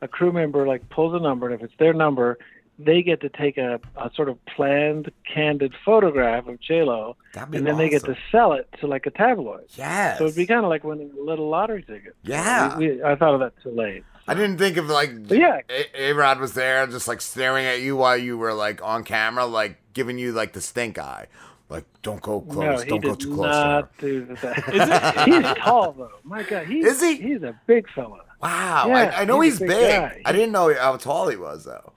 a 0.00 0.08
crew 0.08 0.32
member 0.32 0.66
like 0.66 0.88
pulls 0.90 1.14
a 1.14 1.20
number, 1.20 1.46
and 1.46 1.54
if 1.54 1.62
it's 1.62 1.76
their 1.78 1.92
number, 1.92 2.38
they 2.78 3.02
get 3.02 3.20
to 3.22 3.28
take 3.28 3.58
a, 3.58 3.80
a 3.96 4.10
sort 4.14 4.28
of 4.28 4.38
planned, 4.46 5.10
candid 5.32 5.74
photograph 5.84 6.46
of 6.46 6.60
J 6.60 6.82
Lo, 6.84 7.16
That'd 7.34 7.50
be 7.50 7.58
and 7.58 7.66
then 7.66 7.76
they 7.76 7.88
get 7.88 8.04
to 8.04 8.16
sell 8.30 8.52
it 8.52 8.68
to 8.80 8.86
like 8.86 9.06
a 9.06 9.10
tabloid. 9.10 9.64
Yes. 9.70 10.18
So 10.18 10.24
it'd 10.24 10.36
be 10.36 10.46
kind 10.46 10.64
of 10.64 10.70
like 10.70 10.84
winning 10.84 11.10
a 11.18 11.22
little 11.22 11.48
lottery 11.48 11.82
ticket. 11.82 12.14
Yeah. 12.22 12.76
We, 12.78 12.92
we, 12.92 13.02
I 13.02 13.16
thought 13.16 13.34
of 13.34 13.40
that 13.40 13.60
too 13.62 13.70
late. 13.70 14.04
I 14.28 14.34
didn't 14.34 14.58
think 14.58 14.76
of 14.76 14.88
like 14.88 15.26
But 15.26 15.38
yeah. 15.38 15.60
A 15.94 16.12
Rod 16.12 16.38
was 16.38 16.52
there, 16.52 16.86
just 16.86 17.08
like 17.08 17.20
staring 17.20 17.66
at 17.66 17.80
you 17.80 17.96
while 17.96 18.16
you 18.16 18.38
were 18.38 18.52
like 18.52 18.82
on 18.82 19.02
camera, 19.02 19.46
like 19.46 19.78
giving 19.94 20.18
you 20.18 20.32
like 20.32 20.52
the 20.52 20.60
stink 20.60 20.98
eye, 20.98 21.26
like 21.68 21.84
don't 22.02 22.20
go 22.20 22.42
close, 22.42 22.84
no, 22.84 22.90
don't 22.90 23.02
go 23.02 23.14
too 23.14 23.34
close. 23.34 23.46
not 23.46 23.98
do 23.98 24.24
that. 24.42 25.24
he's 25.56 25.64
tall 25.64 25.92
though. 25.92 26.10
My 26.22 26.42
God, 26.42 26.66
he's, 26.66 26.84
Is 26.84 27.00
he? 27.00 27.16
He's 27.16 27.42
a 27.42 27.58
big 27.66 27.88
fella. 27.90 28.20
Wow, 28.40 28.86
Yeah, 28.88 29.12
I, 29.16 29.22
I 29.22 29.24
know 29.24 29.40
he's, 29.40 29.58
he's 29.58 29.68
big 29.68 29.68
big. 29.68 30.22
I 30.24 30.32
didn't 30.32 30.52
know 30.52 30.72
how 30.74 30.96
tall 30.96 31.28
he 31.28 31.36
was 31.36 31.64
though. 31.64 31.92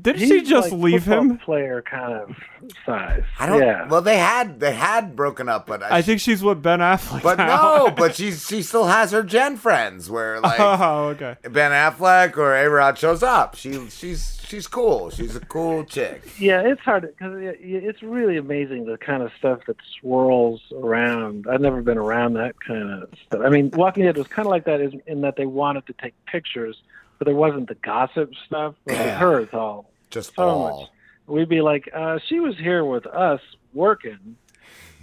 Did 0.00 0.16
He's 0.16 0.28
she 0.28 0.42
just 0.42 0.72
like 0.72 0.80
leave 0.80 1.04
him? 1.04 1.38
Player 1.38 1.80
kind 1.80 2.12
of 2.12 2.36
size. 2.84 3.22
I 3.38 3.46
don't. 3.46 3.62
Yeah. 3.62 3.86
Well, 3.86 4.02
they 4.02 4.18
had 4.18 4.58
they 4.58 4.72
had 4.72 5.14
broken 5.14 5.48
up, 5.48 5.66
but 5.66 5.82
I, 5.84 5.98
I 5.98 6.02
think 6.02 6.20
she's 6.20 6.42
with 6.42 6.62
Ben 6.62 6.80
Affleck. 6.80 7.22
But 7.22 7.38
now. 7.38 7.86
no, 7.86 7.90
but 7.96 8.16
she's 8.16 8.44
she 8.46 8.62
still 8.62 8.86
has 8.86 9.12
her 9.12 9.22
Gen 9.22 9.56
friends 9.56 10.10
where 10.10 10.40
like 10.40 10.58
oh, 10.58 11.08
okay. 11.10 11.36
Ben 11.42 11.70
Affleck 11.70 12.36
or 12.36 12.54
A 12.56 12.68
Rod 12.68 12.98
shows 12.98 13.22
up. 13.22 13.54
She 13.54 13.88
she's 13.88 14.40
she's 14.44 14.66
cool. 14.66 15.10
She's 15.10 15.36
a 15.36 15.40
cool 15.40 15.84
chick. 15.84 16.22
Yeah, 16.40 16.60
it's 16.62 16.80
hard 16.80 17.02
because 17.02 17.34
it's 17.60 18.02
really 18.02 18.36
amazing 18.36 18.86
the 18.86 18.98
kind 18.98 19.22
of 19.22 19.30
stuff 19.38 19.60
that 19.68 19.76
swirls 20.00 20.60
around. 20.76 21.46
I've 21.48 21.60
never 21.60 21.82
been 21.82 21.98
around 21.98 22.34
that 22.34 22.56
kind 22.60 22.90
of 23.02 23.08
stuff. 23.26 23.42
I 23.44 23.48
mean, 23.48 23.70
Walking 23.72 24.04
Dead 24.04 24.16
was 24.16 24.26
kind 24.26 24.46
of 24.46 24.50
like 24.50 24.64
that 24.64 24.80
is- 24.80 24.94
in 25.06 25.20
that 25.20 25.36
they 25.36 25.46
wanted 25.46 25.86
to 25.86 25.92
take 25.94 26.14
pictures, 26.26 26.82
but 27.24 27.30
there 27.30 27.38
wasn't 27.38 27.68
the 27.68 27.74
gossip 27.76 28.30
stuff. 28.46 28.74
But 28.84 28.96
with 28.96 29.06
Yeah. 29.06 29.18
her, 29.18 29.40
it's 29.40 29.54
all 29.54 29.90
Just 30.10 30.34
so 30.34 30.42
all. 30.42 30.80
much. 30.82 30.90
We'd 31.26 31.48
be 31.48 31.62
like, 31.62 31.88
uh, 31.94 32.18
she 32.28 32.38
was 32.40 32.56
here 32.58 32.84
with 32.84 33.06
us 33.06 33.40
working. 33.72 34.36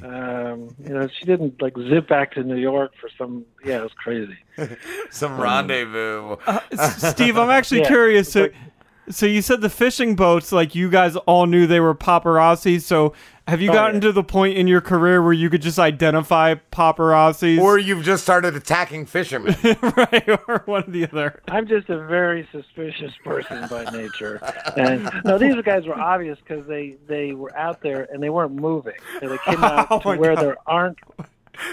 Um, 0.04 0.76
you 0.84 0.90
know, 0.94 1.08
she 1.08 1.26
didn't 1.26 1.62
like 1.62 1.76
zip 1.78 2.08
back 2.08 2.32
to 2.34 2.44
New 2.44 2.56
York 2.56 2.92
for 3.00 3.10
some. 3.18 3.46
Yeah, 3.64 3.80
it 3.80 3.84
was 3.84 3.92
crazy. 3.94 4.38
Some 5.12 5.40
rendezvous. 5.40 6.38
S- 6.72 7.12
Steve, 7.12 7.38
I'm 7.38 7.50
actually 7.52 7.82
Yeah, 7.82 7.88
curious. 7.88 8.28
it's 8.28 8.34
So, 8.34 8.42
like- 8.44 8.56
so 9.12 9.26
you 9.26 9.42
said 9.42 9.62
the 9.62 9.70
fishing 9.70 10.16
boats, 10.16 10.52
like 10.52 10.76
you 10.76 10.90
guys 10.90 11.16
all 11.16 11.46
knew 11.46 11.68
they 11.68 11.80
were 11.80 11.94
paparazzi. 11.96 12.82
So 12.82 13.14
have 13.48 13.62
you 13.62 13.70
Oh, 13.72 13.74
gotten 13.74 13.96
yeah. 13.96 14.02
to 14.08 14.12
the 14.12 14.24
point 14.24 14.58
in 14.58 14.68
your 14.68 14.82
career 14.82 15.22
where 15.22 15.34
you 15.34 15.50
could 15.50 15.62
just 15.62 15.80
identify 15.80 16.56
paparazzi? 16.72 17.60
Or 17.60 17.78
you've 17.78 18.04
just 18.04 18.24
started 18.24 18.56
attacking 18.56 19.06
fishermen. 19.08 19.56
right, 19.64 20.28
or 20.48 20.64
one 20.66 20.84
or 20.84 20.92
the 20.92 21.08
other. 21.08 21.42
I'm 21.48 21.68
just 21.68 21.90
a 21.90 22.06
very 22.06 22.48
suspicious 22.52 23.14
person 23.24 23.68
by 23.70 23.86
nature, 23.92 24.40
and 24.78 25.10
no, 25.26 25.38
these 25.38 25.56
guys 25.64 25.86
were 25.86 26.00
obvious 26.00 26.38
because 26.40 26.66
they 26.68 26.96
they 27.08 27.34
were 27.34 27.56
out 27.58 27.82
there 27.82 28.08
and 28.12 28.22
they 28.22 28.30
weren't 28.30 28.54
moving. 28.56 28.94
So 29.20 29.30
they 29.30 29.38
came 29.40 29.64
out 29.64 29.88
Oh 29.92 30.00
to 30.00 30.18
where 30.18 30.36
God. 30.36 30.44
there 30.46 30.58
aren't 30.68 30.98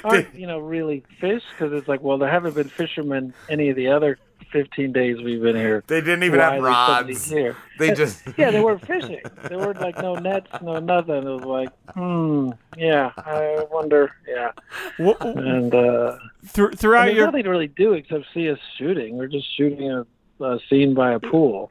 aren't 0.04 0.34
you 0.38 0.46
know 0.46 0.58
really 0.58 1.04
fish 1.20 1.42
because 1.52 1.72
it's 1.72 1.88
like 1.88 2.02
well 2.02 2.18
there 2.18 2.30
haven't 2.30 2.54
been 2.54 2.68
fishermen 2.68 3.32
any 3.48 3.68
of 3.70 3.76
the 3.76 3.88
other 3.88 4.18
15 4.52 4.92
days 4.92 5.16
we've 5.22 5.40
been 5.42 5.56
here. 5.56 5.82
They 5.86 6.00
didn't 6.00 6.22
even 6.24 6.40
Why 6.40 6.44
have 6.54 6.64
are 6.64 7.04
they 7.04 7.14
suddenly 7.14 7.14
rods. 7.14 7.30
Here? 7.30 7.56
They 7.78 7.92
just 7.92 8.22
yeah, 8.38 8.50
they 8.50 8.60
weren't 8.60 8.84
fishing. 8.86 9.20
There 9.48 9.58
were 9.58 9.74
like 9.74 9.96
no 9.98 10.14
nets, 10.16 10.48
no 10.62 10.78
nothing. 10.80 11.14
It 11.16 11.24
was 11.24 11.44
like, 11.44 11.68
hmm, 11.94 12.50
yeah. 12.76 13.12
I 13.16 13.64
wonder, 13.70 14.12
yeah. 14.26 14.52
Wh- 14.98 15.20
And 15.24 15.74
uh, 15.74 16.16
thr- 16.46 16.66
and 16.66 16.78
throughout 16.78 17.04
there's 17.06 17.16
your 17.16 17.26
nothing 17.26 17.44
to 17.44 17.50
really 17.50 17.68
do 17.68 17.92
except 17.92 18.26
see 18.34 18.50
us 18.50 18.58
shooting. 18.76 19.16
We're 19.16 19.26
just 19.28 19.46
shooting 19.56 19.90
a, 19.90 20.06
a 20.44 20.58
scene 20.68 20.94
by 20.94 21.12
a 21.12 21.20
pool. 21.20 21.70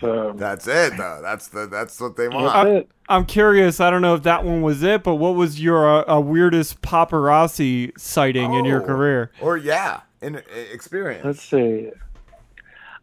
So 0.00 0.32
That's 0.36 0.66
it 0.66 0.96
though. 0.96 1.20
That's 1.22 1.48
the 1.48 1.66
that's 1.66 2.00
what 2.00 2.16
they 2.16 2.24
that's 2.28 2.34
want. 2.34 2.68
it. 2.68 2.90
I'm 3.08 3.26
curious. 3.26 3.80
I 3.80 3.90
don't 3.90 4.02
know 4.02 4.14
if 4.14 4.22
that 4.22 4.44
one 4.44 4.62
was 4.62 4.82
it, 4.82 5.02
but 5.02 5.16
what 5.16 5.34
was 5.34 5.60
your 5.60 5.86
uh, 6.08 6.16
uh, 6.16 6.20
weirdest 6.20 6.80
paparazzi 6.80 7.92
sighting 7.98 8.54
in 8.54 8.64
your 8.64 8.82
Oh. 8.82 8.86
career? 8.86 9.32
Or 9.40 9.56
yeah, 9.56 10.00
in 10.22 10.42
experience. 10.72 11.24
Let's 11.24 11.42
see. 11.42 11.90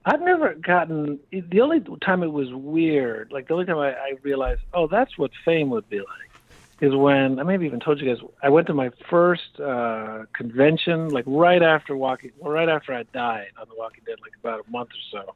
I've 0.05 0.21
never 0.21 0.53
gotten 0.53 1.19
the 1.31 1.59
only 1.59 1.81
time 2.01 2.23
it 2.23 2.31
was 2.31 2.53
weird, 2.53 3.31
like 3.31 3.49
the 3.49 3.55
only 3.55 3.65
time 3.65 3.77
I, 3.77 3.91
I 3.91 4.13
realized, 4.21 4.61
oh, 4.73 4.87
that's 4.87 5.17
what 5.17 5.31
fame 5.43 5.69
would 5.71 5.89
be 5.89 5.99
like, 5.99 6.31
is 6.79 6.95
when 6.95 7.39
I 7.39 7.43
maybe 7.43 7.65
even 7.65 7.81
told 7.81 7.99
you 7.99 8.07
guys 8.15 8.23
I 8.41 8.47
went 8.47 8.67
to 8.67 8.73
my 8.73 8.89
first 9.09 9.59
uh, 9.59 10.23
convention, 10.31 11.09
like 11.09 11.25
right 11.27 11.61
after 11.61 11.97
Walking, 11.97 12.31
right 12.41 12.69
after 12.69 12.93
I 12.93 13.03
died 13.03 13.49
on 13.59 13.67
The 13.67 13.75
Walking 13.77 14.03
Dead, 14.05 14.15
like 14.21 14.31
about 14.39 14.65
a 14.65 14.71
month 14.71 14.91
or 14.91 15.23
so, 15.23 15.35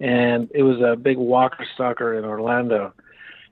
and 0.00 0.50
it 0.54 0.64
was 0.64 0.82
a 0.82 0.96
big 0.96 1.16
Walker 1.16 1.66
Stalker 1.74 2.12
in 2.12 2.26
Orlando, 2.26 2.92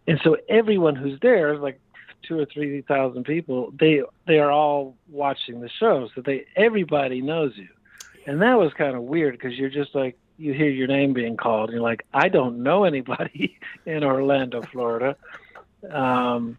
and 0.07 0.21
so 0.23 0.37
everyone 0.51 0.97
who's 0.97 1.19
there 1.21 1.55
is 1.55 1.61
like 1.61 1.81
two 2.23 2.39
or 2.39 2.45
three 2.47 2.83
thousand 2.83 3.25
people, 3.25 3.73
they 3.79 4.03
they 4.27 4.39
are 4.39 4.51
all 4.51 4.97
watching 5.09 5.61
the 5.61 5.69
show, 5.69 6.09
so 6.15 6.21
they 6.21 6.47
everybody 6.57 7.21
knows 7.21 7.57
you. 7.57 7.69
And 8.27 8.41
that 8.43 8.59
was 8.59 8.73
kind 8.75 8.97
of 8.97 9.03
weird 9.03 9.35
because 9.35 9.55
you're 9.55 9.71
just 9.71 9.95
like 9.95 10.17
you 10.39 10.53
hear 10.53 10.69
your 10.69 10.87
name 10.87 11.13
being 11.13 11.37
called 11.37 11.69
and 11.69 11.75
you're 11.75 11.83
like 11.83 12.05
i 12.13 12.29
don't 12.29 12.63
know 12.63 12.85
anybody 12.85 13.59
in 13.87 14.05
orlando 14.05 14.63
florida. 14.63 15.17
Um 15.91 16.59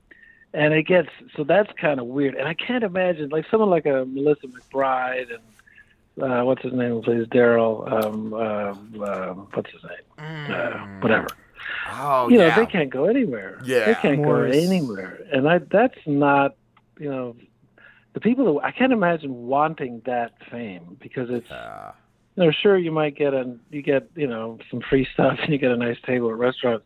and 0.53 0.73
it 0.73 0.83
gets 0.83 1.09
so 1.35 1.43
that's 1.43 1.71
kind 1.73 1.99
of 1.99 2.05
weird. 2.05 2.35
And 2.35 2.47
i 2.47 2.53
can't 2.53 2.83
imagine 2.83 3.29
like 3.29 3.45
someone 3.49 3.69
like 3.69 3.85
a 3.85 4.05
melissa 4.05 4.47
mcbride 4.47 5.27
and 5.33 6.23
uh 6.23 6.43
what's 6.43 6.61
his 6.61 6.73
name 6.73 7.01
plays 7.01 7.25
daryl 7.27 7.91
um 7.91 8.33
uh, 8.33 9.03
uh, 9.03 9.33
what's 9.33 9.71
his 9.71 9.83
name? 9.83 10.51
Uh, 10.51 10.99
whatever 11.01 11.27
Oh 11.91 12.29
you 12.29 12.37
know 12.37 12.47
yeah. 12.47 12.55
they 12.55 12.65
can't 12.65 12.89
go 12.89 13.05
anywhere 13.05 13.59
Yeah. 13.63 13.85
they 13.85 13.95
can't 13.95 14.17
Morris. 14.19 14.55
go 14.55 14.61
anywhere 14.61 15.19
and 15.31 15.47
i 15.47 15.57
that's 15.59 15.97
not 16.05 16.55
you 16.99 17.09
know 17.09 17.35
the 18.13 18.19
people 18.19 18.53
that 18.55 18.65
i 18.65 18.71
can't 18.71 18.93
imagine 18.93 19.47
wanting 19.47 20.01
that 20.05 20.33
fame 20.51 20.97
because 21.01 21.29
it's 21.29 21.49
Uh, 21.51 21.91
you 22.35 22.43
know, 22.45 22.51
sure 22.51 22.77
you 22.77 22.91
might 22.91 23.15
get 23.15 23.33
a 23.35 23.55
you 23.69 23.81
get 23.83 24.09
you 24.15 24.25
know 24.27 24.57
some 24.71 24.81
free 24.81 25.07
stuff 25.13 25.37
and 25.43 25.51
you 25.53 25.59
get 25.59 25.71
a 25.71 25.77
nice 25.77 25.97
table 26.03 26.29
at 26.31 26.35
restaurants, 26.37 26.85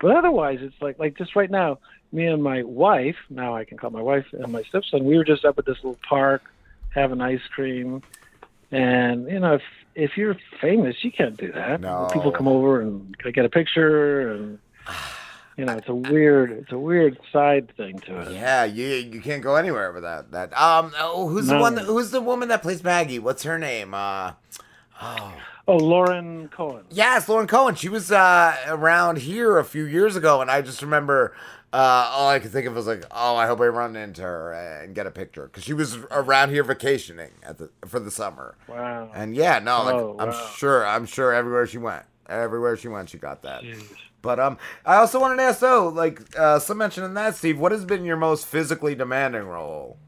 but 0.00 0.10
otherwise 0.16 0.58
it's 0.60 0.74
like 0.80 0.98
like 0.98 1.16
just 1.16 1.36
right 1.36 1.50
now, 1.50 1.78
me 2.10 2.26
and 2.26 2.42
my 2.42 2.64
wife 2.64 3.14
now 3.30 3.54
I 3.54 3.64
can 3.64 3.78
call 3.78 3.90
my 3.90 4.02
wife 4.02 4.26
and 4.32 4.50
my 4.52 4.62
stepson. 4.64 5.04
We 5.04 5.16
were 5.16 5.22
just 5.24 5.44
up 5.44 5.56
at 5.56 5.66
this 5.66 5.76
little 5.84 6.00
park 6.08 6.42
having 6.90 7.20
ice 7.20 7.46
cream, 7.54 8.02
and 8.72 9.28
you 9.28 9.38
know 9.38 9.58
if 9.98 10.16
you're 10.16 10.36
famous 10.60 10.96
you 11.04 11.10
can't 11.12 11.36
do 11.36 11.50
that. 11.52 11.80
No. 11.80 12.08
People 12.12 12.32
come 12.32 12.48
over 12.48 12.80
and 12.80 13.14
I 13.24 13.30
get 13.30 13.44
a 13.44 13.48
picture 13.50 14.32
and 14.32 14.58
You 15.56 15.64
know, 15.64 15.72
it's 15.76 15.88
a 15.88 15.94
weird, 15.94 16.52
it's 16.52 16.70
a 16.70 16.78
weird 16.78 17.18
side 17.32 17.72
thing 17.76 17.98
to 18.06 18.20
it. 18.20 18.32
Yeah, 18.32 18.64
you 18.64 18.86
you 18.86 19.20
can't 19.20 19.42
go 19.42 19.56
anywhere 19.56 19.90
with 19.92 20.04
that. 20.04 20.30
That 20.30 20.56
um, 20.56 20.92
oh, 21.00 21.28
who's 21.28 21.48
the 21.48 21.58
one? 21.58 21.74
That, 21.74 21.84
who's 21.84 22.12
the 22.12 22.20
woman 22.20 22.48
that 22.50 22.62
plays 22.62 22.84
Maggie? 22.84 23.18
What's 23.18 23.42
her 23.42 23.58
name? 23.58 23.92
Uh, 23.92 24.34
Oh, 25.70 25.76
Lauren 25.76 26.48
Cohan. 26.48 26.84
yes, 26.90 27.28
Lauren 27.28 27.46
Cohan. 27.46 27.74
She 27.74 27.88
was 27.88 28.10
uh 28.10 28.56
around 28.68 29.18
here 29.18 29.58
a 29.58 29.64
few 29.64 29.84
years 29.84 30.16
ago, 30.16 30.40
and 30.40 30.50
I 30.50 30.62
just 30.62 30.80
remember. 30.80 31.34
Uh, 31.70 32.10
all 32.14 32.30
I 32.30 32.38
could 32.38 32.50
think 32.50 32.66
of 32.66 32.74
was 32.74 32.86
like, 32.86 33.04
oh, 33.10 33.36
I 33.36 33.46
hope 33.46 33.60
I 33.60 33.66
run 33.66 33.94
into 33.94 34.22
her 34.22 34.52
and 34.52 34.94
get 34.94 35.06
a 35.06 35.10
picture 35.10 35.44
because 35.44 35.64
she 35.64 35.74
was 35.74 35.96
around 36.10 36.48
here 36.50 36.64
vacationing 36.64 37.30
at 37.42 37.58
the 37.58 37.70
for 37.86 38.00
the 38.00 38.10
summer. 38.10 38.56
Wow. 38.68 39.10
And 39.14 39.34
yeah, 39.36 39.58
no, 39.58 39.82
like 39.84 39.94
Oh, 39.94 40.16
I'm 40.18 40.28
wow. 40.30 40.50
sure, 40.56 40.86
I'm 40.86 41.04
sure 41.04 41.32
everywhere 41.34 41.66
she 41.66 41.76
went, 41.76 42.04
everywhere 42.26 42.76
she 42.78 42.88
went, 42.88 43.10
she 43.10 43.18
got 43.18 43.42
that. 43.42 43.64
But 44.22 44.40
um, 44.40 44.56
I 44.86 44.96
also 44.96 45.20
wanted 45.20 45.36
to 45.36 45.42
ask 45.42 45.60
though, 45.60 45.88
like 45.88 46.22
uh, 46.38 46.58
some 46.58 46.78
mention 46.78 47.04
in 47.04 47.12
that, 47.14 47.36
Steve, 47.36 47.58
what 47.58 47.72
has 47.72 47.84
been 47.84 48.04
your 48.06 48.16
most 48.16 48.46
physically 48.46 48.94
demanding 48.94 49.44
role? 49.44 49.98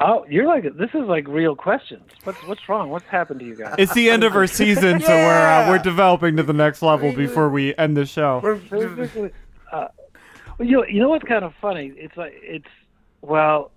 Oh, 0.00 0.24
you're 0.28 0.46
like 0.46 0.62
this 0.76 0.90
is 0.94 1.08
like 1.08 1.26
real 1.26 1.56
questions. 1.56 2.04
What's 2.22 2.38
what's 2.46 2.68
wrong? 2.68 2.90
What's 2.90 3.06
happened 3.06 3.40
to 3.40 3.46
you 3.46 3.56
guys? 3.56 3.74
It's 3.78 3.92
the 3.94 4.10
end 4.10 4.22
of 4.22 4.36
our 4.36 4.46
season, 4.60 5.00
so 5.00 5.08
we're 5.08 5.46
uh, 5.46 5.68
we're 5.68 5.78
developing 5.80 6.36
to 6.36 6.44
the 6.44 6.52
next 6.52 6.82
level 6.82 7.12
before 7.12 7.48
we 7.48 7.74
end 7.76 7.96
the 7.96 8.06
show. 8.06 8.40
Physically, 8.70 9.32
uh, 9.72 9.88
well, 10.58 10.68
you 10.68 10.76
know, 10.76 10.84
you 10.84 11.00
know 11.00 11.08
what's 11.08 11.24
kind 11.24 11.44
of 11.44 11.54
funny? 11.60 11.92
It's 11.96 12.16
like 12.16 12.34
it's 12.34 12.68
well, 13.20 13.72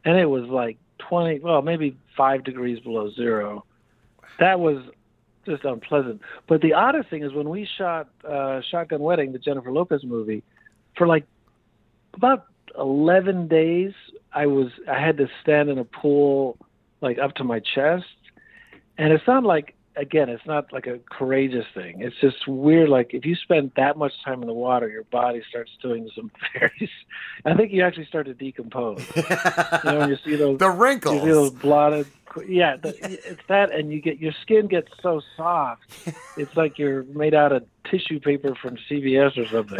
and 0.05 0.17
it 0.17 0.25
was 0.25 0.45
like 0.45 0.77
20, 0.99 1.39
well, 1.39 1.61
maybe 1.61 1.97
five 2.15 2.43
degrees 2.43 2.79
below 2.79 3.11
zero. 3.11 3.65
That 4.39 4.59
was 4.59 4.83
just 5.47 5.63
unpleasant. 5.65 6.21
But 6.47 6.61
the 6.61 6.73
oddest 6.73 7.09
thing 7.09 7.23
is 7.23 7.33
when 7.33 7.49
we 7.49 7.67
shot 7.77 8.09
uh, 8.23 8.61
Shotgun 8.69 8.99
Wedding, 8.99 9.31
the 9.31 9.39
Jennifer 9.39 9.71
Lopez 9.71 10.03
movie, 10.03 10.43
for 10.95 11.07
like 11.07 11.25
about 12.13 12.45
eleven 12.77 13.47
days, 13.47 13.93
I 14.31 14.45
was 14.45 14.67
I 14.87 14.99
had 14.99 15.17
to 15.17 15.27
stand 15.41 15.69
in 15.69 15.79
a 15.79 15.85
pool 15.85 16.57
like 17.01 17.17
up 17.17 17.33
to 17.35 17.43
my 17.43 17.59
chest, 17.59 18.05
and 18.97 19.11
it's 19.11 19.25
not 19.27 19.43
like 19.43 19.73
again, 19.95 20.29
it's 20.29 20.45
not 20.45 20.71
like 20.71 20.85
a 20.85 20.99
courageous 21.09 21.65
thing. 21.73 22.01
It's 22.01 22.15
just 22.21 22.47
weird. 22.47 22.87
Like 22.89 23.15
if 23.15 23.25
you 23.25 23.35
spend 23.35 23.71
that 23.77 23.97
much 23.97 24.13
time 24.23 24.41
in 24.41 24.47
the 24.47 24.53
water, 24.53 24.87
your 24.87 25.03
body 25.05 25.41
starts 25.49 25.71
doing 25.81 26.07
some 26.15 26.31
very. 26.53 26.89
I 27.45 27.55
think 27.55 27.71
you 27.71 27.83
actually 27.83 28.05
start 28.05 28.27
to 28.27 28.33
decompose. 28.35 29.03
you 29.15 29.23
know, 29.91 29.99
when 29.99 30.09
you 30.09 30.17
see 30.23 30.35
those 30.35 30.57
The 30.59 30.67
you 30.67 30.73
see 30.73 30.77
wrinkles. 30.79 31.21
those 31.23 31.49
blotted. 31.51 32.05
Yeah, 32.47 32.77
the, 32.77 32.89
it's 33.29 33.41
that, 33.47 33.71
and 33.73 33.91
you 33.91 34.01
get 34.01 34.19
your 34.19 34.33
skin 34.41 34.67
gets 34.67 34.91
so 35.01 35.21
soft. 35.35 35.83
It's 36.37 36.55
like 36.55 36.77
you're 36.77 37.01
made 37.03 37.33
out 37.33 37.51
of 37.51 37.65
tissue 37.89 38.19
paper 38.19 38.53
from 38.53 38.77
CVS 38.89 39.37
or 39.37 39.47
something. 39.47 39.79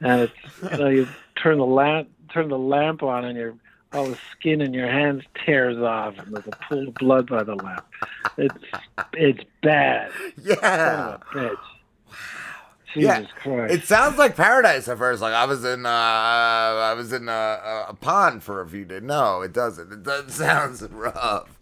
and 0.00 0.20
it's 0.22 0.32
you 0.62 0.78
know 0.78 0.88
you 0.88 1.08
turn 1.42 1.58
the 1.58 1.66
lamp 1.66 2.08
turn 2.32 2.48
the 2.48 2.58
lamp 2.58 3.02
on, 3.02 3.24
and 3.24 3.36
your 3.36 3.54
all 3.92 4.06
the 4.06 4.18
skin 4.30 4.60
in 4.60 4.72
your 4.72 4.88
hands 4.88 5.22
tears 5.44 5.76
off, 5.78 6.16
and 6.18 6.34
there's 6.34 6.46
a 6.46 6.56
pool 6.68 6.88
of 6.88 6.94
blood 6.94 7.28
by 7.28 7.42
the 7.42 7.54
lamp. 7.56 7.84
It's 8.38 8.54
it's 9.14 9.40
bad. 9.62 10.10
Yeah. 10.42 11.18
bitch. 11.32 11.56
Jesus 12.94 13.26
Yeah, 13.36 13.42
Christ. 13.42 13.74
It 13.74 13.84
sounds 13.84 14.18
like 14.18 14.36
paradise 14.36 14.86
at 14.88 14.98
first. 14.98 15.22
Like 15.22 15.34
I 15.34 15.46
was 15.46 15.64
in, 15.64 15.86
uh, 15.86 15.88
I 15.88 16.94
was 16.94 17.12
in 17.12 17.28
a, 17.28 17.86
a 17.88 17.94
pond 17.98 18.42
for 18.42 18.60
a 18.60 18.68
few 18.68 18.84
days. 18.84 19.02
No, 19.02 19.40
it 19.42 19.52
doesn't. 19.52 19.92
It 19.92 20.02
doesn't, 20.02 20.30
sounds 20.30 20.82
rough. 20.82 21.58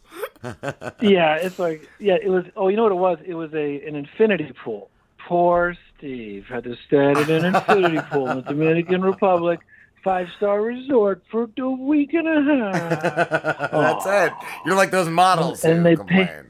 Yeah, 1.01 1.37
it's 1.37 1.59
like 1.59 1.89
yeah, 1.99 2.17
it 2.23 2.29
was. 2.31 2.45
Oh, 2.57 2.69
you 2.69 2.77
know 2.77 2.85
what 2.85 2.93
it 2.93 2.97
was? 2.97 3.19
It 3.27 3.35
was 3.35 3.53
a 3.55 3.87
an 3.87 3.95
infinity 3.97 4.53
pool. 4.65 4.91
Poor 5.29 5.77
Steve 5.97 6.47
had 6.49 6.65
to 6.65 6.77
stand 6.87 7.19
in 7.19 7.31
an 7.31 7.55
infinity 7.55 8.01
pool 8.11 8.29
in 8.31 8.37
the 8.39 8.43
Dominican 8.43 9.03
Republic, 9.03 9.61
five 10.03 10.29
star 10.37 10.61
resort 10.63 11.23
for 11.31 11.49
a 11.59 11.71
week 11.71 12.15
and 12.15 12.27
a 12.27 12.43
half. 12.43 13.71
That's 13.73 14.07
it. 14.07 14.33
You're 14.67 14.77
like 14.77 14.91
those 14.91 15.09
models 15.09 15.65
And 15.65 15.85
they 15.85 15.97
complain. 15.97 16.27
pay- 16.27 16.43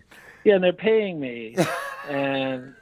Yeah, 0.44 0.54
and 0.54 0.64
they're 0.64 0.72
paying 0.72 1.18
me, 1.20 1.56
and 2.08 2.74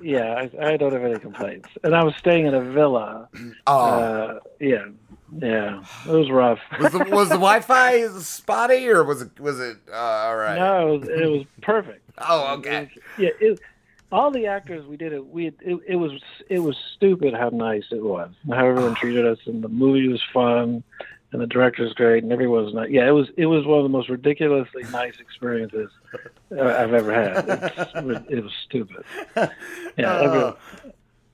yeah, 0.00 0.34
I, 0.60 0.72
I 0.72 0.76
don't 0.76 0.92
have 0.92 1.04
any 1.04 1.18
complaints. 1.18 1.68
And 1.84 1.94
I 1.94 2.02
was 2.04 2.14
staying 2.18 2.46
in 2.46 2.54
a 2.54 2.60
villa. 2.72 3.28
Oh, 3.66 3.78
Uh, 3.78 4.38
yeah, 4.58 4.86
yeah, 5.38 5.82
it 6.06 6.10
was 6.10 6.30
rough. 6.30 6.58
was 6.80 6.92
the 6.92 6.98
was 7.10 7.28
the 7.28 7.34
Wi-Fi 7.36 8.06
spotty 8.18 8.88
or 8.88 9.04
was 9.04 9.22
it 9.22 9.38
was 9.40 9.60
it 9.60 9.76
uh, 9.92 9.96
all 9.96 10.36
right? 10.36 10.56
No, 10.58 10.94
it 10.94 11.00
was, 11.00 11.08
it 11.08 11.30
was 11.30 11.46
perfect. 11.62 12.08
Oh, 12.18 12.54
okay. 12.58 12.76
It 12.76 12.80
was- 12.94 13.04
yeah, 13.18 13.28
it, 13.48 13.60
all 14.12 14.30
the 14.32 14.46
actors 14.46 14.84
we 14.86 14.96
did 14.96 15.12
it. 15.12 15.24
We 15.26 15.46
it, 15.60 15.78
it 15.86 15.96
was 15.96 16.20
it 16.48 16.58
was 16.58 16.76
stupid 16.96 17.32
how 17.34 17.50
nice 17.50 17.84
it 17.92 18.02
was, 18.02 18.30
how 18.48 18.66
everyone 18.66 18.94
treated 18.96 19.24
us, 19.26 19.38
and 19.46 19.62
the 19.62 19.68
movie 19.68 20.08
was 20.08 20.20
fun, 20.32 20.82
and 21.30 21.40
the 21.40 21.46
director's 21.46 21.92
great, 21.94 22.24
and 22.24 22.32
everyone 22.32 22.64
was 22.64 22.74
nice. 22.74 22.90
Yeah, 22.90 23.06
it 23.06 23.12
was 23.12 23.28
it 23.36 23.46
was 23.46 23.64
one 23.66 23.78
of 23.78 23.84
the 23.84 23.88
most 23.88 24.08
ridiculously 24.08 24.82
nice 24.90 25.14
experiences 25.20 25.90
uh, 26.50 26.60
I've 26.60 26.92
ever 26.92 27.12
had. 27.14 27.44
It's, 27.48 27.92
it 28.28 28.42
was 28.42 28.52
stupid. 28.64 29.04
Yeah, 29.96 30.54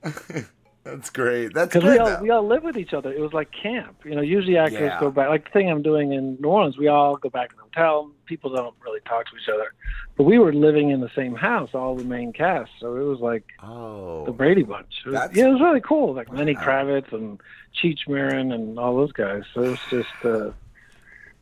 everyone. 0.03 0.43
That's 0.89 1.09
great. 1.09 1.53
That's 1.53 1.73
because 1.73 1.89
we 1.89 1.97
all 1.97 2.05
though. 2.07 2.21
we 2.21 2.29
all 2.29 2.47
live 2.47 2.63
with 2.63 2.77
each 2.77 2.93
other. 2.93 3.11
It 3.11 3.19
was 3.19 3.33
like 3.33 3.49
camp. 3.51 3.97
You 4.05 4.15
know, 4.15 4.21
usually 4.21 4.57
actors 4.57 4.79
Yeah. 4.79 4.99
go 4.99 5.11
back. 5.11 5.29
Like 5.29 5.43
the 5.45 5.51
thing 5.51 5.69
I'm 5.69 5.81
doing 5.81 6.13
in 6.13 6.37
New 6.39 6.47
Orleans, 6.47 6.77
we 6.77 6.87
all 6.87 7.17
go 7.17 7.29
back 7.29 7.49
to 7.49 7.55
the 7.55 7.63
hotel. 7.63 8.11
People 8.25 8.53
don't 8.55 8.73
really 8.85 9.01
talk 9.01 9.25
to 9.25 9.31
each 9.35 9.49
other, 9.53 9.73
but 10.15 10.23
we 10.23 10.37
were 10.37 10.53
living 10.53 10.89
in 10.91 11.01
the 11.01 11.11
same 11.15 11.35
house, 11.35 11.71
all 11.73 11.95
the 11.95 12.03
main 12.05 12.31
cast. 12.31 12.71
So 12.79 12.95
it 12.95 13.03
was 13.03 13.19
like 13.19 13.43
oh, 13.61 14.25
the 14.25 14.31
Brady 14.31 14.63
Bunch. 14.63 15.01
It 15.05 15.09
was, 15.09 15.29
yeah, 15.33 15.47
it 15.47 15.51
was 15.51 15.61
really 15.61 15.81
cool. 15.81 16.13
Like 16.13 16.31
Lenny 16.31 16.55
Kravitz 16.55 17.11
and 17.11 17.39
Cheech 17.81 18.07
Marin 18.07 18.51
and 18.53 18.79
all 18.79 18.95
those 18.95 19.11
guys. 19.11 19.43
So 19.53 19.63
it 19.63 19.69
was 19.71 19.79
just, 19.89 20.25
uh, 20.25 20.47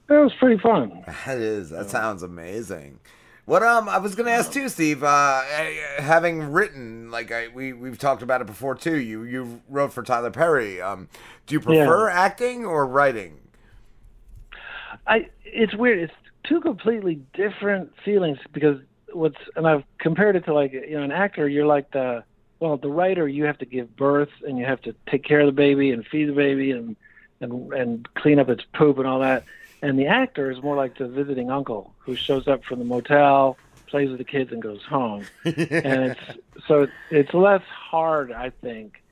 it 0.08 0.20
was 0.20 0.34
pretty 0.40 0.60
fun. 0.60 1.04
that 1.26 1.38
is. 1.38 1.70
That 1.70 1.90
sounds 1.90 2.24
amazing. 2.24 3.00
What 3.46 3.62
um, 3.62 3.88
I 3.88 4.00
was 4.00 4.16
gonna 4.16 4.32
ask 4.32 4.52
too, 4.52 4.70
Steve. 4.70 5.04
Uh, 5.04 5.44
having 6.00 6.52
written, 6.52 7.12
like 7.12 7.32
I, 7.32 7.50
we 7.50 7.74
we've 7.74 8.00
talked 8.00 8.24
about 8.24 8.42
it 8.42 8.48
before 8.48 8.74
too. 8.74 8.98
You 8.98 9.24
you 9.24 9.62
wrote 9.70 9.94
for 9.94 10.02
Tyler 10.02 10.32
Perry. 10.32 10.82
Um, 10.82 11.08
do 11.46 11.54
you 11.54 11.60
prefer 11.60 12.10
acting 12.10 12.66
or 12.66 12.88
writing? 12.88 13.40
I 15.06 15.30
it's 15.44 15.76
weird. 15.76 16.00
It's 16.00 16.14
two 16.44 16.60
completely 16.60 17.22
different 17.34 17.94
feelings 18.04 18.40
because 18.52 18.80
what's 19.14 19.38
and 19.56 19.68
I've 19.68 19.84
compared 20.00 20.36
it 20.36 20.46
to 20.46 20.54
like 20.54 20.74
you 20.74 20.98
know 20.98 21.04
an 21.04 21.12
actor. 21.12 21.48
You're 21.48 21.68
like 21.68 21.92
the 21.92 22.24
well 22.60 22.78
the 22.78 22.90
writer. 22.90 23.28
You 23.28 23.46
have 23.46 23.60
to 23.60 23.66
give 23.66 23.96
birth 23.96 24.30
and 24.48 24.58
you 24.58 24.66
have 24.66 24.82
to 24.82 24.96
take 25.08 25.24
care 25.24 25.42
of 25.42 25.46
the 25.46 25.52
baby 25.52 25.92
and 25.92 26.04
feed 26.08 26.26
the 26.30 26.34
baby 26.34 26.72
and 26.72 26.96
and 27.42 27.72
and 27.74 28.14
clean 28.16 28.40
up 28.40 28.50
its 28.50 28.64
poop 28.74 28.98
and 28.98 29.06
all 29.06 29.20
that. 29.20 29.44
And 29.86 30.00
the 30.00 30.08
actor 30.08 30.50
is 30.50 30.62
more 30.64 30.76
like 30.76 30.98
the 30.98 31.08
visiting 31.08 31.52
uncle 31.52 31.94
who 32.00 32.16
shows 32.16 32.48
up 32.48 32.64
from 32.64 32.80
the 32.80 32.86
motel, 32.86 33.58
plays 33.86 34.10
with 34.10 34.18
the 34.18 34.24
kids, 34.24 34.52
and 34.52 34.62
goes 34.62 34.84
home. 34.84 35.26
and 35.46 35.56
it's 35.56 36.22
so 36.68 36.88
it's 37.12 37.34
less 37.34 37.62
hard, 37.64 38.32
I 38.32 38.50
think, 38.50 39.04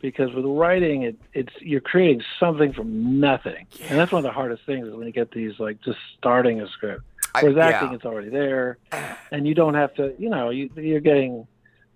because 0.00 0.32
with 0.32 0.44
writing, 0.44 1.02
it, 1.02 1.16
it's 1.32 1.52
you're 1.60 1.80
creating 1.80 2.22
something 2.38 2.72
from 2.72 3.18
nothing, 3.18 3.66
and 3.88 3.98
that's 3.98 4.12
one 4.12 4.20
of 4.20 4.24
the 4.24 4.32
hardest 4.32 4.64
things 4.66 4.86
is 4.86 4.94
when 4.94 5.06
you 5.06 5.12
get 5.12 5.32
these 5.32 5.58
like 5.58 5.80
just 5.82 5.98
starting 6.16 6.60
a 6.60 6.68
script. 6.68 7.02
I- 7.34 7.42
Whereas 7.42 7.56
yeah. 7.56 7.66
acting, 7.66 7.94
it's 7.94 8.04
already 8.04 8.28
there, 8.28 8.78
and 9.32 9.48
you 9.48 9.54
don't 9.54 9.74
have 9.74 9.92
to, 9.94 10.14
you 10.18 10.28
know, 10.30 10.50
you, 10.50 10.70
you're 10.76 11.00
getting. 11.00 11.46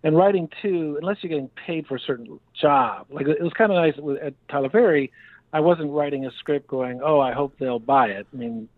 And 0.03 0.15
writing 0.15 0.51
too, 0.61 0.99
unless 1.01 1.23
you're 1.23 1.31
getting 1.31 1.49
paid 1.49 1.87
for 1.87 1.97
a 1.97 2.01
certain 2.01 2.39
job, 2.53 3.07
like 3.09 3.27
it 3.27 3.41
was 3.41 3.55
kind 3.55 3.73
of 3.73 3.77
nice 3.77 3.97
with, 3.97 4.19
at 4.19 4.35
Tyler 4.49 4.69
Perry. 4.69 5.11
I 5.55 5.61
wasn't 5.61 5.93
writing 5.93 6.27
a 6.27 6.33
script 6.33 6.67
going, 6.67 7.01
"Oh, 7.03 7.21
I 7.21 7.33
hope 7.33 7.55
they'll 7.59 7.79
buy 7.79 8.09
it." 8.09 8.27
I 8.33 8.37
mean, 8.37 8.69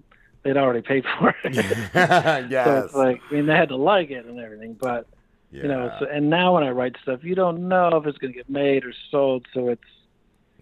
they'd 0.43 0.57
already 0.57 0.83
paid 0.83 1.05
for 1.19 1.35
it. 1.43 1.55
So 2.51 2.85
it's 2.85 2.95
like, 2.95 3.21
I 3.31 3.35
mean, 3.35 3.47
they 3.47 3.55
had 3.57 3.71
to 3.71 3.77
like 3.77 4.11
it 4.11 4.27
and 4.27 4.39
everything, 4.39 4.75
but 4.75 5.07
yeah. 5.51 5.63
you 5.63 5.69
know, 5.69 5.93
so, 5.99 6.07
and 6.07 6.29
now 6.31 6.55
when 6.55 6.65
I 6.65 6.71
write 6.71 6.97
stuff, 7.03 7.25
you 7.25 7.35
don't 7.35 7.69
know 7.69 7.97
if 7.97 8.07
it's 8.07 8.19
going 8.19 8.33
to 8.33 8.37
get 8.37 8.51
made 8.51 8.85
or 8.85 8.93
sold, 9.11 9.47
so 9.55 9.69
it's 9.69 9.83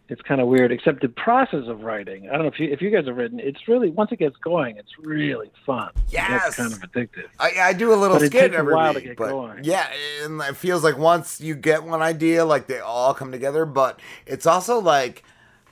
it's 0.09 0.21
kind 0.23 0.41
of 0.41 0.49
weird. 0.49 0.71
Except 0.71 1.01
the 1.01 1.09
process 1.09 1.65
of 1.67 1.81
writing, 1.81 2.29
I 2.29 2.33
don't 2.35 2.43
know 2.43 2.49
if 2.49 2.61
you 2.61 2.71
if 2.71 2.81
you 2.81 2.91
guys 2.91 3.07
have 3.07 3.17
written, 3.17 3.41
it's 3.41 3.67
really 3.67 3.91
once 3.91 4.13
it 4.13 4.19
gets 4.19 4.37
going, 4.37 4.77
it's 4.77 4.93
really 5.01 5.51
fun. 5.67 5.91
Yes. 6.09 6.47
it's 6.47 6.57
kind 6.57 6.73
of 6.73 6.79
addictive. 6.81 7.27
I, 7.41 7.53
I 7.61 7.73
do 7.73 7.93
a 7.93 7.97
little 7.97 8.17
But 8.19 8.25
it 8.25 8.27
skit 8.29 8.41
takes 8.43 8.55
a 8.55 8.59
every 8.59 8.75
while 8.75 8.93
to 8.93 8.99
week, 9.01 9.09
get 9.09 9.17
but 9.17 9.31
going. 9.31 9.65
yeah, 9.65 9.89
and 10.23 10.41
it 10.43 10.57
feels 10.57 10.85
like 10.85 10.97
once 10.97 11.41
you 11.41 11.55
get 11.55 11.85
one 11.85 12.03
idea, 12.03 12.45
like 12.45 12.67
they 12.69 12.81
all 12.81 13.15
come 13.15 13.33
together. 13.33 13.65
But 13.65 13.99
it's 14.27 14.47
also 14.47 14.79
like 14.79 15.25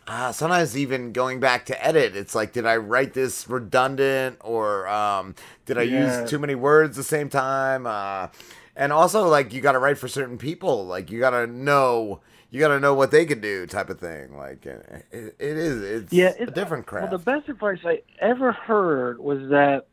uh, 0.06 0.32
sometimes 0.32 0.76
even 0.76 1.12
going 1.12 1.40
back 1.40 1.66
to 1.66 1.84
edit, 1.84 2.16
it's 2.16 2.34
like, 2.34 2.52
did 2.52 2.66
I 2.66 2.76
write 2.76 3.14
this 3.14 3.48
redundant 3.48 4.38
or 4.40 4.88
um, 4.88 5.34
did 5.64 5.78
I 5.78 5.82
Yeah. 5.82 5.96
use 5.98 6.22
too 6.24 6.38
many 6.38 6.54
words 6.54 6.90
at 6.98 7.02
the 7.02 7.08
same 7.08 7.28
time? 7.28 7.86
Uh, 7.86 8.28
and 8.76 8.92
also 8.92 9.28
like 9.28 9.52
you 9.52 9.60
got 9.60 9.72
to 9.72 9.78
write 9.78 9.98
for 9.98 10.08
certain 10.08 10.38
people. 10.38 10.86
Like 10.86 11.10
you 11.10 11.20
got 11.20 11.30
to 11.30 11.46
know, 11.46 12.20
you 12.50 12.58
got 12.60 12.68
to 12.68 12.80
know 12.80 12.94
what 12.94 13.10
they 13.10 13.24
could 13.26 13.40
do, 13.40 13.66
type 13.66 13.90
of 13.90 14.00
thing. 14.00 14.36
Like 14.36 14.66
it, 14.66 15.06
it 15.12 15.34
is, 15.38 15.82
it's 15.82 16.12
yeah, 16.12 16.32
a 16.38 16.46
different 16.46 16.86
craft. 16.86 17.10
Well, 17.10 17.18
the 17.18 17.24
best 17.24 17.48
advice 17.48 17.78
I 17.84 18.02
ever 18.20 18.52
heard 18.52 19.18
was 19.18 19.50
that 19.50 19.86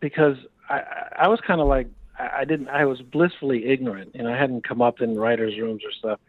because 0.00 0.36
I, 0.68 0.82
I- 1.18 1.28
was 1.28 1.40
kind 1.46 1.60
of 1.60 1.66
like 1.68 1.88
I 2.18 2.44
didn't 2.44 2.68
I 2.68 2.84
was 2.84 3.00
blissfully 3.02 3.66
ignorant 3.66 4.12
and 4.14 4.28
I 4.28 4.38
hadn't 4.38 4.62
come 4.64 4.80
up 4.82 5.00
in 5.00 5.18
writers' 5.18 5.58
rooms 5.58 5.82
or 5.84 5.92
stuff, 5.92 6.20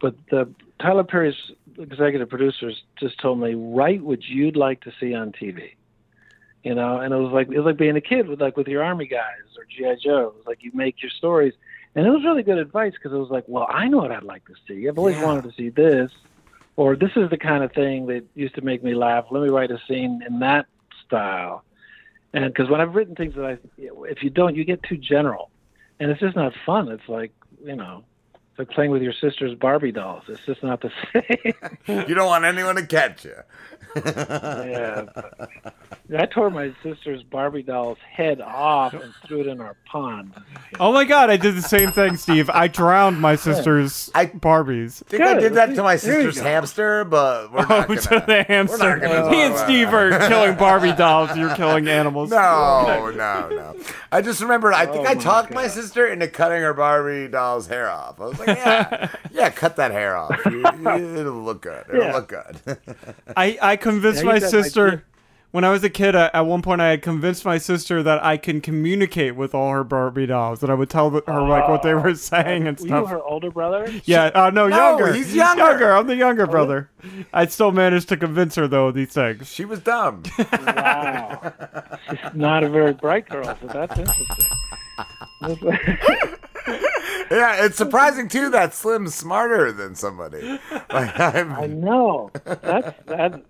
but 0.00 0.14
the 0.30 0.48
Tyler 0.80 1.04
Perry's 1.04 1.34
executive 1.78 2.28
producers 2.28 2.82
just 2.98 3.20
told 3.20 3.40
me 3.40 3.54
write 3.54 4.02
what 4.02 4.24
you'd 4.24 4.56
like 4.56 4.80
to 4.82 4.92
see 5.00 5.14
on 5.14 5.32
TV. 5.32 5.74
You 6.64 6.74
know, 6.74 6.98
and 7.00 7.14
it 7.14 7.16
was 7.16 7.32
like 7.32 7.48
it 7.48 7.56
was 7.56 7.64
like 7.66 7.78
being 7.78 7.96
a 7.96 8.00
kid 8.00 8.28
with 8.28 8.40
like 8.40 8.56
with 8.56 8.66
your 8.66 8.82
army 8.82 9.06
guys 9.06 9.46
or 9.56 9.64
GI 9.64 10.00
Joe. 10.04 10.32
It 10.34 10.36
was 10.36 10.44
like 10.46 10.58
you 10.62 10.72
make 10.74 11.00
your 11.00 11.10
stories, 11.10 11.54
and 11.94 12.04
it 12.04 12.10
was 12.10 12.24
really 12.24 12.42
good 12.42 12.58
advice 12.58 12.92
because 12.92 13.12
it 13.12 13.20
was 13.20 13.30
like, 13.30 13.44
well, 13.46 13.66
I 13.70 13.86
know 13.86 13.98
what 13.98 14.10
I'd 14.10 14.24
like 14.24 14.44
to 14.46 14.54
see. 14.66 14.88
I've 14.88 14.98
always 14.98 15.16
Yeah. 15.16 15.22
wanted 15.22 15.44
to 15.44 15.52
see 15.52 15.68
this, 15.70 16.10
or 16.76 16.96
this 16.96 17.12
is 17.16 17.30
the 17.30 17.38
kind 17.38 17.62
of 17.62 17.72
thing 17.72 18.06
that 18.06 18.24
used 18.34 18.56
to 18.56 18.60
make 18.62 18.82
me 18.82 18.94
laugh. 18.94 19.26
Let 19.30 19.42
me 19.42 19.48
write 19.50 19.70
a 19.70 19.78
scene 19.86 20.20
in 20.26 20.40
that 20.40 20.66
style, 21.06 21.64
and 22.34 22.52
because 22.52 22.68
when 22.68 22.80
I've 22.80 22.96
written 22.96 23.14
things 23.14 23.34
that 23.36 23.44
I, 23.44 23.58
if 23.78 24.22
you 24.24 24.30
don't, 24.30 24.56
you 24.56 24.64
get 24.64 24.82
too 24.82 24.96
general, 24.98 25.50
and 26.00 26.10
it's 26.10 26.20
just 26.20 26.34
not 26.36 26.52
fun. 26.66 26.88
It's 26.88 27.08
like 27.08 27.32
you 27.64 27.76
know, 27.76 28.04
it's 28.58 28.68
like 28.68 28.70
playing 28.74 28.90
with 28.90 29.02
your 29.02 29.12
sister's 29.12 29.54
Barbie 29.54 29.92
dolls. 29.92 30.24
It's 30.28 30.44
just 30.46 30.62
not 30.62 30.80
the 30.80 30.90
same. 31.86 32.04
you 32.08 32.14
don't 32.14 32.26
want 32.26 32.44
anyone 32.44 32.76
to 32.76 32.86
catch 32.86 33.24
you. 33.24 33.34
yeah. 33.96 35.04
I 36.16 36.26
tore 36.26 36.50
my 36.50 36.72
sister's 36.82 37.22
Barbie 37.22 37.62
doll's 37.62 37.98
head 37.98 38.40
off 38.40 38.94
and 38.94 39.12
threw 39.26 39.40
it 39.40 39.46
in 39.46 39.60
our 39.60 39.76
pond. 39.86 40.32
Oh 40.80 40.92
my 40.92 41.04
god, 41.04 41.28
I 41.30 41.36
did 41.36 41.54
the 41.54 41.62
same 41.62 41.92
thing, 41.92 42.16
Steve. 42.16 42.48
I 42.50 42.66
drowned 42.68 43.20
my 43.20 43.36
sister's 43.36 44.10
I- 44.14 44.26
Barbies. 44.26 45.02
I 45.06 45.10
think 45.10 45.22
I 45.22 45.38
did 45.38 45.54
that 45.54 45.74
to 45.74 45.82
my 45.82 45.96
sister's 45.96 46.38
hamster, 46.38 47.04
but 47.04 47.52
we're 47.52 47.60
Oh, 47.60 47.64
not 47.68 47.88
to 47.88 48.08
gonna. 48.08 48.26
the 48.26 48.42
hamster. 48.44 48.96
gonna 48.98 49.30
Me 49.30 49.42
and 49.42 49.56
Steve 49.58 49.92
are 49.92 50.10
killing 50.28 50.56
Barbie 50.56 50.92
dolls. 50.92 51.36
You're 51.36 51.54
killing 51.54 51.88
animals. 51.88 52.30
No, 52.30 53.10
no, 53.14 53.48
no. 53.50 53.76
I 54.10 54.22
just 54.22 54.40
remembered. 54.40 54.72
I 54.74 54.86
think 54.86 55.06
Oh 55.06 55.10
I 55.10 55.14
talked 55.14 55.52
my 55.52 55.62
God. 55.64 55.70
sister 55.72 56.06
into 56.06 56.28
cutting 56.28 56.62
her 56.62 56.72
Barbie 56.74 57.28
doll's 57.28 57.66
hair 57.66 57.90
off. 57.90 58.18
I 58.20 58.24
was 58.24 58.38
like, 58.38 58.47
yeah, 58.48 59.08
yeah, 59.32 59.50
cut 59.50 59.76
that 59.76 59.90
hair 59.90 60.16
off. 60.16 60.38
You- 60.46 60.64
you- 60.80 61.16
it'll 61.20 61.42
look 61.42 61.62
good. 61.62 61.84
It'll 61.88 62.02
Yeah. 62.04 62.12
look 62.14 62.28
good. 62.28 62.78
I, 63.36 63.58
I 63.60 63.76
convinced 63.76 64.20
Yeah, 64.22 64.26
my 64.28 64.34
you 64.36 64.40
my 64.42 64.46
sister 64.48 64.90
kid. 64.90 65.02
when 65.52 65.64
I 65.64 65.70
was 65.70 65.82
a 65.84 65.90
kid. 65.90 66.14
I, 66.16 66.30
at 66.34 66.40
one 66.42 66.62
point, 66.62 66.80
I 66.80 66.88
had 66.90 67.02
convinced 67.02 67.44
my 67.44 67.58
sister 67.58 68.02
that 68.02 68.22
I 68.24 68.36
can 68.36 68.60
communicate 68.60 69.36
with 69.36 69.54
all 69.54 69.70
her 69.72 69.84
Barbie 69.84 70.26
dolls. 70.26 70.60
That 70.60 70.70
I 70.70 70.74
would 70.74 70.90
tell 70.90 71.10
her 71.10 71.20
like 71.42 71.68
what 71.68 71.82
they 71.82 71.94
were 71.94 72.14
saying 72.14 72.66
and 72.66 72.78
Were 72.80 72.86
you 72.86 73.06
her 73.06 73.22
older 73.22 73.50
brother? 73.50 73.90
Yeah, 74.04 74.24
uh, 74.34 74.50
no, 74.50 74.68
No, 74.68 74.76
younger. 74.98 75.12
he's 75.14 75.34
younger. 75.34 75.92
I'm 75.92 76.06
the 76.06 76.16
younger 76.16 76.46
brother. 76.46 76.90
I 77.32 77.46
still 77.46 77.72
managed 77.72 78.08
to 78.10 78.16
convince 78.16 78.54
her 78.56 78.66
though 78.68 78.88
of 78.88 78.94
these 78.94 79.12
things. 79.12 79.48
she 79.48 79.64
was 79.64 79.80
dumb. 79.80 80.22
Wow. 80.78 81.52
She's 82.10 82.34
not 82.34 82.62
a 82.64 82.68
very 82.68 82.92
bright 82.94 83.28
girl, 83.28 83.44
so 83.60 83.66
that's 83.66 83.98
interesting. 83.98 84.46
Yeah, 87.30 87.64
it's 87.64 87.76
surprising 87.76 88.28
too 88.28 88.50
that 88.50 88.74
Slim's 88.74 89.14
smarter 89.14 89.72
than 89.72 89.94
somebody. 89.94 90.58
Like, 90.90 91.20
I 91.20 91.66
know. 91.66 92.30
That's 92.44 92.96
that. 93.06 93.42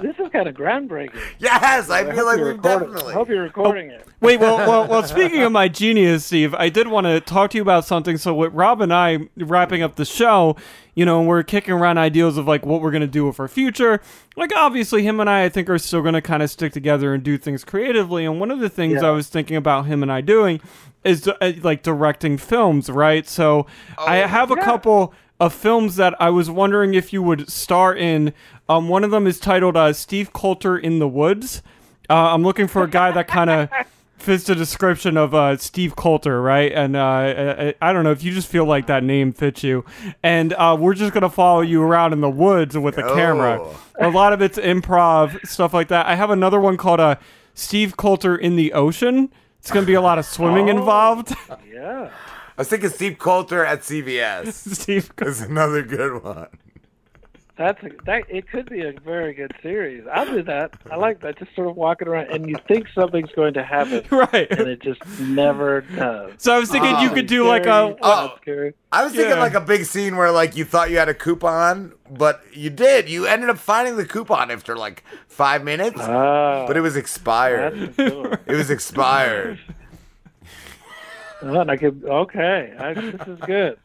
This 0.00 0.16
is 0.18 0.28
kind 0.32 0.48
of 0.48 0.54
groundbreaking. 0.54 1.20
yes, 1.40 1.90
I 1.90 2.04
feel 2.04 2.14
hope 2.14 2.24
like 2.26 2.38
you're 2.38 2.52
we've 2.52 2.62
definitely. 2.62 3.12
I 3.12 3.16
hope 3.16 3.28
you're 3.28 3.42
recording 3.42 3.90
it. 3.90 4.04
Oh, 4.06 4.12
wait, 4.20 4.38
well, 4.40 4.56
well, 4.58 4.88
well. 4.88 5.02
Speaking 5.02 5.42
of 5.42 5.52
my 5.52 5.68
genius, 5.68 6.24
Steve, 6.24 6.54
I 6.54 6.68
did 6.68 6.88
want 6.88 7.06
to 7.06 7.20
talk 7.20 7.50
to 7.50 7.58
you 7.58 7.62
about 7.62 7.84
something. 7.84 8.16
So, 8.16 8.32
with 8.34 8.52
Rob 8.54 8.80
and 8.80 8.94
I 8.94 9.18
wrapping 9.36 9.82
up 9.82 9.96
the 9.96 10.04
show, 10.04 10.56
you 10.94 11.04
know, 11.04 11.20
we're 11.22 11.42
kicking 11.42 11.74
around 11.74 11.98
ideas 11.98 12.38
of 12.38 12.46
like 12.46 12.64
what 12.64 12.80
we're 12.80 12.92
gonna 12.92 13.06
do 13.08 13.26
with 13.26 13.38
our 13.40 13.48
future. 13.48 14.00
Like, 14.36 14.52
obviously, 14.56 15.02
him 15.02 15.18
and 15.20 15.28
I, 15.28 15.44
I 15.44 15.48
think, 15.48 15.68
are 15.68 15.76
still 15.78 16.02
gonna 16.02 16.22
kind 16.22 16.42
of 16.42 16.50
stick 16.50 16.72
together 16.72 17.12
and 17.12 17.22
do 17.22 17.36
things 17.36 17.64
creatively. 17.64 18.24
And 18.24 18.38
one 18.40 18.50
of 18.50 18.60
the 18.60 18.70
things 18.70 19.02
Yeah. 19.02 19.08
I 19.08 19.10
was 19.10 19.28
thinking 19.28 19.56
about 19.56 19.86
him 19.86 20.02
and 20.02 20.10
I 20.12 20.20
doing 20.22 20.60
is 21.04 21.26
uh, 21.26 21.52
like 21.62 21.82
directing 21.82 22.38
films, 22.38 22.90
right? 22.90 23.26
So, 23.26 23.66
I 23.98 24.16
have 24.16 24.50
a 24.50 24.56
couple 24.56 25.14
of 25.40 25.54
films 25.54 25.96
that 25.96 26.14
I 26.20 26.30
was 26.30 26.50
wondering 26.50 26.94
if 26.94 27.12
you 27.12 27.22
would 27.22 27.50
star 27.50 27.94
in. 27.94 28.34
Um, 28.68 28.88
one 28.88 29.02
of 29.02 29.10
them 29.10 29.26
is 29.26 29.40
titled 29.40 29.76
uh, 29.76 29.92
Steve 29.94 30.32
Coulter 30.32 30.76
in 30.76 30.98
the 30.98 31.08
Woods. 31.08 31.62
Uh, 32.08 32.34
I'm 32.34 32.42
looking 32.42 32.68
for 32.68 32.82
a 32.82 32.90
guy 32.90 33.10
that 33.12 33.26
kind 33.26 33.48
of 33.48 33.68
fits 34.18 34.44
the 34.44 34.54
description 34.54 35.16
of 35.16 35.34
uh, 35.34 35.56
Steve 35.56 35.96
Coulter, 35.96 36.42
right? 36.42 36.70
And 36.72 36.94
uh, 36.94 37.00
I, 37.00 37.74
I 37.80 37.92
don't 37.92 38.04
know 38.04 38.10
if 38.10 38.22
you 38.22 38.32
just 38.32 38.48
feel 38.48 38.66
like 38.66 38.86
that 38.86 39.02
name 39.02 39.32
fits 39.32 39.62
you. 39.62 39.84
And 40.22 40.52
uh, 40.52 40.76
we're 40.78 40.94
just 40.94 41.12
gonna 41.12 41.30
follow 41.30 41.62
you 41.62 41.82
around 41.82 42.12
in 42.12 42.20
the 42.20 42.30
woods 42.30 42.76
with 42.76 42.98
a 42.98 43.02
camera. 43.02 43.60
Oh. 43.60 43.80
A 43.98 44.10
lot 44.10 44.32
of 44.32 44.42
it's 44.42 44.58
improv 44.58 45.46
stuff 45.46 45.72
like 45.72 45.88
that. 45.88 46.06
I 46.06 46.14
have 46.16 46.30
another 46.30 46.60
one 46.60 46.76
called 46.76 47.00
uh, 47.00 47.16
Steve 47.54 47.96
Coulter 47.96 48.36
in 48.36 48.56
the 48.56 48.72
Ocean. 48.72 49.32
It's 49.60 49.70
gonna 49.70 49.86
be 49.86 49.94
a 49.94 50.00
lot 50.00 50.18
of 50.18 50.24
swimming 50.24 50.68
oh, 50.68 50.78
involved. 50.78 51.34
Yeah. 51.70 52.10
I 52.10 52.60
was 52.60 52.68
thinking 52.68 52.88
Steve 52.90 53.18
Coulter 53.18 53.64
at 53.64 53.80
CVS 53.80 54.52
Steve. 54.74 55.14
Coulter. 55.16 55.30
is 55.30 55.40
another 55.42 55.82
good 55.82 56.22
one. 56.22 56.48
That's 57.60 57.82
a, 57.82 57.90
that. 58.06 58.22
It 58.30 58.48
could 58.50 58.70
be 58.70 58.80
a 58.80 58.94
very 59.04 59.34
good 59.34 59.52
series. 59.62 60.02
I'll 60.10 60.24
do 60.24 60.42
that. 60.44 60.72
I 60.90 60.96
like 60.96 61.20
that. 61.20 61.38
Just 61.38 61.54
sort 61.54 61.68
of 61.68 61.76
walking 61.76 62.08
around, 62.08 62.28
and 62.30 62.48
you 62.48 62.56
think 62.66 62.86
something's 62.94 63.30
going 63.32 63.52
to 63.52 63.62
happen, 63.62 64.02
Right. 64.10 64.50
and 64.50 64.66
it 64.66 64.80
just 64.80 65.02
never 65.20 65.82
does. 65.82 66.32
So 66.38 66.54
I 66.54 66.58
was 66.58 66.70
thinking 66.70 66.98
you 67.00 67.10
could 67.10 67.26
do 67.26 67.46
like 67.46 67.66
a. 67.66 67.94
Oh. 68.00 68.34
Scary. 68.40 68.72
I 68.90 69.04
was 69.04 69.12
thinking 69.12 69.32
Yeah. 69.36 69.40
like 69.42 69.52
a 69.52 69.60
big 69.60 69.84
scene 69.84 70.16
where 70.16 70.30
like 70.30 70.56
you 70.56 70.64
thought 70.64 70.90
you 70.90 70.96
had 70.96 71.10
a 71.10 71.14
coupon, 71.14 71.92
but 72.10 72.42
you 72.54 72.70
did. 72.70 73.10
You 73.10 73.26
ended 73.26 73.50
up 73.50 73.58
finding 73.58 73.96
the 73.98 74.06
coupon 74.06 74.50
after 74.50 74.74
like 74.74 75.04
five 75.28 75.62
minutes, 75.62 76.00
Ah, 76.00 76.64
but 76.66 76.78
it 76.78 76.80
was 76.80 76.96
expired. 76.96 77.92
a. 77.98 78.38
It 78.46 78.56
was 78.56 78.70
expired. 78.70 79.58
Oh, 81.42 81.60
and 81.60 81.70
I 81.70 81.76
could. 81.76 82.02
Okay, 82.04 82.74
I, 82.78 82.92
this 82.94 83.26
is 83.28 83.38
good. 83.40 83.78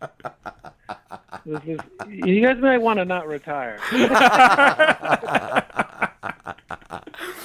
This 1.45 1.61
is. 1.65 1.79
You 2.09 2.41
guys 2.41 2.57
might 2.59 2.79
want 2.79 2.99
to 2.99 3.05
not 3.05 3.27
retire. 3.27 3.79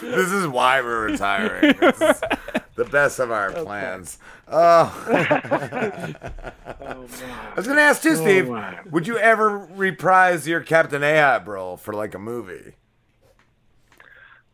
this 0.03 0.33
is 0.33 0.47
why 0.49 0.81
we're 0.81 1.07
retiring. 1.07 1.75
This 1.81 2.01
is 2.01 2.21
the 2.75 2.85
best 2.87 3.19
of 3.19 3.31
our 3.31 3.53
plans. 3.53 4.19
Oh. 4.49 5.05
I 5.09 6.15
Oh, 6.83 7.07
man. 7.07 7.53
was 7.57 7.67
gonna 7.69 7.81
ask 7.83 8.03
too, 8.03 8.11
oh, 8.13 8.15
Steve. 8.17 8.49
my. 8.49 8.81
would 8.91 9.07
you 9.07 9.17
ever 9.19 9.59
reprise 9.59 10.49
your 10.49 10.61
Captain 10.61 11.03
Ahab 11.05 11.47
role 11.47 11.77
for 11.77 11.93
like 11.95 12.15
a 12.15 12.19
movie? 12.19 12.75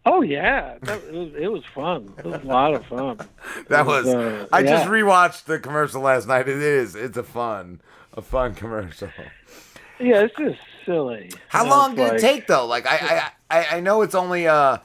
Oh 0.04 0.20
yeah, 0.22 0.76
that, 0.82 1.02
it 1.04 1.14
was. 1.14 1.32
It 1.34 1.50
was 1.50 1.62
fun. 1.74 2.12
It 2.18 2.24
was 2.26 2.42
a 2.42 2.46
lot 2.46 2.74
of 2.74 2.84
fun. 2.86 3.18
That 3.68 3.86
was, 3.86 4.06
uh, 4.06 4.46
I 4.52 4.62
just 4.62 4.84
yeah. 4.84 4.90
rewatched 4.90 5.44
the 5.44 5.58
commercial 5.58 6.02
last 6.02 6.28
night. 6.28 6.48
It 6.48 6.58
is. 6.58 6.94
It's 6.94 7.16
a 7.16 7.22
fun, 7.22 7.80
a 8.12 8.22
fun 8.22 8.54
commercial. 8.54 9.08
Yeah, 9.98 10.22
it's 10.22 10.34
just 10.36 10.58
silly. 10.84 11.30
How 11.48 11.64
know, 11.64 11.70
long 11.70 11.94
did 11.94 12.14
it 12.14 12.20
take 12.20 12.46
though? 12.46 12.66
Like 12.66 12.86
I, 12.86 13.30
I, 13.50 13.58
I, 13.58 13.76
I 13.76 13.80
know 13.80 14.02
it's 14.02 14.14
only 14.14 14.46
uh, 14.46 14.78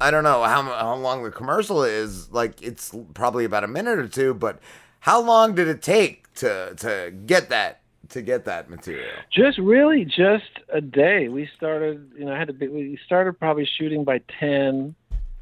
I 0.00 0.10
don't 0.10 0.24
know 0.24 0.42
how 0.44 0.62
how 0.62 0.94
long 0.96 1.22
the 1.22 1.30
commercial 1.30 1.82
is. 1.82 2.30
Like 2.30 2.62
it's 2.62 2.94
probably 3.14 3.44
about 3.44 3.64
a 3.64 3.68
minute 3.68 3.98
or 3.98 4.08
two. 4.08 4.34
But 4.34 4.60
how 5.00 5.20
long 5.20 5.54
did 5.54 5.68
it 5.68 5.82
take 5.82 6.32
to 6.34 6.74
to 6.76 7.12
get 7.26 7.50
that 7.50 7.80
to 8.10 8.22
get 8.22 8.44
that 8.44 8.70
material? 8.70 9.12
Just 9.32 9.58
really 9.58 10.04
just 10.04 10.60
a 10.72 10.80
day. 10.80 11.28
We 11.28 11.48
started, 11.56 12.12
you 12.16 12.24
know, 12.24 12.32
I 12.32 12.38
had 12.38 12.48
to 12.48 12.54
be, 12.54 12.68
we 12.68 12.98
started 13.04 13.38
probably 13.38 13.68
shooting 13.78 14.04
by 14.04 14.20
10 14.38 14.94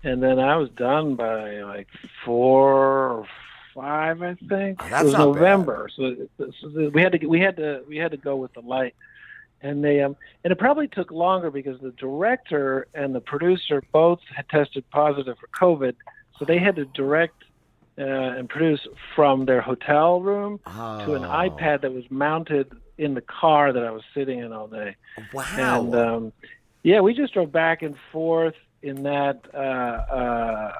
and 0.05 0.23
then 0.23 0.39
I 0.39 0.57
was 0.57 0.71
done 0.71 1.15
by 1.17 1.63
like 1.63 1.89
4 2.25 2.73
or 2.73 3.27
5, 3.75 4.23
I 4.23 4.35
think. 4.49 4.79
Oh, 4.83 4.89
that's 4.91 5.03
it 5.03 5.05
was. 5.07 5.15
November. 5.15 5.89
So, 5.95 6.15
so 6.39 6.91
we 6.93 7.03
had 7.03 7.12
to 7.12 7.27
we 7.27 7.41
had 7.41 7.57
to 7.57 7.83
we 7.89 7.97
had 7.97 8.11
to 8.12 8.16
go 8.16 8.37
with 8.37 8.53
the 8.55 8.61
light. 8.61 8.95
And 9.61 9.83
they 9.85 10.01
um 10.03 10.16
and 10.45 10.53
it 10.53 10.59
probably 10.59 10.87
took 10.89 11.11
longer 11.11 11.51
because 11.51 11.81
the 11.81 11.91
director 11.93 12.87
and 12.95 13.15
the 13.15 13.20
producer 13.20 13.83
both 13.93 14.20
had 14.35 14.49
tested 14.49 14.89
positive 14.91 15.37
for 15.39 15.49
COVID. 15.49 15.95
So 16.39 16.45
they 16.45 16.59
had 16.59 16.77
to 16.77 16.85
direct 16.87 17.35
uh, 17.99 18.05
and 18.05 18.49
produce 18.49 18.87
from 19.16 19.45
their 19.47 19.61
hotel 19.61 20.20
room 20.20 20.61
to 20.65 21.15
an 21.15 21.25
Oh. 21.25 21.29
iPad 21.29 21.81
that 21.81 21.93
was 21.93 22.09
mounted 22.11 22.70
in 22.97 23.15
the 23.15 23.20
car 23.20 23.73
that 23.73 23.83
I 23.85 23.91
was 23.91 24.03
sitting 24.15 24.39
in 24.39 24.53
all 24.53 24.69
day. 24.69 24.95
Wow. 25.33 25.81
And 25.81 25.95
um, 25.97 26.33
yeah, 26.85 27.01
we 27.01 27.12
just 27.15 27.33
drove 27.35 27.51
back 27.51 27.83
and 27.83 27.97
forth 28.12 28.55
in 28.83 29.03
that 29.05 29.43
uh, 29.55 29.57
uh, 29.57 30.73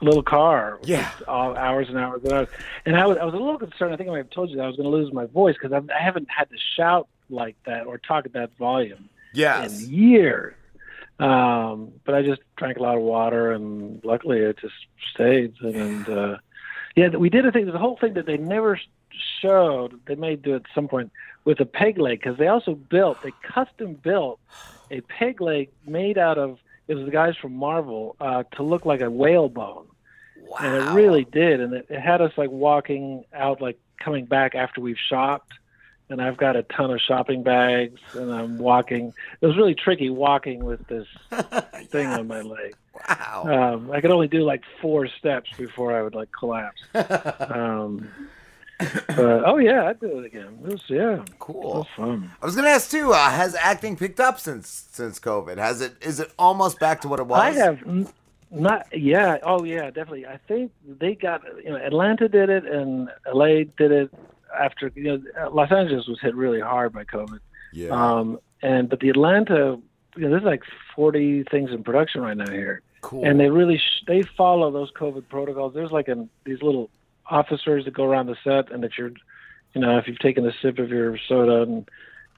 little 0.00 0.22
car. 0.22 0.78
Yeah. 0.84 1.10
all 1.28 1.56
hours 1.56 1.88
and 1.88 1.98
hours 1.98 2.22
and 2.24 2.32
hours. 2.32 2.48
And 2.84 2.96
I 2.96 3.06
was, 3.06 3.18
I 3.18 3.24
was 3.24 3.34
a 3.34 3.38
little 3.38 3.58
concerned. 3.58 3.94
I 3.94 3.96
think 3.96 4.08
I 4.08 4.12
might 4.12 4.18
have 4.18 4.30
told 4.30 4.50
you 4.50 4.56
that 4.56 4.64
I 4.64 4.66
was 4.66 4.76
going 4.76 4.90
to 4.90 4.96
lose 4.96 5.12
my 5.12 5.26
voice 5.26 5.54
because 5.60 5.72
I 5.72 6.02
haven't 6.02 6.28
had 6.30 6.50
to 6.50 6.56
shout 6.76 7.08
like 7.30 7.56
that 7.66 7.86
or 7.86 7.98
talk 7.98 8.26
at 8.26 8.32
that 8.34 8.56
volume 8.58 9.08
yes. 9.32 9.82
in 9.82 9.90
years. 9.90 10.54
Um, 11.18 11.92
but 12.04 12.14
I 12.14 12.22
just 12.22 12.40
drank 12.56 12.78
a 12.78 12.82
lot 12.82 12.96
of 12.96 13.02
water, 13.02 13.52
and 13.52 14.04
luckily 14.04 14.40
it 14.40 14.58
just 14.60 14.74
stayed. 15.14 15.54
And 15.60 16.08
uh, 16.08 16.38
yeah, 16.96 17.08
we 17.08 17.28
did 17.28 17.46
a 17.46 17.52
thing. 17.52 17.64
There's 17.64 17.76
a 17.76 17.78
whole 17.78 17.96
thing 17.96 18.14
that 18.14 18.26
they 18.26 18.38
never 18.38 18.80
showed. 19.40 20.00
they 20.06 20.14
may 20.14 20.36
do 20.36 20.54
it 20.54 20.56
at 20.56 20.74
some 20.74 20.88
point 20.88 21.12
with 21.44 21.60
a 21.60 21.66
peg 21.66 21.98
leg 21.98 22.20
because 22.20 22.38
they 22.38 22.48
also 22.48 22.74
built 22.74 23.22
they 23.22 23.32
custom 23.42 23.94
built 23.94 24.38
a 24.90 25.00
peg 25.02 25.40
leg 25.40 25.70
made 25.86 26.18
out 26.18 26.38
of 26.38 26.58
it 26.88 26.94
was 26.94 27.04
the 27.04 27.10
guys 27.10 27.36
from 27.36 27.54
Marvel 27.54 28.16
uh, 28.20 28.42
to 28.54 28.62
look 28.62 28.84
like 28.84 29.00
a 29.00 29.10
whale 29.10 29.48
bone, 29.48 29.86
and 30.60 30.76
it 30.76 30.90
really 30.92 31.24
did, 31.24 31.60
and 31.60 31.74
it, 31.74 31.86
it 31.88 32.00
had 32.00 32.20
us 32.20 32.32
like 32.36 32.50
walking 32.50 33.24
out 33.32 33.60
like 33.60 33.78
coming 33.98 34.24
back 34.24 34.54
after 34.54 34.80
we've 34.80 34.98
shopped. 34.98 35.52
And 36.08 36.20
I've 36.20 36.36
got 36.36 36.56
a 36.56 36.62
ton 36.64 36.90
of 36.90 37.00
shopping 37.00 37.42
bags, 37.42 37.98
and 38.12 38.30
I'm 38.30 38.58
walking. 38.58 39.14
It 39.40 39.46
was 39.46 39.56
really 39.56 39.74
tricky 39.74 40.10
walking 40.10 40.62
with 40.62 40.86
this 40.86 41.06
thing 41.88 42.06
on 42.06 42.26
my 42.26 42.42
leg. 42.42 42.74
Wow. 43.08 43.44
Um, 43.46 43.90
I 43.90 44.02
could 44.02 44.10
only 44.10 44.28
do 44.28 44.42
like 44.42 44.62
four 44.82 45.06
steps 45.06 45.50
before 45.56 45.96
I 45.96 46.02
would 46.02 46.14
like 46.14 46.28
collapse. 46.30 46.82
um, 46.94 48.10
but 49.08 49.44
oh 49.46 49.58
yeah, 49.58 49.86
I'd 49.86 50.00
do 50.00 50.18
it 50.20 50.24
again. 50.26 50.58
It 50.64 50.72
was 50.72 50.82
yeah, 50.88 51.24
Cool. 51.38 51.60
was 51.78 51.86
fun. 51.96 52.30
I 52.40 52.46
was 52.46 52.56
gonna 52.56 52.68
ask 52.68 52.90
too. 52.90 53.12
Uh, 53.12 53.30
has 53.30 53.54
acting 53.54 53.96
picked 53.96 54.20
up 54.20 54.38
since 54.40 54.86
since 54.90 55.18
COVID? 55.18 55.58
Has 55.58 55.80
it? 55.80 55.94
Is 56.00 56.20
it 56.20 56.32
almost 56.38 56.78
back 56.80 57.00
to 57.02 57.08
what 57.08 57.20
it 57.20 57.26
was? 57.26 57.40
I 57.40 57.50
have 57.50 57.78
n- 57.86 58.08
not. 58.50 58.86
Yeah. 58.92 59.38
Oh 59.42 59.64
yeah, 59.64 59.86
definitely. 59.86 60.26
I 60.26 60.38
think 60.48 60.72
they 60.86 61.14
got 61.14 61.42
you 61.64 61.70
know 61.70 61.76
Atlanta 61.76 62.28
did 62.28 62.50
it 62.50 62.64
and 62.66 63.08
LA 63.32 63.64
did 63.78 63.92
it 63.92 64.10
after 64.58 64.90
you 64.94 65.04
know 65.34 65.48
Los 65.50 65.70
Angeles 65.72 66.06
was 66.08 66.18
hit 66.20 66.34
really 66.34 66.60
hard 66.60 66.92
by 66.92 67.04
COVID. 67.04 67.38
Yeah. 67.72 67.88
Um, 67.90 68.38
and 68.62 68.88
but 68.88 69.00
the 69.00 69.08
Atlanta, 69.08 69.78
you 70.16 70.22
know, 70.22 70.30
there's 70.30 70.42
like 70.42 70.62
40 70.94 71.44
things 71.50 71.70
in 71.70 71.82
production 71.82 72.20
right 72.20 72.36
now 72.36 72.50
here. 72.50 72.82
cool. 73.00 73.24
and 73.24 73.40
they 73.40 73.48
really 73.48 73.78
sh- 73.78 74.04
they 74.06 74.22
follow 74.36 74.70
those 74.70 74.92
COVID 74.92 75.28
protocols. 75.28 75.72
There's 75.74 75.90
like 75.90 76.06
an, 76.08 76.28
these 76.44 76.62
little 76.62 76.90
officers 77.30 77.84
that 77.84 77.94
go 77.94 78.04
around 78.04 78.26
the 78.26 78.36
set, 78.44 78.70
and 78.72 78.84
if 78.84 78.98
you're, 78.98 79.12
you 79.74 79.80
know, 79.80 79.98
if 79.98 80.06
you've 80.06 80.18
taken 80.18 80.46
a 80.46 80.52
sip 80.60 80.78
of 80.78 80.90
your 80.90 81.18
soda 81.28 81.62
and 81.62 81.88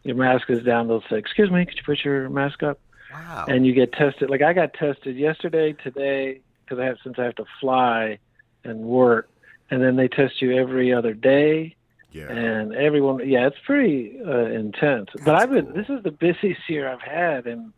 your 0.03 0.17
mask 0.17 0.51
is 0.51 0.63
down, 0.63 0.89
they'll 0.89 1.03
say, 1.09 1.19
"Excuse 1.19 1.51
me, 1.51 1.65
could 1.65 1.77
you 1.77 1.83
put 1.85 2.05
your 2.05 2.29
mask 2.29 2.63
up?" 2.63 2.79
wow. 3.13 3.47
And 3.49 3.67
you 3.67 3.73
get 3.73 3.93
tested. 3.93 4.31
Like 4.31 4.43
I 4.43 4.53
got 4.53 4.75
tested 4.75 5.17
yesterday, 5.17 5.73
today, 5.73 6.41
because 6.65 6.79
I 6.79 6.85
have 6.87 6.99
since 7.03 7.19
I 7.19 7.25
have 7.25 7.37
to 7.37 7.45
fly 7.61 8.19
and 8.65 8.81
work, 8.81 9.29
and 9.71 9.83
then 9.83 9.97
they 9.97 10.09
test 10.09 10.41
you 10.41 10.57
every 10.57 10.93
other 10.93 11.15
day. 11.15 11.75
yeah. 12.13 12.31
And 12.31 12.75
everyone, 12.75 13.29
yeah, 13.29 13.47
it's 13.47 13.59
pretty 13.65 14.19
uh, 14.25 14.47
intense. 14.47 15.11
but 15.25 15.35
I've 15.35 15.51
been, 15.51 15.73
this 15.73 15.89
is 15.89 16.03
the 16.03 16.11
busiest 16.11 16.61
year 16.69 16.89
I've 16.89 17.01
had 17.01 17.47
in 17.47 17.73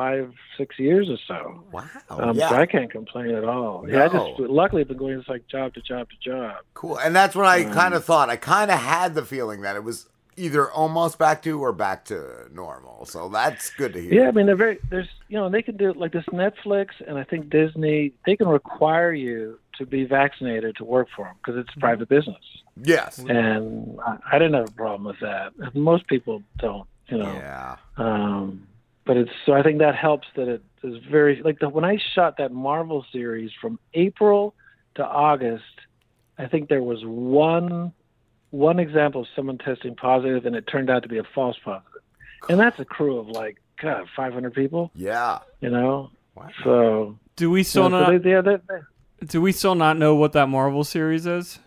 five, 0.00 0.32
six 0.56 0.78
years 0.78 1.08
or 1.10 1.18
so. 1.28 1.62
wow. 1.72 1.84
Um, 2.08 2.36
yeah. 2.36 2.48
So 2.48 2.54
I 2.56 2.66
can't 2.66 2.90
complain 2.90 3.34
at 3.34 3.44
all. 3.44 3.84
Yeah, 3.88 4.04
I 4.04 4.08
just 4.08 4.40
luckily 4.40 4.80
I've 4.82 4.88
been 4.88 4.96
going 4.96 5.18
just 5.18 5.28
like 5.28 5.46
job 5.46 5.74
to 5.74 5.82
job 5.82 6.08
to 6.10 6.16
job. 6.30 6.56
Cool. 6.74 6.98
And 6.98 7.14
that's 7.14 7.34
what 7.34 7.44
I 7.46 7.64
Um, 7.64 7.72
kind 7.72 7.92
of 7.94 8.02
thought. 8.04 8.30
I 8.30 8.36
kind 8.36 8.70
of 8.70 8.78
had 8.78 9.14
the 9.14 9.24
feeling 9.24 9.60
that 9.60 9.76
it 9.76 9.84
was 9.84 10.08
either 10.36 10.70
almost 10.70 11.18
back 11.18 11.42
to 11.42 11.60
or 11.60 11.72
back 11.72 12.06
to 12.06 12.48
normal. 12.52 13.04
So 13.04 13.28
that's 13.28 13.68
good 13.80 13.92
to 13.92 14.00
hear. 14.00 14.14
Yeah, 14.14 14.28
I 14.28 14.30
mean 14.30 14.46
they're 14.46 14.56
very 14.56 14.78
there's 14.88 15.08
you 15.28 15.36
know 15.38 15.50
they 15.50 15.60
can 15.62 15.76
do 15.76 15.92
like 15.92 16.12
this 16.12 16.24
Netflix 16.32 16.86
and 17.06 17.18
I 17.18 17.24
think 17.24 17.50
Disney 17.50 18.12
they 18.24 18.36
can 18.36 18.48
require 18.48 19.12
you 19.12 19.58
to 19.78 19.84
be 19.84 20.04
vaccinated 20.04 20.76
to 20.76 20.84
work 20.84 21.08
for 21.14 21.26
them 21.26 21.34
because 21.38 21.56
it's 21.62 21.74
private 21.78 22.08
business. 22.08 22.44
Yes. 22.82 23.18
And 23.18 23.98
I, 24.00 24.16
I 24.32 24.38
didn't 24.38 24.54
have 24.54 24.68
a 24.68 24.72
problem 24.72 25.04
with 25.04 25.20
that. 25.20 25.52
Most 25.74 26.06
people 26.06 26.42
don't, 26.58 26.86
you 27.08 27.18
know. 27.18 27.32
Yeah. 27.34 27.76
Um, 27.98 28.66
but 29.10 29.16
it's 29.16 29.30
so 29.44 29.54
I 29.54 29.64
think 29.64 29.80
that 29.80 29.96
helps 29.96 30.28
that 30.36 30.46
it 30.46 30.62
is 30.84 31.02
very 31.10 31.42
like 31.42 31.58
the 31.58 31.68
when 31.68 31.84
I 31.84 31.98
shot 32.14 32.36
that 32.38 32.52
Marvel 32.52 33.04
series 33.10 33.50
from 33.60 33.80
April 33.92 34.54
to 34.94 35.04
August, 35.04 35.64
I 36.38 36.46
think 36.46 36.68
there 36.68 36.80
was 36.80 37.00
one 37.04 37.92
one 38.50 38.78
example 38.78 39.22
of 39.22 39.26
someone 39.34 39.58
testing 39.58 39.96
positive 39.96 40.46
and 40.46 40.54
it 40.54 40.68
turned 40.68 40.90
out 40.90 41.02
to 41.02 41.08
be 41.08 41.18
a 41.18 41.24
false 41.34 41.56
positive. 41.64 42.02
And 42.48 42.60
that's 42.60 42.78
a 42.78 42.84
crew 42.84 43.18
of 43.18 43.26
like 43.26 43.56
God, 43.82 44.06
500 44.14 44.54
people, 44.54 44.92
Yeah. 44.94 45.40
you 45.60 45.70
know. 45.70 46.10
Wow. 46.36 46.48
So, 46.62 47.18
Do 47.34 47.50
we 47.50 47.60
you 47.60 47.64
still 47.64 47.88
know, 47.90 48.04
so 48.04 48.12
not? 48.12 48.22
they, 48.22 48.30
yeah, 48.30 48.40
they, 48.42 48.56
they, 48.68 49.26
Do 49.26 49.40
we 49.40 49.50
still 49.50 49.74
not 49.74 49.98
know 49.98 50.14
what 50.14 50.34
that 50.34 50.48
Marvel 50.48 50.84
series 50.84 51.26
is? 51.26 51.58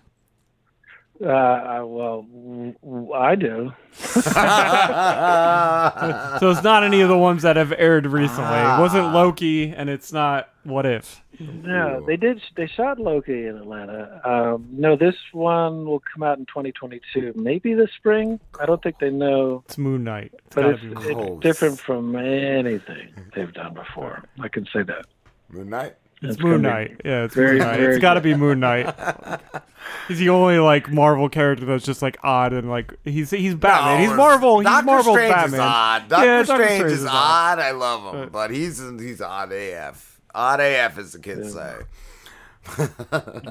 Uh, 1.23 1.27
uh, 1.27 1.83
well, 1.85 2.21
w- 2.23 2.75
w- 2.83 3.13
I 3.13 3.35
do. 3.35 3.71
So 6.39 6.49
it's 6.49 6.63
not 6.63 6.83
any 6.83 7.01
of 7.01 7.09
the 7.09 7.17
ones 7.17 7.43
that 7.43 7.55
have 7.55 7.73
aired 7.77 8.05
recently. 8.05 8.57
It 8.59 8.79
wasn't 8.79 9.05
Ah. 9.05 9.13
Loki, 9.13 9.69
and 9.71 9.89
it's 9.89 10.11
not 10.11 10.49
What 10.63 10.85
If. 10.85 11.21
No, 11.39 12.03
they 12.05 12.17
did. 12.17 12.41
They 12.55 12.67
shot 12.67 12.99
Loki 12.99 13.47
in 13.47 13.57
Atlanta. 13.57 14.21
Um, 14.23 14.67
no, 14.71 14.95
this 14.95 15.15
one 15.31 15.85
will 15.85 16.01
come 16.13 16.23
out 16.23 16.37
in 16.37 16.45
2022, 16.45 17.33
maybe 17.35 17.73
this 17.73 17.89
spring. 17.97 18.39
I 18.59 18.65
don't 18.65 18.81
think 18.81 18.99
they 18.99 19.09
know, 19.09 19.63
It's 19.65 19.77
Moon 19.77 20.03
Knight. 20.03 20.31
It's 20.33 20.55
but 20.55 20.65
it's, 20.65 20.81
be 20.81 20.91
it's 20.91 21.39
different 21.41 21.79
from 21.79 22.15
anything 22.15 23.13
they've 23.35 23.53
done 23.53 23.73
before. 23.73 24.23
I 24.39 24.47
can 24.47 24.65
say 24.73 24.83
that. 24.83 25.05
Moon 25.49 25.69
Knight. 25.69 25.95
It's 26.23 26.35
It's 26.35 26.41
Moon 26.43 26.61
Knight. 26.61 27.01
Yeah, 27.03 27.25
it's 27.25 27.35
very, 27.35 27.59
Moon 27.59 27.67
Knight. 27.67 27.79
It's 27.81 27.99
got 27.99 28.13
to 28.15 28.21
be 28.21 28.33
Moon 28.33 28.59
Knight. 28.59 28.93
He's 30.07 30.19
the 30.19 30.29
only 30.29 30.57
like 30.59 30.89
Marvel 30.89 31.29
character 31.29 31.65
that's 31.65 31.83
just 31.85 32.01
like 32.01 32.17
odd 32.23 32.53
and 32.53 32.69
like 32.69 32.93
he's 33.03 33.29
he's 33.29 33.55
Batman. 33.55 33.99
he's 34.01 34.09
No, 34.09 34.15
Marvel. 34.15 34.59
He's 34.59 34.65
Doctor 34.65 34.85
Marvel 34.85 35.13
Strange 35.13 35.33
Batman. 35.33 35.53
is 35.53 35.59
odd. 35.59 36.09
Doctor 36.09 36.25
Yeah, 36.25 36.37
Doctor 36.43 36.53
Strange, 36.63 36.75
Strange 36.79 36.93
is 36.93 37.01
is 37.03 37.07
odd. 37.09 37.59
I 37.59 37.71
love 37.71 38.13
him, 38.13 38.21
But- 38.23 38.31
but 38.31 38.51
he's 38.51 38.79
he's 38.99 39.21
odd 39.21 39.51
AF. 39.51 40.19
Odd 40.35 40.59
AF, 40.61 40.97
as 40.97 41.11
the 41.11 41.19
kids 41.19 41.53
say. 41.53 41.75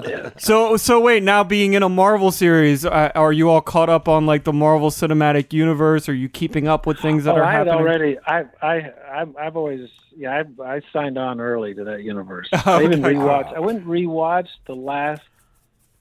yeah. 0.03 0.29
So 0.39 0.75
so 0.77 0.99
wait, 0.99 1.23
now 1.23 1.43
being 1.43 1.73
in 1.73 1.83
a 1.83 1.89
Marvel 1.89 2.31
series, 2.31 2.85
uh, 2.85 3.11
are 3.15 3.31
you 3.31 3.49
all 3.49 3.61
caught 3.61 3.89
up 3.89 4.07
on 4.07 4.25
like 4.25 4.43
the 4.43 4.53
Marvel 4.53 4.89
Cinematic 4.89 5.53
Universe? 5.53 6.09
Are 6.09 6.13
you 6.15 6.29
keeping 6.29 6.67
up 6.67 6.85
with 6.87 6.99
things 6.99 7.23
that 7.25 7.35
oh, 7.35 7.37
are 7.37 7.43
I 7.43 7.51
had 7.51 7.67
happening? 7.67 7.75
already. 7.87 8.17
I, 8.25 8.45
I, 8.61 8.91
I've, 9.11 9.37
I've 9.37 9.55
always. 9.57 9.89
Yeah, 10.17 10.43
I, 10.59 10.75
I 10.75 10.81
signed 10.91 11.17
on 11.17 11.39
early 11.41 11.73
to 11.75 11.83
that 11.85 12.03
universe. 12.03 12.47
I 12.53 12.83
even 12.83 13.03
Okay. 13.03 13.15
rewatched. 13.15 13.53
I 13.55 13.59
went 13.59 13.79
and 13.79 13.87
rewatched 13.87 14.47
the 14.65 14.75
last, 14.75 15.21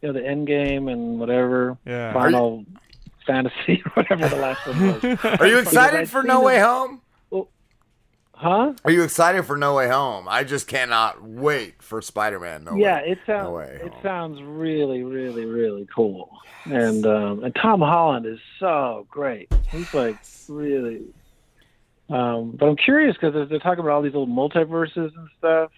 you 0.00 0.08
know, 0.08 0.12
the 0.14 0.26
End 0.26 0.46
Game 0.46 0.88
and 0.88 1.18
whatever 1.18 1.76
Yeah. 1.84 2.12
Final 2.12 2.64
Fantasy, 3.26 3.82
whatever 3.94 4.28
the 4.28 4.36
last 4.36 4.66
one 4.66 5.00
was. 5.02 5.18
Are 5.40 5.46
you 5.46 5.58
excited 5.58 6.08
for 6.10 6.22
seen 6.22 6.28
No 6.28 6.42
it. 6.42 6.44
Way 6.44 6.60
Home? 6.60 7.00
Huh? 8.34 8.72
Are 8.84 8.90
you 8.90 9.04
excited 9.04 9.44
for 9.44 9.56
No 9.56 9.74
Way 9.76 9.88
Home? 9.88 10.26
I 10.28 10.42
just 10.42 10.66
cannot 10.66 11.22
wait 11.22 11.80
for 11.80 12.02
Spider-Man. 12.02 12.64
No 12.64 12.74
yeah, 12.74 12.96
Way. 13.02 13.10
it 13.10 13.18
sounds 13.24 13.44
No 13.44 13.52
Way 13.52 13.80
it 13.84 13.92
sounds 14.02 14.42
really, 14.42 15.04
really, 15.04 15.44
really 15.44 15.86
cool. 15.94 16.28
And 16.64 17.06
um, 17.06 17.44
and 17.44 17.54
Tom 17.54 17.80
Holland 17.80 18.26
is 18.26 18.40
so 18.58 19.06
great. 19.10 19.52
He's 19.70 19.92
like 19.94 20.16
really. 20.48 21.02
Um, 22.12 22.50
but 22.52 22.66
I'm 22.66 22.76
curious 22.76 23.14
because 23.16 23.32
they're, 23.34 23.46
they're 23.46 23.58
talking 23.58 23.80
about 23.80 23.92
all 23.92 24.02
these 24.02 24.12
little 24.12 24.26
multiverses 24.26 25.16
and 25.16 25.28
stuff. 25.38 25.70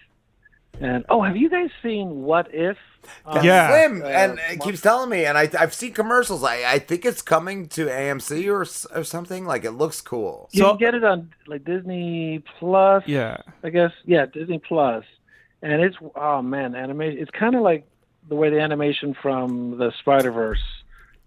And 0.81 1.05
oh, 1.07 1.21
have 1.21 1.37
you 1.37 1.49
guys 1.49 1.69
seen 1.81 2.23
What 2.23 2.53
If? 2.53 2.77
Um, 3.25 3.45
Yeah. 3.45 3.69
Slim 3.69 4.01
uh, 4.03 4.05
and 4.07 4.39
it 4.51 4.59
keeps 4.59 4.81
telling 4.81 5.09
me, 5.09 5.25
and 5.25 5.37
I, 5.37 5.49
I've 5.57 5.73
seen 5.73 5.93
commercials. 5.93 6.43
I, 6.43 6.63
I 6.73 6.79
think 6.79 7.05
it's 7.05 7.21
coming 7.21 7.67
to 7.69 7.85
AMC 7.85 8.47
or, 8.47 8.61
or 8.99 9.03
something. 9.05 9.45
Like 9.45 9.63
it 9.63 9.71
looks 9.71 10.01
cool. 10.01 10.49
You 10.51 10.63
So- 10.63 10.69
can 10.71 10.77
get 10.79 10.95
it 10.95 11.03
on 11.05 11.31
like 11.47 11.63
Disney 11.63 12.43
Plus. 12.59 13.03
Yeah. 13.07 13.37
I 13.63 13.69
guess 13.69 13.91
yeah, 14.05 14.25
Disney 14.25 14.59
Plus. 14.59 14.65
Plus, 14.75 15.05
and 15.61 15.81
it's 15.81 15.95
oh 16.15 16.41
man, 16.41 16.75
animation. 16.75 17.19
It's 17.21 17.31
kind 17.31 17.55
of 17.55 17.61
like 17.61 17.87
the 18.27 18.35
way 18.35 18.49
the 18.49 18.59
animation 18.59 19.15
from 19.21 19.77
the 19.77 19.93
Spider 19.99 20.31
Verse 20.31 20.59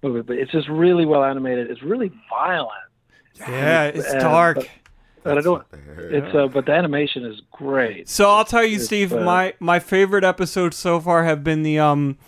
movie, 0.02 0.20
but 0.22 0.36
it's 0.36 0.52
just 0.52 0.68
really 0.68 1.06
well 1.06 1.24
animated. 1.24 1.70
It's 1.70 1.82
really 1.82 2.12
violent, 2.28 2.72
Yeah, 3.39 3.85
it's 3.85 4.12
Uh, 4.12 4.18
dark. 4.18 4.56
but- 4.56 4.68
but 5.23 5.39
I 5.39 5.40
don't. 5.40 5.65
It's 5.99 6.35
uh, 6.35 6.47
but 6.49 6.66
the 6.66 6.73
animation 6.73 7.24
is 7.24 7.40
great. 7.53 8.09
So 8.09 8.28
I'll 8.31 8.45
tell 8.45 8.65
you, 8.65 8.77
It's, 8.77 8.86
Steve, 8.86 9.12
uh, 9.12 9.20
my 9.20 9.55
my 9.61 9.78
favorite 9.78 10.24
episodes 10.24 10.77
so 10.77 11.01
far 11.01 11.24
have 11.24 11.43
been 11.43 11.62
the 11.62 11.78
um 11.78 12.19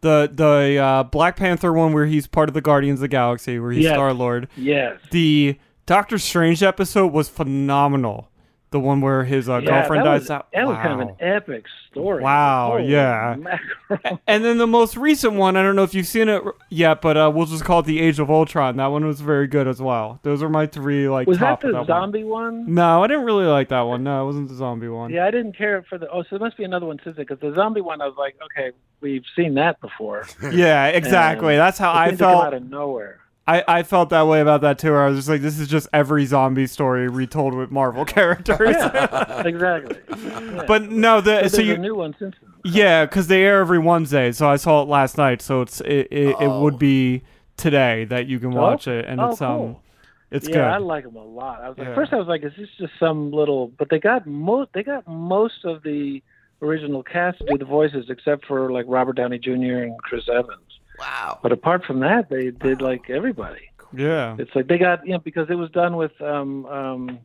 the 0.00 0.30
the 0.32 0.78
uh, 0.82 1.02
Black 1.04 1.36
Panther 1.36 1.72
one 1.72 1.92
where 1.92 2.06
he's 2.06 2.26
part 2.26 2.48
of 2.48 2.54
the 2.54 2.60
Guardians 2.60 2.98
of 2.98 3.02
the 3.02 3.08
Galaxy, 3.08 3.58
where 3.58 3.72
he's 3.72 3.84
Yes. 3.84 3.94
Star 3.94 4.12
Lord. 4.14 4.48
Yes. 4.56 4.98
The 5.10 5.58
Doctor 5.86 6.18
Strange 6.18 6.62
episode 6.62 7.12
was 7.12 7.28
phenomenal. 7.28 8.29
The 8.72 8.78
one 8.78 9.00
where 9.00 9.24
his 9.24 9.48
uh, 9.48 9.58
Yeah, 9.58 9.80
girlfriend 9.80 10.04
dies 10.04 10.20
was, 10.22 10.30
out. 10.30 10.46
that 10.52 10.64
was 10.64 10.76
kind 10.76 10.92
of 10.92 11.08
an 11.08 11.16
epic 11.18 11.64
story. 11.90 12.22
Wow, 12.22 12.76
Holy 12.78 12.86
yeah. 12.92 13.34
mackerel. 13.36 14.20
And 14.28 14.44
then 14.44 14.58
the 14.58 14.66
most 14.68 14.96
recent 14.96 15.32
one, 15.34 15.56
I 15.56 15.62
don't 15.64 15.74
know 15.74 15.82
if 15.82 15.92
you've 15.92 16.06
seen 16.06 16.28
it 16.28 16.40
yet, 16.68 17.00
but 17.02 17.16
uh, 17.16 17.32
we'll 17.34 17.46
just 17.46 17.64
call 17.64 17.80
it 17.80 17.86
the 17.86 17.98
Age 17.98 18.20
of 18.20 18.30
Ultron. 18.30 18.76
That 18.76 18.86
one 18.86 19.04
was 19.04 19.20
very 19.20 19.48
good 19.48 19.66
as 19.66 19.82
well. 19.82 20.20
Those 20.22 20.40
are 20.40 20.48
my 20.48 20.66
three 20.66 21.08
like 21.08 21.26
Was 21.26 21.38
that 21.40 21.60
the 21.60 21.72
that 21.72 21.86
zombie 21.88 22.22
one? 22.22 22.72
No, 22.72 23.02
I 23.02 23.08
didn't 23.08 23.24
really 23.24 23.46
like 23.46 23.70
that 23.70 23.80
one. 23.82 24.04
No, 24.04 24.22
it 24.22 24.26
wasn't 24.26 24.48
the 24.48 24.54
zombie 24.54 24.88
one. 24.88 25.10
Yeah, 25.10 25.26
I 25.26 25.32
didn't 25.32 25.56
care 25.58 25.82
for 25.88 25.98
the. 25.98 26.08
Oh, 26.08 26.22
so 26.22 26.28
there 26.30 26.38
must 26.38 26.56
be 26.56 26.62
another 26.62 26.86
one 26.86 27.00
since 27.02 27.18
it 27.18 27.26
because 27.26 27.40
the 27.40 27.52
zombie 27.56 27.80
one, 27.80 28.00
I 28.00 28.06
was 28.06 28.16
like, 28.16 28.36
okay, 28.44 28.70
we've 29.00 29.24
seen 29.34 29.54
that 29.54 29.80
before. 29.80 30.28
Yeah, 30.52 30.86
exactly. 30.86 31.56
That's 31.56 31.78
how 31.78 31.92
I 31.92 32.14
felt. 32.14 32.44
out 32.44 32.54
of 32.54 32.62
nowhere. 32.70 33.18
I, 33.50 33.64
I 33.78 33.82
felt 33.82 34.10
that 34.10 34.26
way 34.26 34.40
about 34.40 34.60
that 34.60 34.78
too. 34.78 34.92
Where 34.92 35.02
I 35.04 35.08
was 35.08 35.18
just 35.18 35.28
like, 35.28 35.40
this 35.42 35.58
is 35.58 35.66
just 35.68 35.88
every 35.92 36.24
zombie 36.26 36.66
story 36.66 37.08
retold 37.08 37.54
with 37.54 37.70
Marvel 37.70 38.04
characters. 38.16 38.76
Yeah, 38.78 39.42
exactly. 39.46 39.96
Yeah. 40.08 40.64
but 40.66 40.90
no, 40.90 41.20
the 41.20 41.40
But 41.42 41.52
so 41.52 41.60
you 41.62 41.74
a 41.74 41.78
new 41.78 41.94
one 41.94 42.14
since 42.18 42.34
then. 42.40 42.50
yeah, 42.64 43.04
because 43.06 43.26
they 43.26 43.42
air 43.42 43.60
every 43.60 43.78
Wednesday. 43.78 44.32
So 44.32 44.48
I 44.48 44.56
saw 44.56 44.82
it 44.82 44.88
last 44.88 45.18
night. 45.18 45.42
So 45.42 45.62
it's 45.62 45.80
it 45.80 46.08
it, 46.10 46.28
it 46.28 46.36
Oh. 46.40 46.62
would 46.62 46.78
be 46.78 47.22
today 47.56 48.04
that 48.06 48.26
you 48.26 48.38
can 48.38 48.52
Oh? 48.56 48.60
watch 48.60 48.86
it, 48.86 49.04
and 49.06 49.20
Oh, 49.20 49.30
it's 49.30 49.42
um, 49.42 49.56
cool. 49.58 49.82
it's 50.30 50.48
yeah, 50.48 50.54
good. 50.54 50.64
I 50.64 50.76
like 50.78 51.04
them 51.04 51.16
a 51.16 51.24
lot. 51.24 51.60
I 51.62 51.68
was 51.70 51.78
like, 51.78 51.88
Yeah. 51.88 51.94
first 51.94 52.12
I 52.12 52.16
was 52.16 52.28
like, 52.28 52.44
is 52.44 52.52
this 52.56 52.68
just 52.78 52.92
some 53.00 53.32
little? 53.32 53.68
But 53.78 53.88
they 53.90 53.98
got 53.98 54.26
most. 54.26 54.70
They 54.74 54.82
got 54.82 55.06
most 55.08 55.64
of 55.64 55.82
the 55.82 56.22
original 56.62 57.02
cast 57.02 57.38
to 57.38 57.46
do 57.46 57.58
the 57.58 57.64
voices, 57.64 58.06
except 58.10 58.44
for 58.46 58.70
like 58.70 58.84
Robert 58.86 59.16
Downey 59.16 59.38
Jr. 59.38 59.50
and 59.84 59.98
Chris 60.02 60.28
Evans. 60.28 60.69
Wow. 61.00 61.38
But 61.42 61.52
apart 61.52 61.84
from 61.84 62.00
that, 62.00 62.28
they 62.30 62.50
did 62.50 62.80
like 62.82 63.08
everybody. 63.10 63.70
yeah. 63.96 64.36
It's 64.38 64.54
like 64.54 64.66
they 64.68 64.78
got 64.78 65.04
you 65.06 65.12
know 65.14 65.18
because 65.18 65.48
it 65.50 65.54
was 65.54 65.70
done 65.70 65.96
with 65.96 66.12
um 66.20 66.66
um 66.66 67.18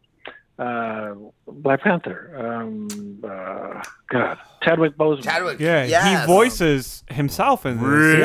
uh 0.58 1.14
Black 1.48 1.82
Panther. 1.82 2.32
Um 2.38 2.88
uh 3.24 3.84
God. 4.10 4.38
Chadwick 4.64 4.98
Boseman. 4.98 5.24
Chadwick. 5.24 5.60
Yeah, 5.60 5.84
yes. 5.86 6.22
he 6.22 6.26
voices 6.26 7.04
himself 7.10 7.66
in 7.66 7.78
this. 7.78 7.86
Really? 7.86 8.20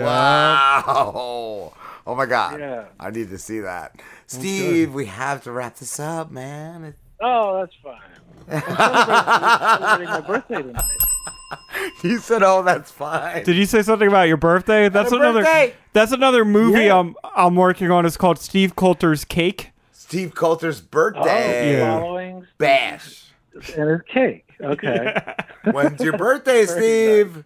Yeah. 0.00 0.02
Wow. 0.04 1.72
Oh 2.04 2.16
my 2.16 2.26
God. 2.26 2.58
Yeah. 2.58 2.86
I 2.98 3.10
need 3.10 3.30
to 3.30 3.38
see 3.38 3.60
that. 3.60 4.02
Steve, 4.26 4.92
we 4.92 5.06
have 5.06 5.44
to 5.44 5.52
wrap 5.52 5.76
this 5.76 6.00
up, 6.00 6.32
man. 6.32 6.82
It- 6.82 6.96
Oh, 7.22 7.60
that's 7.60 7.74
fine. 7.82 8.00
I'm 8.50 9.78
celebrating 9.78 10.08
my 10.08 10.20
birthday 10.20 10.62
tonight. 10.62 10.84
you 12.02 12.18
said, 12.18 12.42
"Oh, 12.42 12.62
that's 12.62 12.90
fine." 12.90 13.44
Did 13.44 13.56
you 13.56 13.66
say 13.66 13.82
something 13.82 14.08
about 14.08 14.22
your 14.28 14.36
birthday? 14.36 14.88
That's 14.88 15.10
Happy 15.10 15.22
another. 15.22 15.42
birthday! 15.42 15.74
That's 15.92 16.12
another 16.12 16.44
movie 16.44 16.84
Yeah. 16.84 16.98
I'm 16.98 17.14
I'm 17.36 17.54
working 17.54 17.90
on. 17.90 18.04
It's 18.06 18.16
called 18.16 18.38
Steve 18.38 18.74
Coulter's 18.76 19.24
Cake. 19.24 19.70
Steve 19.92 20.34
Coulter's 20.34 20.80
Oh, 20.80 20.86
birthday 20.90 21.78
Yeah. 21.78 22.40
bash. 22.58 23.26
and 23.76 23.90
his 23.90 24.00
cake. 24.08 24.46
Okay. 24.60 25.14
When's 25.70 26.00
your 26.00 26.16
birthday, 26.18 26.66
Steve? 26.66 27.44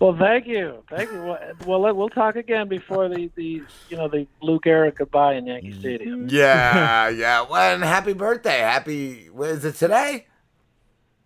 Well, 0.00 0.16
thank 0.18 0.46
you, 0.46 0.82
thank 0.90 1.10
you. 1.12 1.36
Well, 1.66 1.94
well, 1.94 2.08
talk 2.08 2.36
again 2.36 2.68
before 2.68 3.08
the, 3.08 3.30
the 3.36 3.62
you 3.88 3.96
know 3.96 4.08
the 4.08 4.26
Lou 4.42 4.58
Gehrig 4.58 4.96
goodbye 4.96 5.34
in 5.34 5.46
Yankee 5.46 5.72
Stadium. 5.72 6.28
Yeah, 6.34 7.08
yeah. 7.10 7.46
Well, 7.48 7.74
and 7.74 7.84
happy 7.84 8.12
birthday. 8.12 8.58
Happy. 8.58 9.28
what, 9.30 9.50
Is 9.50 9.64
it 9.64 9.76
today? 9.76 10.26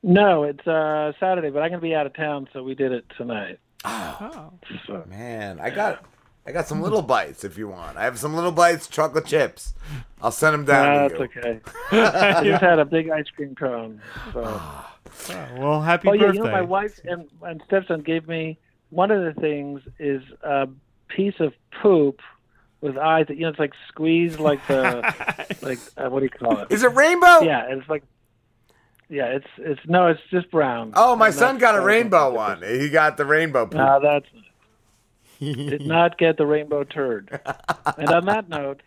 No, 0.03 0.45
it's 0.45 0.66
uh, 0.66 1.12
Saturday, 1.19 1.51
but 1.51 1.62
I'm 1.62 1.70
gonna 1.70 1.81
be 1.81 1.95
out 1.95 2.07
of 2.07 2.15
town, 2.15 2.49
so 2.53 2.62
we 2.62 2.74
did 2.74 2.93
it 2.93 3.05
tonight. 3.16 3.59
Oh. 3.85 4.53
So, 4.86 5.05
Man, 5.09 5.61
I 5.61 5.70
got, 5.70 6.05
I 6.47 6.53
got 6.53 6.66
some 6.66 6.81
little 6.82 7.03
bites 7.03 7.45
if 7.45 7.57
you 7.57 7.69
want. 7.69 7.97
I 7.97 8.05
have 8.05 8.19
some 8.19 8.35
little 8.35 8.53
bites, 8.53 8.86
chocolate 8.89 9.27
chips. 9.27 9.74
I'll 10.20 10.31
send 10.31 10.55
them 10.55 10.65
down 10.65 11.11
to 11.11 11.16
that's 11.16 11.36
okay. 11.36 11.61
I 11.93 12.45
just 12.45 12.62
had 12.62 12.78
a 12.78 12.85
big 12.85 13.11
ice 13.11 13.28
cream 13.35 13.55
cone. 13.55 14.01
So. 14.32 14.61
Well, 15.57 15.81
happy 15.83 16.09
oh 16.09 16.13
yeah, 16.13 16.27
birthday. 16.27 16.39
you 16.39 16.45
know, 16.45 16.51
my 16.51 16.63
wife 16.63 17.01
and, 17.05 17.29
and 17.43 17.63
stepson 17.67 18.03
gave 18.03 18.27
me 18.29 18.59
one 18.91 19.11
of 19.11 19.23
the 19.35 19.41
things 19.41 19.83
is 19.99 20.23
a 20.43 20.69
piece 21.09 21.35
of 21.41 21.53
poop 21.83 22.21
with 22.81 22.97
eyes 22.97 23.27
that 23.29 23.37
you 23.37 23.43
know 23.43 23.49
it's 23.49 23.59
like 23.59 23.73
squeezed 23.89 24.39
like 24.41 24.65
the 24.69 25.03
like 25.63 25.79
uh, 25.97 26.09
what 26.09 26.21
do 26.21 26.25
you 26.27 26.31
call 26.31 26.59
it? 26.61 26.69
Is 26.71 26.83
it 26.85 26.95
rainbow? 26.95 27.41
Yeah, 27.43 27.67
it's 27.69 27.89
like 27.89 28.05
yeah, 29.09 29.27
it's 29.27 29.47
it's 29.59 29.81
no, 29.87 30.09
it's 30.09 30.21
just 30.31 30.51
brown. 30.51 30.93
Oh, 30.95 31.17
my 31.17 31.27
And 31.27 31.35
son 31.35 31.59
got 31.59 31.75
a 31.77 31.81
rainbow 31.81 32.33
one. 32.33 32.63
He 32.63 32.89
got 32.91 33.17
the 33.17 33.25
rainbow. 33.25 33.67
poop. 33.67 33.75
No, 33.75 34.01
that's 34.01 34.27
did 35.41 35.87
not 35.87 36.19
get 36.19 36.37
the 36.37 36.47
rainbow 36.47 36.85
turd. 36.85 37.41
and 37.97 38.11
on 38.11 38.27
that 38.27 38.49
note, 38.49 38.83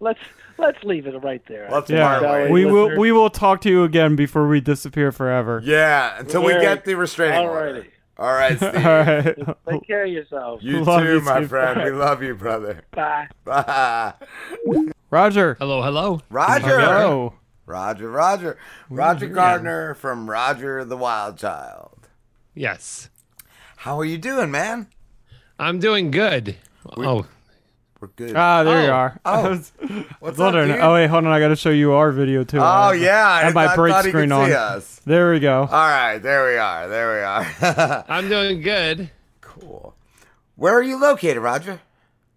let's 0.00 0.20
let's 0.58 0.82
leave 0.84 1.06
it 1.06 1.16
right 1.22 1.42
there. 1.48 1.68
Let's 1.70 1.90
yeah, 1.90 2.18
part 2.18 2.22
ways. 2.44 2.50
we 2.52 2.64
will 2.64 2.98
we 2.98 3.12
will 3.12 3.30
talk 3.30 3.60
to 3.62 3.70
you 3.70 3.84
again 3.84 4.16
before 4.16 4.46
we 4.48 4.60
disappear 4.60 5.12
forever. 5.12 5.60
Yeah, 5.64 6.18
until 6.18 6.42
we 6.42 6.52
Very- 6.52 6.62
get 6.62 6.84
the 6.84 6.94
restraining 6.94 7.46
order. 7.48 7.82
Alrighty. 7.82 7.86
All 8.16 8.32
right, 8.32 8.56
Steve. 8.56 8.74
All 8.76 8.82
right. 8.82 9.56
Take 9.68 9.86
care 9.88 10.04
of 10.04 10.10
yourself. 10.12 10.60
You 10.62 10.84
Love 10.84 11.02
too, 11.02 11.14
you, 11.14 11.20
my 11.22 11.36
Steve. 11.38 11.48
friend. 11.48 11.82
We 11.82 11.90
love 11.90 12.22
you, 12.22 12.34
brother. 12.36 12.82
Bye. 12.92 13.26
Bye. 13.44 14.14
Roger. 15.10 15.56
Hello, 15.58 15.82
hello. 15.82 16.20
Roger. 16.30 16.80
Hello. 16.80 17.34
Roger, 17.66 18.10
Roger. 18.10 18.58
Roger 18.90 19.26
Gardner 19.28 19.94
from 19.94 20.28
Roger 20.30 20.84
the 20.84 20.96
Wild 20.96 21.38
Child. 21.38 22.08
Yes, 22.54 23.08
How 23.78 23.98
are 23.98 24.04
you 24.04 24.16
doing, 24.18 24.50
man? 24.50 24.86
I'm 25.58 25.78
doing 25.80 26.10
good. 26.12 26.56
oh, 26.96 27.26
We're 28.04 28.26
good. 28.26 28.36
Ah, 28.36 28.62
there 28.64 28.82
you 28.82 28.88
Oh. 28.88 28.92
are. 28.92 29.20
Oh. 29.24 29.42
Was 29.50 29.72
What's 30.20 30.36
wondering. 30.38 30.70
up, 30.72 30.76
dude? 30.76 30.84
Oh 30.84 30.92
wait, 30.92 31.06
hold 31.08 31.24
on. 31.24 31.32
I 31.32 31.40
got 31.40 31.48
to 31.48 31.56
show 31.56 31.70
you 31.70 31.92
our 31.94 32.12
video 32.12 32.44
too. 32.44 32.58
Oh, 32.58 32.62
I- 32.62 32.94
yeah. 32.94 33.26
I 33.26 33.40
I, 33.40 33.44
have 33.44 33.54
my 33.54 33.66
I 33.68 33.76
break 33.76 33.94
screen 34.04 34.30
on. 34.30 34.48
see 34.48 34.54
us. 34.54 35.00
There 35.06 35.30
we 35.32 35.40
go. 35.40 35.60
All 35.62 35.68
right, 35.70 36.18
there 36.18 36.46
we 36.50 36.56
are. 36.58 36.88
There 36.88 37.14
we 37.14 37.20
are. 37.22 38.04
I'm 38.08 38.28
doing 38.28 38.60
good. 38.60 39.10
cool. 39.40 39.94
Where 40.56 40.74
are 40.74 40.82
you 40.82 41.00
located, 41.00 41.38
Roger? 41.42 41.80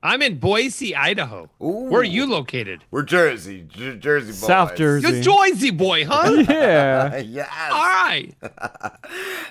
I'm 0.03 0.22
in 0.22 0.38
Boise, 0.38 0.95
Idaho. 0.95 1.49
Ooh. 1.61 1.90
Where 1.90 2.02
are 2.02 2.03
you 2.03 2.28
located? 2.28 2.84
We're 2.91 3.02
Jersey, 3.03 3.65
J- 3.68 3.98
Jersey 3.98 4.28
boys. 4.32 4.38
South 4.40 4.76
Jersey. 4.76 5.07
You're 5.07 5.24
Joyzy 5.24 5.76
boy, 5.76 6.06
huh? 6.06 6.44
Yeah. 6.49 7.18
yes. 7.26 7.49
All 7.72 7.80
right. 7.80 8.34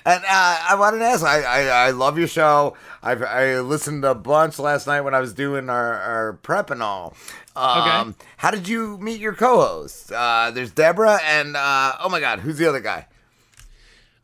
And 0.05 0.23
uh, 0.23 0.27
I 0.69 0.75
wanted 0.79 0.99
to 0.99 1.05
ask. 1.05 1.25
I, 1.25 1.41
I, 1.41 1.87
I 1.87 1.91
love 1.91 2.17
your 2.17 2.29
show. 2.29 2.77
I've 3.03 3.21
I 3.21 3.59
listened 3.59 4.05
a 4.05 4.15
bunch 4.15 4.57
last 4.57 4.87
night 4.87 5.01
when 5.01 5.13
I 5.13 5.19
was 5.19 5.33
doing 5.33 5.69
our, 5.69 5.93
our 5.95 6.33
prep 6.33 6.69
and 6.69 6.81
all. 6.81 7.13
Um, 7.57 8.09
Okay. 8.09 8.25
How 8.37 8.51
did 8.51 8.69
you 8.69 8.97
meet 8.99 9.19
your 9.19 9.33
co-host? 9.33 10.13
Uh, 10.13 10.51
there's 10.53 10.71
Deborah 10.71 11.19
and 11.25 11.57
uh, 11.57 11.93
oh 12.01 12.07
my 12.07 12.21
God, 12.21 12.39
who's 12.39 12.57
the 12.57 12.69
other 12.69 12.79
guy? 12.79 13.07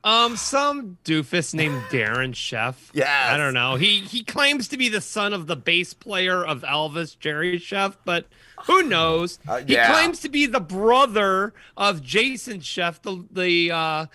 Um, 0.04 0.36
some 0.36 0.98
doofus 1.06 1.54
named 1.54 1.82
Darren 1.90 2.34
Scheff. 2.34 2.90
Yeah, 2.94 3.30
I 3.32 3.38
don't 3.38 3.54
know. 3.54 3.76
He 3.76 4.00
he 4.02 4.24
claims 4.24 4.68
to 4.70 4.78
be 4.78 4.90
the 4.90 5.00
son 5.02 5.32
of 5.34 5.48
the 5.48 5.56
bass 5.56 5.94
player 5.94 6.44
of 6.46 6.62
Elvis, 6.64 7.18
Jerry 7.18 7.58
Scheff, 7.58 7.96
but 8.04 8.26
who 8.66 8.84
knows? 8.84 9.40
Uh, 9.48 9.62
He 9.62 9.76
claims 9.76 10.20
to 10.22 10.30
be 10.30 10.46
the 10.46 10.60
brother 10.60 11.54
of 11.78 12.02
Jason 12.02 12.60
Scheff, 12.60 13.02
the 13.02 13.26
the 13.32 13.72
uh, 13.72 14.06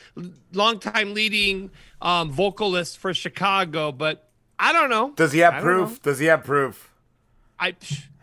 longtime 0.52 1.15
leading 1.15 1.70
um, 2.02 2.31
vocalist 2.31 2.98
for 2.98 3.15
Chicago, 3.15 3.90
but 3.93 4.28
I 4.59 4.73
don't 4.73 4.90
know. 4.90 5.12
Does 5.16 5.32
he 5.32 5.39
have 5.40 5.55
I 5.55 5.60
proof? 5.60 6.02
Does 6.02 6.19
he 6.19 6.27
have 6.27 6.44
proof? 6.44 6.93
I 7.59 7.74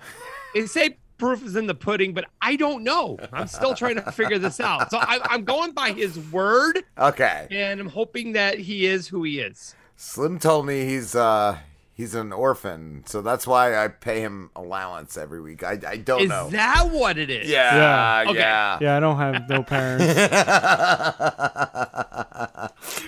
they 0.53 0.65
say 0.67 0.97
proof 1.17 1.45
is 1.45 1.55
in 1.55 1.67
the 1.67 1.75
pudding, 1.75 2.13
but 2.13 2.25
I 2.41 2.55
don't 2.55 2.83
know. 2.83 3.17
I'm 3.33 3.47
still 3.47 3.73
trying 3.75 3.95
to 3.95 4.11
figure 4.11 4.37
this 4.39 4.59
out. 4.59 4.89
So 4.91 4.97
I, 4.97 5.19
I'm 5.29 5.43
going 5.45 5.71
by 5.71 5.91
his 5.91 6.17
word, 6.31 6.83
Okay. 6.97 7.47
and 7.51 7.79
I'm 7.79 7.89
hoping 7.89 8.33
that 8.33 8.59
he 8.59 8.85
is 8.85 9.07
who 9.07 9.23
he 9.23 9.39
is. 9.39 9.75
Slim 9.97 10.39
told 10.39 10.65
me 10.65 10.85
he's 10.85 11.15
uh 11.15 11.57
he's 11.93 12.13
an 12.15 12.33
orphan, 12.33 13.03
so 13.05 13.21
that's 13.21 13.47
why 13.47 13.81
I 13.81 13.87
pay 13.87 14.19
him 14.19 14.49
allowance 14.55 15.15
every 15.17 15.39
week. 15.41 15.63
I, 15.63 15.79
I 15.87 15.95
don't 15.97 16.23
Is 16.23 16.29
know. 16.29 16.47
Is 16.47 16.51
that 16.51 16.89
what 16.91 17.17
it 17.17 17.29
is? 17.29 17.49
yeah, 17.49 18.23
Yeah. 18.23 18.29
Okay. 18.31 18.39
yeah. 18.39 18.77
Yeah, 18.81 18.97
I 18.97 18.99
don't 18.99 19.15
have 19.17 19.47
no 19.49 19.63
parents. 19.63 20.03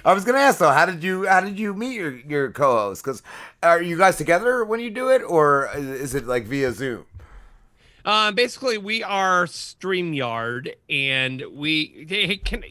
I 0.05 0.13
was 0.13 0.23
gonna 0.23 0.37
ask 0.39 0.59
though, 0.59 0.71
how 0.71 0.85
did 0.85 1.03
you 1.03 1.27
how 1.27 1.41
did 1.41 1.59
you 1.59 1.73
meet 1.73 1.95
your 1.95 2.15
your 2.19 2.51
co-host? 2.51 3.03
Because 3.03 3.21
are 3.61 3.81
you 3.81 3.97
guys 3.97 4.15
together 4.15 4.63
when 4.63 4.79
you 4.79 4.89
do 4.89 5.09
it, 5.09 5.21
or 5.21 5.69
is 5.75 6.15
it 6.15 6.25
like 6.25 6.45
via 6.45 6.71
Zoom? 6.71 7.05
Um, 8.07 8.35
basically, 8.35 8.77
we 8.77 9.03
are 9.03 9.47
Streamyard, 9.47 10.73
and 10.89 11.43
we 11.51 12.05
hey, 12.07 12.37
can 12.37 12.63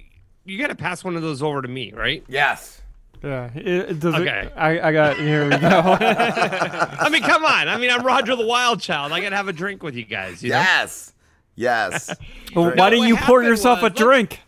you 0.47 0.59
got 0.59 0.69
to 0.69 0.75
pass 0.75 1.05
one 1.05 1.15
of 1.15 1.21
those 1.21 1.43
over 1.43 1.61
to 1.61 1.69
me, 1.69 1.93
right? 1.93 2.25
Yes. 2.27 2.81
Yeah. 3.23 3.51
It, 3.55 3.67
it 3.67 4.01
does 4.01 4.15
Okay. 4.15 4.47
It, 4.47 4.53
I, 4.57 4.89
I 4.89 4.93
got 4.93 5.19
here 5.19 5.45
we 5.45 5.51
go. 5.51 5.59
I 6.01 7.11
mean, 7.11 7.23
come 7.23 7.45
on. 7.45 7.69
I 7.69 7.77
mean, 7.77 7.91
I'm 7.91 8.03
Roger 8.03 8.35
the 8.35 8.47
Wild 8.47 8.81
Child. 8.81 9.13
I 9.13 9.21
gotta 9.21 9.37
have 9.37 9.49
a 9.49 9.53
drink 9.53 9.83
with 9.83 9.95
you 9.95 10.05
guys. 10.05 10.43
You 10.43 10.51
know? 10.51 10.57
Yes. 10.57 11.13
Yes. 11.55 12.15
Well, 12.55 12.73
why 12.75 12.89
didn't 12.89 13.09
you 13.09 13.17
pour 13.17 13.41
happened 13.43 13.49
yourself 13.49 13.81
a 13.81 13.83
was- 13.83 13.91
let's- 13.91 14.01
drink? 14.03 14.41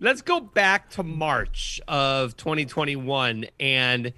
Let's 0.00 0.22
go 0.22 0.40
back 0.40 0.90
to 0.90 1.04
March 1.04 1.80
of 1.86 2.36
2021, 2.36 3.46
and 3.60 4.12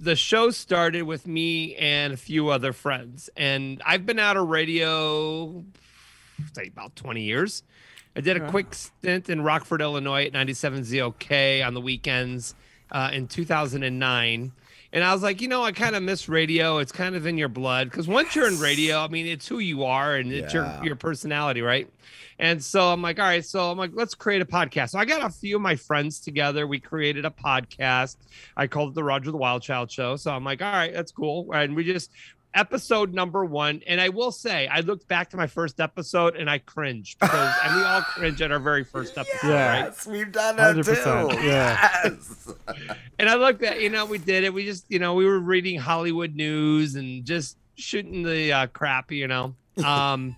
the 0.00 0.16
show 0.16 0.50
started 0.50 1.02
with 1.02 1.26
me 1.26 1.74
and 1.76 2.12
a 2.12 2.16
few 2.16 2.48
other 2.48 2.72
friends. 2.72 3.28
And 3.36 3.82
I've 3.84 4.06
been 4.06 4.18
out 4.18 4.36
of 4.36 4.48
radio, 4.48 5.64
say 6.54 6.68
about 6.68 6.94
20 6.96 7.22
years. 7.22 7.62
I 8.16 8.20
did 8.20 8.36
a 8.36 8.48
quick 8.50 8.74
stint 8.74 9.28
in 9.28 9.42
Rockford, 9.42 9.80
Illinois 9.80 10.26
at 10.26 10.32
97 10.32 10.82
ZOK 10.84 11.64
on 11.64 11.74
the 11.74 11.80
weekends 11.80 12.54
uh, 12.90 13.10
in 13.12 13.28
2009. 13.28 14.52
And 14.92 15.04
I 15.04 15.12
was 15.12 15.22
like, 15.22 15.42
you 15.42 15.48
know, 15.48 15.62
I 15.62 15.72
kind 15.72 15.94
of 15.94 16.02
miss 16.02 16.28
radio. 16.30 16.78
It's 16.78 16.92
kind 16.92 17.14
of 17.14 17.26
in 17.26 17.36
your 17.36 17.48
blood 17.50 17.90
because 17.90 18.08
once 18.08 18.34
you're 18.34 18.48
in 18.48 18.58
radio, 18.58 18.98
I 19.00 19.08
mean, 19.08 19.26
it's 19.26 19.46
who 19.46 19.58
you 19.58 19.84
are 19.84 20.16
and 20.16 20.32
it's 20.32 20.54
Yeah. 20.54 20.76
your 20.78 20.84
your 20.86 20.96
personality, 20.96 21.60
right? 21.60 21.88
And 22.40 22.62
so 22.62 22.92
I'm 22.92 23.02
like, 23.02 23.18
all 23.18 23.24
right, 23.26 23.44
so 23.44 23.70
I'm 23.70 23.76
like, 23.76 23.90
let's 23.94 24.14
create 24.14 24.40
a 24.40 24.46
podcast. 24.46 24.90
So 24.90 24.98
I 24.98 25.04
got 25.04 25.24
a 25.24 25.28
few 25.30 25.56
of 25.56 25.62
my 25.62 25.74
friends 25.76 26.20
together. 26.20 26.66
We 26.68 26.78
created 26.78 27.24
a 27.24 27.30
podcast. 27.30 28.16
I 28.56 28.66
called 28.68 28.90
it 28.90 28.94
the 28.94 29.02
Roger 29.04 29.30
the 29.32 29.36
Wild 29.36 29.60
Child 29.60 29.90
Show. 29.90 30.16
So 30.16 30.30
I'm 30.30 30.44
like, 30.44 30.62
all 30.62 30.72
right, 30.72 30.92
that's 30.92 31.10
cool. 31.12 31.52
And 31.52 31.74
we 31.74 31.84
just 31.84 32.10
episode 32.54 33.12
number 33.14 33.44
one. 33.44 33.82
And 33.86 34.00
I 34.00 34.08
will 34.08 34.32
say, 34.32 34.66
I 34.68 34.80
looked 34.80 35.08
back 35.08 35.30
to 35.30 35.36
my 35.36 35.46
first 35.46 35.80
episode 35.80 36.36
and 36.36 36.48
I 36.48 36.58
cringed 36.58 37.18
because, 37.20 37.54
and 37.64 37.76
we 37.76 37.82
all 37.82 38.02
cringe 38.02 38.40
at 38.42 38.50
our 38.52 38.58
very 38.58 38.84
first 38.84 39.16
episode, 39.16 39.48
right? 39.48 39.78
Yes, 39.84 40.06
we've 40.06 40.32
done 40.32 40.56
that 40.56 40.76
100%, 40.76 41.30
too. 41.30 41.46
yeah. 41.46 41.88
Yes. 42.04 42.54
And 42.66 42.96
and 43.18 43.28
I 43.28 43.34
looked 43.34 43.62
at, 43.62 43.80
you 43.80 43.90
know, 43.90 44.06
we 44.06 44.18
did 44.18 44.44
it. 44.44 44.52
We 44.52 44.64
just, 44.64 44.86
you 44.88 44.98
know, 44.98 45.14
we 45.14 45.26
were 45.26 45.40
reading 45.40 45.78
Hollywood 45.78 46.34
news 46.34 46.94
and 46.94 47.24
just 47.24 47.56
shooting 47.74 48.22
the 48.22 48.52
uh, 48.52 48.66
crap, 48.68 49.12
you 49.12 49.28
know. 49.28 49.54
Um, 49.84 50.36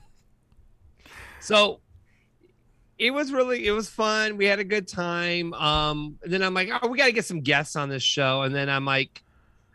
so 1.40 1.80
it 2.98 3.12
was 3.12 3.32
really, 3.32 3.66
it 3.66 3.72
was 3.72 3.88
fun. 3.88 4.36
We 4.36 4.46
had 4.46 4.58
a 4.58 4.64
good 4.64 4.88
time. 4.88 5.54
Um, 5.54 6.18
and 6.22 6.32
then 6.32 6.42
I'm 6.42 6.54
like, 6.54 6.70
oh, 6.82 6.88
we 6.88 6.98
got 6.98 7.06
to 7.06 7.12
get 7.12 7.24
some 7.24 7.40
guests 7.40 7.76
on 7.76 7.88
this 7.88 8.02
show. 8.02 8.42
And 8.42 8.54
then 8.54 8.68
I'm 8.68 8.84
like, 8.84 9.22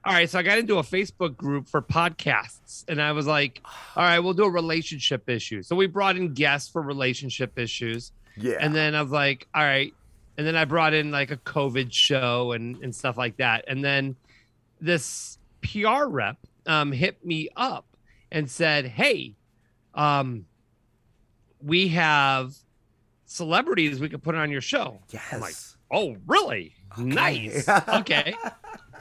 all 0.06 0.14
right, 0.14 0.30
so 0.30 0.38
I 0.38 0.44
got 0.44 0.60
into 0.60 0.78
a 0.78 0.84
Facebook 0.84 1.36
group 1.36 1.68
for 1.68 1.82
podcasts, 1.82 2.86
and 2.88 3.02
I 3.02 3.12
was 3.12 3.26
like, 3.26 3.62
all 3.96 4.04
right, 4.04 4.20
we'll 4.20 4.36
do 4.36 4.44
a 4.44 4.50
relationship 4.50 5.28
issue. 5.28 5.64
So 5.64 5.76
we 5.76 5.88
brought 5.88 6.16
in 6.16 6.34
guests 6.36 6.70
for 6.70 6.84
relationship 6.84 7.58
issues. 7.58 8.12
Yeah. 8.38 8.58
And 8.60 8.76
then 8.76 8.94
I 8.94 9.02
was 9.02 9.12
like, 9.12 9.48
all 9.56 9.64
right. 9.64 9.94
And 10.38 10.46
then 10.46 10.56
I 10.56 10.66
brought 10.66 10.94
in 10.94 11.10
like 11.10 11.32
a 11.32 11.38
COVID 11.38 11.92
show 11.92 12.52
and, 12.52 12.78
and 12.84 12.94
stuff 12.94 13.18
like 13.18 13.38
that. 13.38 13.66
And 13.68 13.84
then 13.84 14.16
this 14.80 15.40
PR 15.64 16.06
rep 16.06 16.38
um, 16.68 16.92
hit 16.92 17.26
me 17.26 17.50
up 17.56 17.86
and 18.32 18.50
said, 18.52 18.86
hey, 18.86 19.36
um, 19.96 20.46
we 21.64 21.88
have 21.90 22.54
celebrities 23.26 24.00
we 24.00 24.10
could 24.10 24.22
put 24.22 24.36
on 24.36 24.52
your 24.52 24.62
show. 24.62 25.00
Yes. 25.10 25.24
I'm 25.32 25.40
like, 25.40 25.56
oh, 25.90 26.18
really? 26.28 26.76
Nice. 26.98 27.68
okay. 27.88 28.36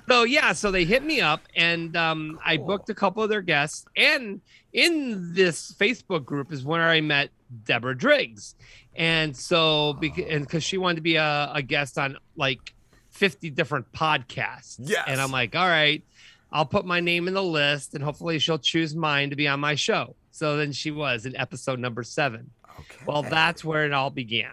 So 0.09 0.25
yeah, 0.25 0.53
so 0.53 0.71
they 0.71 0.85
hit 0.85 1.03
me 1.05 1.21
up 1.21 1.41
and 1.57 1.97
um, 1.97 2.39
I 2.45 2.59
booked 2.59 2.91
a 2.91 2.95
couple 2.95 3.23
of 3.23 3.31
their 3.31 3.43
guests. 3.43 3.87
And 3.97 4.41
in 4.73 5.33
this 5.33 5.73
Facebook 5.73 6.25
group 6.25 6.53
is 6.53 6.65
where 6.65 6.89
I 6.89 7.01
met 7.01 7.31
Deborah 7.65 7.97
Driggs. 7.97 8.55
And 8.95 9.37
so 9.37 9.95
because 9.95 10.27
and 10.29 10.45
because 10.45 10.63
she 10.63 10.79
wanted 10.79 10.97
to 10.97 11.03
be 11.03 11.17
a, 11.17 11.51
a 11.55 11.63
guest 11.63 11.99
on 11.99 12.19
like 12.37 12.75
50 13.11 13.51
different 13.51 13.91
podcasts. 13.93 14.77
Yes. 14.79 15.05
And 15.07 15.21
I'm 15.21 15.31
like, 15.31 15.57
all 15.57 15.67
right, 15.67 16.03
I'll 16.53 16.67
put 16.67 16.85
my 16.85 17.01
name 17.01 17.27
in 17.27 17.35
the 17.35 17.43
list 17.43 17.95
and 17.95 18.05
hopefully 18.05 18.39
she'll 18.39 18.59
choose 18.59 18.95
mine 18.95 19.31
to 19.31 19.37
be 19.37 19.49
on 19.49 19.61
my 19.61 19.75
show. 19.75 20.17
So 20.31 20.57
then 20.57 20.73
she 20.73 20.91
was 20.91 21.27
in 21.27 21.37
episode 21.37 21.79
number 21.79 22.03
seven. 22.03 22.51
Okay. 22.69 23.05
Well, 23.07 23.23
that's 23.23 23.65
where 23.65 23.87
it 23.87 23.93
all 23.93 24.11
began 24.11 24.53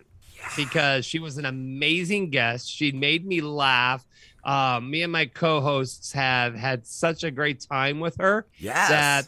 because 0.55 1.05
she 1.05 1.19
was 1.19 1.37
an 1.37 1.45
amazing 1.45 2.29
guest. 2.29 2.69
She 2.69 2.91
made 2.91 3.25
me 3.25 3.41
laugh. 3.41 4.05
Um, 4.43 4.89
me 4.89 5.03
and 5.03 5.11
my 5.11 5.26
co-hosts 5.26 6.11
have 6.13 6.55
had 6.55 6.85
such 6.88 7.23
a 7.23 7.31
great 7.31 7.59
time 7.61 7.99
with 7.99 8.18
her 8.18 8.45
Yes. 8.57 8.89
that 8.89 9.27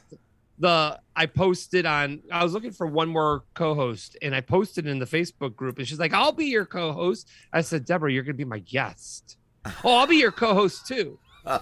the 0.59 0.99
I 1.15 1.25
posted 1.25 1.85
on 1.85 2.21
I 2.31 2.43
was 2.43 2.53
looking 2.53 2.71
for 2.71 2.87
one 2.87 3.09
more 3.09 3.43
co-host 3.53 4.17
and 4.21 4.35
I 4.35 4.41
posted 4.41 4.87
in 4.87 4.99
the 4.99 5.05
Facebook 5.05 5.55
group 5.55 5.77
and 5.79 5.87
she's 5.87 5.99
like, 5.99 6.13
I'll 6.13 6.31
be 6.31 6.45
your 6.45 6.65
co-host. 6.65 7.29
I 7.51 7.61
said, 7.61 7.85
Deborah, 7.85 8.11
you're 8.11 8.23
gonna 8.23 8.33
be 8.35 8.45
my 8.45 8.59
guest. 8.59 9.37
oh, 9.83 9.97
I'll 9.97 10.07
be 10.07 10.17
your 10.17 10.31
co-host 10.31 10.87
too. 10.87 11.19
All 11.45 11.59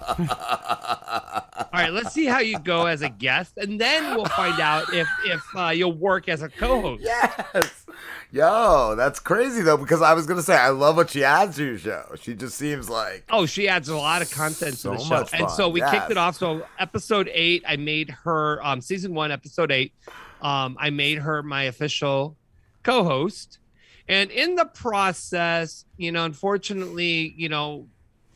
right, 1.73 1.91
let's 1.91 2.13
see 2.13 2.25
how 2.25 2.39
you 2.39 2.59
go 2.59 2.85
as 2.85 3.01
a 3.01 3.09
guest, 3.09 3.57
and 3.57 3.79
then 3.81 4.15
we'll 4.15 4.25
find 4.25 4.59
out 4.59 4.93
if 4.93 5.07
if 5.25 5.41
uh, 5.55 5.69
you'll 5.69 5.97
work 5.97 6.29
as 6.29 6.41
a 6.43 6.49
co-host. 6.49 7.01
yes. 7.03 7.80
Yo, 8.33 8.95
that's 8.95 9.19
crazy 9.19 9.61
though, 9.61 9.75
because 9.75 10.01
I 10.01 10.13
was 10.13 10.25
gonna 10.25 10.41
say 10.41 10.55
I 10.55 10.69
love 10.69 10.95
what 10.95 11.09
she 11.09 11.23
adds 11.23 11.57
to 11.57 11.65
your 11.65 11.77
show. 11.77 12.05
She 12.21 12.33
just 12.33 12.57
seems 12.57 12.89
like 12.89 13.25
Oh, 13.29 13.45
she 13.45 13.67
adds 13.67 13.89
a 13.89 13.97
lot 13.97 14.21
of 14.21 14.31
content 14.31 14.75
So 14.77 14.91
to 14.93 14.97
the 14.97 15.03
show. 15.03 15.25
And 15.33 15.51
so 15.51 15.67
we 15.67 15.81
yes. 15.81 15.91
kicked 15.91 16.11
it 16.11 16.17
off. 16.17 16.37
So 16.37 16.65
episode 16.79 17.29
eight, 17.33 17.63
I 17.67 17.75
made 17.75 18.09
her 18.23 18.65
um 18.65 18.79
season 18.79 19.13
one, 19.13 19.31
episode 19.31 19.71
eight. 19.71 19.93
Um, 20.41 20.77
I 20.79 20.89
made 20.89 21.19
her 21.19 21.43
my 21.43 21.63
official 21.63 22.35
co-host. 22.83 23.59
And 24.07 24.31
in 24.31 24.55
the 24.55 24.65
process, 24.65 25.85
you 25.97 26.11
know, 26.11 26.25
unfortunately, 26.25 27.33
you 27.37 27.49
know, 27.49 27.87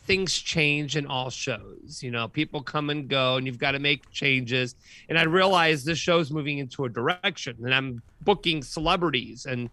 things 0.06 0.34
change 0.34 0.96
in 0.96 1.08
all 1.08 1.30
shows. 1.30 2.02
You 2.02 2.12
know, 2.12 2.28
people 2.28 2.62
come 2.62 2.90
and 2.90 3.08
go 3.08 3.38
and 3.38 3.46
you've 3.46 3.58
got 3.58 3.72
to 3.72 3.80
make 3.80 4.10
changes. 4.12 4.76
And 5.10 5.18
I 5.18 5.24
realized 5.24 5.86
this 5.86 5.98
show's 5.98 6.32
moving 6.32 6.60
into 6.60 6.86
a 6.86 6.90
direction 6.90 7.58
and 7.64 7.74
I'm 7.74 8.02
booking 8.22 8.64
celebrities 8.64 9.46
and 9.46 9.70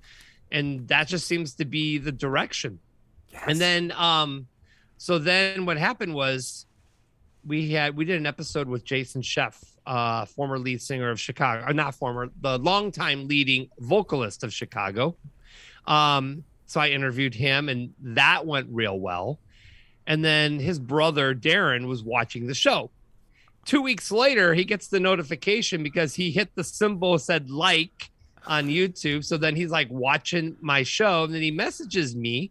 and 0.51 0.87
that 0.89 1.09
just 1.09 1.27
seems 1.27 1.55
to 1.55 1.65
be 1.65 1.99
the 1.99 2.13
direction. 2.13 2.79
And 3.47 3.59
then 3.59 3.93
um 3.93 4.47
so 4.99 5.19
then 5.19 5.67
what 5.67 5.77
happened 5.77 6.15
was 6.15 6.67
we 7.47 7.73
had 7.73 7.97
we 7.97 8.05
did 8.05 8.17
an 8.17 8.27
episode 8.27 8.69
with 8.69 8.85
Jason 8.85 9.23
Scheff, 9.23 9.63
uh 9.87 10.25
former 10.25 10.59
lead 10.59 10.81
singer 10.81 11.11
of 11.11 11.21
Chicago, 11.21 11.65
or 11.67 11.75
not 11.75 11.95
former, 11.95 12.31
the 12.41 12.59
longtime 12.59 13.29
leading 13.29 13.69
vocalist 13.79 14.45
of 14.45 14.53
Chicago. 14.53 15.17
Um 15.87 16.45
so 16.67 16.81
I 16.81 16.89
interviewed 16.89 17.35
him 17.35 17.69
and 17.69 17.93
that 18.01 18.47
went 18.47 18.69
real 18.71 18.99
well. 18.99 19.39
And 20.07 20.25
then 20.25 20.59
his 20.59 20.79
brother 20.79 21.35
Darren 21.35 21.87
was 21.87 22.03
watching 22.03 22.47
the 22.47 22.55
show. 22.55 22.91
Two 23.65 23.83
weeks 23.83 24.11
later, 24.11 24.55
he 24.55 24.65
gets 24.65 24.89
the 24.89 24.99
notification 24.99 25.83
because 25.83 26.15
he 26.15 26.31
hit 26.31 26.55
the 26.55 26.65
symbol 26.65 27.19
said 27.19 27.51
like 27.51 28.11
on 28.47 28.67
YouTube. 28.67 29.25
So 29.25 29.37
then 29.37 29.55
he's 29.55 29.71
like 29.71 29.89
watching 29.91 30.57
my 30.61 30.83
show, 30.83 31.25
and 31.25 31.35
then 31.35 31.43
he 31.43 31.51
messages 31.51 32.17
me 32.17 32.51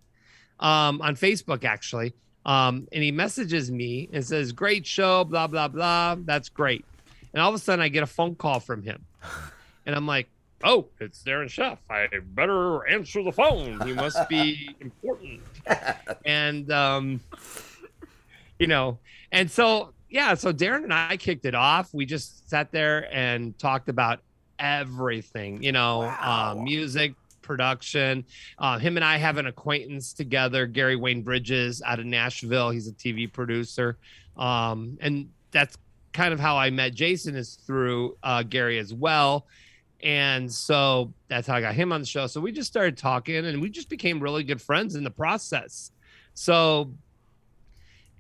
um, 0.60 1.02
on 1.02 1.16
Facebook 1.16 1.64
actually, 1.66 2.14
um, 2.46 2.88
and 2.92 3.04
he 3.04 3.12
messages 3.12 3.72
me 3.72 4.10
and 4.14 4.26
says, 4.26 4.52
"Great 4.54 4.86
show, 4.86 5.24
blah 5.24 5.48
blah 5.48 5.68
blah. 5.68 6.16
That's 6.20 6.50
great." 6.50 6.86
And 7.34 7.42
all 7.42 7.50
of 7.50 7.56
a 7.56 7.60
sudden, 7.60 7.84
I 7.84 7.90
get 7.90 8.04
a 8.04 8.08
phone 8.08 8.36
call 8.36 8.60
from 8.60 8.84
him, 8.84 9.04
and 9.86 9.96
I'm 9.96 10.08
like, 10.08 10.30
"Oh, 10.64 10.88
it's 11.00 11.24
Darren 11.24 11.48
Scheff. 11.48 11.78
I 11.90 12.08
better 12.34 12.88
answer 12.88 13.22
the 13.24 13.32
phone. 13.32 13.82
He 13.86 13.94
must 13.94 14.30
be 14.30 14.76
important." 14.80 15.42
and 16.26 16.72
um, 16.72 17.20
you 18.60 18.68
know, 18.68 19.00
and 19.32 19.50
so 19.50 19.94
yeah, 20.10 20.34
so 20.34 20.52
Darren 20.52 20.84
and 20.84 20.94
I 20.94 21.18
kicked 21.18 21.46
it 21.46 21.56
off. 21.56 21.94
We 21.94 22.06
just 22.06 22.50
sat 22.50 22.72
there 22.72 23.14
and 23.14 23.58
talked 23.58 23.90
about 23.90 24.20
everything, 24.60 25.64
you 25.64 25.72
know, 25.72 26.04
uh, 26.04 26.56
music, 26.62 27.14
production. 27.42 28.26
Uh, 28.60 28.78
him 28.78 28.98
and 28.98 29.04
I 29.04 29.18
have 29.18 29.38
an 29.38 29.48
acquaintance 29.48 30.14
together, 30.14 30.68
Gary 30.68 30.96
Wayne 30.96 31.22
Bridges 31.22 31.82
out 31.86 32.00
of 32.00 32.06
Nashville. 32.06 32.70
He's 32.70 32.88
a 32.88 32.94
TV 32.94 33.32
producer. 33.32 33.98
Um, 34.38 34.98
and 35.02 35.30
that's 35.52 35.78
kind 36.14 36.34
of 36.34 36.40
how 36.40 36.58
I 36.58 36.70
met 36.70 36.94
Jason 36.94 37.36
is 37.36 37.56
through 37.56 38.18
uh, 38.24 38.44
Gary 38.44 38.80
as 38.80 38.94
well. 38.94 39.48
And 40.04 40.52
so 40.52 41.14
that's 41.28 41.48
how 41.48 41.56
I 41.56 41.62
got 41.62 41.76
him 41.76 41.92
on 41.92 42.02
the 42.02 42.08
show. 42.08 42.28
So 42.28 42.42
we 42.42 42.52
just 42.52 42.70
started 42.70 42.98
talking 42.98 43.36
and 43.46 43.62
we 43.62 43.70
just 43.70 43.90
became 43.90 44.20
really 44.20 44.44
good 44.44 44.62
friends 44.62 44.96
in 44.96 45.04
the 45.04 45.12
process. 45.12 45.92
So 46.34 46.92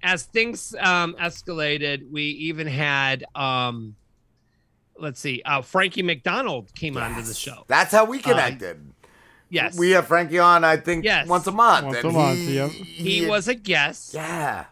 as 0.03 0.23
things 0.23 0.75
um, 0.79 1.15
escalated, 1.19 2.09
we 2.11 2.23
even 2.23 2.67
had, 2.67 3.23
um, 3.35 3.95
let's 4.99 5.19
see, 5.19 5.41
uh, 5.45 5.61
Frankie 5.61 6.03
MacDonald 6.03 6.73
came 6.75 6.97
onto 6.97 7.21
the 7.21 7.33
show. 7.33 7.63
That's 7.67 7.91
how 7.91 8.05
we 8.05 8.19
Uh, 8.19 8.21
connected. 8.23 8.93
yes. 9.49 9.77
We 9.77 9.91
have 9.91 10.07
Frankie 10.07 10.39
on, 10.39 10.63
I 10.63 10.77
think, 10.77 11.03
Yes. 11.05 11.27
once 11.27 11.47
a 11.47 11.51
month. 11.51 11.85
Once 11.85 11.97
and 11.97 12.05
a 12.09 12.11
month, 12.11 12.39
he, 12.39 12.55
yep. 12.55 12.69
he 12.71 13.25
was 13.25 13.47
a 13.47 13.55
guest. 13.55 14.13
Yeah. 14.13 14.65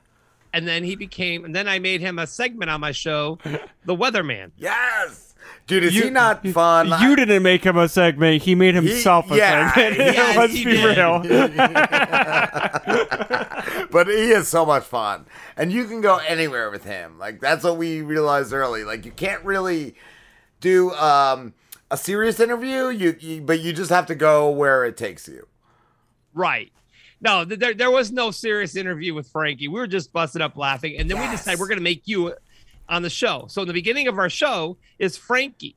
And 0.52 0.68
then 0.68 0.84
he 0.84 0.96
became, 0.96 1.46
and 1.46 1.56
then 1.56 1.68
I 1.68 1.78
made 1.80 2.02
him 2.02 2.18
a 2.18 2.26
segment 2.26 2.72
on 2.72 2.82
my 2.82 2.92
show, 2.92 3.38
The 3.86 3.96
Weatherman. 3.96 4.52
Yes. 4.58 5.29
Dude, 5.70 5.84
is 5.84 5.94
he 5.94 6.10
not 6.10 6.46
fun? 6.48 6.92
You 7.00 7.16
didn't 7.16 7.44
make 7.44 7.64
him 7.64 7.78
a 7.78 7.88
segment. 7.88 8.42
He 8.42 8.56
made 8.56 8.74
himself 8.74 9.30
a 9.30 9.38
yeah, 9.38 9.72
segment. 9.72 9.98
yes, 10.16 10.36
Let's 10.36 10.54
be 10.54 10.64
did. 10.64 10.98
real. 10.98 11.20
but 13.92 14.08
he 14.08 14.32
is 14.32 14.48
so 14.48 14.66
much 14.66 14.84
fun. 14.84 15.28
And 15.56 15.72
you 15.72 15.86
can 15.86 16.02
go 16.02 16.18
anywhere 16.28 16.72
with 16.72 16.86
him. 16.86 17.20
Like 17.20 17.40
that's 17.40 17.64
what 17.64 17.78
we 17.78 18.02
realized 18.02 18.52
early. 18.52 18.84
Like 18.84 19.06
you 19.06 19.12
can't 19.12 19.46
really 19.46 19.94
do 20.60 20.90
um 20.94 21.54
a 21.92 21.98
serious 21.98 22.40
interview, 22.40 22.88
you, 22.88 23.16
you 23.20 23.42
but 23.42 23.60
you 23.60 23.72
just 23.72 23.92
have 23.92 24.08
to 24.08 24.16
go 24.16 24.50
where 24.50 24.86
it 24.86 24.98
takes 24.98 25.28
you. 25.28 25.46
Right. 26.34 26.72
No, 27.22 27.46
there, 27.46 27.76
there 27.76 27.92
was 27.92 28.12
no 28.12 28.32
serious 28.32 28.76
interview 28.76 29.14
with 29.14 29.28
Frankie. 29.28 29.68
We 29.68 29.80
were 29.80 29.86
just 29.86 30.12
busted 30.12 30.42
up 30.42 30.58
laughing. 30.58 30.98
And 30.98 31.12
then 31.12 31.20
we 31.20 31.28
decided 31.28 31.60
we're 31.60 31.68
going 31.68 31.78
to 31.78 31.84
make 31.84 32.08
you 32.08 32.34
on 32.90 33.02
the 33.02 33.10
show. 33.10 33.46
So 33.50 33.62
in 33.62 33.68
the 33.68 33.74
beginning 33.74 34.08
of 34.08 34.18
our 34.18 34.30
show 34.30 34.78
is 34.98 35.18
Frankie. 35.18 35.76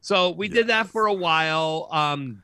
So 0.00 0.30
we 0.30 0.48
did 0.48 0.68
that 0.68 0.86
for 0.86 1.06
a 1.06 1.12
while. 1.12 1.88
Um, 1.90 2.42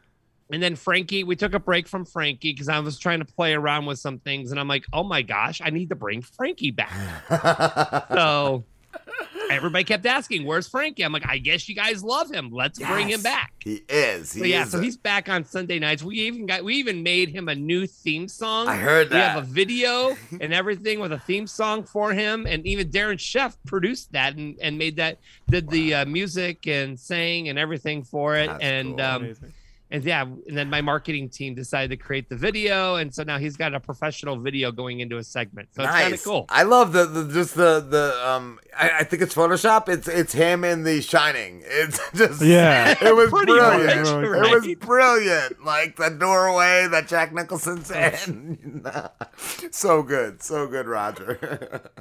and 0.50 0.62
then 0.62 0.76
Frankie, 0.76 1.24
we 1.24 1.36
took 1.36 1.54
a 1.54 1.58
break 1.58 1.88
from 1.88 2.04
Frankie 2.04 2.52
because 2.52 2.68
I 2.68 2.78
was 2.80 2.98
trying 2.98 3.18
to 3.18 3.24
play 3.24 3.54
around 3.54 3.86
with 3.86 3.98
some 3.98 4.18
things. 4.18 4.50
And 4.50 4.60
I'm 4.60 4.68
like, 4.68 4.84
oh 4.92 5.02
my 5.02 5.22
gosh, 5.22 5.60
I 5.64 5.70
need 5.70 5.88
to 5.88 5.96
bring 5.96 6.22
Frankie 6.22 6.70
back. 6.70 8.06
so 8.10 8.64
everybody 9.50 9.84
kept 9.84 10.06
asking, 10.06 10.44
where's 10.46 10.68
Frankie? 10.68 11.02
I'm 11.04 11.12
like, 11.12 11.26
I 11.26 11.38
guess 11.38 11.68
you 11.68 11.74
guys 11.74 12.02
love 12.02 12.30
him. 12.30 12.50
Let's 12.50 12.78
bring 12.78 13.08
him 13.08 13.22
back. 13.22 13.52
He 13.60 13.82
is. 13.88 14.32
He 14.32 14.40
So 14.40 14.44
yeah, 14.46 14.62
is 14.64 14.70
so 14.70 14.78
a- 14.78 14.82
he's 14.82 14.96
back 14.96 15.28
on 15.28 15.44
Sunday 15.44 15.78
nights. 15.78 16.02
We 16.02 16.16
even 16.20 16.46
got 16.46 16.64
we 16.64 16.74
even 16.76 17.02
made 17.02 17.28
him 17.28 17.48
a 17.48 17.54
new 17.54 17.86
theme 17.86 18.28
song. 18.28 18.68
I 18.68 18.76
heard 18.76 19.10
that. 19.10 19.14
We 19.14 19.20
have 19.20 19.42
a 19.42 19.46
video 19.52 20.16
and 20.40 20.52
everything 20.54 21.00
with 21.00 21.12
a 21.12 21.18
theme 21.18 21.46
song 21.46 21.84
for 21.84 22.12
him, 22.12 22.46
and 22.46 22.66
even 22.66 22.88
Darren 22.90 23.16
Scheff 23.18 23.56
produced 23.66 24.12
that 24.12 24.36
and, 24.36 24.56
and 24.60 24.78
made 24.78 24.96
that 24.96 25.18
did 25.48 25.68
the 25.70 25.94
uh, 25.94 26.04
music 26.06 26.66
and 26.66 26.98
sang 26.98 27.48
and 27.48 27.58
everything 27.58 28.02
for 28.04 28.36
it. 28.36 28.46
That's 28.48 28.62
and 28.62 28.96
cool. 28.96 29.00
um, 29.06 29.22
Amazing. 29.24 29.52
And 29.90 30.04
yeah, 30.04 30.22
and 30.22 30.56
then 30.56 30.68
my 30.68 30.80
marketing 30.80 31.28
team 31.28 31.54
decided 31.54 31.90
to 31.90 31.96
create 31.96 32.28
the 32.28 32.36
video, 32.36 32.96
and 32.96 33.14
so 33.14 33.22
now 33.22 33.38
he's 33.38 33.56
got 33.56 33.72
a 33.72 33.78
professional 33.78 34.36
video 34.36 34.72
going 34.72 34.98
into 34.98 35.16
a 35.16 35.22
segment. 35.22 35.68
So 35.72 35.82
it's 35.82 35.92
kind 35.92 36.06
of 36.06 36.10
nice. 36.12 36.24
cool. 36.24 36.46
I 36.48 36.64
love 36.64 36.92
the, 36.92 37.04
the 37.04 37.32
just 37.32 37.54
the 37.54 37.80
the 37.80 38.28
um. 38.28 38.58
I, 38.76 38.90
I 39.00 39.04
think 39.04 39.22
it's 39.22 39.34
Photoshop. 39.34 39.88
It's 39.88 40.08
it's 40.08 40.32
him 40.32 40.64
in 40.64 40.82
The 40.82 41.00
Shining. 41.00 41.62
It's 41.64 42.00
just 42.14 42.42
Yeah. 42.42 42.96
It 43.00 43.14
was 43.14 43.30
brilliant. 43.30 43.96
much, 43.96 44.50
It 44.50 44.54
was 44.54 44.74
brilliant. 44.86 45.64
Like 45.64 45.96
the 45.96 46.10
doorway 46.10 46.88
that 46.88 47.06
Jack 47.06 47.32
Nicholson's 47.32 47.90
in. 47.90 48.84
so 49.70 50.02
good, 50.02 50.42
so 50.42 50.66
good, 50.66 50.86
Roger. 50.86 51.90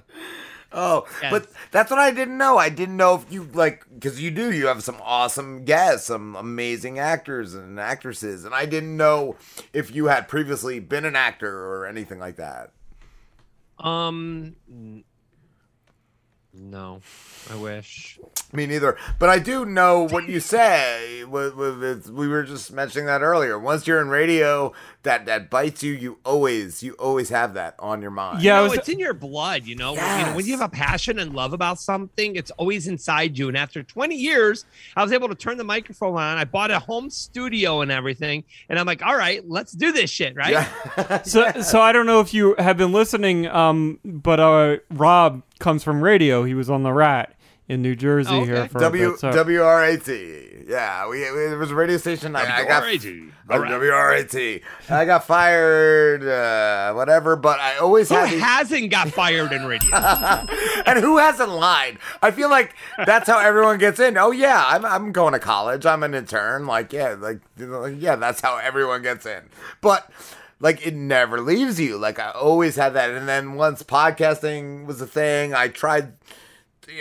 Oh, 0.71 1.05
Yes. 1.21 1.31
but 1.31 1.47
that's 1.71 1.89
what 1.89 1.99
I 1.99 2.11
didn't 2.11 2.37
know. 2.37 2.57
I 2.57 2.69
didn't 2.69 2.97
know 2.97 3.15
if 3.15 3.31
you 3.31 3.43
like 3.53 3.85
because 3.93 4.21
you 4.21 4.29
do. 4.31 4.51
You 4.51 4.67
have 4.67 4.83
some 4.83 4.97
awesome 5.01 5.63
guests, 5.63 6.07
some 6.07 6.35
amazing 6.35 6.99
actors 6.99 7.53
and 7.53 7.79
actresses, 7.79 8.43
and 8.45 8.53
I 8.53 8.65
didn't 8.65 8.97
know 8.97 9.37
if 9.73 9.93
you 9.95 10.07
had 10.07 10.27
previously 10.27 10.79
been 10.79 11.05
an 11.05 11.15
actor 11.15 11.65
or 11.67 11.85
anything 11.85 12.19
like 12.19 12.35
that. 12.37 12.71
Um, 13.79 14.55
no, 16.53 17.01
I 17.51 17.55
wish. 17.55 18.19
Me 18.53 18.65
neither. 18.65 18.97
But 19.19 19.29
I 19.29 19.39
do 19.39 19.65
know 19.65 20.07
what 20.07 20.29
you 20.29 20.39
say. 20.39 21.23
We 21.25 22.27
were 22.27 22.43
just 22.43 22.71
mentioning 22.71 23.05
that 23.07 23.21
earlier. 23.21 23.59
Once 23.59 23.85
you're 23.87 23.99
in 24.01 24.07
radio, 24.07 24.73
that 25.03 25.25
that 25.25 25.49
bites 25.49 25.83
you. 25.83 25.93
You 25.93 26.17
always, 26.23 26.81
you 26.83 26.93
always 26.93 27.29
have 27.29 27.53
that 27.55 27.75
on 27.79 28.01
your 28.01 28.11
mind. 28.11 28.41
Yeah, 28.41 28.57
I 28.57 28.63
no, 28.63 28.69
was- 28.69 28.79
it's 28.79 28.89
in 28.89 28.99
your 28.99 29.13
blood, 29.13 29.65
you 29.65 29.75
know. 29.75 29.93
When, 29.93 30.19
you 30.19 30.25
know. 30.25 30.35
when 30.35 30.45
you 30.45 30.51
have 30.57 30.61
a 30.61 30.69
passion 30.69 31.19
and 31.19 31.33
love 31.33 31.53
about 31.53 31.79
something, 31.79 32.35
it's 32.35 32.51
always 32.51 32.87
inside 32.87 33.37
you. 33.37 33.47
And 33.47 33.57
after 33.57 33.83
20 33.83 34.15
years, 34.15 34.65
I 34.95 35.03
was 35.03 35.11
able 35.11 35.27
to 35.29 35.35
turn 35.35 35.57
the 35.57 35.63
microphone 35.63 36.15
on. 36.15 36.37
I 36.37 36.45
bought 36.45 36.71
a 36.71 36.79
home 36.79 37.09
studio 37.09 37.81
and 37.81 37.91
everything, 37.91 38.43
and 38.69 38.79
I'm 38.79 38.85
like, 38.85 39.05
all 39.05 39.15
right, 39.15 39.47
let's 39.47 39.71
do 39.73 39.91
this 39.91 40.09
shit, 40.09 40.35
right? 40.35 40.51
Yeah. 40.51 40.67
So, 41.25 41.51
so 41.61 41.81
I 41.81 41.91
don't 41.91 42.05
know 42.05 42.19
if 42.19 42.33
you 42.33 42.55
have 42.57 42.77
been 42.77 42.91
listening, 42.91 43.47
um, 43.47 43.99
but 44.03 44.39
uh, 44.39 44.77
Rob 44.91 45.43
comes 45.59 45.83
from 45.83 46.01
radio. 46.01 46.43
He 46.43 46.53
was 46.53 46.69
on 46.69 46.83
the 46.83 46.91
Rat 46.93 47.34
in 47.67 47.81
New 47.81 47.95
Jersey 47.95 48.29
Oh, 48.31 48.43
here 48.43 48.55
okay. 48.57 48.67
for 48.67 48.77
a 48.77 48.81
W 48.81 49.11
bit. 49.11 49.19
So. 49.19 49.31
W 49.31 49.61
R 49.61 49.83
A 49.85 49.97
T. 49.97 50.41
Yeah, 50.67 51.07
we, 51.07 51.19
we 51.19 51.37
there 51.45 51.57
was 51.59 51.69
a 51.71 51.75
radio 51.75 51.97
station. 51.97 52.35
I, 52.35 52.41
I 52.41 52.65
got 52.65 52.83
WRAT. 52.83 53.31
Oh, 53.51 53.63
W 53.63 53.91
R 53.91 54.13
A 54.13 54.23
T. 54.23 54.61
I 54.89 55.05
got 55.05 55.25
fired, 55.27 56.23
uh, 56.27 56.93
whatever. 56.93 57.35
But 57.35 57.59
I 57.59 57.77
always 57.77 58.09
Who 58.09 58.15
had 58.15 58.31
these- 58.31 58.41
hasn't 58.41 58.89
got 58.89 59.09
fired 59.09 59.51
in 59.51 59.65
radio? 59.67 59.95
and 59.95 60.99
who 60.99 61.17
hasn't 61.19 61.49
lied? 61.51 61.99
I 62.21 62.31
feel 62.31 62.49
like 62.49 62.73
that's 63.05 63.27
how 63.29 63.37
everyone 63.39 63.77
gets 63.77 63.99
in. 63.99 64.17
Oh 64.17 64.31
yeah, 64.31 64.63
I'm 64.67 64.83
I'm 64.85 65.11
going 65.11 65.33
to 65.33 65.39
college. 65.39 65.85
I'm 65.85 66.01
an 66.01 66.15
intern. 66.15 66.65
Like 66.65 66.91
yeah, 66.91 67.09
like 67.19 67.41
you 67.57 67.67
know, 67.67 67.81
like, 67.81 67.95
yeah, 67.99 68.15
that's 68.15 68.41
how 68.41 68.57
everyone 68.57 69.03
gets 69.03 69.27
in. 69.27 69.43
But 69.81 70.09
like 70.59 70.85
it 70.85 70.95
never 70.95 71.41
leaves 71.41 71.79
you. 71.79 71.97
Like 71.97 72.17
I 72.17 72.31
always 72.31 72.75
had 72.75 72.93
that. 72.93 73.11
And 73.11 73.27
then 73.27 73.53
once 73.53 73.83
podcasting 73.83 74.87
was 74.87 74.99
a 74.99 75.07
thing, 75.07 75.53
I 75.53 75.67
tried. 75.67 76.13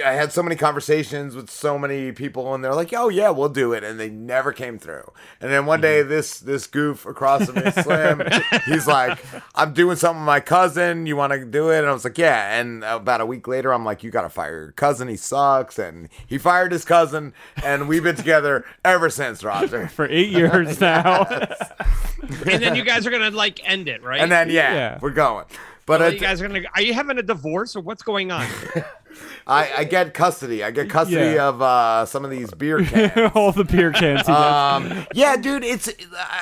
I 0.04 0.12
had 0.12 0.32
so 0.32 0.42
many 0.42 0.56
conversations 0.56 1.36
with 1.36 1.50
so 1.50 1.78
many 1.78 2.10
people, 2.12 2.54
and 2.54 2.64
they're 2.64 2.74
like, 2.74 2.92
"Oh 2.94 3.08
yeah, 3.08 3.30
we'll 3.30 3.48
do 3.48 3.72
it," 3.72 3.84
and 3.84 4.00
they 4.00 4.08
never 4.08 4.52
came 4.52 4.78
through. 4.78 5.10
And 5.40 5.52
then 5.52 5.66
one 5.66 5.80
day, 5.80 6.00
mm-hmm. 6.00 6.08
this 6.08 6.40
this 6.40 6.66
goof 6.66 7.04
across 7.06 7.46
from 7.46 7.56
me, 7.62 7.70
Slim, 7.82 8.22
he's 8.64 8.86
like, 8.86 9.18
"I'm 9.54 9.72
doing 9.74 9.96
something 9.96 10.20
with 10.20 10.26
my 10.26 10.40
cousin. 10.40 11.06
You 11.06 11.16
want 11.16 11.32
to 11.32 11.44
do 11.44 11.70
it?" 11.70 11.78
And 11.78 11.86
I 11.86 11.92
was 11.92 12.04
like, 12.04 12.18
"Yeah." 12.18 12.58
And 12.58 12.82
about 12.84 13.20
a 13.20 13.26
week 13.26 13.46
later, 13.46 13.72
I'm 13.74 13.84
like, 13.84 14.02
"You 14.02 14.10
got 14.10 14.22
to 14.22 14.30
fire 14.30 14.62
your 14.64 14.72
cousin. 14.72 15.08
He 15.08 15.16
sucks." 15.16 15.78
And 15.78 16.08
he 16.26 16.38
fired 16.38 16.72
his 16.72 16.84
cousin, 16.84 17.34
and 17.62 17.88
we've 17.88 18.02
been 18.02 18.16
together 18.16 18.64
ever 18.84 19.10
since, 19.10 19.44
Roger. 19.44 19.88
for 19.94 20.06
eight 20.08 20.30
years 20.30 20.80
now. 20.80 21.24
and 21.24 22.62
then 22.62 22.74
you 22.74 22.84
guys 22.84 23.06
are 23.06 23.10
gonna 23.10 23.30
like 23.30 23.60
end 23.68 23.88
it, 23.88 24.02
right? 24.02 24.20
And 24.20 24.32
then 24.32 24.48
yeah, 24.50 24.72
Yeah. 24.74 24.98
we're 25.00 25.10
going. 25.10 25.44
But 25.86 26.00
Well, 26.00 26.12
you 26.14 26.18
guys 26.18 26.40
are 26.40 26.48
gonna. 26.48 26.62
Are 26.74 26.80
you 26.80 26.94
having 26.94 27.18
a 27.18 27.22
divorce 27.22 27.76
or 27.76 27.80
what's 27.82 28.02
going 28.02 28.32
on? 28.32 28.46
I, 29.46 29.70
I 29.78 29.84
get 29.84 30.14
custody. 30.14 30.64
I 30.64 30.70
get 30.70 30.88
custody 30.88 31.34
Yeah. 31.34 31.48
of 31.48 31.60
uh, 31.60 32.06
some 32.06 32.24
of 32.24 32.30
these 32.30 32.50
beer 32.52 32.82
cans. 32.84 33.32
All 33.34 33.52
the 33.52 33.64
beer 33.64 33.92
cans. 33.92 34.26
He 34.26 34.32
um, 34.32 35.06
yeah, 35.12 35.36
dude, 35.36 35.64
it's 35.64 35.88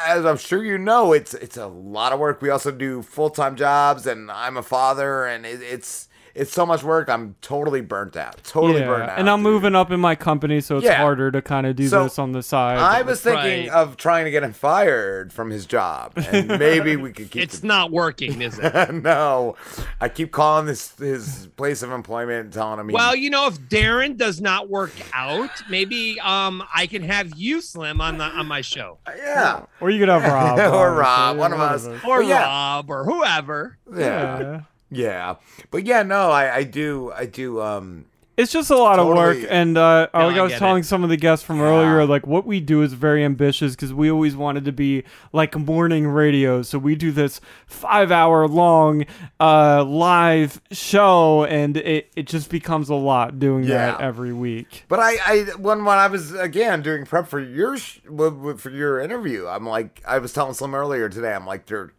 as 0.06 0.24
I'm 0.24 0.36
sure 0.36 0.62
you 0.64 0.78
know, 0.78 1.12
it's 1.12 1.34
it's 1.34 1.56
a 1.56 1.66
lot 1.66 2.12
of 2.12 2.20
work. 2.20 2.40
We 2.40 2.50
also 2.50 2.70
do 2.70 3.02
full 3.02 3.30
time 3.30 3.56
jobs, 3.56 4.06
and 4.06 4.30
I'm 4.30 4.56
a 4.56 4.62
father, 4.62 5.24
and 5.26 5.44
it, 5.44 5.60
it's 5.62 6.08
it's 6.34 6.52
so 6.52 6.64
much 6.66 6.82
work. 6.82 7.08
I'm 7.08 7.34
totally 7.42 7.80
burnt 7.80 8.16
out. 8.16 8.42
Totally 8.44 8.80
burnt 8.82 9.10
out. 9.10 9.18
and 9.18 9.28
I'm 9.28 9.38
dude. 9.42 9.52
moving 9.52 9.74
up 9.74 9.90
in 9.90 10.00
my 10.00 10.14
company, 10.14 10.60
so 10.60 10.76
it's 10.76 10.84
Yeah. 10.86 10.94
harder 10.96 11.30
to 11.30 11.42
kind 11.42 11.66
of 11.66 11.76
do 11.76 11.88
So, 11.88 12.04
this 12.04 12.18
on 12.18 12.32
the 12.32 12.42
side. 12.42 12.78
I 12.78 13.02
was 13.02 13.20
thinking 13.20 13.68
Right. 13.68 13.68
of 13.68 13.96
trying 13.96 14.24
to 14.24 14.30
get 14.30 14.42
him 14.42 14.52
fired 14.52 15.32
from 15.32 15.50
his 15.50 15.66
job, 15.66 16.12
and 16.16 16.48
maybe 16.58 16.96
we 16.96 17.12
could 17.12 17.30
keep. 17.30 17.42
it's 17.42 17.62
not 17.62 17.90
working, 17.90 18.40
is 18.42 18.58
it? 18.58 18.92
no, 18.94 19.56
I 20.00 20.08
keep 20.08 20.32
calling 20.32 20.66
this 20.66 20.94
his 20.98 21.48
place 21.56 21.82
of 21.82 21.90
employment, 21.92 22.44
and 22.44 22.52
telling 22.52 22.78
him. 22.80 22.88
he- 22.88 22.94
Well, 22.94 23.14
you 23.14 23.30
know, 23.30 23.46
if 23.46 23.58
Darren 23.60 24.16
does 24.16 24.40
not 24.40 24.68
work 24.68 24.92
out, 25.14 25.50
maybe 25.68 26.18
um 26.20 26.62
I 26.74 26.86
can 26.86 27.02
have 27.02 27.34
you, 27.36 27.60
Slim, 27.60 28.00
on 28.00 28.18
the 28.18 28.24
on 28.24 28.46
my 28.46 28.60
show, 28.60 28.98
yeah, 29.16 29.60
or 29.80 29.90
you 29.90 29.98
could 29.98 30.08
have 30.08 30.22
Rob. 30.24 30.58
or 30.74 30.94
Rob, 30.94 31.36
one 31.36 31.52
of 31.52 31.60
us, 31.60 31.86
or 31.86 32.20
But 32.20 32.26
yeah, 32.26 32.42
Rob, 32.44 32.90
or 32.90 33.04
whoever. 33.04 33.78
yeah. 33.94 34.60
Yeah. 34.92 35.02
Yeah, 35.02 35.34
but 35.70 35.84
yeah, 35.86 36.02
no, 36.02 36.30
I, 36.30 36.56
I 36.56 36.62
do, 36.64 37.12
I 37.16 37.24
do. 37.26 37.60
Um, 37.62 38.04
It's 38.36 38.50
just 38.52 38.70
a 38.70 38.76
lot 38.76 38.98
of 38.98 39.06
work, 39.08 39.38
and 39.48 39.76
uh, 39.76 40.08
No, 40.14 40.26
like 40.26 40.36
I 40.36 40.38
I 40.38 40.42
was 40.42 40.52
telling 40.54 40.80
it. 40.80 40.86
some 40.86 41.02
of 41.04 41.10
the 41.10 41.16
guests 41.16 41.44
from 41.44 41.60
earlier, 41.60 42.04
like 42.06 42.26
what 42.26 42.46
we 42.46 42.60
do 42.60 42.82
is 42.82 42.92
very 42.94 43.24
ambitious 43.24 43.72
because 43.74 43.92
we 43.92 44.10
always 44.10 44.34
wanted 44.36 44.64
to 44.64 44.72
be 44.72 45.04
like 45.32 45.56
morning 45.56 46.06
radio. 46.08 46.62
So 46.62 46.78
we 46.78 46.94
do 46.94 47.10
this 47.12 47.40
five-hour 47.66 48.48
long 48.48 49.04
uh, 49.40 49.84
live 49.84 50.60
show, 50.70 51.44
and 51.44 51.76
it, 51.76 52.10
it 52.16 52.26
just 52.26 52.48
becomes 52.50 52.88
a 52.88 52.94
lot 52.94 53.38
doing 53.38 53.66
that 53.66 54.00
every 54.00 54.32
week. 54.32 54.84
but 54.88 54.98
I, 55.00 55.16
I 55.26 55.36
when 55.58 55.84
when 55.84 55.98
I 55.98 56.06
was 56.06 56.32
again 56.34 56.82
doing 56.82 57.04
prep 57.06 57.28
for 57.28 57.40
your 57.40 57.76
sh- 57.76 58.00
w- 58.04 58.30
w- 58.30 58.56
for 58.56 58.70
your 58.70 59.00
interview, 59.00 59.46
I'm 59.46 59.66
like, 59.66 60.02
I 60.06 60.18
was 60.18 60.32
telling 60.32 60.54
Slim 60.54 60.74
earlier 60.74 61.08
today, 61.08 61.34
I'm 61.34 61.46
like, 61.46 61.66
they're 61.66 61.92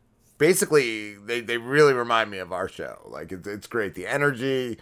basically 0.43 1.13
they 1.13 1.39
they 1.39 1.57
really 1.57 1.93
remind 1.93 2.29
me 2.29 2.37
of 2.39 2.51
our 2.51 2.67
show. 2.67 2.97
Like 3.05 3.31
it's 3.31 3.47
it's 3.47 3.65
great, 3.65 3.95
the 3.95 4.05
energy, 4.05 4.77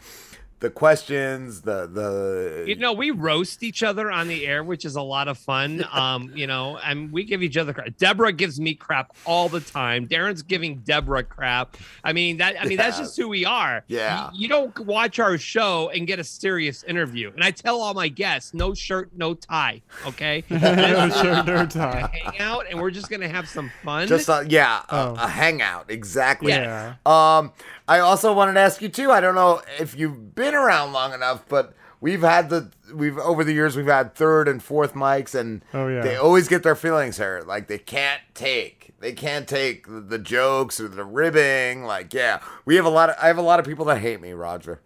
the 0.61 0.69
questions, 0.69 1.61
the 1.61 1.87
the 1.87 2.63
You 2.67 2.75
know, 2.75 2.93
we 2.93 3.11
roast 3.11 3.63
each 3.63 3.83
other 3.83 4.09
on 4.11 4.27
the 4.27 4.45
air, 4.47 4.63
which 4.63 4.85
is 4.85 4.95
a 4.95 5.01
lot 5.01 5.27
of 5.27 5.37
fun. 5.37 5.85
Um, 6.01 6.31
you 6.33 6.47
know, 6.47 6.77
and 6.77 7.11
we 7.11 7.23
give 7.25 7.43
each 7.43 7.57
other 7.57 7.73
crap. 7.73 7.97
Deborah 7.97 8.31
gives 8.31 8.59
me 8.59 8.73
crap 8.73 9.11
all 9.25 9.49
the 9.49 9.59
time. 9.59 10.07
Darren's 10.07 10.41
giving 10.41 10.77
Deborah 10.77 11.23
crap. 11.23 11.75
I 12.03 12.13
mean 12.13 12.37
that. 12.37 12.55
I 12.61 12.65
mean 12.65 12.77
that's 12.77 12.97
just 12.97 13.17
who 13.17 13.27
we 13.27 13.43
are. 13.45 13.83
Yeah. 13.87 14.29
You, 14.33 14.43
you 14.43 14.47
don't 14.47 14.77
watch 14.79 15.19
our 15.19 15.37
show 15.37 15.89
and 15.93 16.07
get 16.07 16.19
a 16.19 16.23
serious 16.23 16.83
interview. 16.83 17.31
And 17.33 17.43
I 17.43 17.51
tell 17.51 17.81
all 17.81 17.93
my 17.93 18.07
guests, 18.07 18.53
no 18.53 18.73
shirt, 18.73 19.09
no 19.15 19.33
tie. 19.33 19.81
Okay. 20.07 20.43
No 20.49 21.09
shirt, 21.09 21.45
no 21.47 21.65
tie. 21.65 22.09
Hang 22.13 22.39
out, 22.39 22.65
and 22.69 22.79
we're 22.79 22.91
just 22.91 23.09
gonna 23.09 23.27
have 23.29 23.47
some 23.49 23.71
fun. 23.83 24.07
just 24.07 24.29
a, 24.29 24.45
yeah, 24.47 24.83
a, 24.89 24.95
Oh. 24.95 25.15
a 25.19 25.27
hangout 25.27 25.89
exactly. 25.89 26.51
Yeah. 26.53 26.95
Um, 27.05 27.51
I 27.87 27.99
also 27.99 28.31
wanted 28.33 28.53
to 28.53 28.59
ask 28.61 28.81
you 28.81 28.87
too. 28.89 29.11
I 29.11 29.19
don't 29.19 29.35
know 29.35 29.61
if 29.79 29.97
you've 29.97 30.33
been 30.35 30.50
around 30.53 30.93
long 30.93 31.13
enough, 31.13 31.43
but 31.49 31.73
we've 31.99 32.21
had 32.21 32.49
the 32.49 32.71
we've 32.93 33.17
over 33.17 33.43
the 33.43 33.53
years 33.53 33.75
we've 33.75 33.85
had 33.87 34.15
third 34.15 34.47
and 34.47 34.61
fourth 34.61 34.93
mics, 34.93 35.33
and 35.35 35.63
Oh, 35.73 35.87
yeah. 35.87 36.01
they 36.01 36.15
always 36.15 36.47
get 36.47 36.63
their 36.63 36.75
feelings 36.75 37.17
hurt. 37.17 37.47
Like 37.47 37.67
they 37.67 37.77
can't 37.77 38.21
take 38.33 38.93
they 38.99 39.13
can't 39.13 39.47
take 39.47 39.87
the, 39.87 39.99
the 40.01 40.19
jokes 40.19 40.79
or 40.79 40.87
the 40.87 41.03
ribbing. 41.05 41.83
Like 41.83 42.13
yeah, 42.13 42.39
we 42.65 42.75
have 42.75 42.85
a 42.85 42.89
lot 42.89 43.09
of 43.09 43.15
I 43.21 43.27
have 43.27 43.37
a 43.37 43.41
lot 43.43 43.59
of 43.59 43.65
people 43.65 43.85
that 43.85 43.99
hate 43.99 44.21
me, 44.21 44.33
Roger. 44.33 44.81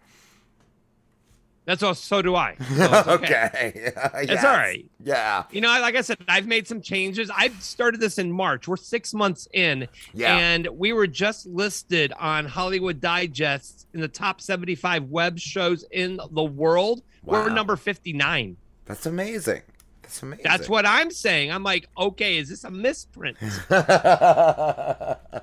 That's 1.66 1.82
all. 1.82 1.94
So 1.94 2.22
do 2.22 2.34
I. 2.34 2.56
So 2.76 2.84
it's 2.84 3.08
Okay, 3.08 3.72
It's 4.14 4.30
Yes. 4.30 4.44
all 4.44 4.52
right. 4.52 4.88
Yeah, 5.04 5.44
You 5.50 5.60
know, 5.60 5.68
like 5.68 5.96
I 5.96 6.00
said, 6.00 6.16
I've 6.28 6.46
made 6.46 6.66
some 6.66 6.80
changes. 6.80 7.30
I've 7.36 7.60
started 7.62 8.00
this 8.00 8.18
in 8.18 8.32
March. 8.32 8.66
We're 8.66 8.76
six 8.76 9.12
months 9.12 9.46
in. 9.52 9.86
Yeah. 10.14 10.36
And 10.36 10.66
we 10.68 10.92
were 10.92 11.06
just 11.06 11.46
listed 11.46 12.12
on 12.18 12.46
Hollywood 12.46 13.00
Digest 13.00 13.86
in 13.94 14.00
the 14.00 14.08
top 14.08 14.40
75 14.40 15.04
web 15.10 15.38
shows 15.38 15.84
in 15.90 16.18
the 16.30 16.44
world. 16.44 17.02
We're 17.24 17.50
number 17.50 17.76
59. 17.76 18.56
that's 18.86 19.04
amazing. 19.06 19.62
That's 20.02 20.22
amazing. 20.22 20.44
That's 20.44 20.68
what 20.68 20.86
I'm 20.86 21.10
saying. 21.10 21.50
I'm 21.50 21.64
like, 21.64 21.88
okay, 21.98 22.38
is 22.38 22.48
this 22.48 22.62
a 22.62 22.70
misprint? 22.70 23.36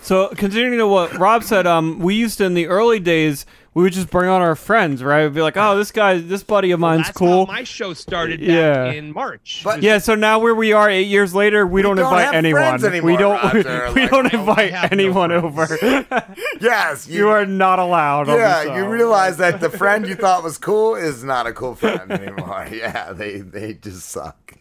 So 0.00 0.28
continuing 0.28 0.78
to 0.78 0.86
what 0.86 1.12
Rob 1.18 1.42
said, 1.42 1.66
um, 1.66 1.98
we 1.98 2.14
used 2.14 2.38
to 2.38 2.44
in 2.44 2.54
the 2.54 2.68
early 2.68 3.00
days, 3.00 3.44
we 3.78 3.84
would 3.84 3.92
just 3.92 4.10
bring 4.10 4.28
on 4.28 4.42
our 4.42 4.56
friends, 4.56 5.04
right? 5.04 5.22
We'd 5.22 5.34
be 5.34 5.40
like, 5.40 5.56
oh, 5.56 5.76
this 5.78 5.92
guy, 5.92 6.18
this 6.18 6.42
buddy 6.42 6.72
of 6.72 6.80
mine's 6.80 7.06
That's 7.06 7.16
cool. 7.16 7.46
how 7.46 7.52
my 7.52 7.62
show 7.62 7.94
started 7.94 8.40
back 8.40 8.48
Yeah. 8.48 8.86
in 8.90 9.12
March. 9.12 9.60
But- 9.62 9.84
Yeah, 9.84 9.98
so 9.98 10.16
now 10.16 10.40
where 10.40 10.52
we 10.56 10.72
are 10.72 10.90
eight 10.90 11.06
years 11.06 11.32
later, 11.32 11.64
we, 11.64 11.80
don't, 11.80 11.94
don't 11.94 12.06
invite 12.06 12.24
have 12.24 12.34
anyone. 12.34 12.80
friends 12.80 13.02
we 13.04 13.16
don't. 13.16 13.40
Roger. 13.54 13.92
we 13.94 14.00
Like, 14.02 14.10
don't 14.10 14.34
I 14.34 14.38
invite 14.40 14.72
have 14.72 14.90
no 14.90 14.96
anyone 14.98 15.30
over. 15.30 15.78
yes, 16.60 17.06
you 17.06 17.28
are 17.28 17.46
not 17.46 17.78
allowed. 17.78 18.28
on 18.28 18.36
the 18.36 18.42
Yeah, 18.42 18.64
show. 18.64 18.76
you 18.78 18.88
realize 18.88 19.36
that 19.36 19.60
the 19.60 19.70
friend 19.70 20.08
you 20.08 20.16
thought 20.16 20.42
was 20.42 20.58
cool 20.58 20.96
is 20.96 21.22
not 21.22 21.46
a 21.46 21.52
cool 21.52 21.76
friend 21.76 22.10
anymore. 22.10 22.66
Yeah, 22.72 23.12
they 23.12 23.42
they 23.42 23.74
just 23.74 24.08
suck. 24.08 24.54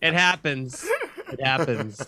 it 0.00 0.14
happens. 0.14 0.86
It 1.30 1.42
happens. 1.44 2.02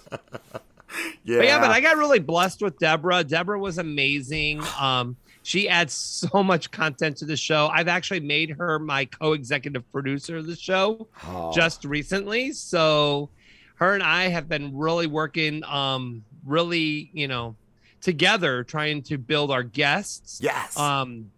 Yeah. 1.25 1.39
But 1.39 1.47
yeah, 1.47 1.59
but 1.61 1.71
I 1.71 1.81
got 1.81 1.97
really 1.97 2.19
blessed 2.19 2.63
with 2.63 2.79
Deborah. 2.79 3.25
Deborah 3.25 3.59
was 3.59 3.79
amazing. 3.79 4.63
Um, 4.81 5.17
she 5.45 5.69
adds 5.69 5.93
so 5.93 6.43
much 6.43 6.71
content 6.71 7.17
to 7.19 7.25
the 7.25 7.37
show. 7.37 7.69
I've 7.73 7.89
actually 7.89 8.21
made 8.21 8.51
her 8.51 8.79
my 8.79 9.05
co-executive 9.07 9.91
producer 9.93 10.37
of 10.37 10.47
the 10.47 10.57
show 10.57 11.07
Oh. 11.27 11.53
just 11.53 11.85
recently. 11.85 12.53
So 12.53 13.29
her 13.77 13.95
and 13.95 14.03
I 14.03 14.29
have 14.29 14.49
been 14.49 14.77
really 14.77 15.07
working 15.09 15.65
um 15.65 16.25
really, 16.45 17.11
you 17.13 17.27
know, 17.29 17.57
together 18.01 18.63
trying 18.65 19.03
to 19.05 19.19
build 19.19 19.51
our 19.51 19.63
guests. 19.65 20.39
Yes. 20.43 20.77
Um 20.79 21.31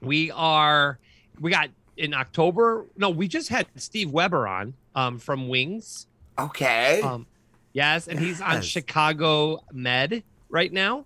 we 0.00 0.30
are 0.32 0.98
we 1.40 1.50
got 1.52 1.68
in 1.96 2.12
October. 2.14 2.86
No, 2.96 3.10
we 3.10 3.28
just 3.28 3.48
had 3.48 3.66
Steve 3.76 4.10
Weber 4.10 4.48
on 4.48 4.74
um 4.96 5.18
from 5.20 5.48
Wings. 5.48 6.06
okay. 6.38 7.00
Um, 7.02 7.26
yes, 7.74 8.08
and 8.08 8.18
he's 8.18 8.40
on 8.40 8.54
Yes. 8.54 8.64
Chicago 8.64 9.62
Med 9.72 10.22
right 10.48 10.72
now. 10.72 11.04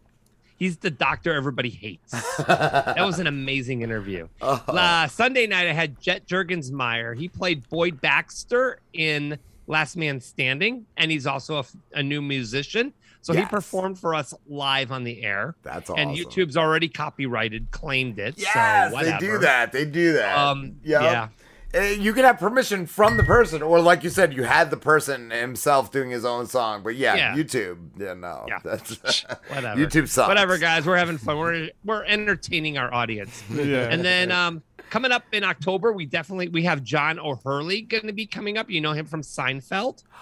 He's 0.56 0.76
the 0.78 0.90
doctor 0.90 1.34
everybody 1.34 1.70
hates. 1.70 2.10
that 2.38 2.96
was 3.04 3.18
an 3.20 3.26
amazing 3.28 3.82
interview. 3.82 4.26
Oh. 4.40 4.62
Uh, 4.68 5.06
Sunday 5.06 5.46
night, 5.46 5.68
I 5.68 5.72
had 5.72 6.00
Jet 6.00 6.26
Jurgensmeyer. 6.26 7.16
He 7.16 7.28
played 7.28 7.68
Boyd 7.68 8.00
Baxter 8.00 8.80
in 8.92 9.38
Last 9.68 9.96
Man 9.96 10.20
Standing, 10.20 10.86
and 10.96 11.10
he's 11.12 11.26
also 11.28 11.58
a, 11.58 11.64
a 11.94 12.02
new 12.02 12.20
musician. 12.22 12.92
So 13.20 13.34
he 13.34 13.44
performed 13.44 13.98
for 13.98 14.14
us 14.14 14.32
live 14.48 14.90
on 14.90 15.04
the 15.04 15.22
air. 15.22 15.54
That's 15.62 15.90
And. 15.90 16.16
YouTube's 16.16 16.56
already 16.56 16.88
copyrighted, 16.88 17.70
claimed 17.70 18.18
it. 18.18 18.34
Yes, 18.38 18.92
so 18.92 18.98
they 19.02 19.18
do 19.18 19.38
that. 19.38 19.70
They 19.72 19.84
do 19.84 20.14
that. 20.14 20.38
Um, 20.38 20.76
Yep. 20.82 21.02
yeah. 21.02 21.28
Uh, 21.78 21.82
You 21.82 22.12
can 22.12 22.24
have 22.24 22.38
permission 22.38 22.86
from 22.86 23.16
the 23.16 23.22
person, 23.24 23.62
or 23.62 23.80
like 23.80 24.02
you 24.04 24.10
said, 24.10 24.34
you 24.34 24.42
had 24.44 24.70
the 24.70 24.76
person 24.76 25.30
himself 25.30 25.90
doing 25.92 26.10
his 26.10 26.24
own 26.24 26.46
song. 26.46 26.82
But 26.82 26.96
yeah, 26.96 27.14
Yeah. 27.14 27.34
YouTube, 27.36 27.78
yeah, 27.98 28.14
no, 28.14 28.46
Yeah. 28.48 28.58
that's 28.64 28.96
Whatever. 29.48 29.80
YouTube 29.80 30.08
sucks. 30.08 30.28
Whatever, 30.28 30.58
guys. 30.58 30.84
We're 30.86 30.96
having 30.96 31.18
fun. 31.18 31.38
We're 31.38 31.70
we're 31.84 32.04
entertaining 32.04 32.78
our 32.78 32.92
audience. 32.92 33.42
Yeah. 33.50 33.88
And 33.90 34.04
then 34.04 34.32
um 34.32 34.62
coming 34.90 35.12
up 35.12 35.24
in 35.32 35.44
October, 35.44 35.92
we 35.92 36.06
definitely 36.06 36.48
we 36.48 36.64
have 36.64 36.82
John 36.82 37.18
O'Hurley 37.18 37.82
going 37.82 38.06
to 38.06 38.12
be 38.12 38.26
coming 38.26 38.56
up. 38.58 38.70
You 38.70 38.80
know 38.80 38.92
him 38.92 39.06
from 39.06 39.22
Seinfeld. 39.22 40.02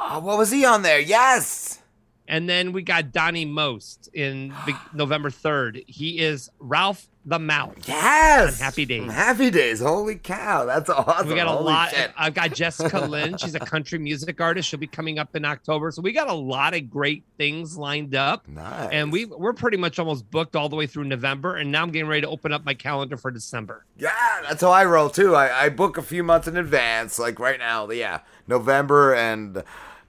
Oh, 0.00 0.18
what 0.18 0.36
was 0.38 0.50
he 0.50 0.64
on 0.64 0.82
there? 0.82 0.98
Yes. 0.98 1.78
And 2.26 2.48
then 2.48 2.72
we 2.72 2.82
got 2.82 3.12
Donny 3.12 3.44
Most 3.44 4.08
in 4.14 4.48
the, 4.66 4.74
November 4.94 5.30
3rd. 5.30 5.84
He 5.86 6.18
is 6.18 6.50
Ralph 6.58 7.08
the 7.26 7.38
Mouth. 7.38 7.74
Yes. 7.88 8.60
On 8.60 8.64
Happy 8.64 8.84
Days. 8.84 9.10
Happy 9.10 9.50
Days. 9.50 9.80
Holy 9.80 10.16
cow, 10.16 10.66
that's 10.66 10.90
awesome. 10.90 11.28
We 11.28 11.34
got 11.34 11.46
a 11.46 11.50
Holy 11.52 11.64
lot. 11.64 11.90
shit. 11.90 12.12
I've 12.16 12.34
got 12.34 12.52
Jessica 12.54 13.00
Lynn. 13.00 13.38
She's 13.38 13.54
a 13.54 13.60
country 13.60 13.98
music 13.98 14.40
artist. 14.40 14.68
She'll 14.68 14.78
be 14.80 14.86
coming 14.86 15.18
up 15.18 15.34
in 15.34 15.44
October. 15.44 15.90
So 15.90 16.02
we 16.02 16.12
got 16.12 16.28
a 16.28 16.34
lot 16.34 16.74
of 16.74 16.90
great 16.90 17.24
things 17.38 17.78
lined 17.78 18.14
up. 18.14 18.46
Nice. 18.46 18.90
And 18.92 19.10
we 19.10 19.24
we're 19.24 19.54
pretty 19.54 19.78
much 19.78 19.98
almost 19.98 20.30
booked 20.30 20.54
all 20.54 20.68
the 20.68 20.76
way 20.76 20.86
through 20.86 21.04
November. 21.04 21.56
And 21.56 21.72
now 21.72 21.82
I'm 21.82 21.90
getting 21.90 22.08
ready 22.08 22.22
to 22.22 22.28
open 22.28 22.52
up 22.52 22.64
my 22.64 22.74
calendar 22.74 23.16
for 23.16 23.30
December. 23.30 23.86
Yeah, 23.96 24.10
that's 24.42 24.60
how 24.60 24.70
I 24.70 24.84
roll 24.84 25.08
too. 25.08 25.34
I, 25.34 25.64
I 25.64 25.68
book 25.70 25.96
a 25.96 26.02
few 26.02 26.22
months 26.22 26.46
in 26.46 26.56
advance. 26.58 27.18
Like 27.18 27.38
right 27.38 27.58
now, 27.58 27.88
yeah, 27.90 28.20
November, 28.46 29.14
and 29.14 29.62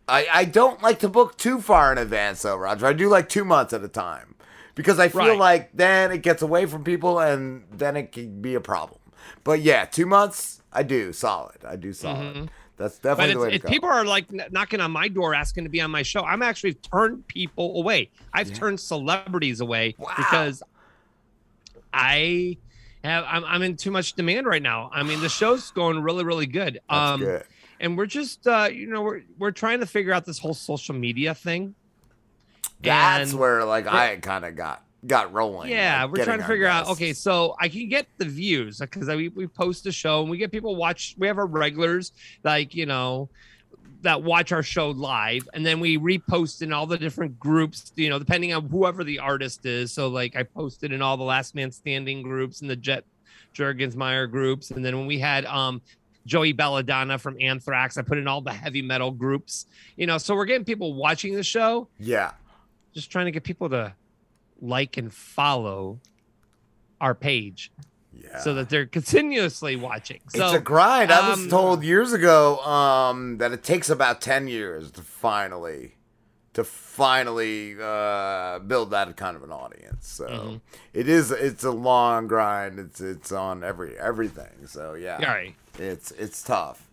I 0.08 0.28
I 0.32 0.46
don't 0.46 0.82
like 0.82 1.00
to 1.00 1.10
book 1.10 1.38
too 1.38 1.62
far 1.62 1.92
in 1.92 1.98
advance 1.98 2.42
though, 2.42 2.58
Roger. 2.58 2.86
I 2.86 2.94
do 2.94 3.10
like 3.10 3.30
two 3.30 3.46
months 3.46 3.74
at 3.74 3.84
a 3.84 3.88
time 3.88 4.36
because 4.76 5.00
I 5.00 5.08
feel 5.08 5.30
Right. 5.30 5.40
like 5.40 5.70
then 5.74 6.12
it 6.12 6.22
gets 6.22 6.42
away 6.42 6.66
from 6.66 6.84
people, 6.84 7.20
and 7.20 7.64
then 7.72 7.96
it 7.96 8.12
can 8.12 8.42
be 8.42 8.56
a 8.56 8.62
problem. 8.62 9.00
But 9.44 9.62
yeah, 9.62 9.86
two 9.86 10.06
months, 10.06 10.62
I 10.72 10.84
do 10.84 11.14
solid. 11.14 11.64
I 11.66 11.76
do 11.76 11.94
solid. 11.94 12.36
Mm-hmm. 12.36 12.46
That's 12.78 13.00
definitely 13.00 13.36
the 13.36 13.40
way 13.40 13.52
to 13.52 13.60
go. 13.60 13.70
people 13.70 13.90
are 13.90 14.04
like 14.04 14.26
knocking 14.52 14.82
on 14.82 14.92
my 14.92 15.08
door 15.08 15.34
asking 15.34 15.64
to 15.64 15.70
be 15.70 15.80
on 15.80 15.92
my 15.92 16.02
show. 16.02 16.22
I'm 16.22 16.42
actually 16.42 16.74
turned 16.74 17.26
people 17.28 17.78
away. 17.80 18.10
I've 18.34 18.54
turned 18.54 18.82
celebrities 18.82 19.62
away 19.62 19.96
because 20.18 20.62
I 21.94 22.58
have 23.06 23.24
I'm, 23.28 23.46
I'm 23.46 23.62
in 23.62 23.78
too 23.78 23.92
much 23.92 24.14
demand 24.14 24.46
right 24.46 24.62
now. 24.62 24.90
I 24.94 25.04
mean, 25.04 25.22
the 25.22 25.30
show's 25.30 25.72
going 25.72 26.02
really, 26.02 26.26
really 26.26 26.48
good. 26.48 26.82
That's 26.90 27.12
um, 27.12 27.20
good. 27.22 27.46
And 27.80 27.98
we're 27.98 28.06
just 28.06 28.48
uh, 28.48 28.70
you 28.72 28.88
know, 28.88 29.02
we're 29.02 29.22
we're 29.38 29.52
trying 29.52 29.80
to 29.80 29.86
figure 29.86 30.14
out 30.14 30.26
this 30.26 30.40
whole 30.40 30.54
social 30.54 30.96
media 30.96 31.36
thing. 31.36 31.76
That's 32.82 33.32
And 33.32 33.40
where 33.40 33.66
like 33.66 33.88
I 33.88 34.18
kind 34.18 34.46
of 34.46 34.56
got 34.56 34.84
got 35.06 35.34
rolling. 35.34 35.72
Yeah, 35.72 36.04
like, 36.04 36.14
we're 36.14 36.26
trying 36.26 36.40
to 36.40 36.46
figure 36.46 36.68
out. 36.68 36.88
Okay, 36.90 37.14
so 37.14 37.56
I 37.60 37.70
can 37.70 37.88
get 37.90 38.08
the 38.18 38.26
views 38.26 38.80
because 38.80 39.08
we 39.08 39.30
we 39.30 39.48
post 39.48 39.86
a 39.88 39.92
show 39.92 40.22
and 40.22 40.30
we 40.30 40.38
get 40.38 40.52
people 40.52 40.76
watch. 40.76 41.16
We 41.18 41.28
have 41.28 41.38
our 41.38 41.46
regulars 41.46 42.12
like 42.44 42.76
you 42.76 42.86
know 42.86 43.30
that 44.02 44.22
watch 44.22 44.52
our 44.52 44.64
show 44.64 44.92
live, 44.92 45.48
and 45.54 45.66
then 45.66 45.80
we 45.80 45.98
repost 45.98 46.62
in 46.62 46.74
all 46.74 46.86
the 46.86 46.98
different 46.98 47.40
groups. 47.40 47.92
You 47.96 48.10
know, 48.10 48.20
depending 48.20 48.54
on 48.54 48.68
whoever 48.68 49.04
the 49.04 49.20
artist 49.20 49.66
is. 49.66 49.92
So 49.92 50.08
like 50.08 50.36
I 50.36 50.44
posted 50.44 50.92
in 50.92 51.02
all 51.02 51.18
the 51.18 51.24
Last 51.24 51.56
Man 51.56 51.72
Standing 51.72 52.22
groups 52.22 52.62
and 52.62 52.70
the 52.70 52.76
Jet 52.76 53.04
Jurgensmeyer 53.54 54.30
groups, 54.30 54.72
and 54.72 54.84
then 54.84 54.98
when 54.98 55.08
we 55.08 55.20
had 55.20 55.46
um 55.46 55.82
Joey 56.26 56.54
Belladonna 56.54 57.18
from 57.20 57.38
Anthrax, 57.40 57.98
I 57.98 58.02
put 58.02 58.18
in 58.18 58.28
all 58.28 58.42
the 58.42 58.52
heavy 58.54 58.82
metal 58.82 59.12
groups. 59.12 59.66
You 59.96 60.08
know, 60.08 60.18
so 60.18 60.36
we're 60.36 60.46
getting 60.46 60.66
people 60.66 60.94
watching 60.94 61.36
the 61.36 61.44
show 61.44 61.88
Yeah. 62.00 62.32
just 62.94 63.12
trying 63.12 63.26
to 63.26 63.32
get 63.32 63.44
people 63.44 63.70
to 63.70 63.94
like 64.62 64.98
and 64.98 65.14
follow 65.14 66.00
our 67.02 67.14
page 67.14 67.72
Yeah. 68.14 68.40
so 68.40 68.54
that 68.56 68.70
they're 68.70 68.86
continuously 68.86 69.76
watching. 69.76 70.22
So 70.30 70.46
it's 70.46 70.56
a 70.56 70.60
grind. 70.60 71.12
I 71.12 71.30
was 71.30 71.40
um, 71.44 71.50
told 71.50 71.84
years 71.84 72.14
ago 72.14 72.58
um, 72.60 73.38
that 73.38 73.52
it 73.52 73.64
takes 73.64 73.90
about 73.90 74.22
ten 74.22 74.48
years 74.48 74.92
to 74.92 75.02
finally, 75.02 75.96
to 76.54 76.64
finally 76.64 77.76
uh, 77.80 78.60
build 78.60 78.92
that 78.92 79.16
kind 79.18 79.36
of 79.36 79.44
an 79.44 79.52
audience. 79.52 80.08
So 80.08 80.26
Mm-hmm. 80.28 80.56
it 80.94 81.10
is. 81.10 81.30
It's 81.32 81.64
a 81.66 81.72
long 81.72 82.28
grind. 82.28 82.80
It's 82.80 83.02
it's 83.02 83.32
on 83.34 83.64
every 83.64 84.00
everything. 84.00 84.66
So 84.68 84.94
yeah, 84.94 85.18
All 85.18 85.26
right. 85.36 85.54
It's 85.80 86.12
it's 86.12 86.44
tough. 86.44 86.88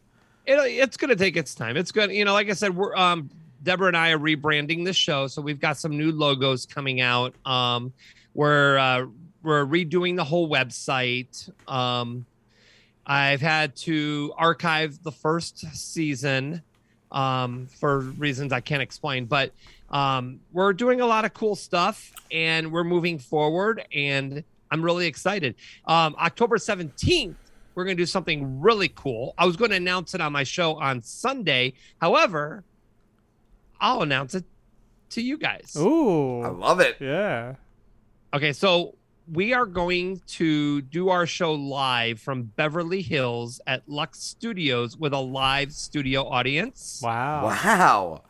it, 0.46 0.54
it's 0.54 0.96
going 0.96 1.10
to 1.10 1.16
take 1.16 1.36
its 1.36 1.54
time. 1.54 1.76
It's 1.76 1.92
good. 1.92 2.10
You 2.10 2.24
know, 2.24 2.32
like 2.32 2.50
I 2.50 2.54
said, 2.54 2.74
we're 2.74 2.94
um 2.96 3.30
Deborah 3.62 3.88
and 3.88 3.96
I 3.96 4.10
are 4.10 4.18
rebranding 4.18 4.84
the 4.84 4.92
show, 4.92 5.26
so 5.28 5.40
we've 5.40 5.60
got 5.60 5.76
some 5.76 5.96
new 5.96 6.10
logos 6.10 6.66
coming 6.66 7.00
out. 7.00 7.34
Um, 7.46 7.92
we're 8.34 8.78
uh, 8.78 9.06
we're 9.42 9.64
redoing 9.64 10.16
the 10.16 10.24
whole 10.24 10.48
website. 10.48 11.50
Um, 11.68 12.26
I've 13.06 13.40
had 13.40 13.74
to 13.76 14.32
archive 14.36 15.02
the 15.02 15.12
first 15.12 15.59
season 15.76 16.62
um, 17.10 17.66
for 17.66 18.00
reasons 18.00 18.52
I 18.52 18.60
can't 18.60 18.82
explain, 18.82 19.26
but 19.26 19.52
um, 19.90 20.40
we're 20.52 20.72
doing 20.72 21.00
a 21.00 21.06
lot 21.06 21.24
of 21.24 21.34
cool 21.34 21.54
stuff 21.54 22.12
and 22.30 22.72
we're 22.72 22.84
moving 22.84 23.18
forward, 23.18 23.84
and 23.94 24.42
I'm 24.70 24.82
really 24.82 25.06
excited. 25.06 25.54
Um, 25.86 26.16
October 26.18 26.56
17th, 26.56 27.34
we're 27.74 27.85
going 27.85 27.97
to 27.97 28.03
do 28.03 28.07
something 28.07 28.61
really 28.61 28.89
cool. 28.89 29.35
I 29.39 29.47
was 29.47 29.57
going 29.57 29.70
to 29.70 29.77
announce 29.77 30.15
it 30.15 30.20
on 30.20 30.32
my 30.32 30.44
show 30.44 30.74
on 30.74 31.03
Sunday. 31.03 31.74
However, 32.01 32.65
I'll 33.81 34.03
announce 34.03 34.35
it 34.35 34.44
to 35.11 35.23
you 35.23 35.39
guys. 35.39 35.77
Ooh. 35.78 36.43
I 36.43 36.49
love 36.49 36.81
it. 36.81 36.97
Yeah. 37.01 37.55
Okay, 38.35 38.53
so 38.53 38.94
we 39.31 39.53
are 39.55 39.66
going 39.66 40.20
to 40.27 40.82
do 40.82 41.09
our 41.09 41.27
show 41.27 41.53
live 41.53 42.20
from 42.20 42.43
Beverly 42.43 43.03
Hills 43.03 43.61
at 43.66 43.89
Lux 43.89 44.20
Studios 44.23 44.97
with 44.97 45.12
a 45.12 45.19
live 45.19 45.73
studio 45.73 46.27
audience. 46.27 47.01
Wow. 47.03 47.47
Wow. 47.47 48.23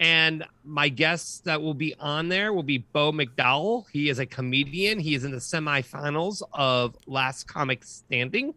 And 0.00 0.44
my 0.64 0.88
guests 0.88 1.40
that 1.40 1.62
will 1.62 1.74
be 1.74 1.94
on 2.00 2.28
there 2.28 2.52
will 2.52 2.64
be 2.64 2.78
Bo 2.78 3.12
McDowell. 3.12 3.84
He 3.92 4.08
is 4.08 4.18
a 4.18 4.26
comedian. 4.26 4.98
He 4.98 5.14
is 5.14 5.24
in 5.24 5.30
the 5.30 5.38
semifinals 5.38 6.42
of 6.52 6.96
Last 7.06 7.46
Comic 7.46 7.84
Standing. 7.84 8.54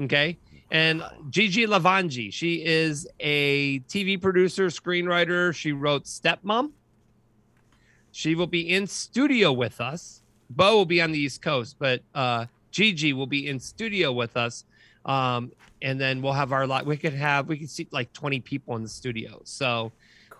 Okay. 0.00 0.38
And 0.70 1.02
Gigi 1.30 1.66
Levangie, 1.66 2.32
she 2.32 2.64
is 2.64 3.06
a 3.20 3.80
TV 3.80 4.20
producer, 4.20 4.66
screenwriter. 4.66 5.54
She 5.54 5.72
wrote 5.72 6.04
Stepmom. 6.04 6.72
She 8.12 8.34
will 8.34 8.46
be 8.46 8.68
in 8.70 8.86
studio 8.86 9.52
with 9.52 9.80
us. 9.80 10.22
Bo 10.50 10.76
will 10.76 10.84
be 10.86 11.00
on 11.00 11.12
the 11.12 11.18
East 11.18 11.42
Coast, 11.42 11.76
but 11.78 12.02
uh, 12.14 12.46
Gigi 12.70 13.12
will 13.12 13.26
be 13.26 13.48
in 13.48 13.60
studio 13.60 14.12
with 14.12 14.36
us. 14.36 14.64
Um, 15.04 15.52
and 15.80 16.00
then 16.00 16.20
we'll 16.20 16.32
have 16.32 16.52
our 16.52 16.66
lot. 16.66 16.84
We 16.84 16.96
could 16.96 17.14
have, 17.14 17.48
we 17.48 17.58
could 17.58 17.70
see 17.70 17.86
like 17.90 18.12
20 18.12 18.40
people 18.40 18.76
in 18.76 18.82
the 18.82 18.88
studio. 18.88 19.40
So 19.44 19.92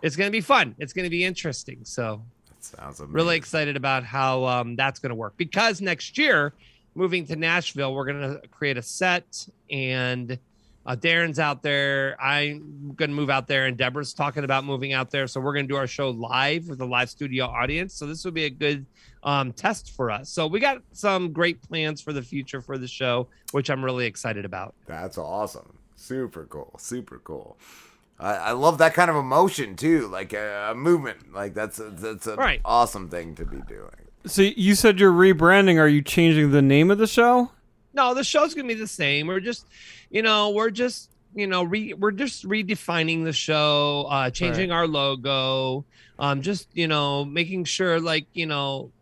it's 0.02 0.16
going 0.16 0.28
to 0.28 0.32
be 0.32 0.40
fun. 0.40 0.74
It's 0.78 0.92
going 0.92 1.04
to 1.04 1.10
be 1.10 1.24
interesting. 1.24 1.80
So 1.84 2.22
That 2.48 2.64
sounds 2.64 3.00
amazing. 3.00 3.14
really 3.14 3.36
excited 3.36 3.76
about 3.76 4.04
how 4.04 4.44
um, 4.44 4.76
that's 4.76 4.98
going 4.98 5.10
to 5.10 5.14
work 5.14 5.34
because 5.36 5.80
next 5.80 6.18
year 6.18 6.54
moving 6.98 7.24
to 7.24 7.36
nashville 7.36 7.94
we're 7.94 8.04
going 8.04 8.20
to 8.20 8.40
create 8.48 8.76
a 8.76 8.82
set 8.82 9.46
and 9.70 10.38
uh, 10.84 10.96
darren's 10.96 11.38
out 11.38 11.62
there 11.62 12.16
i'm 12.20 12.92
going 12.96 13.10
to 13.10 13.14
move 13.14 13.30
out 13.30 13.46
there 13.46 13.66
and 13.66 13.76
deborah's 13.78 14.12
talking 14.12 14.42
about 14.44 14.64
moving 14.64 14.92
out 14.92 15.10
there 15.10 15.26
so 15.26 15.40
we're 15.40 15.52
going 15.52 15.66
to 15.66 15.72
do 15.72 15.76
our 15.76 15.86
show 15.86 16.10
live 16.10 16.68
with 16.68 16.80
a 16.80 16.84
live 16.84 17.08
studio 17.08 17.44
audience 17.46 17.94
so 17.94 18.04
this 18.06 18.24
will 18.24 18.32
be 18.32 18.44
a 18.46 18.50
good 18.50 18.84
um, 19.22 19.52
test 19.52 19.92
for 19.92 20.10
us 20.10 20.28
so 20.28 20.46
we 20.46 20.58
got 20.60 20.82
some 20.92 21.32
great 21.32 21.62
plans 21.62 22.00
for 22.00 22.12
the 22.12 22.22
future 22.22 22.60
for 22.60 22.76
the 22.78 22.88
show 22.88 23.28
which 23.52 23.70
i'm 23.70 23.84
really 23.84 24.06
excited 24.06 24.44
about 24.44 24.74
That's 24.86 25.18
awesome. 25.18 25.78
super 25.96 26.44
cool, 26.46 26.74
super 26.78 27.18
cool. 27.18 27.58
I, 28.20 28.34
I 28.34 28.52
love 28.52 28.78
that 28.78 28.94
kind 28.94 29.10
of 29.10 29.16
emotion 29.16 29.76
too, 29.76 30.08
like 30.08 30.32
a, 30.32 30.70
a 30.72 30.74
movement. 30.74 31.32
Like 31.32 31.54
that's 31.54 31.78
a, 31.78 31.90
that's 31.90 32.26
an 32.26 32.36
Right. 32.36 32.60
awesome 32.64 33.08
thing 33.08 33.34
to 33.36 33.44
be 33.44 33.58
doing. 33.68 34.07
So 34.28 34.42
you 34.42 34.74
said 34.74 35.00
you're 35.00 35.12
rebranding. 35.12 35.78
Are 35.78 35.88
you 35.88 36.02
changing 36.02 36.50
the 36.50 36.62
name 36.62 36.90
of 36.90 36.98
the 36.98 37.06
show? 37.06 37.50
No, 37.94 38.14
the 38.14 38.22
show's 38.22 38.54
gonna 38.54 38.68
be 38.68 38.74
the 38.74 38.86
same. 38.86 39.26
We're 39.26 39.40
just, 39.40 39.66
you 40.10 40.22
know, 40.22 40.50
we're 40.50 40.70
just, 40.70 41.10
you 41.34 41.46
know, 41.46 41.64
re- 41.64 41.94
we're 41.94 42.12
just 42.12 42.46
redefining 42.46 43.24
the 43.24 43.32
show, 43.32 44.06
uh, 44.10 44.30
changing 44.30 44.70
our 44.70 44.86
logo, 44.86 45.84
um, 46.18 46.42
just 46.42 46.68
you 46.74 46.86
know, 46.86 47.24
making 47.24 47.64
sure 47.64 47.98
like 48.00 48.26
you 48.34 48.46
know, 48.46 48.92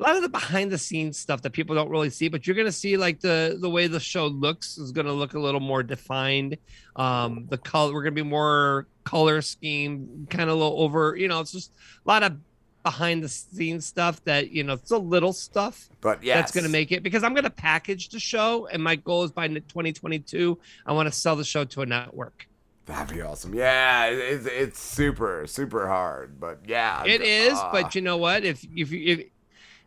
a 0.00 0.02
lot 0.02 0.16
of 0.16 0.22
the 0.22 0.28
behind 0.28 0.70
the 0.72 0.78
scenes 0.78 1.18
stuff 1.18 1.42
that 1.42 1.52
people 1.52 1.74
don't 1.74 1.88
really 1.88 2.10
see, 2.10 2.28
but 2.28 2.46
you're 2.46 2.56
gonna 2.56 2.72
see 2.72 2.96
like 2.96 3.20
the 3.20 3.56
the 3.60 3.70
way 3.70 3.86
the 3.86 4.00
show 4.00 4.26
looks 4.26 4.76
is 4.76 4.90
gonna 4.90 5.12
look 5.12 5.34
a 5.34 5.38
little 5.38 5.60
more 5.60 5.84
defined. 5.84 6.58
Um, 6.96 7.46
the 7.48 7.58
color 7.58 7.94
we're 7.94 8.02
gonna 8.02 8.12
be 8.12 8.22
more 8.22 8.88
color 9.04 9.40
scheme, 9.40 10.26
kind 10.28 10.50
of 10.50 10.56
a 10.56 10.60
little 10.60 10.82
over. 10.82 11.16
You 11.16 11.28
know, 11.28 11.40
it's 11.40 11.52
just 11.52 11.72
a 12.04 12.08
lot 12.08 12.24
of 12.24 12.36
behind 12.82 13.22
the 13.22 13.28
scenes 13.28 13.86
stuff 13.86 14.22
that 14.24 14.50
you 14.50 14.62
know, 14.62 14.74
it's 14.74 14.90
a 14.90 14.98
little 14.98 15.32
stuff 15.32 15.88
But 16.00 16.22
yeah, 16.22 16.36
that's 16.36 16.52
going 16.52 16.64
to 16.64 16.70
make 16.70 16.92
it 16.92 17.02
because 17.02 17.22
I'm 17.22 17.34
going 17.34 17.44
to 17.44 17.50
package 17.50 18.08
the 18.10 18.20
show, 18.20 18.66
and 18.66 18.82
my 18.82 18.96
goal 18.96 19.24
is 19.24 19.32
by 19.32 19.48
2022, 19.48 20.58
I 20.86 20.92
want 20.92 21.06
to 21.06 21.12
sell 21.12 21.36
the 21.36 21.44
show 21.44 21.64
to 21.64 21.82
a 21.82 21.86
network. 21.86 22.46
That'd 22.86 23.14
be 23.14 23.20
awesome. 23.20 23.54
Yeah, 23.54 24.06
it's 24.06 24.46
it's 24.46 24.80
super 24.80 25.46
super 25.46 25.88
hard, 25.88 26.40
but 26.40 26.60
yeah, 26.66 27.04
It 27.04 27.20
is, 27.20 27.54
ah, 27.54 27.70
but 27.72 27.94
you 27.94 28.00
know 28.00 28.16
what? 28.16 28.44
If 28.44 28.64
if 28.74 28.90
you 28.90 29.00
if, 29.12 29.26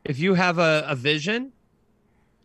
if 0.03 0.19
you 0.19 0.35
have 0.35 0.59
a, 0.59 0.85
a 0.88 0.95
vision, 0.95 1.51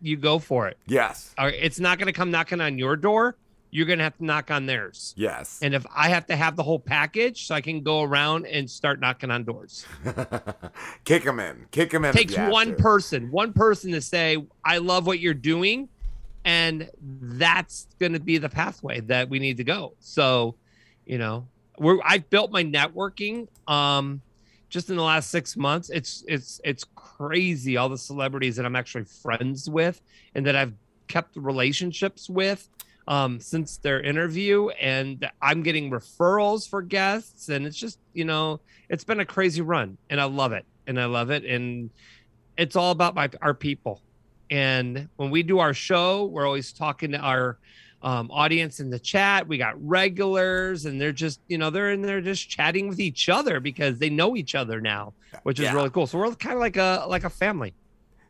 you 0.01 0.17
go 0.17 0.39
for 0.39 0.69
it. 0.69 0.79
yes, 0.87 1.35
Or 1.39 1.49
it's 1.49 1.79
not 1.81 1.99
going 1.99 2.07
to 2.07 2.13
come 2.13 2.31
knocking 2.31 2.61
on 2.61 2.79
your 2.79 2.97
door. 2.97 3.37
You're 3.71 3.87
going 3.87 3.99
to 3.99 4.05
have 4.05 4.17
to 4.19 4.25
knock 4.25 4.51
on 4.51 4.67
theirs. 4.67 5.15
yes. 5.17 5.59
And 5.63 5.75
if 5.75 5.85
I 5.95 6.09
have 6.09 6.27
to 6.27 6.37
have 6.37 6.57
the 6.57 6.63
whole 6.63 6.79
package, 6.79 7.47
so 7.47 7.55
I 7.55 7.61
can 7.61 7.83
go 7.83 8.03
around 8.03 8.47
and 8.47 8.71
start 8.71 9.01
knocking 9.01 9.31
on 9.31 9.45
doors. 9.45 9.85
kick 11.05 11.25
them 11.25 11.41
in, 11.41 11.67
kick 11.71 11.91
them 11.91 12.05
in. 12.05 12.13
takes 12.13 12.37
one 12.37 12.77
person, 12.77 13.31
one 13.31 13.53
person 13.53 13.93
to 13.93 14.01
say, 14.01 14.39
I 14.65 14.79
love 14.79 15.07
what 15.07 15.19
you're 15.19 15.35
doing. 15.35 15.89
And 16.45 16.89
that's 17.03 17.89
going 17.99 18.13
to 18.13 18.21
be 18.21 18.39
the 18.39 18.49
pathway 18.49 19.01
that 19.01 19.29
we 19.29 19.41
need 19.41 19.57
to 19.57 19.65
go. 19.65 19.95
So, 19.99 20.55
you 21.05 21.19
know, 21.19 21.49
we're, 21.79 21.99
I've 22.05 22.31
built 22.31 22.53
my 22.53 22.63
networking, 22.63 23.49
um, 23.67 24.23
just 24.69 24.89
in 24.89 24.97
the 24.97 25.03
last 25.03 25.31
six 25.31 25.57
months. 25.57 25.91
It's, 25.91 26.25
it's, 26.29 26.61
it's 26.63 26.85
crazy. 26.95 27.77
All 27.77 27.89
the 27.89 27.99
celebrities 27.99 28.57
that 28.57 28.65
I'm 28.65 28.77
actually 28.77 29.05
friends 29.05 29.69
with 29.69 30.01
and 30.37 30.47
that 30.47 30.55
I've 30.55 30.73
kept 31.09 31.37
relationships 31.37 32.29
with, 32.29 32.69
um, 33.09 33.41
since 33.41 33.77
their 33.79 34.01
interview 34.01 34.69
and 34.71 35.29
I'm 35.41 35.63
getting 35.63 35.91
referrals 35.91 36.69
for 36.69 36.83
guests. 36.83 37.49
And 37.49 37.67
it's 37.67 37.77
just, 37.77 37.99
you 38.13 38.25
know, 38.25 38.61
it's 38.89 39.05
been 39.05 39.21
a 39.21 39.25
crazy 39.25 39.63
run 39.63 39.99
and 40.11 40.21
I 40.21 40.25
love 40.25 40.53
it. 40.53 40.65
And 40.87 41.01
I 41.01 41.07
love 41.07 41.31
it. 41.31 41.45
And, 41.45 41.91
it's 42.57 42.77
all 42.77 42.91
about 42.91 43.15
my 43.15 43.29
our 43.43 43.55
people. 43.55 44.01
And 44.51 45.09
when 45.17 45.31
we 45.31 45.43
do 45.43 45.59
our 45.59 45.75
show, 45.75 46.25
we're 46.25 46.47
always 46.47 46.73
talking 46.73 47.13
to 47.13 47.19
our 47.19 47.59
um, 48.03 48.31
audience 48.31 48.81
in 48.81 48.91
the 48.91 48.99
chat. 48.99 49.49
We 49.49 49.59
got 49.59 49.75
regulars, 49.85 50.87
and 50.87 51.01
they're 51.01 51.13
just 51.13 51.41
you 51.49 51.59
know 51.59 51.71
they're 51.71 51.93
in 51.93 52.03
there 52.03 52.21
just 52.21 52.49
chatting 52.49 52.89
with 52.89 53.01
each 53.01 53.29
other 53.29 53.61
because 53.61 53.99
they 53.99 54.11
know 54.11 54.37
each 54.37 54.55
other 54.55 54.81
now, 54.81 55.13
which 55.43 55.59
is 55.59 55.65
Yeah. 55.65 55.75
really 55.75 55.91
cool. 55.91 56.07
So 56.07 56.19
we're 56.19 56.35
kind 56.35 56.55
of 56.55 56.61
like 56.61 56.77
a 56.77 57.05
like 57.09 57.25
a 57.25 57.31
family. 57.31 57.75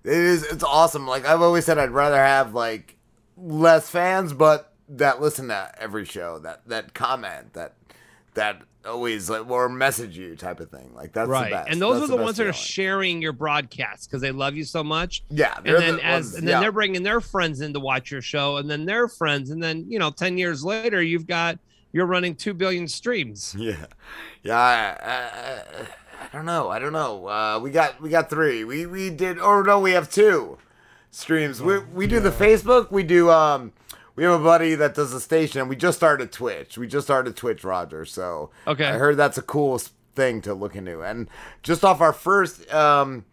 It 0.05 0.13
is. 0.13 0.45
It's 0.45 0.65
awesome. 0.65 1.07
Like 1.07 1.27
I've 1.27 1.43
always 1.43 1.65
said, 1.65 1.79
I'd 1.79 1.91
rather 1.91 2.17
have 2.17 2.55
like 2.55 2.96
less 3.37 3.91
fans, 3.91 4.33
but 4.33 4.73
that 4.89 5.21
listen 5.21 5.49
to 5.49 5.73
every 5.79 6.05
show, 6.05 6.39
that 6.41 6.67
that 6.69 6.95
comment, 6.95 7.53
that 7.55 7.75
that 8.35 8.63
always 8.87 9.29
like 9.29 9.49
or 9.51 9.69
message 9.69 10.17
you 10.17 10.37
type 10.37 10.61
of 10.61 10.71
thing. 10.71 10.93
Like 10.95 11.13
that's 11.13 11.29
right, 11.29 11.51
the 11.51 11.57
best. 11.57 11.69
and 11.71 11.83
those 11.83 12.01
That's 12.01 12.05
are 12.05 12.07
the, 12.09 12.17
best 12.17 12.25
ones 12.25 12.37
that 12.37 12.47
are 12.47 12.53
sharing 12.53 13.21
your 13.21 13.33
broadcast 13.33 14.09
because 14.09 14.23
they 14.23 14.31
love 14.31 14.55
you 14.55 14.65
so 14.65 14.85
much. 14.85 15.25
Yeah, 15.29 15.57
and 15.59 15.67
then 15.67 15.97
the 15.97 16.05
as 16.05 16.25
ones- 16.27 16.35
and 16.37 16.49
then 16.49 16.55
yeah. 16.55 16.61
they're 16.61 16.73
bringing 16.73 17.03
their 17.03 17.21
friends 17.21 17.61
in 17.61 17.73
to 17.73 17.81
watch 17.81 18.11
your 18.11 18.23
show, 18.23 18.59
and 18.59 18.71
then 18.71 18.85
their 18.85 19.09
friends, 19.09 19.51
and 19.51 19.63
then 19.63 19.85
you 19.89 19.99
know, 19.99 20.11
ten 20.11 20.39
years 20.39 20.65
later, 20.65 21.03
you've 21.03 21.27
got 21.27 21.59
you're 21.93 22.07
running 22.07 22.35
two 22.35 22.55
billion 22.55 22.87
streams. 22.89 23.55
Yeah, 23.59 23.87
yeah. 24.43 24.59
I, 24.59 25.11
I, 25.11 25.87
I 26.27 26.37
don't 26.37 26.47
know. 26.47 26.69
I 26.69 26.79
don't 26.79 26.93
know. 26.93 27.27
Uh, 27.27 27.59
we 27.61 27.71
got 27.71 28.01
we 28.01 28.11
got 28.11 28.31
three. 28.31 28.65
We 28.65 28.87
we 28.87 29.11
did. 29.11 29.39
Or 29.39 29.63
no, 29.65 29.81
we 29.81 29.93
have 29.93 30.11
two 30.11 30.59
streams. 31.11 31.61
We 31.63 31.79
we 31.81 32.07
do 32.07 32.21
the 32.21 32.31
Facebook. 32.31 32.91
We 32.91 33.03
do. 33.03 33.31
Um, 33.31 33.73
we 34.15 34.25
have 34.25 34.41
a 34.41 34.43
buddy 34.45 34.75
that 34.77 34.95
does 34.95 35.13
a 35.13 35.21
station, 35.21 35.61
and 35.61 35.69
we 35.69 35.77
just 35.77 35.99
started 35.99 36.33
Twitch. 36.33 36.79
We 36.79 36.87
just 36.87 37.07
started 37.07 37.37
Twitch, 37.37 37.65
Roger. 37.65 38.05
So 38.07 38.51
Okay. 38.67 38.87
I 38.87 38.93
heard 38.93 39.17
that's 39.19 39.37
a 39.39 39.43
cool 39.43 39.79
thing 40.15 40.41
to 40.43 40.55
look 40.55 40.75
into. 40.75 41.03
And 41.03 41.29
just 41.63 41.85
off 41.85 42.01
our 42.01 42.15
first 42.15 42.73
um 42.73 43.25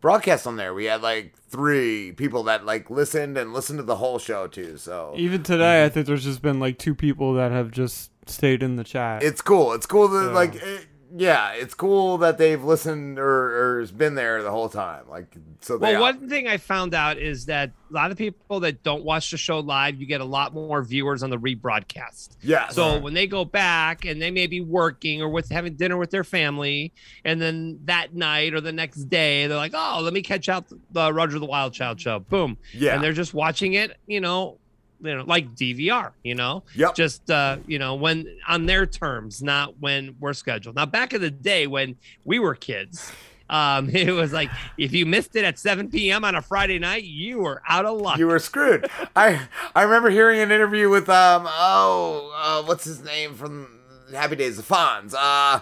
broadcast 0.00 0.46
on 0.46 0.56
there, 0.56 0.72
we 0.74 0.84
had 0.86 1.02
like 1.02 1.34
three 1.48 2.12
people 2.12 2.42
that 2.44 2.64
like 2.64 2.90
listened 2.90 3.36
and 3.36 3.52
listened 3.52 3.78
to 3.78 3.82
the 3.82 3.96
whole 3.96 4.18
show 4.18 4.46
too. 4.46 4.76
So 4.78 5.12
Even 5.16 5.42
today, 5.42 5.84
I 5.84 5.88
think 5.88 6.06
there's 6.06 6.24
just 6.24 6.42
been 6.42 6.60
like 6.60 6.78
two 6.78 6.94
people 6.94 7.34
that 7.34 7.52
have 7.52 7.70
just 7.70 8.10
stayed 8.28 8.62
in 8.62 8.76
the 8.76 8.84
chat. 8.84 9.22
it's 9.22 9.40
cool. 9.42 9.72
It's 9.72 9.86
cool 9.86 10.08
that 10.08 10.26
Yeah. 10.28 10.32
like 10.32 10.54
it, 10.56 10.85
yeah, 11.14 11.52
it's 11.52 11.74
cool 11.74 12.18
that 12.18 12.38
they've 12.38 12.62
listened 12.62 13.18
or 13.18 13.76
or 13.76 13.80
has 13.80 13.92
been 13.92 14.14
there 14.14 14.42
the 14.42 14.50
whole 14.50 14.68
time. 14.68 15.08
Like 15.08 15.36
so 15.60 15.78
they 15.78 15.92
Well, 15.92 16.00
one 16.00 16.28
thing 16.28 16.48
I 16.48 16.56
found 16.56 16.94
out 16.94 17.18
is 17.18 17.46
that 17.46 17.70
a 17.90 17.92
lot 17.94 18.10
of 18.10 18.16
people 18.16 18.60
that 18.60 18.82
don't 18.82 19.04
watch 19.04 19.30
the 19.30 19.36
show 19.36 19.60
live, 19.60 19.96
you 20.00 20.06
get 20.06 20.20
a 20.20 20.24
lot 20.24 20.52
more 20.54 20.82
viewers 20.82 21.22
on 21.22 21.30
the 21.30 21.38
rebroadcast. 21.38 22.36
yeah. 22.42 22.68
So 22.68 22.98
when 22.98 23.14
they 23.14 23.26
go 23.26 23.44
back 23.44 24.04
and 24.04 24.20
they 24.20 24.30
may 24.30 24.46
be 24.46 24.60
working 24.60 25.22
or 25.22 25.28
with 25.28 25.48
having 25.50 25.74
dinner 25.76 25.96
with 25.96 26.10
their 26.10 26.24
family, 26.24 26.92
and 27.24 27.40
then 27.40 27.78
that 27.84 28.14
night 28.14 28.54
or 28.54 28.60
the 28.60 28.72
next 28.72 29.04
day 29.04 29.46
they're 29.46 29.56
like, 29.56 29.72
"Oh, 29.74 30.00
let 30.02 30.12
me 30.12 30.22
catch 30.22 30.48
out 30.48 30.66
the 30.90 31.12
Roger 31.12 31.38
the 31.38 31.46
Wild 31.46 31.72
Child 31.72 32.00
show." 32.00 32.18
Boom. 32.18 32.56
Yeah. 32.72 32.94
And 32.94 33.04
they're 33.04 33.12
just 33.12 33.34
watching 33.34 33.74
it, 33.74 33.96
you 34.06 34.20
know, 34.20 34.58
you 35.06 35.16
know, 35.16 35.24
like 35.24 35.54
DVR, 35.54 36.12
you 36.22 36.34
know, 36.34 36.62
Yep. 36.74 36.94
just 36.94 37.30
uh, 37.30 37.58
you 37.66 37.78
know, 37.78 37.94
when 37.94 38.26
on 38.48 38.66
their 38.66 38.86
terms, 38.86 39.42
not 39.42 39.78
when 39.80 40.16
we're 40.20 40.32
scheduled. 40.32 40.76
Now, 40.76 40.86
back 40.86 41.12
in 41.12 41.20
the 41.20 41.30
day 41.30 41.66
when 41.66 41.96
we 42.24 42.38
were 42.38 42.54
kids. 42.54 43.12
Um, 43.48 43.88
it 43.94 44.10
was 44.12 44.32
like 44.32 44.50
if 44.76 44.92
you 44.92 45.06
missed 45.06 45.36
it 45.36 45.44
at 45.44 45.56
7 45.58 45.88
p.m. 45.88 46.24
on 46.24 46.34
a 46.34 46.42
Friday 46.42 46.80
night, 46.80 47.04
you 47.04 47.38
were 47.38 47.62
out 47.68 47.84
of 47.86 48.00
luck. 48.00 48.18
you 48.18 48.26
were 48.26 48.40
screwed. 48.40 48.90
I 49.16 49.40
I 49.74 49.82
remember 49.84 50.10
hearing 50.10 50.40
an 50.40 50.50
interview 50.50 50.88
with 50.88 51.08
um 51.08 51.46
oh 51.48 52.32
uh, 52.34 52.66
what's 52.66 52.82
his 52.84 53.04
name 53.04 53.34
from 53.34 53.78
Happy 54.12 54.34
Days 54.34 54.58
of 54.58 54.66
Fonz 54.66 55.14
uh 55.16 55.60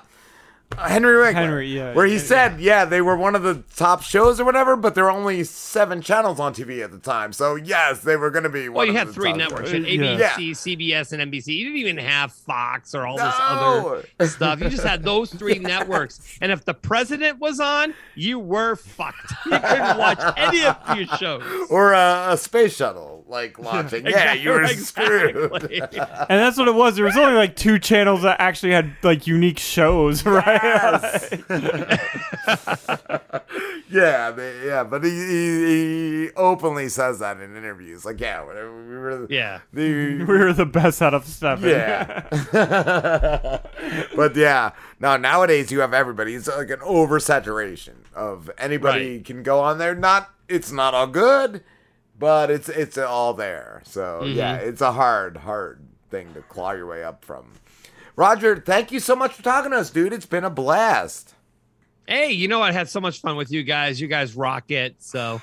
Henry 0.78 1.16
Winkler, 1.18 1.40
Henry, 1.42 1.68
yeah, 1.76 1.92
where 1.94 2.06
he 2.06 2.14
yeah, 2.14 2.18
said, 2.20 2.60
yeah. 2.60 2.84
they 2.84 3.00
were 3.00 3.16
one 3.16 3.34
of 3.34 3.42
the 3.42 3.62
top 3.76 4.02
shows 4.02 4.40
or 4.40 4.44
whatever, 4.44 4.76
but 4.76 4.94
there 4.94 5.04
were 5.04 5.10
only 5.10 5.44
seven 5.44 6.00
channels 6.00 6.40
on 6.40 6.54
TV 6.54 6.82
at 6.82 6.90
the 6.90 6.98
time. 6.98 7.32
So 7.32 7.56
yes, 7.56 8.00
they 8.00 8.16
were 8.16 8.30
going 8.30 8.42
to 8.44 8.48
be. 8.50 8.68
One 8.68 8.74
Well, 8.74 8.86
you 8.86 8.92
had 8.92 9.08
three 9.10 9.32
networks: 9.32 9.70
shows. 9.70 9.86
you 9.86 10.02
had 10.02 10.18
Yeah. 10.18 10.30
ABC, 10.30 10.50
CBS, 10.78 11.12
and 11.12 11.32
NBC. 11.32 11.48
You 11.54 11.64
didn't 11.64 11.78
even 11.78 11.98
have 11.98 12.32
Fox 12.32 12.94
or 12.94 13.06
all 13.06 13.16
this 13.16 13.34
other 13.38 14.04
stuff. 14.26 14.60
You 14.60 14.68
just 14.68 14.84
had 14.84 15.02
those 15.02 15.32
three 15.32 15.58
networks. 15.60 16.38
And 16.40 16.50
if 16.52 16.64
the 16.64 16.74
president 16.74 17.38
was 17.38 17.60
on, 17.60 17.94
you 18.14 18.38
were 18.38 18.76
fucked. 18.76 19.32
You 19.46 19.58
couldn't 19.60 19.98
watch 19.98 20.18
any 20.36 20.64
of 20.64 20.76
your 20.96 21.06
shows. 21.18 21.42
or 21.70 21.92
a, 21.92 22.28
a 22.30 22.36
space 22.36 22.74
shuttle 22.74 23.24
like 23.28 23.58
launching. 23.58 24.06
yeah, 24.06 24.32
you 24.32 24.50
were 24.50 24.66
screwed. 24.68 25.36
Exactly. 25.70 26.00
and 26.00 26.40
that's 26.40 26.56
what 26.56 26.66
it 26.68 26.74
was. 26.74 26.96
There 26.96 27.04
was 27.04 27.16
only 27.16 27.34
like 27.34 27.56
two 27.56 27.78
channels 27.78 28.22
that 28.22 28.40
actually 28.40 28.72
had 28.72 28.96
like 29.02 29.26
unique 29.26 29.58
shows, 29.58 30.24
right? 30.24 30.60
yeah, 33.90 34.30
but, 34.32 34.52
yeah, 34.64 34.84
but 34.84 35.04
he, 35.04 35.10
he 35.10 36.24
he 36.24 36.30
openly 36.36 36.88
says 36.88 37.18
that 37.20 37.38
in 37.38 37.56
interviews. 37.56 38.04
Like, 38.04 38.20
yeah. 38.20 38.42
We 38.44 38.52
were 38.96 39.26
the, 39.26 39.34
Yeah. 39.34 39.60
the 39.72 40.18
we 40.24 40.24
were 40.24 40.52
the 40.52 40.66
best 40.66 41.00
out 41.02 41.14
of 41.14 41.26
seven. 41.26 41.68
yeah. 41.68 42.22
but 44.16 44.34
yeah, 44.36 44.70
no. 45.00 45.16
Nowadays 45.16 45.70
you 45.70 45.80
have 45.80 45.94
everybody. 45.94 46.34
It's 46.34 46.48
like 46.48 46.70
an 46.70 46.80
oversaturation 46.80 47.94
of 48.14 48.50
anybody 48.58 49.16
Right. 49.16 49.24
can 49.24 49.42
go 49.42 49.60
on 49.60 49.78
there. 49.78 49.94
Not 49.94 50.30
it's 50.48 50.72
not 50.72 50.94
all 50.94 51.06
good, 51.06 51.62
but 52.18 52.50
it's 52.50 52.68
it's 52.68 52.96
all 52.98 53.34
there. 53.34 53.82
So 53.84 54.24
yeah, 54.24 54.58
Mm-hmm. 54.58 54.68
it's 54.68 54.80
a 54.80 54.92
hard 54.92 55.36
hard 55.38 55.80
thing 56.10 56.32
to 56.34 56.40
claw 56.42 56.72
your 56.72 56.86
way 56.86 57.02
up 57.04 57.24
from. 57.24 57.52
Roger, 58.16 58.56
thank 58.56 58.92
you 58.92 59.00
so 59.00 59.16
much 59.16 59.32
for 59.32 59.42
talking 59.42 59.72
to 59.72 59.78
us, 59.78 59.90
dude. 59.90 60.12
It's 60.12 60.26
been 60.26 60.44
a 60.44 60.50
blast. 60.50 61.34
Hey, 62.06 62.32
you 62.32 62.48
know 62.48 62.58
what? 62.60 62.70
I 62.70 62.72
had 62.72 62.88
so 62.88 63.00
much 63.00 63.20
fun 63.20 63.36
with 63.36 63.50
you 63.50 63.62
guys. 63.62 64.00
You 64.00 64.08
guys 64.08 64.36
rock 64.36 64.70
it. 64.70 64.96
So, 64.98 65.40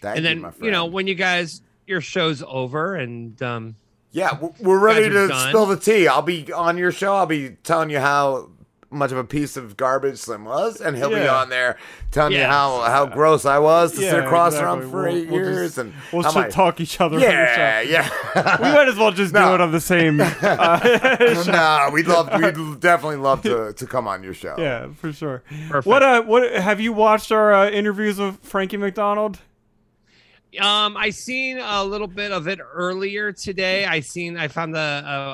Thank 0.00 0.16
and 0.18 0.24
you, 0.24 0.42
then 0.42 0.52
you, 0.62 0.70
know 0.70 0.86
when 0.86 1.06
you 1.06 1.14
guys 1.14 1.60
your 1.86 2.00
show's 2.00 2.42
over 2.46 2.94
and 2.96 3.40
um 3.42 3.74
Yeah, 4.12 4.38
we're 4.60 4.78
ready 4.78 5.08
to 5.08 5.28
done. 5.28 5.48
spill 5.48 5.66
the 5.66 5.76
tea. 5.76 6.06
I'll 6.08 6.22
be 6.22 6.50
on 6.52 6.78
your 6.78 6.92
show. 6.92 7.14
I'll 7.14 7.26
be 7.26 7.50
telling 7.62 7.90
you 7.90 7.98
how 8.00 8.48
much 8.94 9.12
of 9.12 9.18
a 9.18 9.24
piece 9.24 9.56
of 9.56 9.76
garbage 9.76 10.18
Slim 10.18 10.44
was, 10.44 10.80
and 10.80 10.96
he'll 10.96 11.10
be 11.10 11.26
on 11.26 11.48
there 11.50 11.76
telling 12.10 12.32
you 12.32 12.38
Yes. 12.38 12.50
how, 12.50 12.80
how 12.82 13.06
gross 13.06 13.44
I 13.44 13.58
was 13.58 13.92
to 13.92 13.98
sit 14.00 14.18
across 14.24 14.54
exactly. 14.54 14.82
from 14.82 14.90
for 14.90 15.02
We'll- 15.04 15.16
eight 15.16 15.28
we'll 15.28 15.40
just- 15.44 15.50
years, 15.52 15.78
and 15.78 15.92
We'll 16.12 16.22
how 16.22 16.30
shit 16.30 16.42
my- 16.42 16.48
talk 16.48 16.80
each 16.80 17.00
other. 17.00 17.16
on 17.16 17.20
the 17.20 17.26
Yeah, 17.26 17.80
yeah. 17.80 18.08
We 18.58 18.64
might 18.72 18.88
as 18.88 18.96
well 18.96 19.10
just 19.12 19.32
No. 19.34 19.48
do 19.48 19.54
it 19.56 19.60
on 19.60 19.72
the 19.72 19.80
same. 19.80 20.20
Uh, 20.42 20.80
no, 21.46 21.90
we'd 21.92 22.06
love, 22.06 22.28
we'd 22.40 22.80
definitely 22.80 23.16
love 23.16 23.42
to, 23.42 23.72
to 23.72 23.86
come 23.86 24.06
on 24.06 24.22
your 24.22 24.34
show. 24.34 24.54
yeah, 24.58 24.88
for 24.96 25.12
sure. 25.12 25.42
Perfect. 25.68 25.86
What 25.86 26.02
uh, 26.02 26.22
what 26.22 26.50
have 26.52 26.80
you 26.80 26.92
watched 26.92 27.32
our 27.32 27.52
uh, 27.52 27.68
interviews 27.70 28.18
with 28.18 28.38
Frankie 28.42 28.76
MacDonald? 28.76 29.38
Um, 30.58 30.96
I 30.96 31.10
seen 31.10 31.58
a 31.58 31.84
little 31.84 32.06
bit 32.06 32.32
of 32.32 32.48
it 32.48 32.58
earlier 32.60 33.32
today. 33.32 33.84
I 33.86 34.00
seen 34.00 34.36
I 34.36 34.48
found 34.48 34.76
a, 34.76 34.78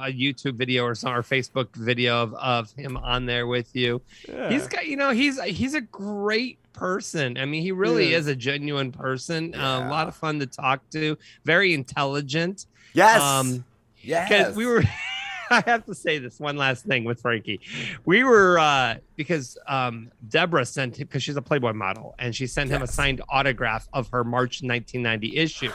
a, 0.05 0.09
a 0.09 0.13
YouTube 0.13 0.55
video 0.57 0.85
or 0.85 0.95
some 0.95 1.13
or 1.13 1.23
Facebook 1.23 1.75
video 1.77 2.23
of, 2.23 2.35
of 2.35 2.73
him 2.73 2.97
on 2.97 3.27
there 3.27 3.47
with 3.47 3.75
you. 3.75 4.01
He's 4.49 4.67
got 4.67 4.87
you 4.87 4.97
know 4.97 5.11
he's 5.11 5.41
he's 5.43 5.75
a 5.75 5.81
great 5.81 6.59
person. 6.73 7.37
I 7.37 7.45
mean, 7.45 7.63
he 7.63 7.73
really 7.73 8.07
He 8.09 8.15
is. 8.15 8.27
a 8.27 8.35
genuine 8.35 8.93
person. 8.93 9.55
Uh, 9.55 9.85
a 9.87 9.89
lot 9.91 10.09
of 10.09 10.15
fun 10.17 10.39
to 10.41 10.47
talk 10.47 10.89
to. 10.91 11.17
Very 11.45 11.75
intelligent. 11.75 12.67
Yes. 12.95 13.21
Um, 13.21 13.65
yes. 14.03 14.29
because 14.29 14.57
we 14.57 14.67
were 14.67 14.83
I 15.53 15.63
have 15.67 15.85
to 15.87 15.95
say 15.95 16.19
this 16.19 16.39
one 16.39 16.57
last 16.57 16.85
thing 16.85 17.05
with 17.05 17.21
Frankie. 17.21 17.61
We 18.05 18.23
were 18.23 18.59
uh 18.59 18.97
because 19.17 19.59
um 19.67 20.13
Deborah 20.29 20.65
sent 20.65 20.97
him 20.97 21.09
because 21.09 21.25
she's 21.25 21.37
a 21.37 21.43
Playboy 21.43 21.73
model 21.73 22.15
and 22.21 22.35
she 22.35 22.47
sent 22.47 22.71
him 22.71 22.83
a 22.83 22.87
signed 22.87 23.21
autograph 23.29 23.89
of 23.93 24.09
her 24.11 24.23
March 24.23 24.63
1990 24.63 25.37
issue. 25.37 25.73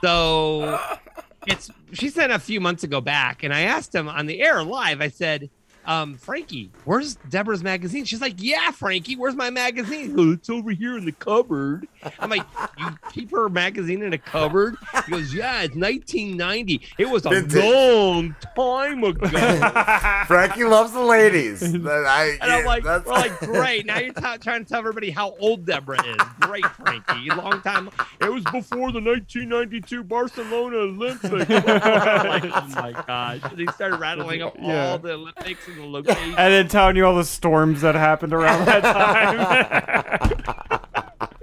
So 0.00 0.80
it's 1.46 1.70
she 1.92 2.08
sent 2.08 2.32
a 2.32 2.40
few 2.40 2.60
months 2.60 2.82
ago 2.82 3.00
back 3.00 3.44
and 3.44 3.54
I 3.54 3.62
asked 3.62 3.94
him 3.94 4.08
on 4.08 4.26
the 4.26 4.40
air 4.40 4.64
live, 4.64 5.00
I 5.00 5.08
said, 5.08 5.48
um, 5.86 6.14
Frankie, 6.16 6.70
where's 6.84 7.16
Deborah's 7.28 7.62
magazine? 7.62 8.04
She's 8.04 8.20
like, 8.20 8.34
Yeah, 8.38 8.70
Frankie, 8.70 9.16
where's 9.16 9.34
my 9.34 9.50
magazine? 9.50 10.08
He 10.10 10.14
goes, 10.14 10.34
it's 10.34 10.50
over 10.50 10.70
here 10.70 10.96
in 10.96 11.04
the 11.04 11.12
cupboard. 11.12 11.86
I'm 12.18 12.30
like, 12.30 12.42
You 12.78 12.86
keep 13.12 13.30
her 13.32 13.48
magazine 13.48 14.02
in 14.02 14.12
a 14.12 14.18
cupboard? 14.18 14.76
He 15.06 15.12
goes, 15.12 15.32
Yeah, 15.34 15.62
it's 15.62 15.74
1990. 15.76 16.80
It 16.98 17.08
was 17.08 17.26
a 17.26 17.30
Vintage. 17.30 17.62
long 17.64 18.34
time 18.56 19.04
ago. 19.04 19.28
Frankie 20.26 20.64
loves 20.64 20.92
the 20.92 21.02
ladies. 21.02 21.60
That 21.84 22.06
I, 22.06 22.38
And 22.40 22.50
I'm 22.50 22.64
like, 22.64 22.82
that's- 22.84 23.04
we're 23.06 23.12
like, 23.12 23.38
great. 23.40 23.84
Now 23.86 23.98
you're 23.98 24.12
t- 24.14 24.22
trying 24.40 24.64
to 24.64 24.68
tell 24.68 24.78
everybody 24.78 25.10
how 25.10 25.34
old 25.38 25.66
Deborah 25.66 26.02
is. 26.06 26.16
Great, 26.40 26.64
Frankie. 26.66 27.28
Long 27.30 27.60
time. 27.60 27.90
It 28.20 28.32
was 28.32 28.42
before 28.44 28.90
the 28.92 29.00
1992 29.02 30.02
Barcelona 30.04 30.76
Olympics. 30.76 31.24
like, 31.50 31.50
oh 31.50 32.66
my 32.76 32.92
gosh. 33.06 33.40
And 33.44 33.58
he 33.58 33.66
started 33.68 33.98
rattling 34.00 34.42
up 34.42 34.56
Yeah. 34.58 34.90
all 34.92 34.98
the 34.98 35.12
Olympics 35.12 35.66
and 35.82 35.84
the 35.84 35.86
locations. 35.88 36.34
And 36.36 36.52
then 36.52 36.68
telling 36.68 36.96
you 36.96 37.06
all 37.06 37.16
the 37.16 37.24
storms 37.24 37.80
that 37.82 37.94
happened 37.94 38.32
around 38.32 38.64
that 38.66 38.82
time. 38.82 40.40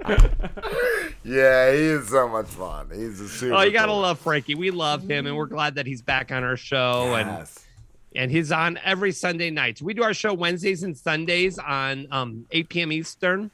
yeah, 1.24 1.70
he 1.72 1.78
is 1.78 2.08
so 2.08 2.28
much 2.28 2.46
fun. 2.46 2.88
He's 2.92 3.20
a 3.20 3.28
super. 3.28 3.54
Oh, 3.54 3.62
you 3.62 3.70
gotta 3.72 3.88
cool- 3.92 4.00
love 4.00 4.18
Frankie. 4.18 4.54
We 4.54 4.70
love 4.70 5.08
him, 5.08 5.26
and 5.26 5.36
we're 5.36 5.46
glad 5.46 5.76
that 5.76 5.86
he's 5.86 6.02
back 6.02 6.32
on 6.32 6.42
our 6.44 6.56
show. 6.56 7.14
And 7.14 7.28
Yes. 7.28 7.58
and 8.14 8.30
he's 8.30 8.50
on 8.52 8.78
every 8.84 9.12
Sunday 9.12 9.50
night. 9.50 9.80
We 9.80 9.94
do 9.94 10.02
our 10.02 10.14
show 10.14 10.34
Wednesdays 10.34 10.82
and 10.82 10.96
Sundays 10.96 11.58
on 11.58 12.06
um, 12.10 12.46
8 12.50 12.68
p.m. 12.68 12.92
Eastern, 12.92 13.50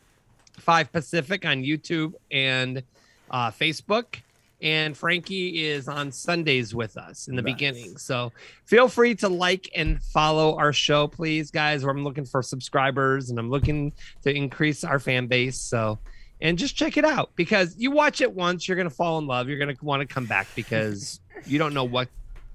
5 0.59 0.93
Pacific 0.93 1.45
on 1.45 1.63
YouTube 1.63 2.15
and 2.31 2.83
uh, 3.31 3.51
Facebook. 3.51 4.17
And 4.61 4.97
Frankie 4.97 5.67
is 5.67 5.87
on 5.87 6.11
Sundays 6.11 6.75
with 6.75 6.97
us 6.97 7.29
in 7.29 7.37
the 7.37 7.43
Nice. 7.43 7.55
beginning. 7.55 7.97
So 7.99 8.33
feel 8.65 8.89
free 8.89 9.15
to 9.17 9.29
like 9.29 9.71
and 9.75 10.03
follow 10.03 10.57
our 10.59 10.73
show, 10.73 11.07
please, 11.07 11.51
guys. 11.53 11.85
Where 11.85 11.95
I'm 11.95 12.03
looking 12.03 12.25
for 12.25 12.43
subscribers 12.43 13.31
and 13.31 13.39
I'm 13.39 13.51
looking 13.51 13.93
to 14.23 14.35
increase 14.35 14.83
our 14.83 14.99
fan 14.99 15.29
base. 15.29 15.61
So, 15.61 16.01
and 16.41 16.59
just 16.59 16.75
check 16.75 16.97
it 16.97 17.05
out 17.05 17.31
because 17.37 17.77
you 17.79 17.93
watch 17.93 18.21
it 18.21 18.33
once, 18.33 18.67
you're 18.67 18.77
going 18.77 18.89
to 18.89 18.95
fall 18.95 19.19
in 19.19 19.27
love. 19.29 19.49
You're 19.49 19.59
going 19.59 19.77
to 19.77 19.85
want 19.85 20.01
to 20.01 20.13
come 20.13 20.27
back 20.27 20.49
because 20.57 21.21
you 21.47 21.59
don't 21.61 21.73
know 21.73 21.85
what's 21.85 22.11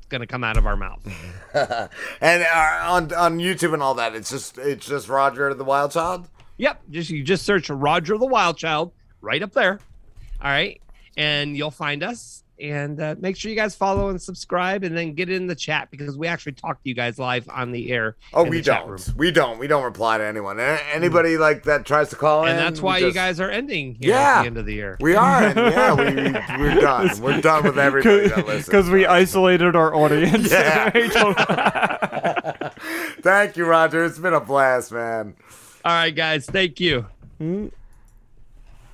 going 0.10 0.20
to 0.22 0.28
come 0.28 0.44
out 0.44 0.58
of 0.58 0.66
our 0.66 0.76
mouth. 0.76 1.02
and 1.54 2.44
uh, 2.44 2.80
on 2.86 3.14
on 3.14 3.40
YouTube 3.40 3.74
and 3.74 3.82
all 3.82 3.94
that, 3.96 4.14
it's 4.14 4.30
just 4.30 4.58
it's 4.58 4.86
just 4.86 5.08
Roger 5.08 5.54
the 5.54 5.64
Wild 5.64 5.92
Child. 5.92 6.28
Yep. 6.58 6.82
Just 6.92 7.10
you 7.10 7.24
just 7.24 7.46
search 7.46 7.70
Roger 7.70 8.18
the 8.18 8.26
Wild 8.26 8.58
Child 8.58 8.92
right 9.22 9.42
up 9.42 9.54
there. 9.54 9.80
All 10.42 10.52
right. 10.52 10.82
And 11.18 11.56
you'll 11.56 11.72
find 11.72 12.04
us. 12.04 12.40
And 12.62 13.02
uh, 13.02 13.16
make 13.20 13.36
sure 13.36 13.50
you 13.50 13.58
guys 13.58 13.74
follow 13.76 14.10
and 14.10 14.22
subscribe 14.22 14.84
and 14.84 14.96
then 14.96 15.16
get 15.16 15.28
in 15.30 15.48
the 15.48 15.56
chat 15.56 15.90
because 15.90 16.16
we 16.16 16.28
actually 16.28 16.52
talk 16.54 16.82
to 16.84 16.88
you 16.88 16.94
guys 16.94 17.18
live 17.18 17.50
on 17.50 17.72
the 17.72 17.92
air. 17.92 18.16
Oh, 18.32 18.44
we 18.44 18.62
don't. 18.62 19.16
We 19.18 19.32
don't. 19.32 19.58
We 19.58 19.66
don't 19.68 19.84
reply 19.84 20.20
to 20.20 20.24
anyone. 20.24 20.60
Anybody 20.60 21.38
like 21.38 21.64
that 21.64 21.84
tries 21.86 22.10
to 22.12 22.16
call 22.16 22.44
in, 22.44 22.52
And 22.52 22.60
that's 22.60 22.80
we 22.80 22.86
why 22.86 22.98
you 23.00 23.12
guys 23.12 23.40
are 23.40 23.50
ending 23.50 23.96
here 24.00 24.14
at 24.14 24.18
Yeah. 24.18 24.42
the 24.44 24.48
end 24.48 24.58
of 24.60 24.66
the 24.68 24.74
year. 24.76 24.98
We 25.02 25.16
are. 25.16 25.42
Yeah, 25.52 25.94
we, 25.96 26.06
we 26.06 26.32
we're 26.60 26.80
done. 26.80 27.20
We're 27.22 27.42
done 27.42 27.64
with 27.64 27.80
everybody 27.80 28.28
that 28.30 28.46
listens. 28.46 28.66
Because 28.68 28.90
we 28.90 29.08
isolated 29.08 29.76
our 29.76 29.94
audience. 29.94 30.52
Yeah. 30.52 30.90
Thank 33.22 33.58
you, 33.58 33.66
Roger. 33.66 34.06
It's 34.06 34.20
been 34.20 34.34
a 34.34 34.40
blast, 34.40 34.92
man. 34.92 35.36
All 35.84 35.92
right, 35.92 36.16
guys. 36.16 36.46
Thank 36.46 36.80
you. 36.80 37.08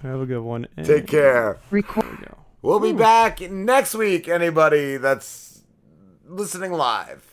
Have 0.02 0.22
a 0.22 0.26
good 0.26 0.42
one. 0.42 0.68
and- 0.78 0.86
Take 0.86 1.08
care. 1.08 1.54
There 1.54 1.62
We 1.72 1.84
we'll 2.62 2.80
be 2.80 2.94
back 2.94 3.42
next 3.42 3.96
week. 3.96 4.28
Anybody 4.28 4.98
that's 4.98 5.62
listening 6.26 6.72
live. 6.72 7.26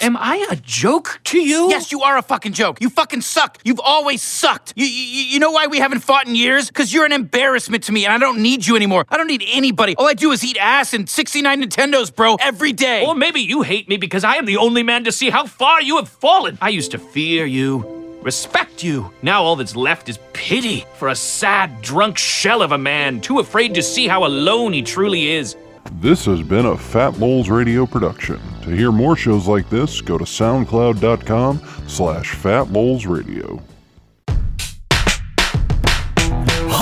Am 0.00 0.18
I 0.18 0.46
a 0.50 0.56
joke 0.56 1.20
to 1.24 1.38
you? 1.38 1.70
Yes, 1.70 1.90
you 1.90 2.02
are 2.02 2.18
a 2.18 2.22
fucking 2.22 2.52
joke. 2.52 2.78
You 2.82 2.90
fucking 2.90 3.22
suck. 3.22 3.56
You've 3.64 3.80
always 3.80 4.20
sucked. 4.20 4.74
You, 4.76 4.84
you, 4.84 5.24
you 5.24 5.38
know 5.38 5.50
why 5.50 5.66
we 5.66 5.78
haven't 5.78 6.00
fought 6.00 6.26
in 6.28 6.34
years? 6.34 6.68
Because 6.68 6.92
you're 6.92 7.06
an 7.06 7.12
embarrassment 7.12 7.84
to 7.84 7.92
me 7.92 8.04
and 8.04 8.12
I 8.12 8.18
don't 8.18 8.42
need 8.42 8.66
you 8.66 8.76
anymore. 8.76 9.06
I 9.08 9.16
don't 9.16 9.28
need 9.28 9.44
anybody. 9.50 9.94
All 9.96 10.06
I 10.06 10.12
do 10.12 10.30
is 10.32 10.44
eat 10.44 10.58
ass 10.60 10.92
and 10.92 11.08
69 11.08 11.62
Nintendos, 11.62 12.14
bro, 12.14 12.34
every 12.34 12.74
day. 12.74 13.06
Or 13.06 13.14
maybe 13.14 13.40
you 13.40 13.62
hate 13.62 13.88
me 13.88 13.96
because 13.96 14.24
I 14.24 14.36
am 14.36 14.44
the 14.44 14.58
only 14.58 14.82
man 14.82 15.04
to 15.04 15.12
see 15.12 15.30
how 15.30 15.46
far 15.46 15.80
you 15.80 15.96
have 15.96 16.08
fallen. 16.10 16.58
I 16.60 16.68
used 16.68 16.90
to 16.90 16.98
fear 16.98 17.46
you, 17.46 18.03
respect 18.24 18.82
you. 18.82 19.10
Now 19.22 19.42
all 19.42 19.54
that's 19.54 19.76
left 19.76 20.08
is 20.08 20.18
pity 20.32 20.84
for 20.94 21.08
a 21.08 21.14
sad, 21.14 21.82
drunk 21.82 22.18
shell 22.18 22.62
of 22.62 22.72
a 22.72 22.78
man, 22.78 23.20
too 23.20 23.38
afraid 23.38 23.74
to 23.74 23.82
see 23.82 24.08
how 24.08 24.24
alone 24.24 24.72
he 24.72 24.82
truly 24.82 25.30
is. 25.30 25.56
This 26.00 26.24
has 26.24 26.42
been 26.42 26.66
a 26.66 26.76
Fat 26.76 27.18
Moles 27.18 27.50
Radio 27.50 27.84
production. 27.84 28.40
To 28.62 28.70
hear 28.70 28.90
more 28.90 29.16
shows 29.16 29.46
like 29.46 29.68
this, 29.68 30.00
go 30.00 30.16
to 30.16 30.24
soundcloud.com 30.24 31.60
slash 31.86 32.34
fatmolesradio. 32.34 33.62